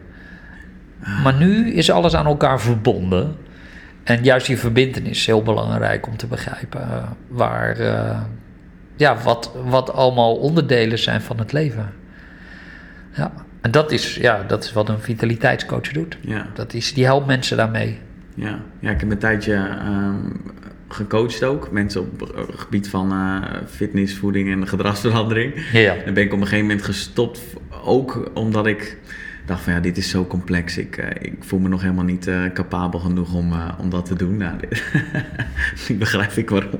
Maar 1.22 1.34
nu 1.34 1.72
is 1.72 1.90
alles 1.90 2.16
aan 2.16 2.26
elkaar 2.26 2.60
verbonden. 2.60 3.36
En 4.04 4.24
juist 4.24 4.46
die 4.46 4.58
verbindenis 4.58 5.18
is 5.18 5.26
heel 5.26 5.42
belangrijk 5.42 6.06
om 6.06 6.16
te 6.16 6.26
begrijpen 6.26 6.80
eh, 6.80 7.02
waar, 7.28 7.78
eh, 7.78 8.20
ja, 8.96 9.16
wat, 9.16 9.52
wat 9.64 9.92
allemaal 9.92 10.36
onderdelen 10.36 10.98
zijn 10.98 11.20
van 11.20 11.38
het 11.38 11.52
leven. 11.52 11.92
Ja, 13.12 13.32
en 13.60 13.70
dat 13.70 13.92
is, 13.92 14.14
ja, 14.14 14.42
dat 14.46 14.64
is 14.64 14.72
wat 14.72 14.88
een 14.88 15.00
vitaliteitscoach 15.00 15.92
doet. 15.92 16.18
Ja. 16.20 16.46
Dat 16.54 16.74
is, 16.74 16.94
die 16.94 17.04
helpt 17.04 17.26
mensen 17.26 17.56
daarmee. 17.56 17.98
Ja. 18.34 18.58
ja, 18.80 18.90
ik 18.90 19.00
heb 19.00 19.10
een 19.10 19.18
tijdje 19.18 19.54
ehm, 19.54 20.16
gecoacht 20.88 21.44
ook. 21.44 21.70
Mensen 21.70 22.00
op 22.00 22.20
het 22.20 22.30
gebied 22.56 22.88
van 22.88 23.12
eh, 23.12 23.42
fitness, 23.70 24.14
voeding 24.16 24.50
en 24.52 24.68
gedragsverandering. 24.68 25.52
Ja. 25.72 25.96
Dan 26.04 26.14
ben 26.14 26.24
ik 26.24 26.32
op 26.32 26.38
een 26.40 26.44
gegeven 26.46 26.66
moment 26.66 26.84
gestopt. 26.84 27.40
Ook 27.84 28.30
omdat 28.34 28.66
ik 28.66 28.96
dacht 29.46 29.62
van 29.62 29.72
ja, 29.72 29.80
dit 29.80 29.96
is 29.96 30.10
zo 30.10 30.26
complex. 30.26 30.78
Ik, 30.78 30.96
eh, 30.96 31.06
ik 31.30 31.34
voel 31.40 31.58
me 31.58 31.68
nog 31.68 31.80
helemaal 31.82 32.04
niet 32.04 32.26
eh, 32.26 32.42
capabel 32.54 33.00
genoeg 33.00 33.34
om, 33.34 33.52
om 33.78 33.90
dat 33.90 34.06
te 34.06 34.14
doen. 34.14 34.36
Nou, 34.36 34.58
dit- 34.60 34.82
nu 35.88 35.96
begrijp 35.96 36.32
ik 36.32 36.50
waarom. 36.50 36.70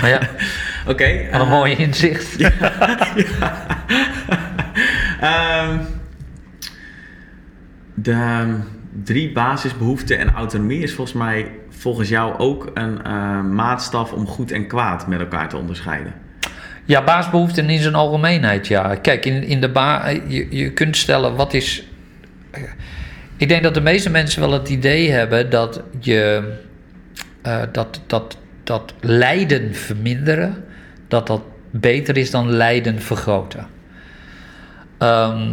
Maar 0.00 0.08
ja, 0.08 0.20
Oké. 0.92 1.28
wat 1.32 1.40
een 1.40 1.48
mooi 1.48 1.74
inzicht. 1.74 2.36
Ehm, 5.20 5.78
de 7.94 8.10
ehm, 8.10 8.54
drie 9.02 9.32
basisbehoeften 9.32 10.18
en 10.18 10.32
autonomie 10.32 10.82
is 10.82 10.94
volgens 10.94 11.16
mij 11.16 11.50
volgens 11.84 12.08
jou 12.08 12.38
ook 12.38 12.70
een 12.74 13.04
eh, 13.04 13.40
maatstaf 13.40 14.12
om 14.12 14.26
goed 14.26 14.50
en 14.50 14.66
kwaad 14.66 15.06
met 15.06 15.20
elkaar 15.20 15.48
te 15.48 15.56
onderscheiden. 15.56 16.12
Ja, 16.84 17.04
baasbehoeften 17.04 17.70
in 17.70 17.78
zijn 17.78 17.94
algemeenheid, 17.94 18.66
ja. 18.66 18.94
Kijk, 18.94 19.26
in, 19.26 19.42
in 19.42 19.60
de 19.60 19.68
ba 19.68 20.08
je, 20.08 20.46
je 20.50 20.72
kunt 20.72 20.96
stellen, 20.96 21.36
wat 21.36 21.54
is... 21.54 21.88
Ik 23.36 23.48
denk 23.48 23.62
dat 23.62 23.74
de 23.74 23.80
meeste 23.80 24.10
mensen 24.10 24.40
wel 24.40 24.52
het 24.52 24.68
idee 24.68 25.10
hebben 25.10 25.50
dat 25.50 25.82
je 26.00 26.52
eh, 27.42 27.62
dat, 27.72 28.00
dat, 28.06 28.36
dat 28.62 28.94
lijden 29.00 29.74
verminderen, 29.74 30.64
dat 31.08 31.26
dat 31.26 31.42
beter 31.70 32.16
is 32.16 32.30
dan 32.30 32.50
lijden 32.50 33.00
vergroten. 33.00 33.66
Ehm, 34.98 35.50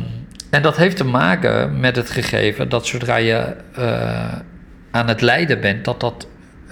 en 0.50 0.62
dat 0.62 0.78
heeft 0.78 0.98
te 0.98 1.06
maken 1.06 1.80
met 1.80 1.96
het 1.96 2.10
gegeven 2.10 2.70
dat 2.70 2.88
zodra 2.88 3.16
je 3.16 3.56
aan 4.92 5.08
het 5.08 5.22
lijden 5.22 5.62
bent, 5.62 5.86
dat 5.86 6.00
dat 6.00 6.28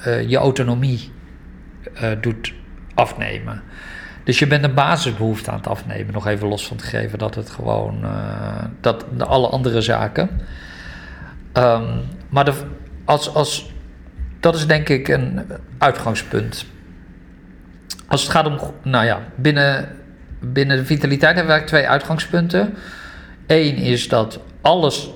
uh, 0.08 0.30
je 0.30 0.38
autonomie 0.38 1.12
uh, 1.94 2.12
doet 2.22 2.54
afnemen. 2.94 3.62
Dus 4.24 4.40
je 4.40 4.48
bent 4.48 4.64
een 4.64 4.74
basisbehoefte 4.74 5.52
aan 5.52 5.58
het 5.58 5.68
afnemen. 5.68 6.14
Nog 6.14 6.28
even 6.28 6.48
los 6.48 6.68
van 6.68 6.78
het 6.78 6.86
gegeven 6.86 7.20
dat 7.20 7.36
het 7.36 7.50
gewoon. 7.50 8.06
dat 8.82 9.06
alle 9.18 9.48
andere 9.48 9.82
zaken. 9.82 10.30
Um, 11.54 12.02
maar 12.30 12.46
de, 12.46 12.54
als, 13.06 13.34
als, 13.34 13.72
dat 14.40 14.56
is 14.56 14.68
denk 14.68 14.90
ik 14.90 15.08
een 15.08 15.42
uitgangspunt. 15.78 16.66
Als 18.08 18.22
het 18.22 18.32
gaat 18.32 18.46
om. 18.46 18.60
Nou 18.84 19.06
ja, 19.06 19.20
binnen, 19.36 19.90
binnen 20.40 20.78
de 20.78 20.86
vitaliteit 20.86 21.36
hebben 21.36 21.54
we 21.54 21.60
eigenlijk 21.60 21.68
twee 21.68 21.88
uitgangspunten. 21.88 22.74
Eén 23.48 23.76
is 23.76 24.08
dat 24.08 24.40
alles, 24.62 25.10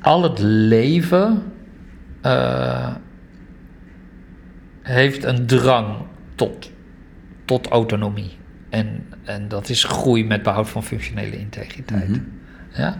al 0.00 0.22
het 0.22 0.38
leven 0.38 1.52
uh, 2.22 2.94
heeft 4.82 5.24
een 5.24 5.46
drang 5.46 5.96
tot, 6.34 6.70
tot 7.44 7.66
autonomie. 7.66 8.36
En, 8.70 9.06
en 9.24 9.48
dat 9.48 9.68
is 9.68 9.84
groei 9.84 10.24
met 10.24 10.42
behoud 10.42 10.68
van 10.68 10.84
functionele 10.84 11.38
integriteit. 11.38 12.08
Mm-hmm. 12.08 12.40
ja? 12.72 12.98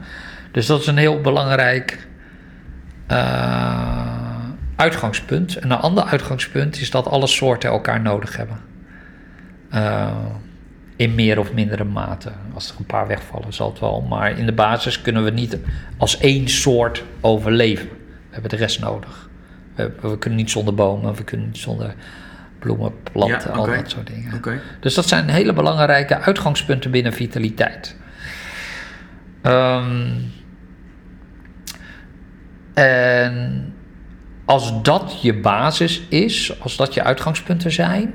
Dus 0.52 0.66
dat 0.66 0.80
is 0.80 0.86
een 0.86 0.96
heel 0.96 1.20
belangrijk 1.20 2.08
uh, 3.10 4.44
uitgangspunt. 4.76 5.56
En 5.56 5.70
een 5.70 5.78
ander 5.78 6.04
uitgangspunt 6.04 6.80
is 6.80 6.90
dat 6.90 7.06
alle 7.06 7.26
soorten 7.26 7.70
elkaar 7.70 8.00
nodig 8.00 8.36
hebben. 8.36 8.58
Uh, 9.74 10.16
in 10.96 11.14
meer 11.14 11.38
of 11.38 11.52
mindere 11.52 11.84
mate. 11.84 12.32
Als 12.54 12.70
er 12.70 12.74
een 12.78 12.86
paar 12.86 13.06
wegvallen, 13.06 13.52
zal 13.52 13.70
het 13.70 13.80
wel. 13.80 14.00
Maar 14.00 14.38
in 14.38 14.46
de 14.46 14.52
basis 14.52 15.02
kunnen 15.02 15.24
we 15.24 15.30
niet 15.30 15.58
als 15.96 16.18
één 16.18 16.48
soort 16.48 17.04
overleven. 17.20 17.88
We 18.28 18.34
hebben 18.34 18.50
de 18.50 18.56
rest 18.56 18.80
nodig. 18.80 19.28
We, 19.74 19.92
we 20.00 20.18
kunnen 20.18 20.38
niet 20.38 20.50
zonder 20.50 20.74
bomen, 20.74 21.14
we 21.14 21.24
kunnen 21.24 21.46
niet 21.46 21.58
zonder 21.58 21.94
bloemen, 22.58 22.92
planten, 23.12 23.52
al 23.52 23.66
dat 23.66 23.90
soort 23.90 24.06
dingen. 24.06 24.34
Okay. 24.34 24.60
Dus 24.80 24.94
dat 24.94 25.08
zijn 25.08 25.28
hele 25.28 25.52
belangrijke 25.52 26.18
uitgangspunten 26.18 26.90
binnen 26.90 27.12
vitaliteit. 27.12 27.96
Um, 29.42 30.32
en 32.74 33.74
als 34.44 34.82
dat 34.82 35.22
je 35.22 35.34
basis 35.34 36.02
is, 36.08 36.60
als 36.60 36.76
dat 36.76 36.94
je 36.94 37.02
uitgangspunten 37.02 37.72
zijn, 37.72 38.14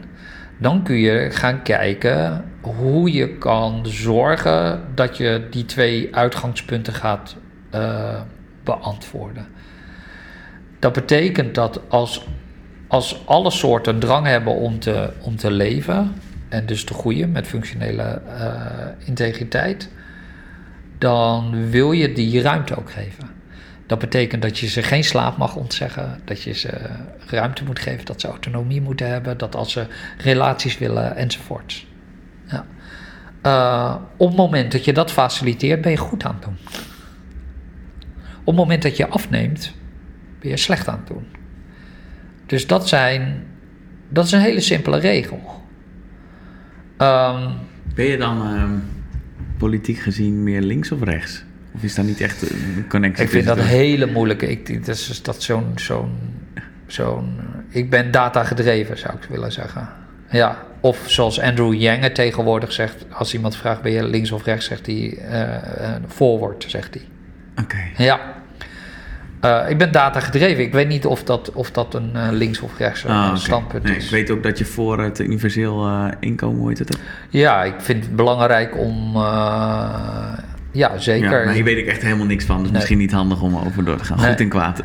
dan 0.58 0.84
kun 0.84 0.96
je 0.96 1.32
gaan 1.32 1.62
kijken 1.62 2.46
hoe 2.62 3.12
je 3.12 3.38
kan 3.38 3.86
zorgen 3.86 4.82
dat 4.96 5.18
je 5.18 5.48
die 5.50 5.66
twee 5.66 6.16
uitgangspunten 6.16 6.94
gaat 6.94 7.36
uh, 7.76 8.22
beantwoorden. 8.64 9.48
Dat 10.84 10.94
betekent 10.94 11.56
dat 11.56 11.80
als, 11.88 12.26
als 12.88 13.22
alle 13.26 13.52
soorten 13.52 14.00
drang 14.00 14.26
hebben 14.26 14.54
om 14.54 14.80
te, 14.80 15.14
om 15.22 15.36
te 15.36 15.52
leven 15.52 16.14
en 16.50 16.66
dus 16.66 16.84
te 16.84 16.94
groeien 16.94 17.32
met 17.32 17.48
functionele 17.48 18.22
uh, 18.28 19.08
integriteit, 19.08 19.90
dan 20.98 21.70
wil 21.70 21.92
je 21.92 22.14
die 22.14 22.42
ruimte 22.42 22.78
ook 22.78 22.92
geven. 22.92 23.30
Dat 23.86 24.00
betekent 24.00 24.42
dat 24.42 24.60
je 24.60 24.68
ze 24.68 24.84
geen 24.84 25.04
slaap 25.04 25.38
mag 25.38 25.56
ontzeggen, 25.56 26.22
dat 26.26 26.42
je 26.42 26.54
ze 26.54 26.90
ruimte 27.28 27.64
moet 27.64 27.80
geven, 27.80 28.06
dat 28.06 28.22
ze 28.22 28.28
autonomie 28.28 28.82
moeten 28.82 29.08
hebben, 29.08 29.38
dat 29.38 29.56
als 29.56 29.72
ze 29.72 29.86
relaties 30.18 30.78
willen 30.78 31.16
enzovoort. 31.16 31.86
Ja. 32.48 32.66
Uh, 33.46 33.96
op 34.18 34.28
het 34.28 34.38
moment 34.38 34.72
dat 34.72 34.86
je 34.86 34.94
dat 34.94 35.12
faciliteert, 35.12 35.82
ben 35.82 35.92
je 35.92 35.98
goed 35.98 36.24
aan 36.24 36.36
het 36.36 36.44
doen. 36.44 36.58
Op 38.40 38.46
het 38.46 38.56
moment 38.56 38.82
dat 38.82 38.98
je 38.98 39.08
afneemt, 39.08 39.74
ben 40.44 40.52
je 40.52 40.58
slecht 40.58 40.88
aan 40.88 40.98
het 40.98 41.08
doen. 41.08 41.26
Dus 42.46 42.68
dat 42.68 42.88
zijn, 42.88 43.44
dat 44.10 44.26
is 44.26 44.32
een 44.32 44.40
hele 44.40 44.60
simpele 44.60 44.98
regel. 44.98 45.64
Um, 46.98 47.54
ben 47.96 48.06
je 48.06 48.18
dan 48.18 48.54
uh, 48.54 48.64
politiek 49.58 49.98
gezien 49.98 50.44
meer 50.44 50.62
links 50.62 50.92
of 50.92 51.04
rechts? 51.04 51.44
Of 51.76 51.84
is 51.84 51.96
daar 51.96 52.06
niet 52.06 52.22
echt 52.22 52.52
een 52.52 52.86
connectie? 52.88 53.24
Ik 53.24 53.30
vind 53.30 53.46
dat 53.46 53.58
een 53.58 53.64
hele 53.64 54.06
moeilijke. 54.06 54.50
Ik, 54.50 54.86
dat 54.86 54.96
is 54.96 55.22
dat 55.24 55.42
zo'n, 55.42 55.72
zo'n, 55.76 56.18
zo'n. 56.88 57.40
Ik 57.70 57.90
ben 57.90 58.12
data 58.12 58.44
gedreven, 58.44 58.98
zou 58.98 59.14
ik 59.14 59.24
willen 59.30 59.52
zeggen. 59.52 59.90
Ja, 60.30 60.58
of 60.80 61.04
zoals 61.06 61.40
Andrew 61.40 61.74
Yang 61.74 62.02
het 62.02 62.16
tegenwoordig 62.16 62.72
zegt, 62.72 63.06
als 63.10 63.34
iemand 63.34 63.56
vraagt 63.56 63.82
ben 63.82 63.92
je 63.92 64.08
links 64.08 64.32
of 64.32 64.46
rechts, 64.46 64.66
zegt 64.66 64.86
hij 64.86 65.18
uh, 65.32 65.96
forward, 66.08 66.66
zegt 66.68 66.94
hij. 66.94 67.04
Oké. 67.64 68.04
Ja. 68.04 68.43
Uh, 69.46 69.70
ik 69.70 69.78
ben 69.78 69.92
data 69.92 70.20
gedreven. 70.20 70.64
Ik 70.64 70.72
weet 70.72 70.88
niet 70.88 71.06
of 71.06 71.24
dat, 71.24 71.52
of 71.52 71.72
dat 71.72 71.94
een 71.94 72.12
uh, 72.16 72.28
links 72.32 72.60
of 72.60 72.78
rechts 72.78 73.06
ah, 73.06 73.26
okay. 73.26 73.38
standpunt 73.38 73.84
nee, 73.84 73.96
is. 73.96 74.06
Ik 74.06 74.12
weet 74.12 74.32
ook 74.32 74.44
dat 74.44 74.58
je 74.58 74.66
voor 74.66 75.00
het 75.00 75.20
universeel 75.20 75.88
uh, 75.88 76.08
inkomen, 76.20 76.68
heet 76.68 76.80
het 76.80 76.98
ook? 76.98 77.02
Ja, 77.30 77.64
ik 77.64 77.74
vind 77.78 78.04
het 78.04 78.16
belangrijk 78.16 78.78
om. 78.78 79.18
ja, 80.72 80.98
zeker. 80.98 81.40
Ja, 81.40 81.46
maar 81.46 81.54
hier 81.54 81.64
weet 81.64 81.78
ik 81.78 81.86
echt 81.86 82.02
helemaal 82.02 82.26
niks 82.26 82.46
van. 82.46 82.58
Dus 82.58 82.66
nee. 82.66 82.74
misschien 82.74 82.98
niet 82.98 83.12
handig 83.12 83.42
om 83.42 83.58
over 83.58 83.86
door 83.86 83.98
te 83.98 84.04
gaan. 84.04 84.18
Nee. 84.18 84.30
Goed 84.30 84.40
en 84.40 84.50
kwaad. 84.50 84.82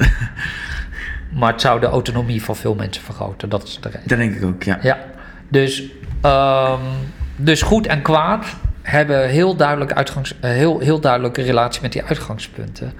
maar 1.38 1.52
het 1.52 1.60
zou 1.60 1.80
de 1.80 1.86
autonomie 1.86 2.42
van 2.42 2.56
veel 2.56 2.74
mensen 2.74 3.02
vergroten. 3.02 3.48
Dat 3.48 3.62
is 3.62 3.78
de 3.80 3.88
reden. 3.88 4.08
Dat 4.08 4.18
denk 4.18 4.34
ik 4.34 4.44
ook, 4.44 4.62
ja. 4.62 4.78
Ja. 4.82 4.98
Dus, 5.48 5.82
um, 6.22 6.80
dus 7.36 7.62
goed 7.62 7.86
en 7.86 8.02
kwaad 8.02 8.46
hebben 8.82 9.28
heel, 9.28 9.56
duidelijk 9.56 9.92
uitgangs, 9.92 10.34
heel, 10.40 10.78
heel 10.78 11.00
duidelijke 11.00 11.42
relatie 11.42 11.82
met 11.82 11.92
die 11.92 12.04
uitgangspunten. 12.04 12.92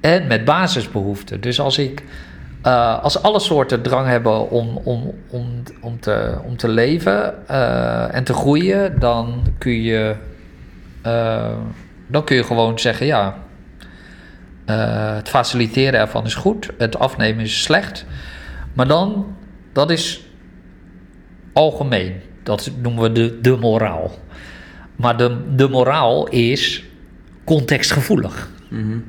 En 0.00 0.26
met 0.26 0.44
basisbehoeften. 0.44 1.40
Dus 1.40 1.60
als 1.60 1.78
ik. 1.78 2.02
Uh, 2.66 3.02
als 3.02 3.22
alle 3.22 3.40
soorten 3.40 3.82
drang 3.82 4.06
hebben 4.06 4.50
om, 4.50 4.76
om, 4.76 5.14
om, 5.28 5.62
om, 5.80 6.00
te, 6.00 6.38
om 6.44 6.56
te 6.56 6.68
leven 6.68 7.34
uh, 7.50 8.14
en 8.14 8.24
te 8.24 8.32
groeien, 8.32 8.98
dan 8.98 9.42
kun 9.58 9.82
je, 9.82 10.14
uh, 11.06 11.48
dan 12.06 12.24
kun 12.24 12.36
je 12.36 12.44
gewoon 12.44 12.78
zeggen: 12.78 13.06
ja, 13.06 13.36
het 15.16 15.28
faciliteren 15.28 16.00
ervan 16.00 16.24
is 16.24 16.34
goed, 16.34 16.70
het 16.78 16.98
afnemen 16.98 17.44
is 17.44 17.62
slecht. 17.62 18.06
Maar 18.72 18.86
dan, 18.86 19.36
dat 19.72 19.90
is 19.90 20.24
algemeen. 21.52 22.20
Dat 22.42 22.70
noemen 22.82 23.02
we 23.02 23.12
de, 23.12 23.40
de 23.40 23.56
moraal. 23.56 24.10
Maar 24.96 25.16
de, 25.16 25.54
de 25.54 25.68
moraal 25.68 26.28
is 26.28 26.84
contextgevoelig. 27.44 28.48
Mm-hmm. 28.68 29.04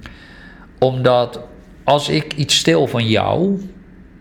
Omdat 0.84 1.40
als 1.84 2.10
ik 2.10 2.34
iets 2.34 2.58
stil 2.58 2.88
van 2.88 3.08
jou, 3.08 3.62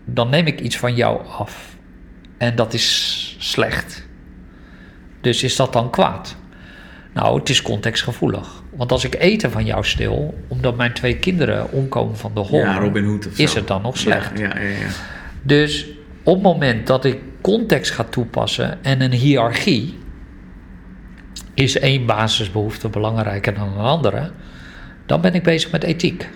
dan 0.05 0.29
neem 0.29 0.47
ik 0.47 0.59
iets 0.59 0.77
van 0.77 0.95
jou 0.95 1.27
af. 1.37 1.75
En 2.37 2.55
dat 2.55 2.73
is 2.73 3.35
slecht. 3.39 4.07
Dus 5.21 5.43
is 5.43 5.55
dat 5.55 5.73
dan 5.73 5.89
kwaad? 5.89 6.35
Nou, 7.13 7.39
het 7.39 7.49
is 7.49 7.61
contextgevoelig. 7.61 8.63
Want 8.75 8.91
als 8.91 9.03
ik 9.03 9.15
eten 9.15 9.51
van 9.51 9.65
jou 9.65 9.85
stil, 9.85 10.43
omdat 10.47 10.77
mijn 10.77 10.93
twee 10.93 11.17
kinderen 11.17 11.71
omkomen 11.71 12.17
van 12.17 12.31
de 12.33 12.39
honger, 12.39 12.93
ja, 13.03 13.17
is 13.35 13.53
het 13.53 13.67
dan 13.67 13.81
nog 13.81 13.97
slecht. 13.97 14.39
Ja, 14.39 14.45
ja, 14.45 14.59
ja, 14.59 14.67
ja. 14.67 14.87
Dus 15.41 15.87
op 16.23 16.33
het 16.33 16.43
moment 16.43 16.87
dat 16.87 17.05
ik 17.05 17.19
context 17.41 17.91
ga 17.91 18.03
toepassen 18.03 18.83
en 18.83 19.01
een 19.01 19.11
hiërarchie, 19.11 19.97
is 21.53 21.79
één 21.79 22.05
basisbehoefte 22.05 22.89
belangrijker 22.89 23.53
dan 23.53 23.67
een 23.67 23.85
andere, 23.85 24.31
dan 25.05 25.21
ben 25.21 25.33
ik 25.33 25.43
bezig 25.43 25.71
met 25.71 25.83
ethiek. 25.83 26.29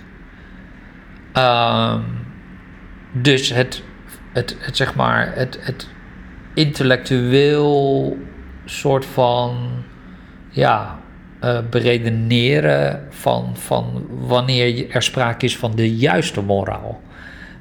Uh, 1.38 1.96
dus 3.12 3.50
het, 3.50 3.84
het, 4.34 4.58
het, 4.60 4.78
zeg 4.78 4.96
maar, 4.96 5.36
het, 5.36 5.58
het 5.62 5.88
intellectueel 6.54 8.18
soort 8.66 9.06
van, 9.06 9.68
ja, 10.50 11.00
uh, 11.44 11.60
beredeneren 11.70 13.08
van, 13.10 13.52
van 13.54 14.06
wanneer 14.10 14.90
er 14.90 15.04
sprake 15.04 15.46
is 15.46 15.58
van 15.58 15.76
de 15.76 15.96
juiste 15.96 16.42
moraal. 16.42 17.02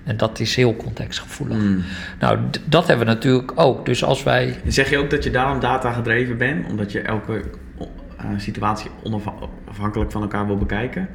En 0.05 0.17
dat 0.17 0.41
is 0.41 0.57
heel 0.57 0.77
contextgevoelig. 0.77 1.57
Mm. 1.57 1.85
Nou, 2.19 2.39
dat 2.65 2.87
hebben 2.87 3.07
we 3.07 3.13
natuurlijk 3.13 3.53
ook. 3.55 3.87
Dus 3.87 4.05
als 4.05 4.23
wij. 4.23 4.57
Zeg 4.67 4.91
je 4.91 4.99
ook 4.99 5.11
dat 5.11 5.25
je 5.25 5.31
daarom 5.31 5.61
data 5.61 5.93
gedreven 5.93 6.39
bent? 6.39 6.69
Omdat 6.69 6.93
je 6.93 7.01
elke 7.01 7.43
uh, 7.81 8.27
situatie 8.37 8.91
onafhankelijk 9.03 10.13
van 10.13 10.23
elkaar 10.23 10.47
wil 10.47 10.57
bekijken? 10.57 11.09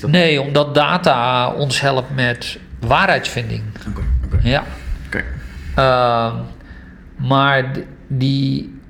Dat... 0.00 0.10
Nee, 0.10 0.40
omdat 0.40 0.74
data 0.74 1.50
ons 1.52 1.80
helpt 1.80 2.14
met 2.14 2.58
waarheidsvinding. 2.80 3.62
Oké, 3.88 4.02
oké. 4.24 4.38
Ja. 4.42 4.62
Oké. 5.06 5.24
Uh, 5.78 6.34
maar 7.16 7.72
die 8.06 8.80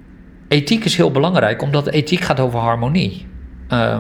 ethiek 0.49 0.84
is 0.84 0.96
heel 0.96 1.11
belangrijk, 1.11 1.62
omdat 1.62 1.86
ethiek 1.86 2.20
gaat 2.20 2.40
over 2.40 2.59
harmonie. 2.59 3.26
Uh, 3.72 3.99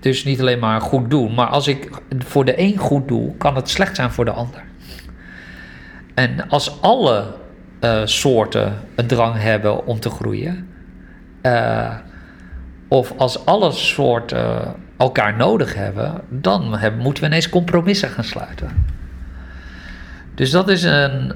dus 0.00 0.24
niet 0.24 0.40
alleen 0.40 0.58
maar 0.58 0.80
goed 0.80 1.10
doen, 1.10 1.34
maar 1.34 1.46
als 1.46 1.68
ik 1.68 1.90
voor 2.18 2.44
de 2.44 2.60
een 2.60 2.76
goed 2.76 3.08
doe, 3.08 3.36
kan 3.36 3.56
het 3.56 3.68
slecht 3.68 3.96
zijn 3.96 4.10
voor 4.10 4.24
de 4.24 4.30
ander. 4.30 4.64
En 6.14 6.48
als 6.48 6.82
alle 6.82 7.34
eh, 7.80 8.00
soorten 8.04 8.74
een 8.94 9.06
drang 9.06 9.34
hebben 9.40 9.86
om 9.86 10.00
te 10.00 10.10
groeien, 10.10 10.68
eh, 11.42 11.94
of 12.88 13.12
als 13.16 13.46
alle 13.46 13.72
soorten 13.72 14.74
elkaar 14.96 15.36
nodig 15.36 15.74
hebben, 15.74 16.20
dan 16.28 16.78
hebben, 16.78 17.00
moeten 17.00 17.22
we 17.22 17.28
ineens 17.28 17.48
compromissen 17.48 18.08
gaan 18.10 18.24
sluiten. 18.24 18.70
Dus 20.34 20.50
dat 20.50 20.68
is 20.68 20.82
een. 20.82 21.32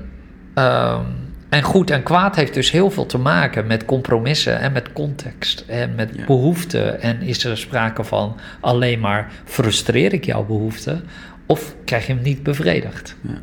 ehm, 0.55 1.05
en 1.49 1.63
goed 1.63 1.91
en 1.91 2.03
kwaad 2.03 2.37
heeft 2.37 2.55
dus 2.55 2.71
heel 2.71 2.91
veel 2.91 3.07
te 3.07 3.19
maken 3.19 3.67
met 3.67 3.85
compromissen 3.85 4.59
en 4.61 4.73
met 4.73 4.93
context 4.93 5.65
en 5.67 5.95
met 5.95 6.11
Ja. 6.17 6.25
behoeften. 6.25 7.01
En 7.03 7.23
is 7.23 7.45
er 7.45 7.59
sprake 7.59 8.05
van 8.05 8.37
alleen 8.61 9.01
maar 9.01 9.33
frustreer 9.45 10.13
ik 10.13 10.25
jouw 10.25 10.45
behoefte 10.45 11.01
of 11.47 11.75
krijg 11.85 12.07
je 12.07 12.13
hem 12.13 12.23
niet 12.23 12.43
bevredigd? 12.43 13.17
Ja. 13.21 13.39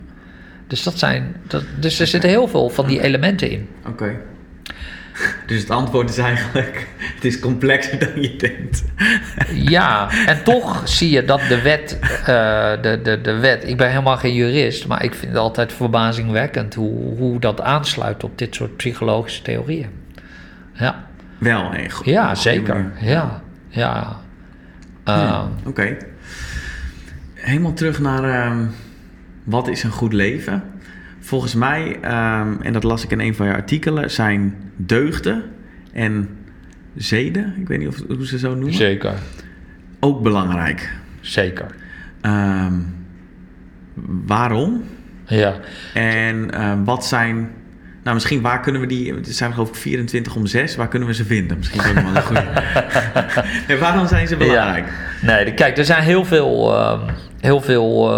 Dus, 0.68 0.84
dat 0.84 1.00
zijn, 1.00 1.36
dat, 1.48 1.64
dus 1.80 2.00
er 2.00 2.08
zitten 2.08 2.30
heel 2.30 2.48
veel 2.48 2.70
van 2.70 2.88
die 2.88 3.02
elementen 3.02 3.50
in. 3.50 3.68
Oké. 3.88 4.16
Dus 5.46 5.60
het 5.60 5.70
antwoord 5.70 6.10
is 6.10 6.18
eigenlijk: 6.18 6.88
het 7.16 7.26
is 7.26 7.40
complexer 7.40 8.00
dan 8.00 8.22
je 8.22 8.36
denkt. 8.36 8.84
Ja, 9.54 10.10
en 10.26 10.44
toch 10.44 10.82
zie 10.88 11.10
je 11.10 11.26
dat 11.26 11.40
de 11.50 11.62
wet, 11.62 12.00
eh, 12.02 12.26
de, 12.82 13.00
de, 13.04 13.22
de 13.22 13.34
wet, 13.34 13.68
ik 13.68 13.78
ben 13.78 13.90
helemaal 13.90 14.18
geen 14.18 14.34
jurist, 14.34 14.88
maar 14.88 15.04
ik 15.04 15.14
vind 15.14 15.32
het 15.32 15.42
altijd 15.42 15.74
verbazingwekkend 15.74 16.74
hoe, 16.76 17.18
hoe 17.18 17.40
dat 17.40 17.62
aansluit 17.62 18.24
op 18.24 18.38
dit 18.38 18.56
soort 18.56 18.76
psychologische 18.78 19.42
theorieën. 19.42 19.90
Ja, 20.74 21.06
Wel, 21.38 21.70
nee. 21.70 21.90
goed. 21.90 22.06
ja 22.06 22.36
zeker. 22.36 22.92
Ja, 23.02 23.42
ja. 23.70 24.20
Uh, 25.08 25.44
Oké. 25.66 25.98
Helemaal 27.34 27.74
terug 27.74 28.00
naar 28.00 28.24
ehm, 28.24 28.66
wat 29.44 29.68
is 29.68 29.84
een 29.84 29.92
goed 29.92 30.14
leven? 30.14 30.64
Volgens 31.28 31.54
mij, 31.56 31.98
ehm, 32.02 32.62
en 32.62 32.74
dat 32.74 32.84
las 32.84 33.04
ik 33.04 33.12
in 33.12 33.20
een 33.20 33.36
van 33.36 33.46
je 33.48 33.54
artikelen, 33.54 34.12
zijn 34.12 34.56
deugden 34.76 35.44
en 35.94 36.30
zeden, 36.96 37.54
ik 37.60 37.68
weet 37.68 37.80
niet 37.80 37.88
of, 37.88 37.96
hoe 38.08 38.28
ze 38.28 38.38
zo 38.40 38.54
noemen, 38.54 38.74
Zeker, 38.74 39.14
ook 40.00 40.22
belangrijk. 40.22 40.94
zeker. 41.22 41.66
Ehm, 42.22 42.74
waarom? 44.26 44.84
Ja, 45.26 45.56
En 45.94 46.52
ehm, 46.52 46.84
wat 46.84 47.06
zijn, 47.06 47.50
nou 48.04 48.14
misschien 48.16 48.42
waar 48.42 48.60
kunnen 48.62 48.82
we 48.82 48.88
die, 48.88 49.14
het 49.14 49.36
zijn 49.36 49.54
geloof 49.54 49.70
ik 49.70 49.76
24 49.76 50.36
om 50.36 50.46
6, 50.46 50.76
waar 50.76 50.88
kunnen 50.88 51.08
we 51.08 51.14
ze 51.14 51.26
vinden? 51.26 51.58
Misschien 51.58 51.80
is 51.82 51.90
ook 51.90 51.96
wel 51.96 52.16
een 52.16 52.22
goede. 52.22 52.46
nee, 53.68 53.78
waarom 53.78 54.08
zijn 54.08 54.28
ze 54.28 54.36
belangrijk? 54.38 54.86
Ja. 55.22 55.26
Nee, 55.36 55.54
kijk, 55.54 55.78
er 55.78 55.86
zijn 55.86 56.04
heel 56.04 56.26
veel, 56.26 56.76
heel 57.40 57.62
veel 57.62 58.10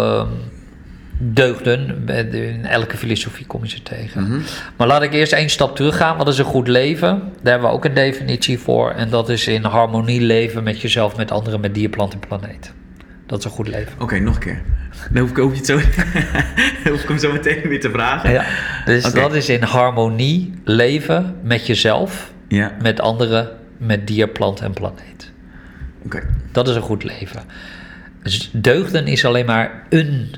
deugden. 1.22 2.08
In 2.32 2.64
elke 2.64 2.96
filosofie 2.96 3.46
kom 3.46 3.62
je 3.64 3.68
ze 3.70 3.82
tegen. 3.82 4.22
Mhm. 4.22 4.38
Maar 4.76 4.86
laat 4.86 5.02
ik 5.02 5.12
eerst 5.12 5.32
één 5.32 5.48
stap 5.50 5.76
teruggaan. 5.76 6.16
Wat 6.16 6.28
is 6.28 6.38
een 6.38 6.44
goed 6.44 6.68
leven? 6.68 7.08
Daar 7.42 7.52
hebben 7.52 7.68
we 7.70 7.74
ook 7.76 7.84
een 7.84 7.94
definitie 7.94 8.58
voor. 8.58 8.90
En 8.90 9.10
dat 9.10 9.28
is 9.28 9.46
in 9.46 9.64
harmonie 9.64 10.20
leven 10.20 10.62
met 10.62 10.80
jezelf, 10.80 11.16
met 11.16 11.30
anderen, 11.30 11.60
met 11.60 11.74
dier, 11.74 11.88
plant 11.88 12.12
en 12.12 12.18
planeet. 12.18 12.72
Dat 13.26 13.38
is 13.38 13.44
een 13.44 13.50
goed 13.50 13.68
leven. 13.68 13.92
Oké, 13.98 14.18
nog 14.18 14.34
een 14.34 14.40
keer. 14.40 14.62
Dan 15.10 15.22
hoef 15.22 15.30
ik, 15.30 15.36
je 15.36 15.42
het 15.56 15.66
zo, 15.66 15.76
dan 16.84 16.92
hoef 16.92 17.02
ik 17.02 17.08
hem 17.08 17.18
zo 17.18 17.32
meteen 17.32 17.60
weer 17.68 17.80
te 17.80 17.90
vragen. 17.90 18.30
Ja, 18.32 18.44
dus 18.84 19.12
dat 19.12 19.34
is 19.34 19.48
in 19.48 19.62
harmonie 19.62 20.54
leven 20.64 21.36
met 21.42 21.66
jezelf, 21.66 22.32
Ja, 22.48 22.72
met 22.82 23.00
anderen, 23.00 23.48
met 23.76 24.06
dier, 24.06 24.28
plant 24.28 24.60
en 24.60 24.72
planeet. 24.72 25.32
oké. 26.04 26.22
Dat 26.52 26.68
is 26.68 26.74
een 26.76 26.82
goed 26.82 27.04
leven. 27.04 27.42
Dus 28.22 28.50
deugden 28.52 29.06
is 29.06 29.24
alleen 29.24 29.46
maar 29.46 29.82
een 29.88 30.34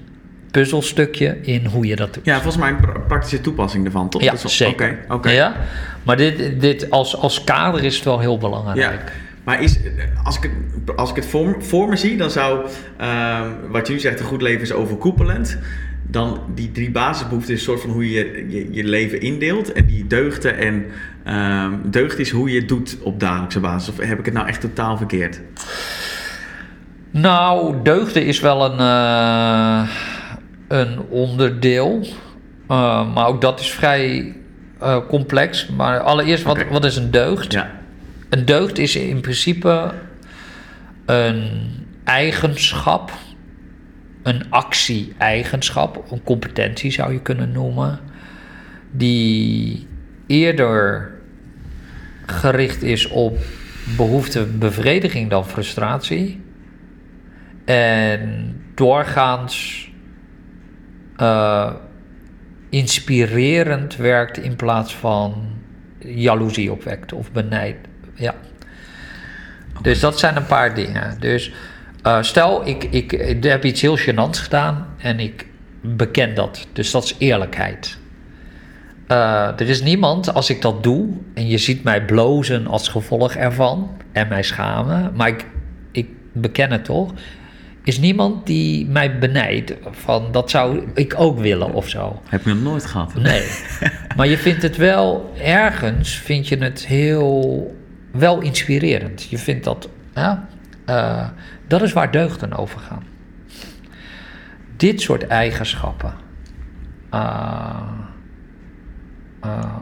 puzzelstukje 0.52 1.38
in 1.42 1.66
hoe 1.66 1.86
je 1.86 1.96
dat 1.96 2.14
doet. 2.14 2.24
Ja, 2.24 2.34
volgens 2.34 2.56
mij 2.56 2.70
een 2.70 2.80
pra- 2.80 2.98
praktische 3.08 3.40
toepassing 3.40 3.84
ervan, 3.84 4.08
toch? 4.08 4.22
Ja, 4.22 4.32
is- 4.32 4.56
zeker. 4.56 4.98
Oké, 5.04 5.14
oké. 5.14 5.30
Ja? 5.30 5.56
Maar 6.02 6.16
dit, 6.16 6.60
dit 6.60 6.90
als, 6.90 7.16
als 7.16 7.44
kader 7.44 7.84
is 7.84 7.94
het 7.94 8.04
wel 8.04 8.18
heel 8.20 8.38
belangrijk. 8.38 8.78
Ja, 8.78 8.92
maar 9.44 9.62
is, 9.62 9.78
als 10.24 10.36
ik 10.36 10.42
het, 10.42 10.96
als 10.96 11.10
ik 11.10 11.16
het 11.16 11.26
voor, 11.26 11.56
voor 11.58 11.88
me 11.88 11.96
zie, 11.96 12.16
dan 12.16 12.30
zou 12.30 12.66
ehm, 12.96 13.48
wat 13.70 13.86
je 13.86 13.92
nu 13.92 13.98
zegt, 14.00 14.20
een 14.20 14.26
goed 14.26 14.42
leven 14.42 14.62
is 14.62 14.72
overkoepelend. 14.72 15.58
Dan 16.06 16.40
die 16.54 16.72
drie 16.72 16.90
basisbehoeften 16.90 17.52
is 17.54 17.58
een 17.58 17.64
soort 17.64 17.80
van 17.80 17.90
hoe 17.90 18.10
je 18.10 18.44
je, 18.48 18.68
je 18.70 18.84
leven 18.84 19.20
indeelt. 19.20 19.72
En 19.72 19.86
die 19.86 20.06
deugden 20.06 20.58
en 20.58 20.84
ehm, 21.24 21.72
deugd 21.84 22.18
is 22.18 22.30
hoe 22.30 22.50
je 22.52 22.58
het 22.58 22.68
doet 22.68 22.96
op 23.02 23.20
dagelijkse 23.20 23.60
basis. 23.60 23.88
Of 23.94 24.06
heb 24.06 24.18
ik 24.18 24.24
het 24.24 24.34
nou 24.34 24.46
echt 24.48 24.60
totaal 24.60 24.96
verkeerd? 24.96 25.40
Nou, 27.10 27.76
deugden 27.82 28.24
is 28.26 28.40
wel 28.40 28.64
een, 28.64 28.78
eh, 28.78 29.88
een 30.72 31.00
onderdeel. 31.08 32.06
Uh, 32.68 33.14
maar 33.14 33.26
ook 33.26 33.40
dat 33.40 33.60
is 33.60 33.70
vrij 33.70 34.34
uh, 34.82 34.98
complex. 35.08 35.66
Maar 35.66 36.00
allereerst, 36.00 36.44
wat, 36.44 36.68
wat 36.70 36.84
is 36.84 36.96
een 36.96 37.10
deugd? 37.10 37.52
Ja, 37.52 37.70
Een 38.28 38.44
deugd 38.44 38.78
is 38.78 38.96
in 38.96 39.20
principe 39.20 39.92
een 41.06 41.70
eigenschap, 42.04 43.12
een 44.22 44.50
actie-eigenschap, 44.50 46.04
een 46.10 46.22
competentie 46.22 46.90
zou 46.90 47.12
je 47.12 47.20
kunnen 47.20 47.52
noemen, 47.52 48.00
die 48.90 49.86
eerder 50.26 51.10
gericht 52.26 52.82
is 52.82 53.08
op 53.08 53.38
behoeftebevrediging 53.96 55.30
dan 55.30 55.46
frustratie. 55.46 56.40
En 57.64 58.54
doorgaans 58.74 59.90
eh, 61.22 61.72
inspirerend 62.70 63.96
werkt 63.96 64.38
in 64.38 64.56
plaats 64.56 64.94
van 64.94 65.34
jaloezie 65.98 66.72
opwekt 66.72 67.12
of 67.12 67.32
benijd. 67.32 67.76
Ja. 68.14 68.34
Dus 69.82 70.00
dat 70.00 70.18
zijn 70.18 70.36
een 70.36 70.46
paar 70.46 70.74
dingen. 70.74 71.16
Dus 71.20 71.52
eh, 72.02 72.22
stel, 72.22 72.66
ik, 72.66 72.84
ik, 72.84 73.12
ik 73.12 73.44
heb 73.44 73.64
iets 73.64 73.80
heel 73.80 73.98
gênants 73.98 74.38
gedaan 74.42 74.86
en 74.98 75.20
ik 75.20 75.46
beken 75.80 76.34
dat. 76.34 76.66
Dus 76.72 76.90
dat 76.90 77.04
is 77.04 77.14
eerlijkheid. 77.18 77.98
Eh, 79.06 79.48
er 79.56 79.68
is 79.68 79.82
niemand, 79.82 80.34
als 80.34 80.50
ik 80.50 80.62
dat 80.62 80.82
doe 80.82 81.08
en 81.34 81.48
je 81.48 81.58
ziet 81.58 81.82
mij 81.82 82.04
blozen 82.04 82.66
als 82.66 82.88
gevolg 82.88 83.34
ervan 83.34 83.96
en 84.12 84.28
mij 84.28 84.42
schamen, 84.42 85.12
maar 85.14 85.28
ik, 85.28 85.46
ik 85.92 86.08
beken 86.32 86.70
het 86.70 86.84
toch, 86.84 87.12
is 87.84 87.98
niemand 87.98 88.46
die 88.46 88.86
mij 88.86 89.18
benijdt 89.18 89.74
van 89.90 90.32
dat 90.32 90.50
zou 90.50 90.88
ik 90.94 91.14
ook 91.16 91.38
willen 91.38 91.72
of 91.72 91.88
zo. 91.88 92.22
heb 92.28 92.44
je 92.44 92.54
nog 92.54 92.62
nooit 92.62 92.86
gehad. 92.86 93.14
Nee. 93.14 93.48
maar 94.16 94.26
je 94.26 94.38
vindt 94.38 94.62
het 94.62 94.76
wel 94.76 95.32
ergens, 95.38 96.14
vind 96.16 96.48
je 96.48 96.56
het 96.56 96.86
heel 96.86 97.76
wel 98.10 98.40
inspirerend. 98.40 99.22
Je 99.22 99.38
vindt 99.38 99.64
dat, 99.64 99.88
ja, 100.14 100.48
eh, 100.84 101.28
dat 101.66 101.82
is 101.82 101.92
waar 101.92 102.10
deugden 102.10 102.52
over 102.52 102.80
gaan. 102.80 103.02
Dit 104.76 105.00
soort 105.00 105.26
eigenschappen. 105.26 106.14
eh, 107.10 107.80
eh, 109.40 109.76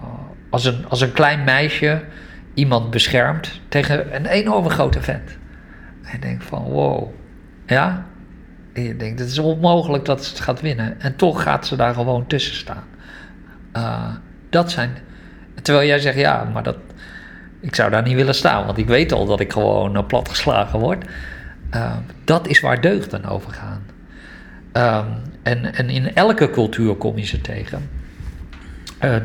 als, 0.51 0.65
een, 0.65 0.89
als 0.89 1.01
een 1.01 1.13
klein 1.13 1.45
meisje 1.45 2.03
iemand 2.55 2.91
beschermt 2.91 3.61
tegen 3.69 4.15
een 4.15 4.27
enorme 4.27 4.71
grote 4.71 5.03
vent. 5.03 5.39
En 6.03 6.11
je 6.13 6.19
denkt 6.19 6.45
van 6.45 6.63
wow, 6.63 7.13
ja. 7.71 8.05
Je 8.75 8.97
denkt, 8.97 9.19
het 9.19 9.29
is 9.29 9.39
onmogelijk 9.39 10.05
dat 10.05 10.25
ze 10.25 10.31
het 10.31 10.41
gaat 10.41 10.61
winnen. 10.61 11.01
En 11.01 11.17
toch 11.17 11.43
gaat 11.43 11.67
ze 11.67 11.77
daar 11.77 11.95
gewoon 11.95 12.27
tussen 12.27 12.55
staan. 12.55 12.85
Uh, 13.77 14.15
dat 14.51 14.71
zijn. 14.71 14.91
Terwijl 15.63 15.87
jij 15.87 15.99
zegt, 15.99 16.17
ja, 16.17 16.45
maar 16.53 16.63
dat, 16.63 16.77
ik 17.61 17.75
zou 17.75 17.91
daar 17.91 18.03
niet 18.03 18.15
willen 18.15 18.35
staan, 18.35 18.67
want 18.67 18.79
ik 18.79 18.87
weet 18.87 19.13
al 19.13 19.27
dat 19.27 19.41
ik 19.41 19.53
gewoon 19.53 19.97
uh, 19.97 20.07
platgeslagen 20.07 20.79
word. 20.79 21.05
Uh, 21.75 21.97
dat 22.25 22.47
is 22.47 22.61
waar 22.61 22.81
deugden 22.81 23.25
over 23.25 23.53
gaan. 23.53 23.83
Um, 24.73 25.23
en, 25.43 25.75
en 25.75 25.91
in 25.91 26.15
elke 26.15 26.51
cultuur 26.51 26.95
kom 26.95 27.19
je 27.19 27.25
ze 27.25 27.41
tegen. 27.41 27.91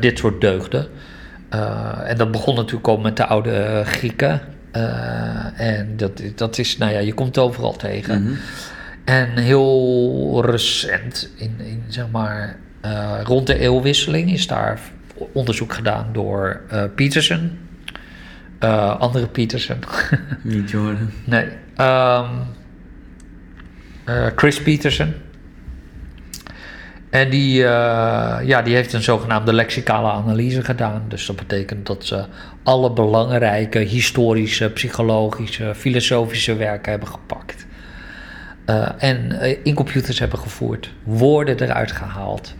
Dit 0.00 0.18
soort 0.18 0.40
deugden. 0.40 0.88
En 2.04 2.16
dat 2.16 2.30
begon 2.30 2.54
natuurlijk 2.54 2.88
al 2.88 2.98
met 2.98 3.16
de 3.16 3.26
oude 3.26 3.82
Grieken. 3.84 4.40
Uh, 4.76 5.60
en 5.60 5.96
dat, 5.96 6.22
dat 6.34 6.58
is, 6.58 6.78
nou 6.78 6.92
ja, 6.92 6.98
je 6.98 7.14
komt 7.14 7.34
het 7.34 7.44
overal 7.44 7.76
tegen. 7.76 8.22
Mhm. 8.22 8.32
En 9.04 9.36
heel 9.36 10.42
recent, 10.46 11.30
in, 11.36 11.54
in 11.58 11.84
zeg 11.88 12.10
maar 12.10 12.56
uh, 12.84 13.20
rond 13.22 13.46
de 13.46 13.58
eeuwwisseling, 13.58 14.32
is 14.32 14.46
daar 14.46 14.80
onderzoek 15.32 15.72
gedaan 15.72 16.08
door 16.12 16.60
uh, 16.72 16.82
Peterson. 16.94 17.58
Andere 18.98 19.26
Peterson. 19.26 19.76
Niet 20.42 20.70
Jordan. 20.70 21.10
nee. 21.24 21.48
Um, 21.80 22.26
Chris 24.36 24.62
Peterson. 24.62 25.14
En 27.16 27.30
die, 27.30 27.60
uh, 27.60 27.66
ja, 28.42 28.62
die 28.62 28.74
heeft 28.74 28.92
een 28.92 29.02
zogenaamde 29.02 29.52
lexicale 29.52 30.10
analyse 30.10 30.64
gedaan. 30.64 31.04
Dus 31.08 31.26
dat 31.26 31.36
betekent 31.36 31.86
dat 31.86 32.04
ze 32.04 32.24
alle 32.62 32.92
belangrijke 32.92 33.78
historische, 33.78 34.70
psychologische, 34.70 35.74
filosofische 35.74 36.56
werken 36.56 36.90
hebben 36.90 37.08
gepakt. 37.08 37.66
Uh, 38.66 38.88
en 38.98 39.32
uh, 39.32 39.56
in 39.62 39.74
computers 39.74 40.18
hebben 40.18 40.38
gevoerd, 40.38 40.92
woorden 41.04 41.62
eruit 41.62 41.92
gehaald. 41.92 42.54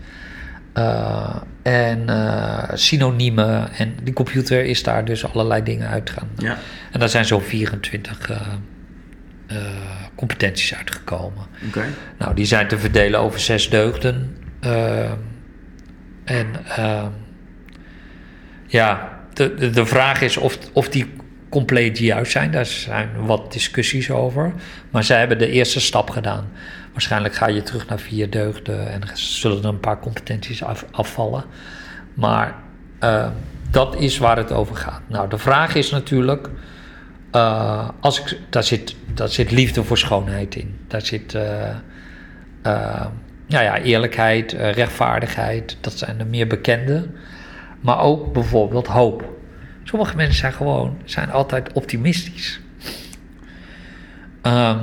Uh, 0.77 1.35
en 1.61 2.05
uh, 2.09 2.63
synoniemen. 2.73 3.71
En 3.73 3.95
die 4.03 4.13
computer 4.13 4.65
is 4.65 4.83
daar 4.83 5.05
dus 5.05 5.33
allerlei 5.33 5.63
dingen 5.63 5.89
uit 5.89 6.09
gaan. 6.09 6.29
Ja. 6.37 6.57
En 6.91 6.99
daar 6.99 7.09
zijn 7.09 7.25
zo'n 7.25 7.41
24 7.41 8.29
uh, 8.29 8.37
competenties 10.15 10.75
uitgekomen. 10.75 11.45
Oké. 11.67 11.85
Nou, 12.17 12.35
die 12.35 12.45
zijn 12.45 12.67
te 12.67 12.77
verdelen 12.77 13.19
over 13.19 13.39
zes 13.39 13.69
deugden. 13.69 14.45
En 16.23 16.47
ja, 18.67 19.19
de, 19.33 19.69
de, 19.69 19.85
vraag 19.85 20.21
is 20.21 20.37
of, 20.37 20.57
of 20.73 20.89
die 20.89 21.13
compleet 21.49 21.97
juist 21.97 22.31
zijn. 22.31 22.51
Daar 22.51 22.65
zijn 22.65 23.09
wat 23.25 23.53
discussies 23.53 24.11
over. 24.11 24.53
Maar 24.91 25.03
zij 25.03 25.19
hebben 25.19 25.37
de 25.37 25.49
eerste 25.49 25.79
stap 25.79 26.09
gedaan. 26.09 26.49
Waarschijnlijk 26.91 27.35
ga 27.35 27.47
je 27.47 27.63
terug 27.63 27.87
naar 27.87 27.99
vier 27.99 28.29
deugden 28.29 28.91
en 28.91 29.01
zullen 29.13 29.57
er 29.57 29.69
een 29.69 29.79
paar 29.79 29.99
competenties 29.99 30.63
af, 30.63 30.85
afvallen. 30.91 31.43
Maar 32.13 32.55
uh, 33.03 33.27
dat 33.69 33.95
is 33.95 34.17
waar 34.17 34.37
het 34.37 34.51
over 34.51 34.75
gaat. 34.75 35.01
Nou, 35.07 35.29
de 35.29 35.37
vraag 35.37 35.75
is 35.75 35.89
natuurlijk. 35.89 36.49
Uh, 37.35 37.89
als 37.99 38.19
ik, 38.19 38.39
daar, 38.49 38.63
zit, 38.63 38.95
daar 39.13 39.29
zit 39.29 39.51
liefde 39.51 39.83
voor 39.83 39.97
schoonheid 39.97 40.55
in. 40.55 40.79
Daar 40.87 41.01
zit 41.01 41.33
uh, 41.33 43.05
nou 43.47 43.63
ja, 43.63 43.79
eerlijkheid, 43.79 44.51
rechtvaardigheid. 44.51 45.77
Dat 45.81 45.97
zijn 45.97 46.17
de 46.17 46.25
meer 46.25 46.47
bekende. 46.47 47.07
Maar 47.81 47.99
ook 47.99 48.33
bijvoorbeeld 48.33 48.87
hoop. 48.87 49.35
Sommige 49.83 50.15
mensen 50.15 50.35
zijn 50.37 50.53
gewoon 50.53 50.97
zijn 51.03 51.31
altijd 51.31 51.73
optimistisch. 51.73 52.59
Um, 54.43 54.79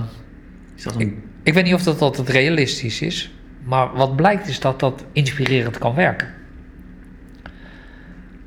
is 0.77 0.83
dat 0.83 1.01
een 1.01 1.23
ik 1.45 1.55
weet 1.55 1.65
niet 1.65 1.75
of 1.75 1.83
dat 1.83 2.01
altijd 2.01 2.29
realistisch 2.29 3.01
is, 3.01 3.31
maar 3.63 3.95
wat 3.95 4.17
blijkt 4.17 4.49
is 4.49 4.61
dat 4.61 4.81
dat 4.81 5.05
inspirerend 5.13 5.79
kan 5.79 5.95
werken. 5.95 6.29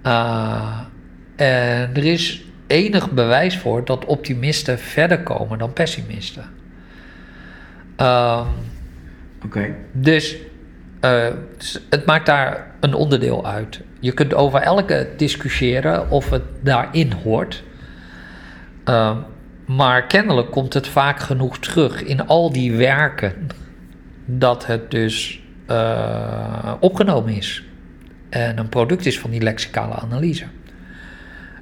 Uh, 0.03 0.79
en 1.35 1.95
er 1.95 2.05
is 2.05 2.43
enig 2.67 3.11
bewijs 3.11 3.57
voor 3.57 3.85
dat 3.85 4.05
optimisten 4.05 4.79
verder 4.79 5.23
komen 5.23 5.57
dan 5.57 5.73
pessimisten. 5.73 6.45
Uh, 8.01 8.47
Dus 9.91 10.37
uh, 11.01 11.27
het 11.89 12.05
maakt 12.05 12.25
daar 12.25 12.71
een 12.79 12.93
onderdeel 12.93 13.47
uit. 13.47 13.81
Je 13.99 14.11
kunt 14.11 14.33
over 14.33 14.61
elke 14.61 15.09
discussiëren 15.17 16.09
of 16.09 16.29
het 16.29 16.43
daarin 16.61 17.11
hoort. 17.11 17.63
Uh, 18.85 19.17
maar 19.65 20.07
kennelijk 20.07 20.51
komt 20.51 20.73
het 20.73 20.87
vaak 20.87 21.19
genoeg 21.19 21.59
terug 21.59 22.03
in 22.03 22.27
al 22.27 22.51
die 22.51 22.75
werken 22.75 23.47
dat 24.25 24.65
het 24.65 24.91
dus 24.91 25.41
uh, 25.69 26.73
opgenomen 26.79 27.33
is. 27.33 27.63
En 28.29 28.57
een 28.57 28.69
product 28.69 29.05
is 29.05 29.19
van 29.19 29.29
die 29.29 29.41
lexicale 29.41 29.93
analyse. 29.93 30.45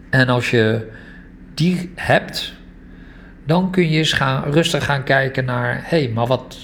En 0.10 0.28
als 0.28 0.50
je 0.52 0.92
die 1.54 1.92
hebt, 1.96 2.54
dan 3.46 3.72
kun 3.72 3.90
je 3.90 3.98
eens 3.98 4.14
gaan, 4.14 4.52
rustig 4.52 4.86
gaan 4.86 5.04
kijken 5.04 5.46
naar: 5.46 5.74
hé, 5.74 6.04
hey, 6.04 6.12
maar 6.14 6.26
wat, 6.26 6.58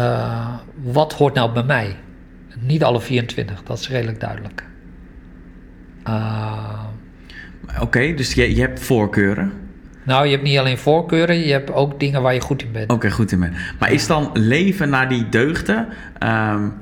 uh, 0.00 0.54
wat 0.82 1.12
hoort 1.12 1.34
nou 1.34 1.52
bij 1.52 1.62
mij? 1.62 1.96
Niet 2.58 2.84
alle 2.84 3.00
24, 3.00 3.62
dat 3.62 3.78
is 3.78 3.88
redelijk 3.88 4.20
duidelijk. 4.20 4.64
Uh, 6.08 6.82
Oké, 7.68 7.82
okay, 7.82 8.14
dus 8.14 8.32
je, 8.32 8.54
je 8.54 8.60
hebt 8.60 8.80
voorkeuren. 8.80 9.52
Nou, 10.02 10.24
je 10.24 10.30
hebt 10.30 10.42
niet 10.42 10.58
alleen 10.58 10.78
voorkeuren, 10.78 11.38
je 11.38 11.52
hebt 11.52 11.72
ook 11.72 12.00
dingen 12.00 12.22
waar 12.22 12.34
je 12.34 12.40
goed 12.40 12.62
in 12.62 12.72
bent. 12.72 12.84
Oké, 12.84 12.94
okay, 12.94 13.10
goed 13.10 13.32
in 13.32 13.40
bent. 13.40 13.54
Maar 13.78 13.92
is 13.92 14.06
dan 14.06 14.30
leven 14.32 14.88
naar 14.88 15.08
die 15.08 15.28
deugden, 15.28 15.88
um, 16.24 16.74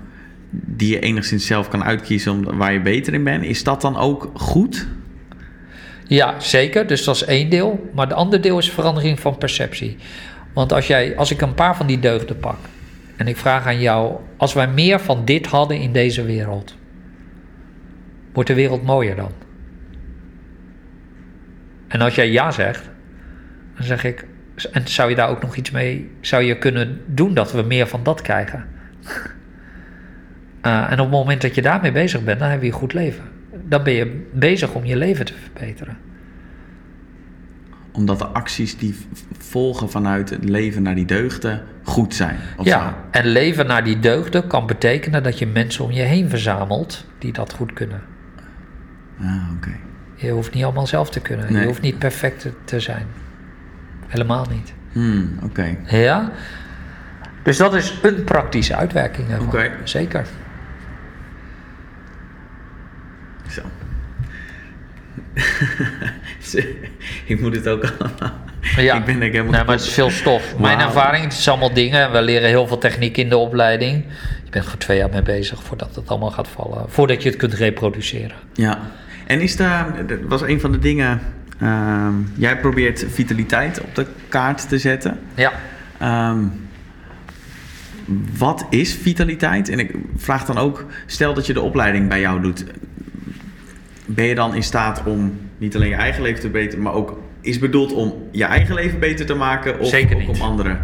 die 0.51 0.91
je 0.91 1.01
enigszins 1.01 1.47
zelf 1.47 1.69
kan 1.69 1.85
uitkiezen 1.85 2.33
om, 2.33 2.57
waar 2.57 2.73
je 2.73 2.81
beter 2.81 3.15
in 3.15 3.25
bent, 3.25 3.45
is 3.45 3.65
dat 3.65 3.81
dan 3.81 3.97
ook 3.97 4.31
goed? 4.35 4.87
Ja, 6.07 6.41
zeker. 6.41 6.87
Dus 6.87 7.05
dat 7.05 7.15
is 7.15 7.25
één 7.25 7.51
deel. 7.51 7.91
Maar 7.95 8.07
het 8.07 8.17
andere 8.17 8.43
deel 8.43 8.59
is 8.59 8.71
verandering 8.71 9.21
van 9.21 9.39
perceptie. 9.39 9.97
Want 10.53 10.73
als, 10.73 10.87
jij, 10.87 11.17
als 11.17 11.31
ik 11.31 11.41
een 11.41 11.55
paar 11.55 11.77
van 11.77 11.87
die 11.87 11.99
deugden 11.99 12.39
pak 12.39 12.57
en 13.19 13.27
ik 13.27 13.37
vraag 13.37 13.67
aan 13.67 13.81
jou: 13.81 14.17
als 14.37 14.53
wij 14.53 14.69
meer 14.69 15.01
van 15.01 15.25
dit 15.25 15.47
hadden 15.47 15.81
in 15.81 15.93
deze 15.93 16.25
wereld, 16.25 16.77
wordt 18.33 18.49
de 18.49 18.55
wereld 18.55 18.83
mooier 18.83 19.17
dan? 19.17 19.33
En 21.89 22.01
als 22.01 22.15
jij 22.15 22.31
ja 22.31 22.51
zegt, 22.51 22.91
dan 23.77 23.85
zeg 23.85 24.05
ik, 24.05 24.27
en 24.73 24.89
zou 24.89 25.11
je 25.11 25.17
daar 25.17 25.29
ook 25.29 25.43
nog 25.43 25.57
iets 25.57 25.71
mee, 25.71 26.11
zou 26.21 26.43
je 26.43 26.59
kunnen 26.59 27.01
doen 27.07 27.35
dat 27.35 27.53
we 27.53 27.63
meer 27.63 27.87
van 27.87 28.03
dat 28.03 28.23
krijgen? 28.23 28.65
uh, 30.63 30.85
en 30.93 30.93
op 30.93 30.99
het 30.99 31.11
moment 31.11 31.43
dat 31.43 31.55
je 31.55 31.63
daarmee 31.63 31.93
bezig 31.93 32.25
bent, 32.25 32.39
dan 32.39 32.49
heb 32.49 32.61
je 32.61 32.67
een 32.67 32.73
goed 32.73 32.93
leven. 32.93 33.25
Dan 33.65 33.83
ben 33.83 33.93
je 33.93 34.27
bezig 34.33 34.75
om 34.75 34.85
je 34.85 34.97
leven 34.97 35.25
te 35.25 35.35
verbeteren. 35.35 35.97
Omdat 37.93 38.19
de 38.19 38.27
acties 38.27 38.79
die 38.79 38.97
volgen 39.39 39.91
vanuit 39.91 40.31
het 40.31 40.45
leven 40.45 40.83
naar 40.83 40.95
die 40.95 41.05
deugden 41.05 41.63
goed 41.83 42.15
zijn. 42.15 42.39
ja, 42.63 42.89
zo. 42.89 42.95
en 43.19 43.27
leven 43.27 43.67
naar 43.67 43.85
die 43.85 43.99
deugden 43.99 44.47
kan 44.47 44.67
betekenen 44.67 45.23
dat 45.23 45.39
je 45.39 45.47
mensen 45.47 45.85
om 45.85 45.91
je 45.91 46.03
heen 46.03 46.29
verzamelt 46.29 47.05
die 47.19 47.33
dat 47.33 47.53
goed 47.53 47.73
kunnen. 47.73 48.03
Ah, 49.21 49.53
oké. 49.57 49.71
Je 50.15 50.31
hoeft 50.31 50.55
niet 50.55 50.65
allemaal 50.65 50.87
zelf 50.87 51.11
te 51.11 51.21
kunnen. 51.21 51.53
Nee. 51.53 51.61
Je 51.61 51.67
hoeft 51.67 51.81
niet 51.81 51.99
perfect 51.99 52.49
te 52.65 52.81
zijn. 52.81 53.07
Helemaal 54.07 54.47
niet. 54.51 54.73
Hmm, 54.93 55.39
oké. 55.43 55.77
Ja? 55.87 56.31
Dus 57.43 57.57
dat 57.57 57.75
is 57.75 57.99
een 58.03 58.25
praktische 58.25 58.77
uitwerking 58.77 59.31
ervan. 59.31 59.47
Oké. 59.47 59.71
Zeker. 59.85 60.27
Zo. 63.49 63.63
ik 67.33 67.41
moet 67.41 67.55
het 67.55 67.69
ook 67.69 67.93
allemaal. 67.99 68.47
Ja, 68.77 68.97
ik 68.97 69.05
ben 69.05 69.21
helemaal 69.21 69.53
nee, 69.53 69.65
maar 69.65 69.75
het 69.75 69.85
is 69.85 69.93
veel 69.93 70.11
stof. 70.11 70.59
Mijn 70.59 70.79
ervaring, 70.79 71.25
het 71.25 71.33
is 71.33 71.49
allemaal 71.49 71.73
dingen. 71.73 72.13
We 72.13 72.23
leren 72.23 72.49
heel 72.49 72.67
veel 72.67 72.79
techniek 72.79 73.17
in 73.17 73.29
de 73.29 73.37
opleiding. 73.37 74.05
Je 74.45 74.51
bent 74.51 74.67
er 74.67 74.79
twee 74.79 74.99
jaar 74.99 75.11
mee 75.11 75.23
bezig 75.23 75.63
voordat 75.63 75.95
het 75.95 76.09
allemaal 76.09 76.31
gaat 76.31 76.49
vallen. 76.49 76.85
Voordat 76.89 77.23
je 77.23 77.29
het 77.29 77.39
kunt 77.39 77.55
reproduceren. 77.55 78.37
Ja. 78.53 78.79
En 79.27 79.41
is 79.41 79.57
daar, 79.57 80.07
dat 80.07 80.19
was 80.23 80.43
een 80.43 80.61
van 80.61 80.73
de 80.73 80.79
dingen. 80.79 81.21
Uh, 81.63 82.09
jij 82.35 82.59
probeert 82.59 83.05
vitaliteit 83.09 83.81
op 83.81 83.95
de 83.95 84.07
kaart 84.29 84.69
te 84.69 84.79
zetten. 84.79 85.19
Ja. 85.35 85.53
Um, 86.31 86.69
wat 88.39 88.67
is 88.71 88.95
vitaliteit? 88.95 89.69
En 89.69 89.79
ik 89.79 89.95
vraag 90.17 90.45
dan 90.45 90.59
ook, 90.59 90.85
stel 91.07 91.35
dat 91.35 91.47
je 91.47 91.53
de 91.53 91.61
opleiding 91.61 92.09
bij 92.09 92.21
jou 92.21 92.41
doet. 92.41 92.65
Ben 94.11 94.25
je 94.25 94.35
dan 94.35 94.55
in 94.55 94.63
staat 94.63 95.03
om 95.05 95.39
niet 95.59 95.75
alleen 95.77 95.89
je 95.89 95.95
eigen 95.95 96.23
leven 96.23 96.41
te 96.41 96.49
beteren, 96.49 96.83
maar 96.83 96.93
ook 96.93 97.19
is 97.41 97.59
bedoeld 97.59 97.93
om 97.93 98.15
je 98.33 98.45
eigen 98.45 98.75
leven 98.75 98.99
beter 98.99 99.27
te 99.27 99.35
maken? 99.35 99.79
Of 99.81 99.89
Zeker 99.89 100.17
ook 100.17 100.27
niet. 100.27 100.41
om 100.41 100.41
anderen 100.43 100.79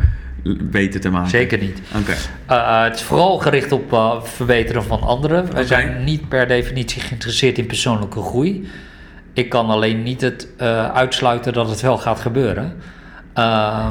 beter 0.62 1.00
te 1.00 1.10
maken? 1.10 1.30
Zeker 1.30 1.58
niet. 1.58 1.80
Oké. 2.00 2.14
Uh, 2.50 2.82
het 2.84 2.94
is 2.94 3.02
vooral 3.02 3.38
gericht 3.38 3.72
op 3.72 3.92
uh, 3.92 4.22
verbeteren 4.22 4.84
van 4.84 5.00
anderen. 5.00 5.54
We 5.54 5.66
zijn 5.66 6.04
niet 6.04 6.28
per 6.28 6.46
definitie 6.48 7.00
geïnteresseerd 7.00 7.58
in 7.58 7.66
persoonlijke 7.66 8.20
groei. 8.20 8.68
Ik 9.32 9.48
kan 9.48 9.66
alleen 9.70 10.02
niet 10.02 10.20
het 10.20 10.48
uh, 10.60 10.92
uitsluiten 10.92 11.52
dat 11.52 11.68
het 11.70 11.80
wel 11.80 11.98
gaat 11.98 12.20
gebeuren. 12.20 12.76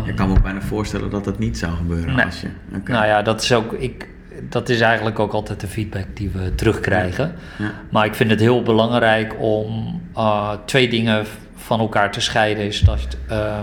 Je 0.06 0.14
kan 0.16 0.28
me 0.28 0.34
ook 0.36 0.42
bijna 0.44 0.62
voorstellen 0.62 1.10
dat 1.10 1.26
het 1.26 1.40
niet 1.40 1.58
zou 1.58 1.76
gebeuren 1.76 2.16
Nee. 2.16 2.26
als 2.26 2.42
je. 2.42 2.48
Nou 2.86 3.06
ja, 3.06 3.22
dat 3.22 3.42
is 3.42 3.54
ook. 3.54 3.74
Ik, 3.74 4.08
dat 4.42 4.70
is 4.70 4.82
eigenlijk 4.82 5.20
ook 5.20 5.34
altijd 5.34 5.60
de 5.60 5.68
feedback 5.68 6.06
die 6.14 6.30
we 6.30 6.56
terugkrijgen. 6.56 7.36
Ja. 7.58 7.72
Maar 7.90 8.06
ik 8.06 8.16
vind 8.16 8.30
het 8.30 8.40
heel 8.40 8.62
belangrijk 8.62 9.36
om 9.40 10.02
uh, 10.18 10.52
twee 10.66 10.90
dingen 10.90 11.26
van 11.56 11.80
elkaar 11.80 12.12
te 12.12 12.22
scheiden. 12.22 12.66
Is, 12.66 12.80
dat, 12.80 13.18
uh, 13.32 13.62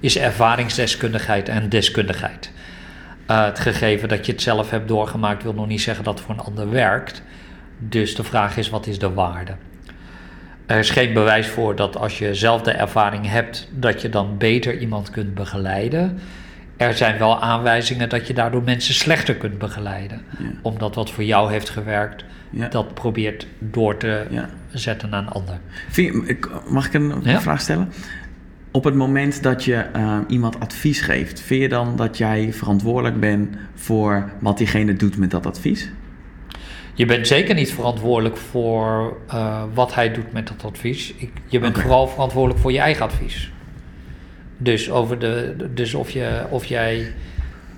is 0.00 0.18
ervaringsdeskundigheid 0.18 1.48
en 1.48 1.68
deskundigheid. 1.68 2.50
Uh, 3.30 3.44
het 3.44 3.58
gegeven 3.58 4.08
dat 4.08 4.26
je 4.26 4.32
het 4.32 4.42
zelf 4.42 4.70
hebt 4.70 4.88
doorgemaakt 4.88 5.42
wil 5.42 5.54
nog 5.54 5.66
niet 5.66 5.80
zeggen 5.80 6.04
dat 6.04 6.14
het 6.14 6.26
voor 6.26 6.34
een 6.34 6.40
ander 6.40 6.70
werkt. 6.70 7.22
Dus 7.78 8.14
de 8.14 8.24
vraag 8.24 8.56
is, 8.56 8.70
wat 8.70 8.86
is 8.86 8.98
de 8.98 9.12
waarde? 9.12 9.52
Er 10.66 10.78
is 10.78 10.90
geen 10.90 11.12
bewijs 11.12 11.46
voor 11.46 11.76
dat 11.76 11.96
als 11.96 12.18
je 12.18 12.34
zelf 12.34 12.62
de 12.62 12.70
ervaring 12.70 13.28
hebt, 13.28 13.68
dat 13.72 14.02
je 14.02 14.08
dan 14.08 14.38
beter 14.38 14.78
iemand 14.78 15.10
kunt 15.10 15.34
begeleiden. 15.34 16.18
Er 16.88 16.94
zijn 16.94 17.18
wel 17.18 17.40
aanwijzingen 17.40 18.08
dat 18.08 18.26
je 18.26 18.34
daardoor 18.34 18.62
mensen 18.62 18.94
slechter 18.94 19.34
kunt 19.34 19.58
begeleiden. 19.58 20.22
Ja. 20.38 20.44
Omdat 20.62 20.94
wat 20.94 21.10
voor 21.10 21.24
jou 21.24 21.50
heeft 21.52 21.68
gewerkt, 21.70 22.24
Ja. 22.50 22.68
dat 22.68 22.94
probeert 22.94 23.46
door 23.58 23.96
te 23.96 24.26
Ja. 24.30 24.48
zetten 24.70 25.08
naar 25.10 25.22
een 25.22 25.28
ander. 25.28 25.58
Je- 25.92 26.38
mag 26.68 26.86
ik 26.86 26.94
een 26.94 27.40
vraag 27.40 27.60
stellen? 27.60 27.92
Op 28.70 28.84
het 28.84 28.94
moment 28.94 29.42
dat 29.42 29.64
je 29.64 29.84
uh, 29.96 30.18
iemand 30.28 30.60
advies 30.60 31.00
geeft, 31.00 31.40
vind 31.40 31.62
je 31.62 31.68
dan 31.68 31.96
dat 31.96 32.18
jij 32.18 32.52
verantwoordelijk 32.52 33.20
bent 33.20 33.56
voor 33.74 34.30
wat 34.40 34.58
diegene 34.58 34.94
doet 34.94 35.16
met 35.16 35.30
dat 35.30 35.46
advies? 35.46 35.90
Je 36.94 37.06
bent 37.06 37.26
zeker 37.26 37.54
niet 37.54 37.72
verantwoordelijk 37.72 38.36
voor 38.36 39.16
uh, 39.34 39.62
wat 39.74 39.94
hij 39.94 40.12
doet 40.12 40.32
met 40.32 40.48
dat 40.48 40.64
advies. 40.64 41.14
Ik, 41.16 41.30
je 41.46 41.58
bent 41.58 41.78
vooral 41.78 42.08
verantwoordelijk 42.08 42.60
voor 42.60 42.72
je 42.72 42.78
eigen 42.78 43.04
advies. 43.04 43.51
Dus, 44.62 44.90
over 44.90 45.18
de, 45.18 45.56
dus 45.74 45.94
of, 45.94 46.10
je, 46.10 46.46
of 46.50 46.64
jij, 46.64 47.12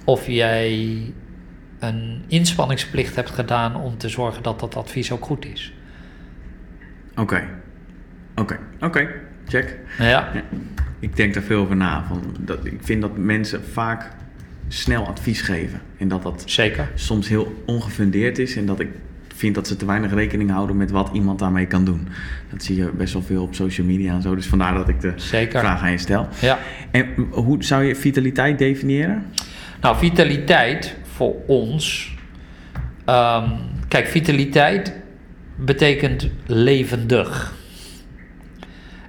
of 0.04 0.26
jij 0.26 1.00
een 1.78 2.22
inspanningsplicht 2.26 3.16
hebt 3.16 3.30
gedaan 3.30 3.76
om 3.76 3.98
te 3.98 4.08
zorgen 4.08 4.42
dat 4.42 4.60
dat 4.60 4.76
advies 4.76 5.12
ook 5.12 5.24
goed 5.24 5.44
is. 5.46 5.74
Oké. 7.16 7.48
Oké. 8.34 8.58
Oké. 8.80 9.08
Check. 9.48 9.78
Ja. 9.98 10.04
Ja. 10.08 10.42
Ik 10.98 11.16
denk 11.16 11.34
daar 11.34 11.42
veel 11.42 11.60
over 11.60 11.76
na. 11.76 12.04
Van 12.04 12.36
dat, 12.40 12.64
ik 12.64 12.78
vind 12.80 13.02
dat 13.02 13.16
mensen 13.16 13.64
vaak 13.64 14.10
snel 14.68 15.06
advies 15.06 15.40
geven. 15.40 15.80
En 15.98 16.08
dat 16.08 16.22
dat 16.22 16.42
Zeker. 16.46 16.90
soms 16.94 17.28
heel 17.28 17.62
ongefundeerd 17.66 18.38
is. 18.38 18.56
En 18.56 18.66
dat 18.66 18.80
ik 18.80 18.88
vind 19.36 19.54
dat 19.54 19.66
ze 19.66 19.76
te 19.76 19.86
weinig 19.86 20.12
rekening 20.14 20.50
houden 20.50 20.76
met 20.76 20.90
wat 20.90 21.10
iemand 21.12 21.38
daarmee 21.38 21.66
kan 21.66 21.84
doen. 21.84 22.08
Dat 22.50 22.62
zie 22.62 22.76
je 22.76 22.90
best 22.96 23.12
wel 23.12 23.22
veel 23.22 23.42
op 23.42 23.54
social 23.54 23.86
media 23.86 24.14
en 24.14 24.22
zo. 24.22 24.34
Dus 24.34 24.46
vandaar 24.46 24.74
dat 24.74 24.88
ik 24.88 25.00
de 25.00 25.12
Zeker. 25.16 25.60
vraag 25.60 25.82
aan 25.82 25.90
je 25.90 25.98
stel. 25.98 26.28
Ja. 26.40 26.58
En 26.90 27.06
hoe 27.30 27.64
zou 27.64 27.84
je 27.84 27.96
vitaliteit 27.96 28.58
definiëren? 28.58 29.24
Nou, 29.80 29.96
vitaliteit 29.96 30.96
voor 31.02 31.34
ons. 31.46 32.14
ehm, 33.04 33.50
kijk, 33.88 34.06
vitaliteit 34.06 34.94
betekent 35.56 36.28
levendig. 36.46 37.52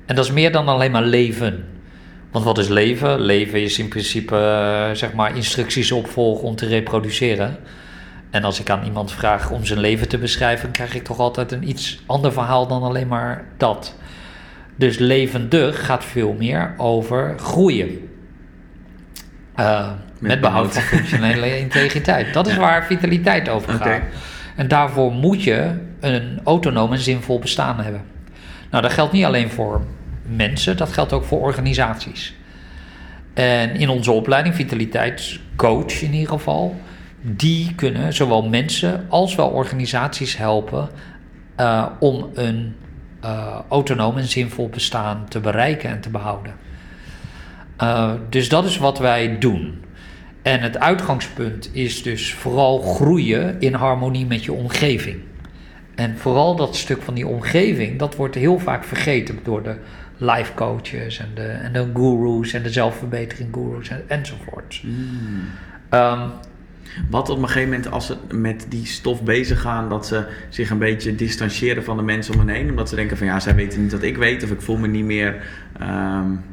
En 0.05 0.15
dat 0.15 0.25
is 0.25 0.31
meer 0.31 0.51
dan 0.51 0.67
alleen 0.67 0.91
maar 0.91 1.03
leven. 1.03 1.65
Want 2.31 2.45
wat 2.45 2.57
is 2.57 2.67
leven? 2.67 3.19
Leven 3.19 3.61
is 3.61 3.79
in 3.79 3.87
principe 3.87 4.35
eh, 4.35 4.89
zeg 4.95 5.13
maar 5.13 5.35
instructies 5.35 5.91
opvolgen 5.91 6.43
om 6.43 6.55
te 6.55 6.65
reproduceren. 6.65 7.57
En 8.35 8.43
als 8.43 8.59
ik 8.59 8.69
aan 8.69 8.83
iemand 8.83 9.11
vraag 9.11 9.51
om 9.51 9.65
zijn 9.65 9.79
leven 9.79 10.07
te 10.07 10.17
beschrijven, 10.17 10.71
krijg 10.71 10.95
ik 10.95 11.03
toch 11.03 11.19
altijd 11.19 11.51
een 11.51 11.69
iets 11.69 11.99
ander 12.05 12.33
verhaal 12.33 12.67
dan 12.67 12.83
alleen 12.83 13.07
maar 13.07 13.45
dat. 13.57 13.95
Dus 14.75 14.97
levendig 14.97 15.85
gaat 15.85 16.03
veel 16.03 16.35
meer 16.37 16.73
over 16.77 17.35
groeien. 17.39 18.09
Eh, 19.55 19.91
met, 20.19 20.41
behoud 20.41 20.73
van 20.73 20.81
functionele 20.81 21.57
integriteit. 21.65 22.33
Dat 22.33 22.47
is 22.47 22.55
waar 22.55 22.85
vitaliteit 22.85 23.49
over 23.49 23.73
gaat. 23.73 24.01
En 24.55 24.67
daarvoor 24.67 25.11
moet 25.11 25.43
je 25.43 25.71
een 25.99 26.39
autonoom 26.43 26.91
en 26.91 26.99
zinvol 26.99 27.39
bestaan 27.39 27.79
hebben. 27.79 28.01
Nou, 28.71 28.83
dat 28.83 28.93
geldt 28.93 29.13
niet 29.13 29.25
alleen 29.25 29.49
voor 29.49 29.85
mensen, 30.21 30.77
dat 30.77 30.93
geldt 30.93 31.13
ook 31.13 31.23
voor 31.23 31.41
organisaties. 31.41 32.35
En 33.33 33.75
in 33.75 33.89
onze 33.89 34.11
opleiding, 34.11 34.55
vitaliteitscoach 34.55 36.01
in 36.01 36.13
ieder 36.13 36.29
geval, 36.29 36.75
die 37.25 37.75
kunnen 37.75 38.13
zowel 38.13 38.49
mensen 38.49 39.05
als 39.09 39.35
wel 39.35 39.49
organisaties 39.49 40.37
helpen 40.37 40.89
eh, 41.55 41.85
om 41.99 42.29
een 42.33 42.75
eh, 43.21 43.59
autonoom 43.69 44.17
en 44.17 44.27
zinvol 44.27 44.69
bestaan 44.69 45.25
te 45.29 45.39
bereiken 45.39 45.89
en 45.89 46.01
te 46.01 46.09
behouden. 46.09 46.53
Uh, 47.81 48.11
dus 48.29 48.49
dat 48.49 48.65
is 48.65 48.77
wat 48.77 48.99
wij 48.99 49.39
doen. 49.39 49.83
En 50.41 50.61
het 50.61 50.79
uitgangspunt 50.79 51.69
is 51.73 52.03
dus 52.03 52.33
vooral 52.33 52.81
groeien 52.81 53.55
in 53.59 53.73
harmonie 53.73 54.25
met 54.25 54.43
je 54.43 54.53
omgeving. 54.53 55.19
En 55.95 56.17
vooral 56.17 56.55
dat 56.55 56.75
stuk 56.75 57.01
van 57.01 57.13
die 57.13 57.27
omgeving, 57.27 57.99
dat 57.99 58.15
wordt 58.15 58.35
heel 58.35 58.59
vaak 58.59 58.83
vergeten 58.83 59.39
door 59.43 59.63
de 59.63 59.77
life 60.17 60.53
coaches 60.53 61.19
en 61.19 61.29
de, 61.35 61.47
en 61.47 61.73
de 61.73 61.89
gurus 61.93 62.53
en 62.53 62.63
de 62.63 62.71
zelfverbetering 62.71 63.49
gurus 63.53 63.89
en, 63.89 64.03
enzovoort. 64.07 64.79
Hmm. 64.81 65.49
Um, 65.89 66.31
Wat 67.09 67.29
op 67.29 67.37
een 67.37 67.47
gegeven 67.47 67.69
moment 67.69 67.91
als 67.91 68.05
ze 68.05 68.15
met 68.31 68.65
die 68.69 68.85
stof 68.85 69.23
bezig 69.23 69.61
gaan, 69.61 69.89
dat 69.89 70.07
ze 70.07 70.25
zich 70.49 70.69
een 70.69 70.77
beetje 70.77 71.15
distancieren 71.15 71.83
van 71.83 71.97
de 71.97 72.03
mensen 72.03 72.33
om 72.33 72.39
hen 72.39 72.55
heen. 72.55 72.69
Omdat 72.69 72.89
ze 72.89 72.95
denken 72.95 73.17
van 73.17 73.27
ja, 73.27 73.39
zij 73.39 73.55
weten 73.55 73.81
niet 73.81 73.91
wat 73.91 74.03
ik 74.03 74.17
weet 74.17 74.43
of 74.43 74.51
ik 74.51 74.61
voel 74.61 74.77
me 74.77 74.87
niet 74.87 75.05
meer... 75.05 75.43
Um, 75.81 76.43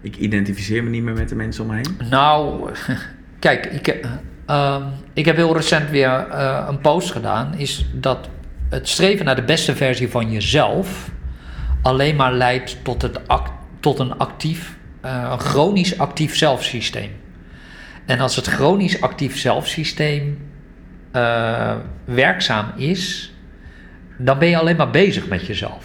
ik 0.00 0.16
identificeer 0.16 0.84
me 0.84 0.90
niet 0.90 1.02
meer 1.02 1.14
met 1.14 1.28
de 1.28 1.34
mensen 1.34 1.64
om 1.64 1.70
me 1.70 1.76
heen. 1.76 2.08
Nou, 2.10 2.70
kijk, 3.38 3.66
ik, 3.66 4.06
uh, 4.50 4.86
ik 5.12 5.24
heb 5.24 5.36
heel 5.36 5.56
recent 5.56 5.90
weer 5.90 6.26
uh, 6.30 6.66
een 6.68 6.80
post 6.80 7.10
gedaan. 7.10 7.54
Is 7.54 7.86
dat 7.92 8.28
het 8.68 8.88
streven 8.88 9.24
naar 9.24 9.36
de 9.36 9.42
beste 9.42 9.76
versie 9.76 10.08
van 10.08 10.30
jezelf 10.30 11.10
alleen 11.82 12.16
maar 12.16 12.32
leidt 12.32 12.76
tot, 12.82 13.02
het 13.02 13.20
tot 13.80 13.98
een 13.98 14.18
actief, 14.18 14.76
uh, 15.04 15.28
een 15.30 15.40
chronisch 15.40 15.98
actief 15.98 16.36
zelfsysteem. 16.36 17.10
En 18.08 18.20
als 18.20 18.36
het 18.36 18.46
chronisch 18.46 19.00
actief 19.00 19.38
zelfsysteem 19.38 20.38
uh, 21.12 21.74
werkzaam 22.04 22.72
is, 22.76 23.32
dan 24.18 24.38
ben 24.38 24.48
je 24.48 24.58
alleen 24.58 24.76
maar 24.76 24.90
bezig 24.90 25.28
met 25.28 25.46
jezelf. 25.46 25.84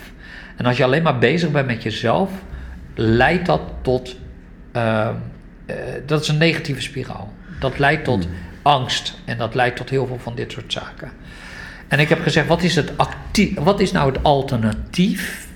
En 0.56 0.66
als 0.66 0.78
je 0.78 0.84
alleen 0.84 1.04
maar 1.04 1.18
bezig 1.18 1.52
bent 1.52 1.68
met 1.68 1.84
jezelf, 1.84 2.32
leidt 2.95 3.45
dat 3.45 3.62
tot. 3.82 4.16
Uh, 4.76 5.10
uh, 5.68 5.76
dat 6.06 6.22
is 6.22 6.28
een 6.28 6.38
negatieve 6.38 6.82
spiraal. 6.82 7.34
Dat 7.60 7.80
leidt 7.80 8.04
tot 8.04 8.24
hmm. 8.24 8.34
angst 8.62 9.20
en 9.26 9.38
dat 9.38 9.56
leidt 9.56 9.76
tot 9.76 9.90
heel 9.90 10.08
veel 10.08 10.20
van 10.20 10.36
dit 10.36 10.52
soort 10.52 10.74
zaken. 10.74 11.12
En 11.88 12.00
ik 12.00 12.10
heb 12.10 12.22
gezegd: 12.22 12.48
wat 12.48 12.64
is, 12.64 12.76
het 12.76 12.98
actief, 12.98 13.60
wat 13.60 13.80
is 13.80 13.91
nou 13.91 14.12
het 14.12 14.24
alternatief 14.24 15.48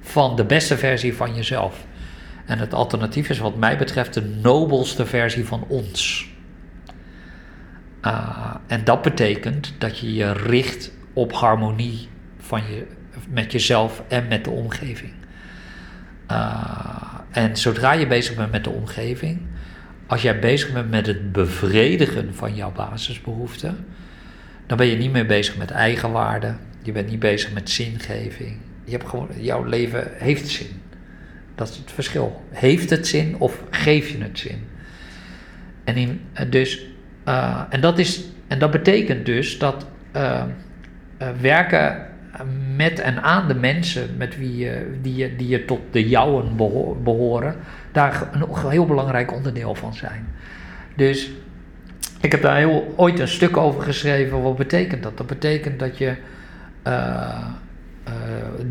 van 0.00 0.36
de 0.36 0.44
beste 0.44 0.76
versie 0.76 1.14
van 1.14 1.34
jezelf? 1.34 1.85
En 2.46 2.58
het 2.58 2.74
alternatief 2.74 3.28
is, 3.28 3.38
wat 3.38 3.56
mij 3.56 3.78
betreft, 3.78 4.14
de 4.14 4.22
nobelste 4.22 5.06
versie 5.06 5.44
van 5.44 5.64
ons. 5.68 6.28
Uh, 8.02 8.54
en 8.66 8.84
dat 8.84 9.02
betekent 9.02 9.72
dat 9.78 9.98
je 9.98 10.14
je 10.14 10.32
richt 10.32 10.92
op 11.12 11.32
harmonie 11.32 12.08
van 12.38 12.60
je, 12.60 12.86
met 13.28 13.52
jezelf 13.52 14.02
en 14.08 14.28
met 14.28 14.44
de 14.44 14.50
omgeving. 14.50 15.12
Uh, 16.30 17.14
en 17.30 17.56
zodra 17.56 17.92
je 17.92 18.06
bezig 18.06 18.36
bent 18.36 18.50
met 18.50 18.64
de 18.64 18.70
omgeving, 18.70 19.40
als 20.06 20.22
jij 20.22 20.38
bezig 20.38 20.72
bent 20.72 20.90
met 20.90 21.06
het 21.06 21.32
bevredigen 21.32 22.34
van 22.34 22.54
jouw 22.54 22.72
basisbehoeften, 22.72 23.86
dan 24.66 24.76
ben 24.76 24.86
je 24.86 24.96
niet 24.96 25.12
meer 25.12 25.26
bezig 25.26 25.56
met 25.56 25.70
eigenwaarde. 25.70 26.54
Je 26.82 26.92
bent 26.92 27.10
niet 27.10 27.18
bezig 27.18 27.52
met 27.52 27.70
zingeving. 27.70 28.56
Je 28.84 28.90
hebt 28.90 29.08
gewoon, 29.08 29.28
jouw 29.36 29.64
leven 29.64 30.10
heeft 30.12 30.48
zin. 30.48 30.82
Dat 31.56 31.68
is 31.68 31.76
het 31.76 31.92
verschil. 31.92 32.42
Heeft 32.50 32.90
het 32.90 33.06
zin 33.06 33.34
of 33.38 33.62
geef 33.70 34.08
je 34.08 34.18
het 34.22 34.38
zin? 34.38 34.58
En, 35.84 35.96
in, 35.96 36.20
dus, 36.50 36.86
uh, 37.28 37.62
en, 37.70 37.80
dat, 37.80 37.98
is, 37.98 38.24
en 38.46 38.58
dat 38.58 38.70
betekent 38.70 39.26
dus 39.26 39.58
dat 39.58 39.86
uh, 40.16 40.42
werken 41.40 42.06
met 42.76 43.00
en 43.00 43.22
aan 43.22 43.48
de 43.48 43.54
mensen 43.54 44.16
met 44.16 44.38
wie 44.38 44.56
je, 44.56 44.98
die, 45.02 45.14
je, 45.14 45.36
die 45.36 45.48
je 45.48 45.64
tot 45.64 45.80
de 45.90 46.08
jouwen 46.08 46.56
behoren, 47.02 47.56
daar 47.92 48.28
een 48.32 48.70
heel 48.70 48.86
belangrijk 48.86 49.32
onderdeel 49.32 49.74
van 49.74 49.94
zijn. 49.94 50.26
Dus 50.96 51.30
ik 52.20 52.32
heb 52.32 52.42
daar 52.42 52.56
heel, 52.56 52.94
ooit 52.96 53.18
een 53.18 53.28
stuk 53.28 53.56
over 53.56 53.82
geschreven. 53.82 54.42
Wat 54.42 54.56
betekent 54.56 55.02
dat? 55.02 55.16
Dat 55.16 55.26
betekent 55.26 55.78
dat 55.78 55.98
je 55.98 56.14
uh, 58.08 58.12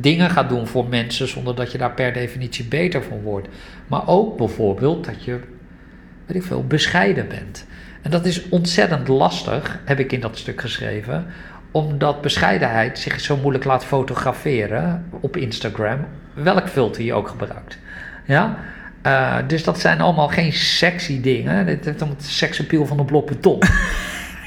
dingen 0.02 0.30
gaat 0.30 0.50
doen 0.50 0.68
voor 0.68 0.88
mensen 0.90 1.28
zonder 1.28 1.56
dat 1.56 1.72
je 1.72 1.78
daar 1.78 1.94
per 1.94 2.14
definitie 2.14 2.66
beter 2.66 3.04
van 3.04 3.22
wordt. 3.22 3.48
Maar 3.88 4.08
ook 4.08 4.38
bijvoorbeeld 4.38 5.06
dat 5.06 5.24
je, 5.24 5.40
weet 6.26 6.38
ik 6.38 6.44
veel, 6.44 6.64
bescheiden 6.64 7.28
bent. 7.28 7.66
En 8.02 8.12
dat 8.12 8.26
is 8.26 8.50
ontzettend 8.50 9.08
lastig, 9.08 9.80
heb 9.86 10.00
ik 10.00 10.12
in 10.12 10.20
dat 10.20 10.38
stuk 10.38 10.62
geschreven, 10.62 11.26
omdat 11.72 12.22
bescheidenheid 12.22 13.00
zich 13.00 13.20
zo 13.20 13.38
moeilijk 13.38 13.64
laat 13.64 13.86
fotograferen 13.86 15.06
op 15.20 15.38
Instagram, 15.38 16.06
welk 16.34 16.70
filter 16.70 17.04
je 17.04 17.14
ook 17.14 17.28
gebruikt. 17.28 17.78
Ja? 18.26 18.58
Uh, 19.06 19.38
dus 19.48 19.64
dat 19.64 19.80
zijn 19.80 20.02
allemaal 20.02 20.28
geen 20.28 20.54
sexy 20.54 21.22
dingen. 21.22 21.66
Dit 21.66 21.86
is 21.86 22.00
het 22.00 22.24
seksappeal 22.24 22.86
van 22.86 22.98
de 22.98 23.06
blok 23.06 23.28
beton. 23.28 23.60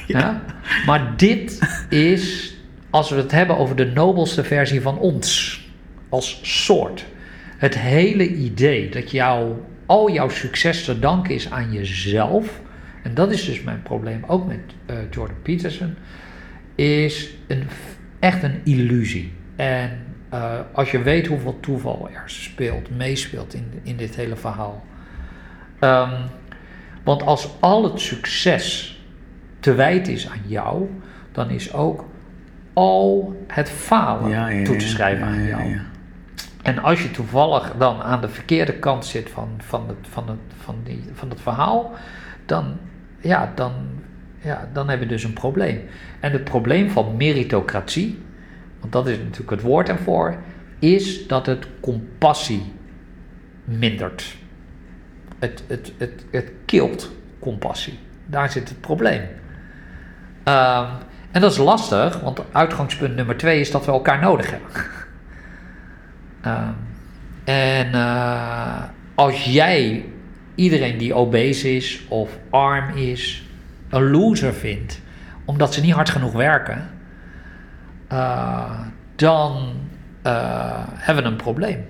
ja. 0.07 0.19
ja. 0.19 0.43
Maar 0.87 1.13
dit 1.17 1.59
is, 1.89 2.55
als 2.91 3.11
we 3.11 3.17
het 3.17 3.31
hebben 3.31 3.57
over 3.57 3.77
de 3.77 3.87
nobelste 3.87 4.45
versie 4.45 4.81
van 4.81 4.99
ons 4.99 5.61
als 6.09 6.41
soort. 6.65 7.05
Het 7.57 7.79
hele 7.79 8.29
idee 8.29 8.89
dat 8.89 9.11
jou, 9.11 9.53
al 9.87 10.11
jouw 10.11 10.29
succes 10.29 10.85
te 10.85 10.99
danken 10.99 11.35
is 11.35 11.51
aan 11.51 11.73
jezelf. 11.73 12.61
En 13.03 13.15
dat 13.15 13.31
is 13.31 13.45
dus 13.45 13.63
mijn 13.63 13.83
probleem 13.83 14.25
ook 14.27 14.47
met 14.47 14.61
uh, 14.91 14.97
Jordan 15.11 15.43
Peterson 15.43 15.95
is 16.75 17.31
een, 17.47 17.63
echt 18.19 18.43
een 18.43 18.61
illusie. 18.65 19.33
En 19.57 20.07
uh, 20.33 20.61
als 20.73 20.91
je 20.91 21.03
weet 21.03 21.27
hoeveel 21.27 21.61
toeval 21.61 22.09
er 22.13 22.23
speelt, 22.27 22.97
meespeelt 22.97 23.55
in, 23.55 23.71
in 23.83 23.97
dit 23.97 24.15
hele 24.15 24.37
verhaal. 24.37 24.85
Um, 25.81 26.11
want 27.05 27.23
als 27.23 27.49
al 27.61 27.85
het 27.85 28.01
succes 28.01 28.97
te 29.61 29.75
wijten 29.75 30.13
is 30.13 30.29
aan 30.29 30.43
jou, 30.47 30.89
dan 31.33 31.51
is 31.51 31.73
ook 31.73 32.05
al 32.79 33.37
het 33.47 33.71
falen 33.71 34.31
ja, 34.31 34.49
ja, 34.49 34.65
toe 34.65 34.77
te 34.77 34.89
schrijven 34.89 35.27
aan 35.27 35.45
jou. 35.45 35.81
En 36.63 36.79
als 36.79 37.03
je 37.03 37.11
toevallig 37.11 37.75
dan 37.79 38.03
aan 38.03 38.21
de 38.21 38.29
verkeerde 38.29 38.73
kant 38.73 39.07
zit 39.07 39.31
van, 39.31 39.49
van, 39.59 39.89
het, 39.89 39.97
van, 40.11 40.29
het, 40.29 40.39
van, 40.57 40.77
die, 40.85 41.05
van 41.13 41.31
het 41.31 41.41
verhaal, 41.41 41.93
dan, 42.47 42.77
ja, 43.21 43.53
dan 43.55 43.73
ja, 44.41 44.69
dan 44.73 44.89
hebben 44.89 45.07
we 45.07 45.13
dus 45.13 45.25
een 45.25 45.33
probleem. 45.33 45.81
En 46.21 46.33
het 46.33 46.45
probleem 46.45 46.91
van 46.91 47.17
meritocratie, 47.17 48.23
want 48.81 48.93
dat 48.93 49.09
is 49.09 49.19
natuurlijk 49.19 49.51
het 49.51 49.63
woord 49.63 49.89
ervoor, 49.89 50.37
is 50.79 51.27
dat 51.27 51.47
het 51.47 51.67
compassie 51.81 52.73
mindert. 53.65 54.37
Het, 55.39 55.63
het, 55.67 55.93
het, 55.97 56.25
het 56.31 56.53
kilt 56.65 57.11
compassie. 57.39 57.99
Daar 58.27 58.51
zit 58.51 58.69
het 58.69 58.81
probleem. 58.81 59.23
Ehm, 60.43 60.91
en 61.31 61.41
dat 61.41 61.53
is 61.53 61.59
lastig, 61.59 62.21
want 62.21 62.41
uitgangspunt 62.53 63.17
nummer 63.17 63.37
twee 63.37 63.61
is 63.61 63.71
dat 63.71 63.85
we 63.85 63.93
elkaar 63.93 64.21
nodig 64.21 64.51
hebben. 64.51 64.71
Ehm, 66.41 66.73
en 67.45 67.95
eh, 67.95 68.83
als 69.15 69.45
jij 69.45 70.05
iedereen 70.55 70.99
die 70.99 71.15
obese 71.15 71.77
is 71.77 72.05
of 72.09 72.39
arm 72.51 72.97
is, 72.97 73.49
een 73.89 74.11
loser 74.11 74.55
vindt, 74.55 75.01
omdat 75.45 75.75
ze 75.75 75.81
niet 75.81 75.93
hard 75.95 76.11
genoeg 76.11 76.33
werken, 76.33 76.91
uh, 78.13 78.81
dan 79.17 79.73
uh, 80.27 80.83
hebben 80.95 81.25
we 81.25 81.31
een 81.31 81.37
probleem. 81.37 81.87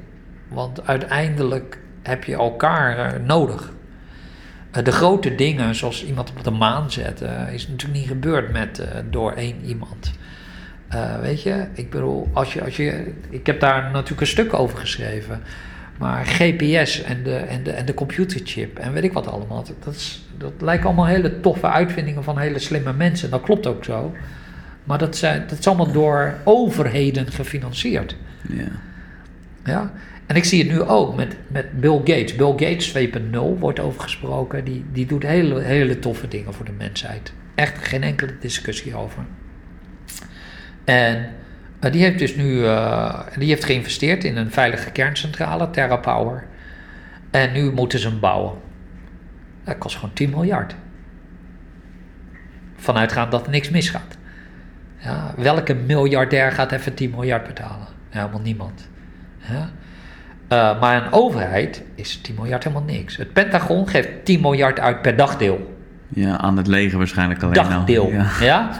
Want 0.48 0.86
uiteindelijk 0.86 1.78
heb 2.02 2.24
je 2.24 2.34
elkaar 2.34 3.20
nodig. 3.20 3.72
De 4.82 4.92
grote 4.92 5.34
dingen, 5.34 5.74
zoals 5.74 6.04
iemand 6.04 6.30
op 6.30 6.44
de 6.44 6.50
maan 6.50 6.90
zetten, 6.90 7.52
is 7.52 7.68
natuurlijk 7.68 7.98
niet 7.98 8.08
gebeurd 8.08 8.52
met, 8.52 8.82
door 9.10 9.32
één 9.32 9.64
iemand. 9.64 10.12
Uh, 10.94 11.20
weet 11.20 11.42
je, 11.42 11.66
ik 11.72 11.90
bedoel, 11.90 12.28
als 12.32 12.52
je, 12.52 12.64
als 12.64 12.76
je, 12.76 13.12
ik 13.30 13.46
heb 13.46 13.60
daar 13.60 13.82
natuurlijk 13.90 14.20
een 14.20 14.26
stuk 14.26 14.54
over 14.54 14.78
geschreven. 14.78 15.42
Maar 15.98 16.26
GPS 16.26 17.02
en 17.02 17.22
de, 17.22 17.36
en 17.36 17.62
de, 17.62 17.70
en 17.70 17.86
de 17.86 17.94
computerchip 17.94 18.78
en 18.78 18.92
weet 18.92 19.04
ik 19.04 19.12
wat 19.12 19.26
allemaal. 19.26 19.64
Dat, 19.64 19.74
dat, 19.84 19.94
is, 19.94 20.26
dat 20.36 20.52
lijken 20.58 20.86
allemaal 20.86 21.06
hele 21.06 21.40
toffe 21.40 21.66
uitvindingen 21.66 22.24
van 22.24 22.38
hele 22.38 22.58
slimme 22.58 22.92
mensen. 22.92 23.30
Dat 23.30 23.42
klopt 23.42 23.66
ook 23.66 23.84
zo. 23.84 24.14
Maar 24.84 24.98
dat, 24.98 25.16
zijn, 25.16 25.44
dat 25.48 25.58
is 25.58 25.66
allemaal 25.66 25.92
door 25.92 26.34
overheden 26.44 27.32
gefinancierd. 27.32 28.16
Ja. 28.48 28.68
ja. 29.64 29.92
En 30.28 30.36
ik 30.36 30.44
zie 30.44 30.62
het 30.62 30.72
nu 30.72 30.82
ook 30.82 31.16
met, 31.16 31.36
met 31.46 31.80
Bill 31.80 31.98
Gates. 31.98 32.36
Bill 32.36 32.50
Gates 32.56 32.98
2.0 32.98 33.58
wordt 33.58 33.80
over 33.80 34.00
gesproken. 34.00 34.64
Die, 34.64 34.84
die 34.92 35.06
doet 35.06 35.22
hele, 35.22 35.60
hele 35.60 35.98
toffe 35.98 36.28
dingen 36.28 36.54
voor 36.54 36.64
de 36.64 36.72
mensheid. 36.72 37.32
Echt 37.54 37.88
geen 37.88 38.02
enkele 38.02 38.38
discussie 38.40 38.96
over. 38.96 39.24
En 40.84 41.34
uh, 41.80 41.92
die 41.92 42.02
heeft 42.02 42.18
dus 42.18 42.36
nu 42.36 42.50
uh, 42.50 43.20
die 43.38 43.48
heeft 43.48 43.64
geïnvesteerd 43.64 44.24
in 44.24 44.36
een 44.36 44.50
veilige 44.50 44.90
kerncentrale, 44.90 45.70
TerraPower. 45.70 46.46
En 47.30 47.52
nu 47.52 47.72
moeten 47.72 47.98
ze 47.98 48.08
hem 48.08 48.20
bouwen. 48.20 48.58
Dat 49.64 49.78
kost 49.78 49.96
gewoon 49.96 50.14
10 50.14 50.30
miljard. 50.30 50.74
Vanuitgaan 52.76 53.30
dat 53.30 53.44
er 53.44 53.50
niks 53.50 53.70
misgaat. 53.70 54.16
Ja, 54.98 55.34
welke 55.36 55.74
miljardair 55.74 56.52
gaat 56.52 56.72
even 56.72 56.94
10 56.94 57.10
miljard 57.10 57.46
betalen? 57.46 57.86
Ja, 58.10 58.18
helemaal 58.18 58.40
niemand. 58.40 58.88
Ja. 59.48 59.70
Uh, 60.52 60.80
maar 60.80 61.04
een 61.04 61.12
overheid 61.12 61.82
is 61.94 62.16
10 62.16 62.34
miljard 62.34 62.64
helemaal 62.64 62.86
niks. 62.86 63.16
Het 63.16 63.32
Pentagon 63.32 63.88
geeft 63.88 64.08
10 64.24 64.40
miljard 64.40 64.80
uit 64.80 65.02
per 65.02 65.16
dagdeel. 65.16 65.76
Ja, 66.08 66.38
aan 66.38 66.56
het 66.56 66.66
leger 66.66 66.98
waarschijnlijk 66.98 67.42
alleen 67.42 67.54
dagdeel, 67.54 68.04
al. 68.04 68.10
Ja. 68.10 68.30
ja? 68.40 68.70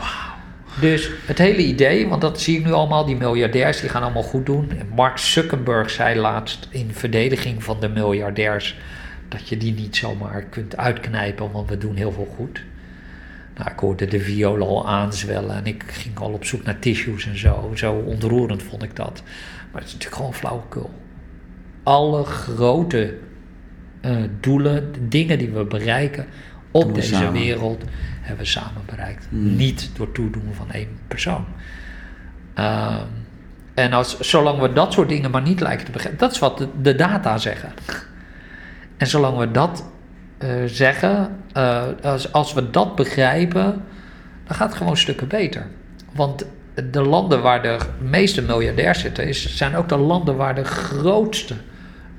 Dus 0.80 1.10
het 1.26 1.38
hele 1.38 1.62
idee, 1.62 2.08
want 2.08 2.20
dat 2.20 2.40
zie 2.40 2.58
ik 2.58 2.64
nu 2.64 2.72
allemaal, 2.72 3.04
die 3.04 3.16
miljardairs 3.16 3.80
die 3.80 3.90
gaan 3.90 4.02
allemaal 4.02 4.22
goed 4.22 4.46
doen. 4.46 4.70
En 4.70 4.88
Mark 4.94 5.18
Zuckerberg 5.18 5.90
zei 5.90 6.18
laatst 6.18 6.68
in 6.70 6.88
verdediging 6.92 7.64
van 7.64 7.80
de 7.80 7.88
miljardairs 7.88 8.78
dat 9.28 9.48
je 9.48 9.56
die 9.56 9.74
niet 9.74 9.96
zomaar 9.96 10.42
kunt 10.42 10.76
uitknijpen, 10.76 11.52
want 11.52 11.68
we 11.68 11.78
doen 11.78 11.96
heel 11.96 12.12
veel 12.12 12.34
goed. 12.36 12.64
Nou, 13.56 13.70
ik 13.70 13.78
hoorde 13.78 14.06
de 14.06 14.20
violen 14.20 14.66
al 14.66 14.88
aanzwellen 14.88 15.56
en 15.56 15.66
ik 15.66 15.84
ging 15.86 16.18
al 16.18 16.32
op 16.32 16.44
zoek 16.44 16.62
naar 16.62 16.78
tissues 16.78 17.26
en 17.26 17.38
zo. 17.38 17.70
Zo 17.74 17.92
ontroerend 17.92 18.62
vond 18.62 18.82
ik 18.82 18.96
dat. 18.96 19.22
Maar 19.72 19.80
het 19.80 19.88
is 19.88 19.92
natuurlijk 19.92 20.16
gewoon 20.16 20.34
flauwekul. 20.34 20.90
Alle 21.88 22.24
grote 22.24 23.14
uh, 24.02 24.16
doelen, 24.40 24.92
dingen 25.08 25.38
die 25.38 25.50
we 25.50 25.64
bereiken 25.64 26.26
op 26.70 26.94
deze 26.94 27.30
wereld, 27.30 27.84
hebben 28.20 28.44
we 28.44 28.50
samen 28.50 28.82
bereikt. 28.86 29.26
Hmm. 29.28 29.56
Niet 29.56 29.90
door 29.96 30.12
toedoen 30.12 30.50
van 30.52 30.70
één 30.70 30.88
persoon. 31.08 31.44
Uh, 32.58 32.96
en 33.74 33.92
als, 33.92 34.20
zolang 34.20 34.60
we 34.60 34.72
dat 34.72 34.92
soort 34.92 35.08
dingen 35.08 35.30
maar 35.30 35.42
niet 35.42 35.60
lijken 35.60 35.84
te 35.84 35.90
begrijpen, 35.90 36.20
dat 36.20 36.32
is 36.32 36.38
wat 36.38 36.58
de, 36.58 36.68
de 36.82 36.94
data 36.94 37.38
zeggen. 37.38 37.72
En 38.96 39.06
zolang 39.06 39.38
we 39.38 39.50
dat 39.50 39.90
uh, 40.38 40.50
zeggen, 40.66 41.36
uh, 41.56 41.82
als, 42.02 42.32
als 42.32 42.52
we 42.52 42.70
dat 42.70 42.96
begrijpen, 42.96 43.84
dan 44.44 44.56
gaat 44.56 44.68
het 44.68 44.78
gewoon 44.78 44.96
stukken 44.96 45.28
beter. 45.28 45.66
Want 46.12 46.46
de 46.90 47.02
landen 47.02 47.42
waar 47.42 47.62
de 47.62 47.78
meeste 47.98 48.42
miljardairs 48.42 49.00
zitten, 49.00 49.28
is, 49.28 49.56
zijn 49.56 49.76
ook 49.76 49.88
de 49.88 49.96
landen 49.96 50.36
waar 50.36 50.54
de 50.54 50.64
grootste 50.64 51.54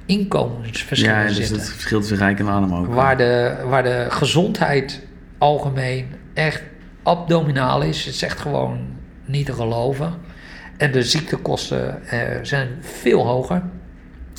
inkomensverschillen 0.10 1.16
ja, 1.16 1.28
dus 1.28 1.36
zitten. 1.36 1.54
Ja, 1.54 1.60
dus 1.60 1.68
het 1.68 1.76
verschil 1.76 2.00
tussen 2.00 2.18
rijk 2.18 2.40
en 2.40 2.48
arm 2.48 2.74
ook. 2.74 2.94
Waar 2.94 3.18
de, 3.18 3.56
waar 3.66 3.84
de 3.84 4.06
gezondheid 4.10 5.02
algemeen 5.38 6.08
echt 6.34 6.64
abdominaal 7.04 7.82
is. 7.82 8.06
Het 8.06 8.14
is 8.14 8.22
echt 8.22 8.40
gewoon 8.40 8.80
niet 9.26 9.46
te 9.46 9.54
geloven. 9.54 10.14
En 10.78 10.92
de 10.92 11.04
ziektekosten 11.04 12.02
uh, 12.14 12.20
zijn 12.42 12.68
veel 12.82 13.26
hoger. 13.26 13.62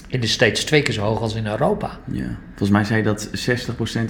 In 0.08 0.20
de 0.20 0.26
States 0.26 0.64
twee 0.64 0.82
keer 0.82 0.94
zo 0.94 1.02
hoog 1.02 1.20
als 1.20 1.34
in 1.34 1.46
Europa. 1.46 1.90
Ja. 2.04 2.38
Volgens 2.48 2.70
mij 2.70 2.84
zei 2.84 2.98
je 2.98 3.04
dat 3.04 3.30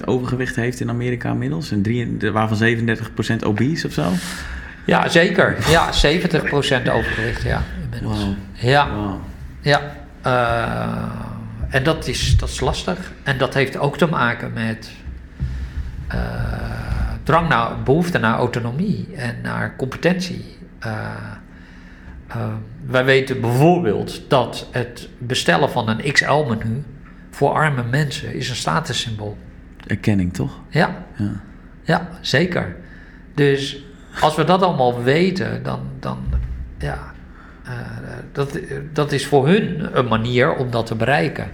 60% 0.01 0.05
overgewicht 0.05 0.55
heeft 0.55 0.79
in 0.79 0.89
Amerika 0.89 1.31
inmiddels. 1.31 1.71
En 1.71 1.81
drie, 1.81 2.17
waarvan 2.31 2.75
37% 3.41 3.45
obese 3.45 3.87
of 3.87 3.93
zo. 3.93 4.11
Ja, 4.85 5.09
zeker. 5.09 5.57
Ja, 5.69 5.89
70% 5.89 6.91
overgewicht, 6.91 7.43
ja. 7.43 7.63
Inmiddels. 7.83 8.23
Wow. 8.23 8.33
Ja. 8.53 8.95
Wow. 8.95 9.15
Ja. 9.61 9.81
Uh, 10.25 11.30
en 11.71 11.83
dat 11.83 12.07
is, 12.07 12.37
dat 12.37 12.49
is 12.49 12.59
lastig. 12.59 13.11
En 13.23 13.37
dat 13.37 13.53
heeft 13.53 13.77
ook 13.77 13.97
te 13.97 14.05
maken 14.05 14.53
met 14.53 14.91
uh, 16.13 16.19
drang 17.23 17.49
naar 17.49 17.83
behoefte 17.83 18.17
naar 18.17 18.37
autonomie 18.37 19.07
en 19.15 19.35
naar 19.43 19.75
competentie. 19.75 20.57
Uh, 20.85 21.11
uh, 22.35 22.53
wij 22.85 23.05
weten 23.05 23.41
bijvoorbeeld 23.41 24.21
dat 24.29 24.67
het 24.71 25.09
bestellen 25.17 25.71
van 25.71 25.89
een 25.89 26.11
XL-menu 26.11 26.83
voor 27.29 27.49
arme 27.49 27.83
mensen 27.83 28.33
is 28.33 28.49
een 28.49 28.55
statussymbool. 28.55 29.37
Erkenning, 29.87 30.33
toch? 30.33 30.59
Ja. 30.69 31.05
ja, 31.15 31.41
ja 31.83 32.09
zeker. 32.21 32.75
Dus 33.35 33.83
als 34.21 34.35
we 34.35 34.43
dat 34.43 34.61
allemaal 34.61 35.03
weten, 35.03 35.63
dan, 35.63 35.79
dan 35.99 36.17
ja, 36.77 37.13
dat, 38.31 38.59
dat 38.93 39.11
is 39.11 39.25
voor 39.25 39.47
hun 39.47 39.97
een 39.97 40.07
manier 40.07 40.55
om 40.55 40.71
dat 40.71 40.85
te 40.85 40.95
bereiken. 40.95 41.49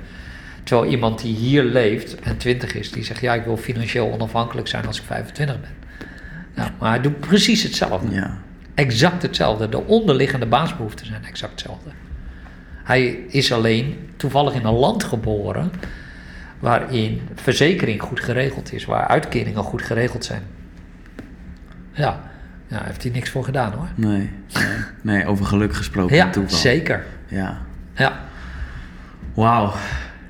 Terwijl 0.63 0.91
iemand 0.91 1.21
die 1.21 1.35
hier 1.35 1.63
leeft 1.63 2.19
en 2.19 2.37
20 2.37 2.73
is, 2.75 2.91
die 2.91 3.03
zegt: 3.03 3.21
Ja, 3.21 3.33
ik 3.33 3.43
wil 3.43 3.57
financieel 3.57 4.11
onafhankelijk 4.11 4.67
zijn 4.67 4.85
als 4.85 4.99
ik 4.99 5.05
25 5.05 5.61
ben. 5.61 5.69
Ja, 6.55 6.71
maar 6.79 6.89
hij 6.89 7.01
doet 7.01 7.19
precies 7.19 7.63
hetzelfde. 7.63 8.15
Ja. 8.15 8.37
Exact 8.73 9.21
hetzelfde. 9.21 9.69
De 9.69 9.83
onderliggende 9.83 10.45
basisbehoeften 10.45 11.05
zijn 11.05 11.25
exact 11.25 11.51
hetzelfde. 11.51 11.89
Hij 12.83 13.05
is 13.27 13.51
alleen 13.51 14.09
toevallig 14.15 14.53
in 14.53 14.65
een 14.65 14.73
land 14.73 15.03
geboren 15.03 15.71
waarin 16.59 17.21
verzekering 17.35 18.01
goed 18.01 18.19
geregeld 18.19 18.73
is, 18.73 18.85
waar 18.85 19.07
uitkeringen 19.07 19.63
goed 19.63 19.81
geregeld 19.81 20.25
zijn. 20.25 20.41
Ja, 21.91 22.31
ja 22.67 22.81
heeft 22.83 23.03
hij 23.03 23.11
niks 23.11 23.29
voor 23.29 23.43
gedaan 23.43 23.71
hoor. 23.71 23.87
Nee, 23.95 24.29
nee, 24.53 24.63
nee 25.01 25.25
over 25.25 25.45
geluk 25.45 25.73
gesproken. 25.75 26.15
Ja, 26.15 26.29
toeval. 26.29 26.57
zeker. 26.57 27.05
Ja. 27.27 27.57
Ja. 27.95 28.19
Wauw. 29.33 29.73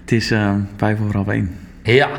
Het 0.02 0.12
is 0.12 0.32
uh, 0.32 0.54
vijf 0.78 1.02
over 1.02 1.16
half 1.16 1.28
één. 1.28 1.56
Ja. 1.84 2.10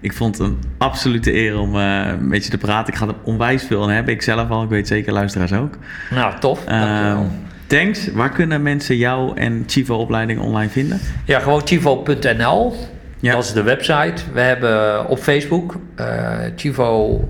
Ik 0.00 0.12
vond 0.12 0.38
het 0.38 0.46
een 0.46 0.58
absolute 0.78 1.34
eer 1.34 1.58
om 1.58 1.76
uh, 1.76 2.06
een 2.06 2.28
beetje 2.28 2.50
te 2.50 2.58
praten. 2.58 2.92
Ik 2.92 2.98
ga 2.98 3.06
er 3.06 3.14
onwijs 3.22 3.62
veel 3.62 3.82
aan 3.82 3.90
hebben. 3.90 4.14
Ik 4.14 4.22
zelf 4.22 4.50
al, 4.50 4.62
ik 4.62 4.68
weet 4.68 4.88
zeker 4.88 5.12
luisteraars 5.12 5.52
ook. 5.52 5.74
Nou, 6.10 6.38
tof. 6.40 6.68
Uh, 6.68 7.20
thanks. 7.66 8.12
Waar 8.12 8.30
kunnen 8.30 8.62
mensen 8.62 8.96
jou 8.96 9.36
en 9.36 9.64
Chivo-opleiding 9.66 10.40
online 10.40 10.70
vinden? 10.70 11.00
Ja, 11.24 11.38
gewoon 11.38 11.62
chivo.nl. 11.64 12.76
Ja. 13.20 13.32
Dat 13.32 13.44
is 13.44 13.52
de 13.52 13.62
website. 13.62 14.14
We 14.32 14.40
hebben 14.40 15.08
op 15.08 15.18
Facebook 15.18 15.76
uh, 16.00 16.32
Chivo 16.56 17.20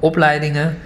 opleidingen. 0.00 0.76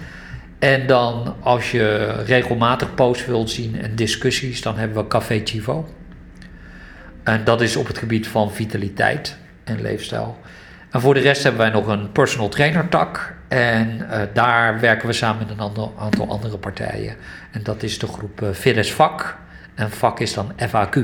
En 0.65 0.87
dan 0.87 1.35
als 1.39 1.71
je 1.71 2.05
regelmatig 2.25 2.93
posts 2.93 3.25
wilt 3.25 3.49
zien 3.49 3.81
en 3.81 3.95
discussies, 3.95 4.61
dan 4.61 4.77
hebben 4.77 4.97
we 4.97 5.07
Café 5.07 5.41
Chivo. 5.43 5.89
En 7.23 7.43
dat 7.43 7.61
is 7.61 7.75
op 7.75 7.87
het 7.87 7.97
gebied 7.97 8.27
van 8.27 8.51
vitaliteit 8.51 9.37
en 9.63 9.81
leefstijl. 9.81 10.37
En 10.89 11.01
voor 11.01 11.13
de 11.13 11.19
rest 11.19 11.43
hebben 11.43 11.61
wij 11.61 11.69
nog 11.69 11.87
een 11.87 12.11
personal 12.11 12.49
trainer 12.49 12.89
tak. 12.89 13.33
En 13.47 13.97
uh, 13.97 14.21
daar 14.33 14.79
werken 14.79 15.07
we 15.07 15.13
samen 15.13 15.47
met 15.47 15.57
een 15.57 15.93
aantal 15.97 16.29
andere 16.29 16.57
partijen. 16.57 17.15
En 17.51 17.63
dat 17.63 17.83
is 17.83 17.99
de 17.99 18.07
groep 18.07 18.41
uh, 18.41 18.49
Fitness 18.49 18.93
Vak. 18.93 19.37
En 19.75 19.91
vak 19.91 20.19
is 20.19 20.33
dan 20.33 20.51
FAQ. 20.69 20.99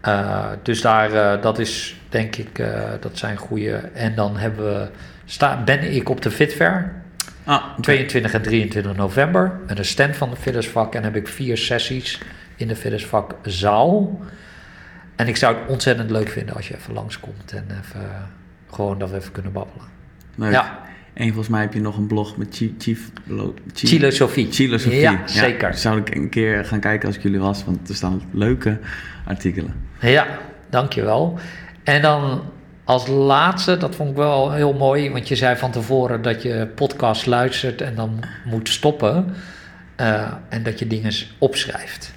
Eh, 0.00 0.46
dus 0.62 0.80
daar, 0.80 1.40
dat 1.40 1.58
is 1.58 1.96
denk 2.08 2.36
ik, 2.36 2.62
dat 3.00 3.18
zijn 3.18 3.36
goede. 3.36 3.76
En 3.94 4.14
dan 4.14 4.36
hebben 4.36 4.64
we, 4.64 4.88
sta, 5.24 5.62
ben 5.64 5.94
ik 5.94 6.08
op 6.08 6.22
de 6.22 6.30
Fitfair. 6.30 7.06
Ah, 7.48 7.78
22 7.80 8.32
en 8.32 8.42
23 8.42 8.96
november. 8.96 9.60
Met 9.66 9.78
een 9.78 9.84
stand 9.84 10.16
van 10.16 10.30
de 10.30 10.36
Fitness 10.36 10.68
Vak. 10.68 10.94
En 10.94 11.02
heb 11.02 11.16
ik 11.16 11.28
vier 11.28 11.56
sessies 11.56 12.20
in 12.56 12.68
de 12.68 12.76
Fitness 12.76 13.06
Vak 13.06 13.34
zaal. 13.42 14.20
En 15.16 15.28
ik 15.28 15.36
zou 15.36 15.56
het 15.56 15.68
ontzettend 15.68 16.10
leuk 16.10 16.28
vinden 16.28 16.54
als 16.54 16.68
je 16.68 16.76
even 16.76 16.94
langskomt 16.94 17.52
en 17.52 17.66
even, 17.70 18.30
gewoon 18.70 18.98
dat 18.98 19.10
we 19.10 19.16
even 19.16 19.32
kunnen 19.32 19.52
babbelen. 19.52 19.86
Ja. 20.36 20.78
En 21.14 21.26
volgens 21.26 21.48
mij 21.48 21.60
heb 21.60 21.72
je 21.72 21.80
nog 21.80 21.96
een 21.96 22.06
blog 22.06 22.36
met 22.36 22.56
Chief... 22.56 22.70
Chief, 22.78 23.10
Chief 23.74 23.90
Filosofie. 23.90 24.52
Filosofie. 24.52 25.00
Ja, 25.00 25.22
zeker. 25.24 25.74
Zou 25.74 25.98
ik 25.98 26.14
een 26.14 26.28
keer 26.28 26.64
gaan 26.64 26.80
kijken 26.80 27.06
als 27.06 27.16
ik 27.16 27.22
jullie 27.22 27.40
was, 27.40 27.64
want 27.64 27.88
er 27.88 27.94
staan 27.94 28.22
leuke 28.30 28.78
artikelen. 29.24 29.74
Ja, 30.00 30.26
dankjewel. 30.70 31.38
En 31.84 32.02
dan 32.02 32.42
als 32.88 33.06
laatste, 33.06 33.76
dat 33.76 33.94
vond 33.94 34.10
ik 34.10 34.16
wel 34.16 34.52
heel 34.52 34.72
mooi, 34.72 35.10
want 35.10 35.28
je 35.28 35.36
zei 35.36 35.56
van 35.56 35.70
tevoren 35.70 36.22
dat 36.22 36.42
je 36.42 36.66
podcast 36.74 37.26
luistert 37.26 37.80
en 37.80 37.94
dan 37.94 38.24
moet 38.44 38.68
stoppen 38.68 39.34
eh, 39.96 40.32
en 40.48 40.62
dat 40.62 40.78
je 40.78 40.86
dingen 40.86 41.12
opschrijft. 41.38 42.12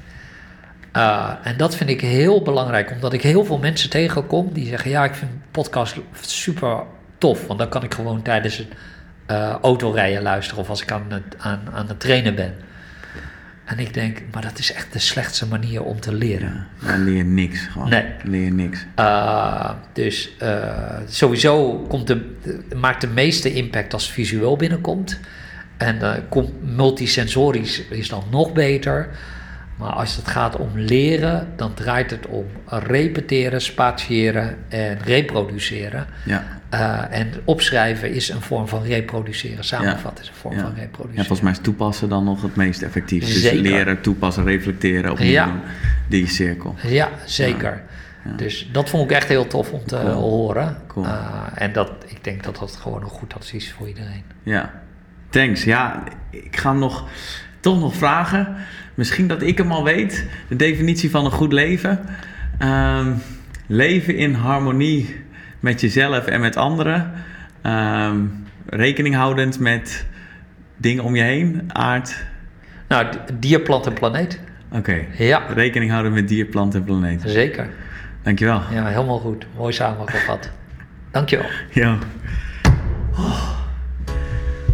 Uh, 0.97 1.29
en 1.43 1.57
dat 1.57 1.75
vind 1.75 1.89
ik 1.89 2.01
heel 2.01 2.41
belangrijk, 2.41 2.91
omdat 2.91 3.13
ik 3.13 3.21
heel 3.21 3.45
veel 3.45 3.57
mensen 3.57 3.89
tegenkom 3.89 4.53
die 4.53 4.67
zeggen: 4.67 4.91
Ja, 4.91 5.03
ik 5.03 5.15
vind 5.15 5.31
podcast 5.51 5.95
super 6.21 6.83
tof, 7.17 7.47
want 7.47 7.59
dan 7.59 7.69
kan 7.69 7.83
ik 7.83 7.93
gewoon 7.93 8.21
tijdens 8.21 8.57
het 8.57 8.67
uh, 9.31 9.55
autorijden 9.61 10.21
luisteren 10.21 10.63
of 10.63 10.69
als 10.69 10.81
ik 10.81 10.91
aan 10.91 11.23
aan, 11.37 11.61
aan 11.73 11.87
het 11.87 11.99
trainen 11.99 12.35
ben. 12.35 12.53
En 13.71 13.79
ik 13.79 13.93
denk, 13.93 14.21
maar 14.31 14.41
dat 14.41 14.59
is 14.59 14.73
echt 14.73 14.93
de 14.93 14.99
slechtste 14.99 15.47
manier 15.47 15.83
om 15.83 15.99
te 15.99 16.13
leren. 16.13 16.67
Ja, 16.79 16.87
dan 16.87 17.03
leer 17.03 17.15
je 17.15 17.23
niks. 17.23 17.59
Gewoon. 17.67 17.89
Nee. 17.89 18.05
Leer 18.23 18.43
je 18.43 18.51
niks. 18.53 18.85
Uh, 18.99 19.69
dus 19.93 20.35
uh, 20.41 20.97
sowieso 21.07 21.85
komt 21.87 22.07
de, 22.07 22.35
maakt 22.75 23.01
de 23.01 23.07
meeste 23.07 23.53
impact 23.53 23.93
als 23.93 24.11
visueel 24.11 24.55
binnenkomt. 24.55 25.19
En 25.77 25.95
uh, 25.95 26.13
komt 26.29 26.75
multisensorisch 26.75 27.81
is 27.89 28.09
dan 28.09 28.23
nog 28.31 28.53
beter. 28.53 29.09
Maar 29.77 29.91
als 29.91 30.15
het 30.15 30.27
gaat 30.27 30.55
om 30.55 30.69
leren, 30.73 31.47
dan 31.55 31.73
draait 31.73 32.11
het 32.11 32.27
om 32.27 32.45
repeteren, 32.65 33.61
spatiëren 33.61 34.57
en 34.69 34.97
reproduceren. 35.03 36.07
Ja. 36.25 36.60
Uh, 36.73 37.03
en 37.09 37.31
opschrijven 37.45 38.11
is 38.13 38.29
een 38.29 38.41
vorm 38.41 38.67
van 38.67 38.83
reproduceren. 38.83 39.63
Samenvatten 39.63 40.23
is 40.23 40.29
een 40.29 40.35
vorm 40.35 40.55
ja. 40.55 40.61
van 40.61 40.73
reproduceren. 40.73 41.15
Ja, 41.15 41.17
volgens 41.23 41.41
mij 41.41 41.51
is 41.51 41.59
toepassen 41.59 42.09
dan 42.09 42.23
nog 42.23 42.41
het 42.41 42.55
meest 42.55 42.81
effectief. 42.81 43.25
Dus 43.25 43.41
Zeker. 43.41 43.61
leren, 43.61 44.01
toepassen, 44.01 44.43
reflecteren, 44.43 45.11
opnieuw 45.11 45.29
Ja. 45.29 45.59
die 46.07 46.27
cirkel. 46.27 46.75
Ja, 46.87 47.09
zeker. 47.25 47.81
Ja. 48.25 48.31
Dus 48.35 48.69
dat 48.71 48.89
vond 48.89 49.03
ik 49.11 49.17
echt 49.17 49.27
heel 49.27 49.47
tof 49.47 49.71
om 49.71 49.85
te 49.85 49.95
Cool. 49.95 50.11
horen. 50.13 50.77
Cool. 50.87 51.05
Uh, 51.05 51.43
en 51.55 51.73
dat, 51.73 51.91
ik 52.07 52.23
denk 52.23 52.43
dat 52.43 52.57
dat 52.59 52.75
gewoon 52.75 53.01
een 53.01 53.09
goed 53.09 53.33
advies 53.33 53.65
is 53.65 53.71
voor 53.71 53.87
iedereen. 53.87 54.23
Ja, 54.43 54.71
thanks. 55.29 55.63
Ja, 55.63 56.03
ik 56.29 56.57
ga 56.57 56.69
hem 56.69 56.79
nog, 56.79 57.07
toch 57.59 57.79
nog 57.79 57.95
vragen. 57.95 58.55
Misschien 58.95 59.27
dat 59.27 59.41
ik 59.41 59.57
hem 59.57 59.71
al 59.71 59.83
weet. 59.83 60.25
De 60.49 60.55
definitie 60.55 61.09
van 61.09 61.25
een 61.25 61.31
goed 61.31 61.53
leven. 61.53 61.99
Ehm, 62.57 63.11
leven 63.67 64.15
in 64.15 64.33
harmonie 64.33 65.15
met 65.61 65.81
jezelf 65.81 66.25
en 66.25 66.39
met 66.41 66.55
anderen. 66.57 67.11
Ehm, 67.61 68.17
rekening 68.65 69.15
houdend 69.15 69.59
met 69.59 70.05
dingen 70.77 71.03
om 71.03 71.15
je 71.15 71.23
heen. 71.23 71.69
Aard. 71.73 72.23
Nou, 72.87 73.07
dier, 73.33 73.59
plant 73.61 73.85
en 73.85 73.93
planeet. 73.93 74.39
Oké. 74.71 75.05
Ja, 75.17 75.41
Rekening 75.53 75.91
houden 75.91 76.13
met 76.13 76.27
dier, 76.27 76.45
plant 76.45 76.75
en 76.75 76.83
planeet. 76.83 77.21
zeker. 77.25 77.69
Dankjewel. 78.23 78.61
Ja, 78.71 78.85
helemaal 78.87 79.19
goed. 79.19 79.45
Mooi 79.57 79.73
samengevat. 79.73 80.49
Dankjewel. 81.11 81.49
Ja. 81.71 81.97
Oh. 83.17 83.49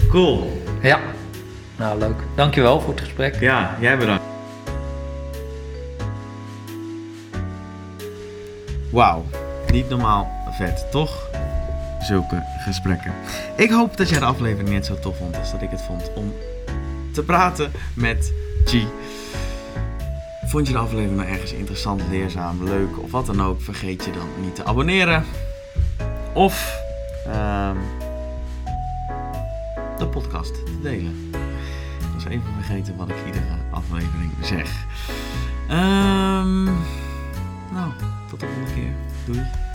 Cool. 0.09 0.61
Ja, 0.81 0.99
nou 1.75 1.99
leuk. 1.99 2.15
Dankjewel 2.35 2.81
voor 2.81 2.93
het 2.93 3.01
gesprek. 3.01 3.39
Ja, 3.39 3.75
jij 3.79 3.97
bedankt. 3.97 4.23
Wauw, 8.91 9.25
niet 9.71 9.89
normaal 9.89 10.36
vet, 10.57 10.91
toch? 10.91 11.29
Zulke 11.99 12.43
gesprekken. 12.57 13.13
Ik 13.55 13.69
hoop 13.69 13.97
dat 13.97 14.09
jij 14.09 14.19
de 14.19 14.25
aflevering 14.25 14.69
net 14.69 14.85
zo 14.85 14.99
tof 14.99 15.17
vond 15.17 15.37
als 15.37 15.51
dat 15.51 15.61
ik 15.61 15.69
het 15.69 15.81
vond 15.81 16.13
om 16.15 16.33
te 17.13 17.23
praten 17.23 17.71
met 17.93 18.33
G. 18.65 18.75
Vond 20.45 20.67
je 20.67 20.73
de 20.73 20.79
aflevering 20.79 21.17
nou 21.17 21.29
ergens 21.29 21.53
interessant, 21.53 22.01
leerzaam, 22.09 22.63
leuk 22.63 23.03
of 23.03 23.11
wat 23.11 23.25
dan 23.25 23.41
ook? 23.41 23.61
Vergeet 23.61 24.05
je 24.05 24.11
dan 24.11 24.27
niet 24.41 24.55
te 24.55 24.65
abonneren. 24.65 25.25
Of 26.33 26.81
ehm, 27.25 27.77
de 29.97 30.07
podcast 30.07 30.53
te 30.53 30.79
delen. 30.81 31.29
Ik 31.99 32.13
was 32.13 32.25
even 32.25 32.53
vergeten 32.53 32.95
wat 32.95 33.09
ik 33.09 33.25
iedere 33.25 33.55
aflevering 33.71 34.31
zeg. 34.41 34.85
Ehm, 35.69 36.63
nou, 37.73 37.91
tot 38.29 38.39
de 38.39 38.45
volgende 38.45 38.73
keer. 38.73 38.93
Doei. 39.25 39.66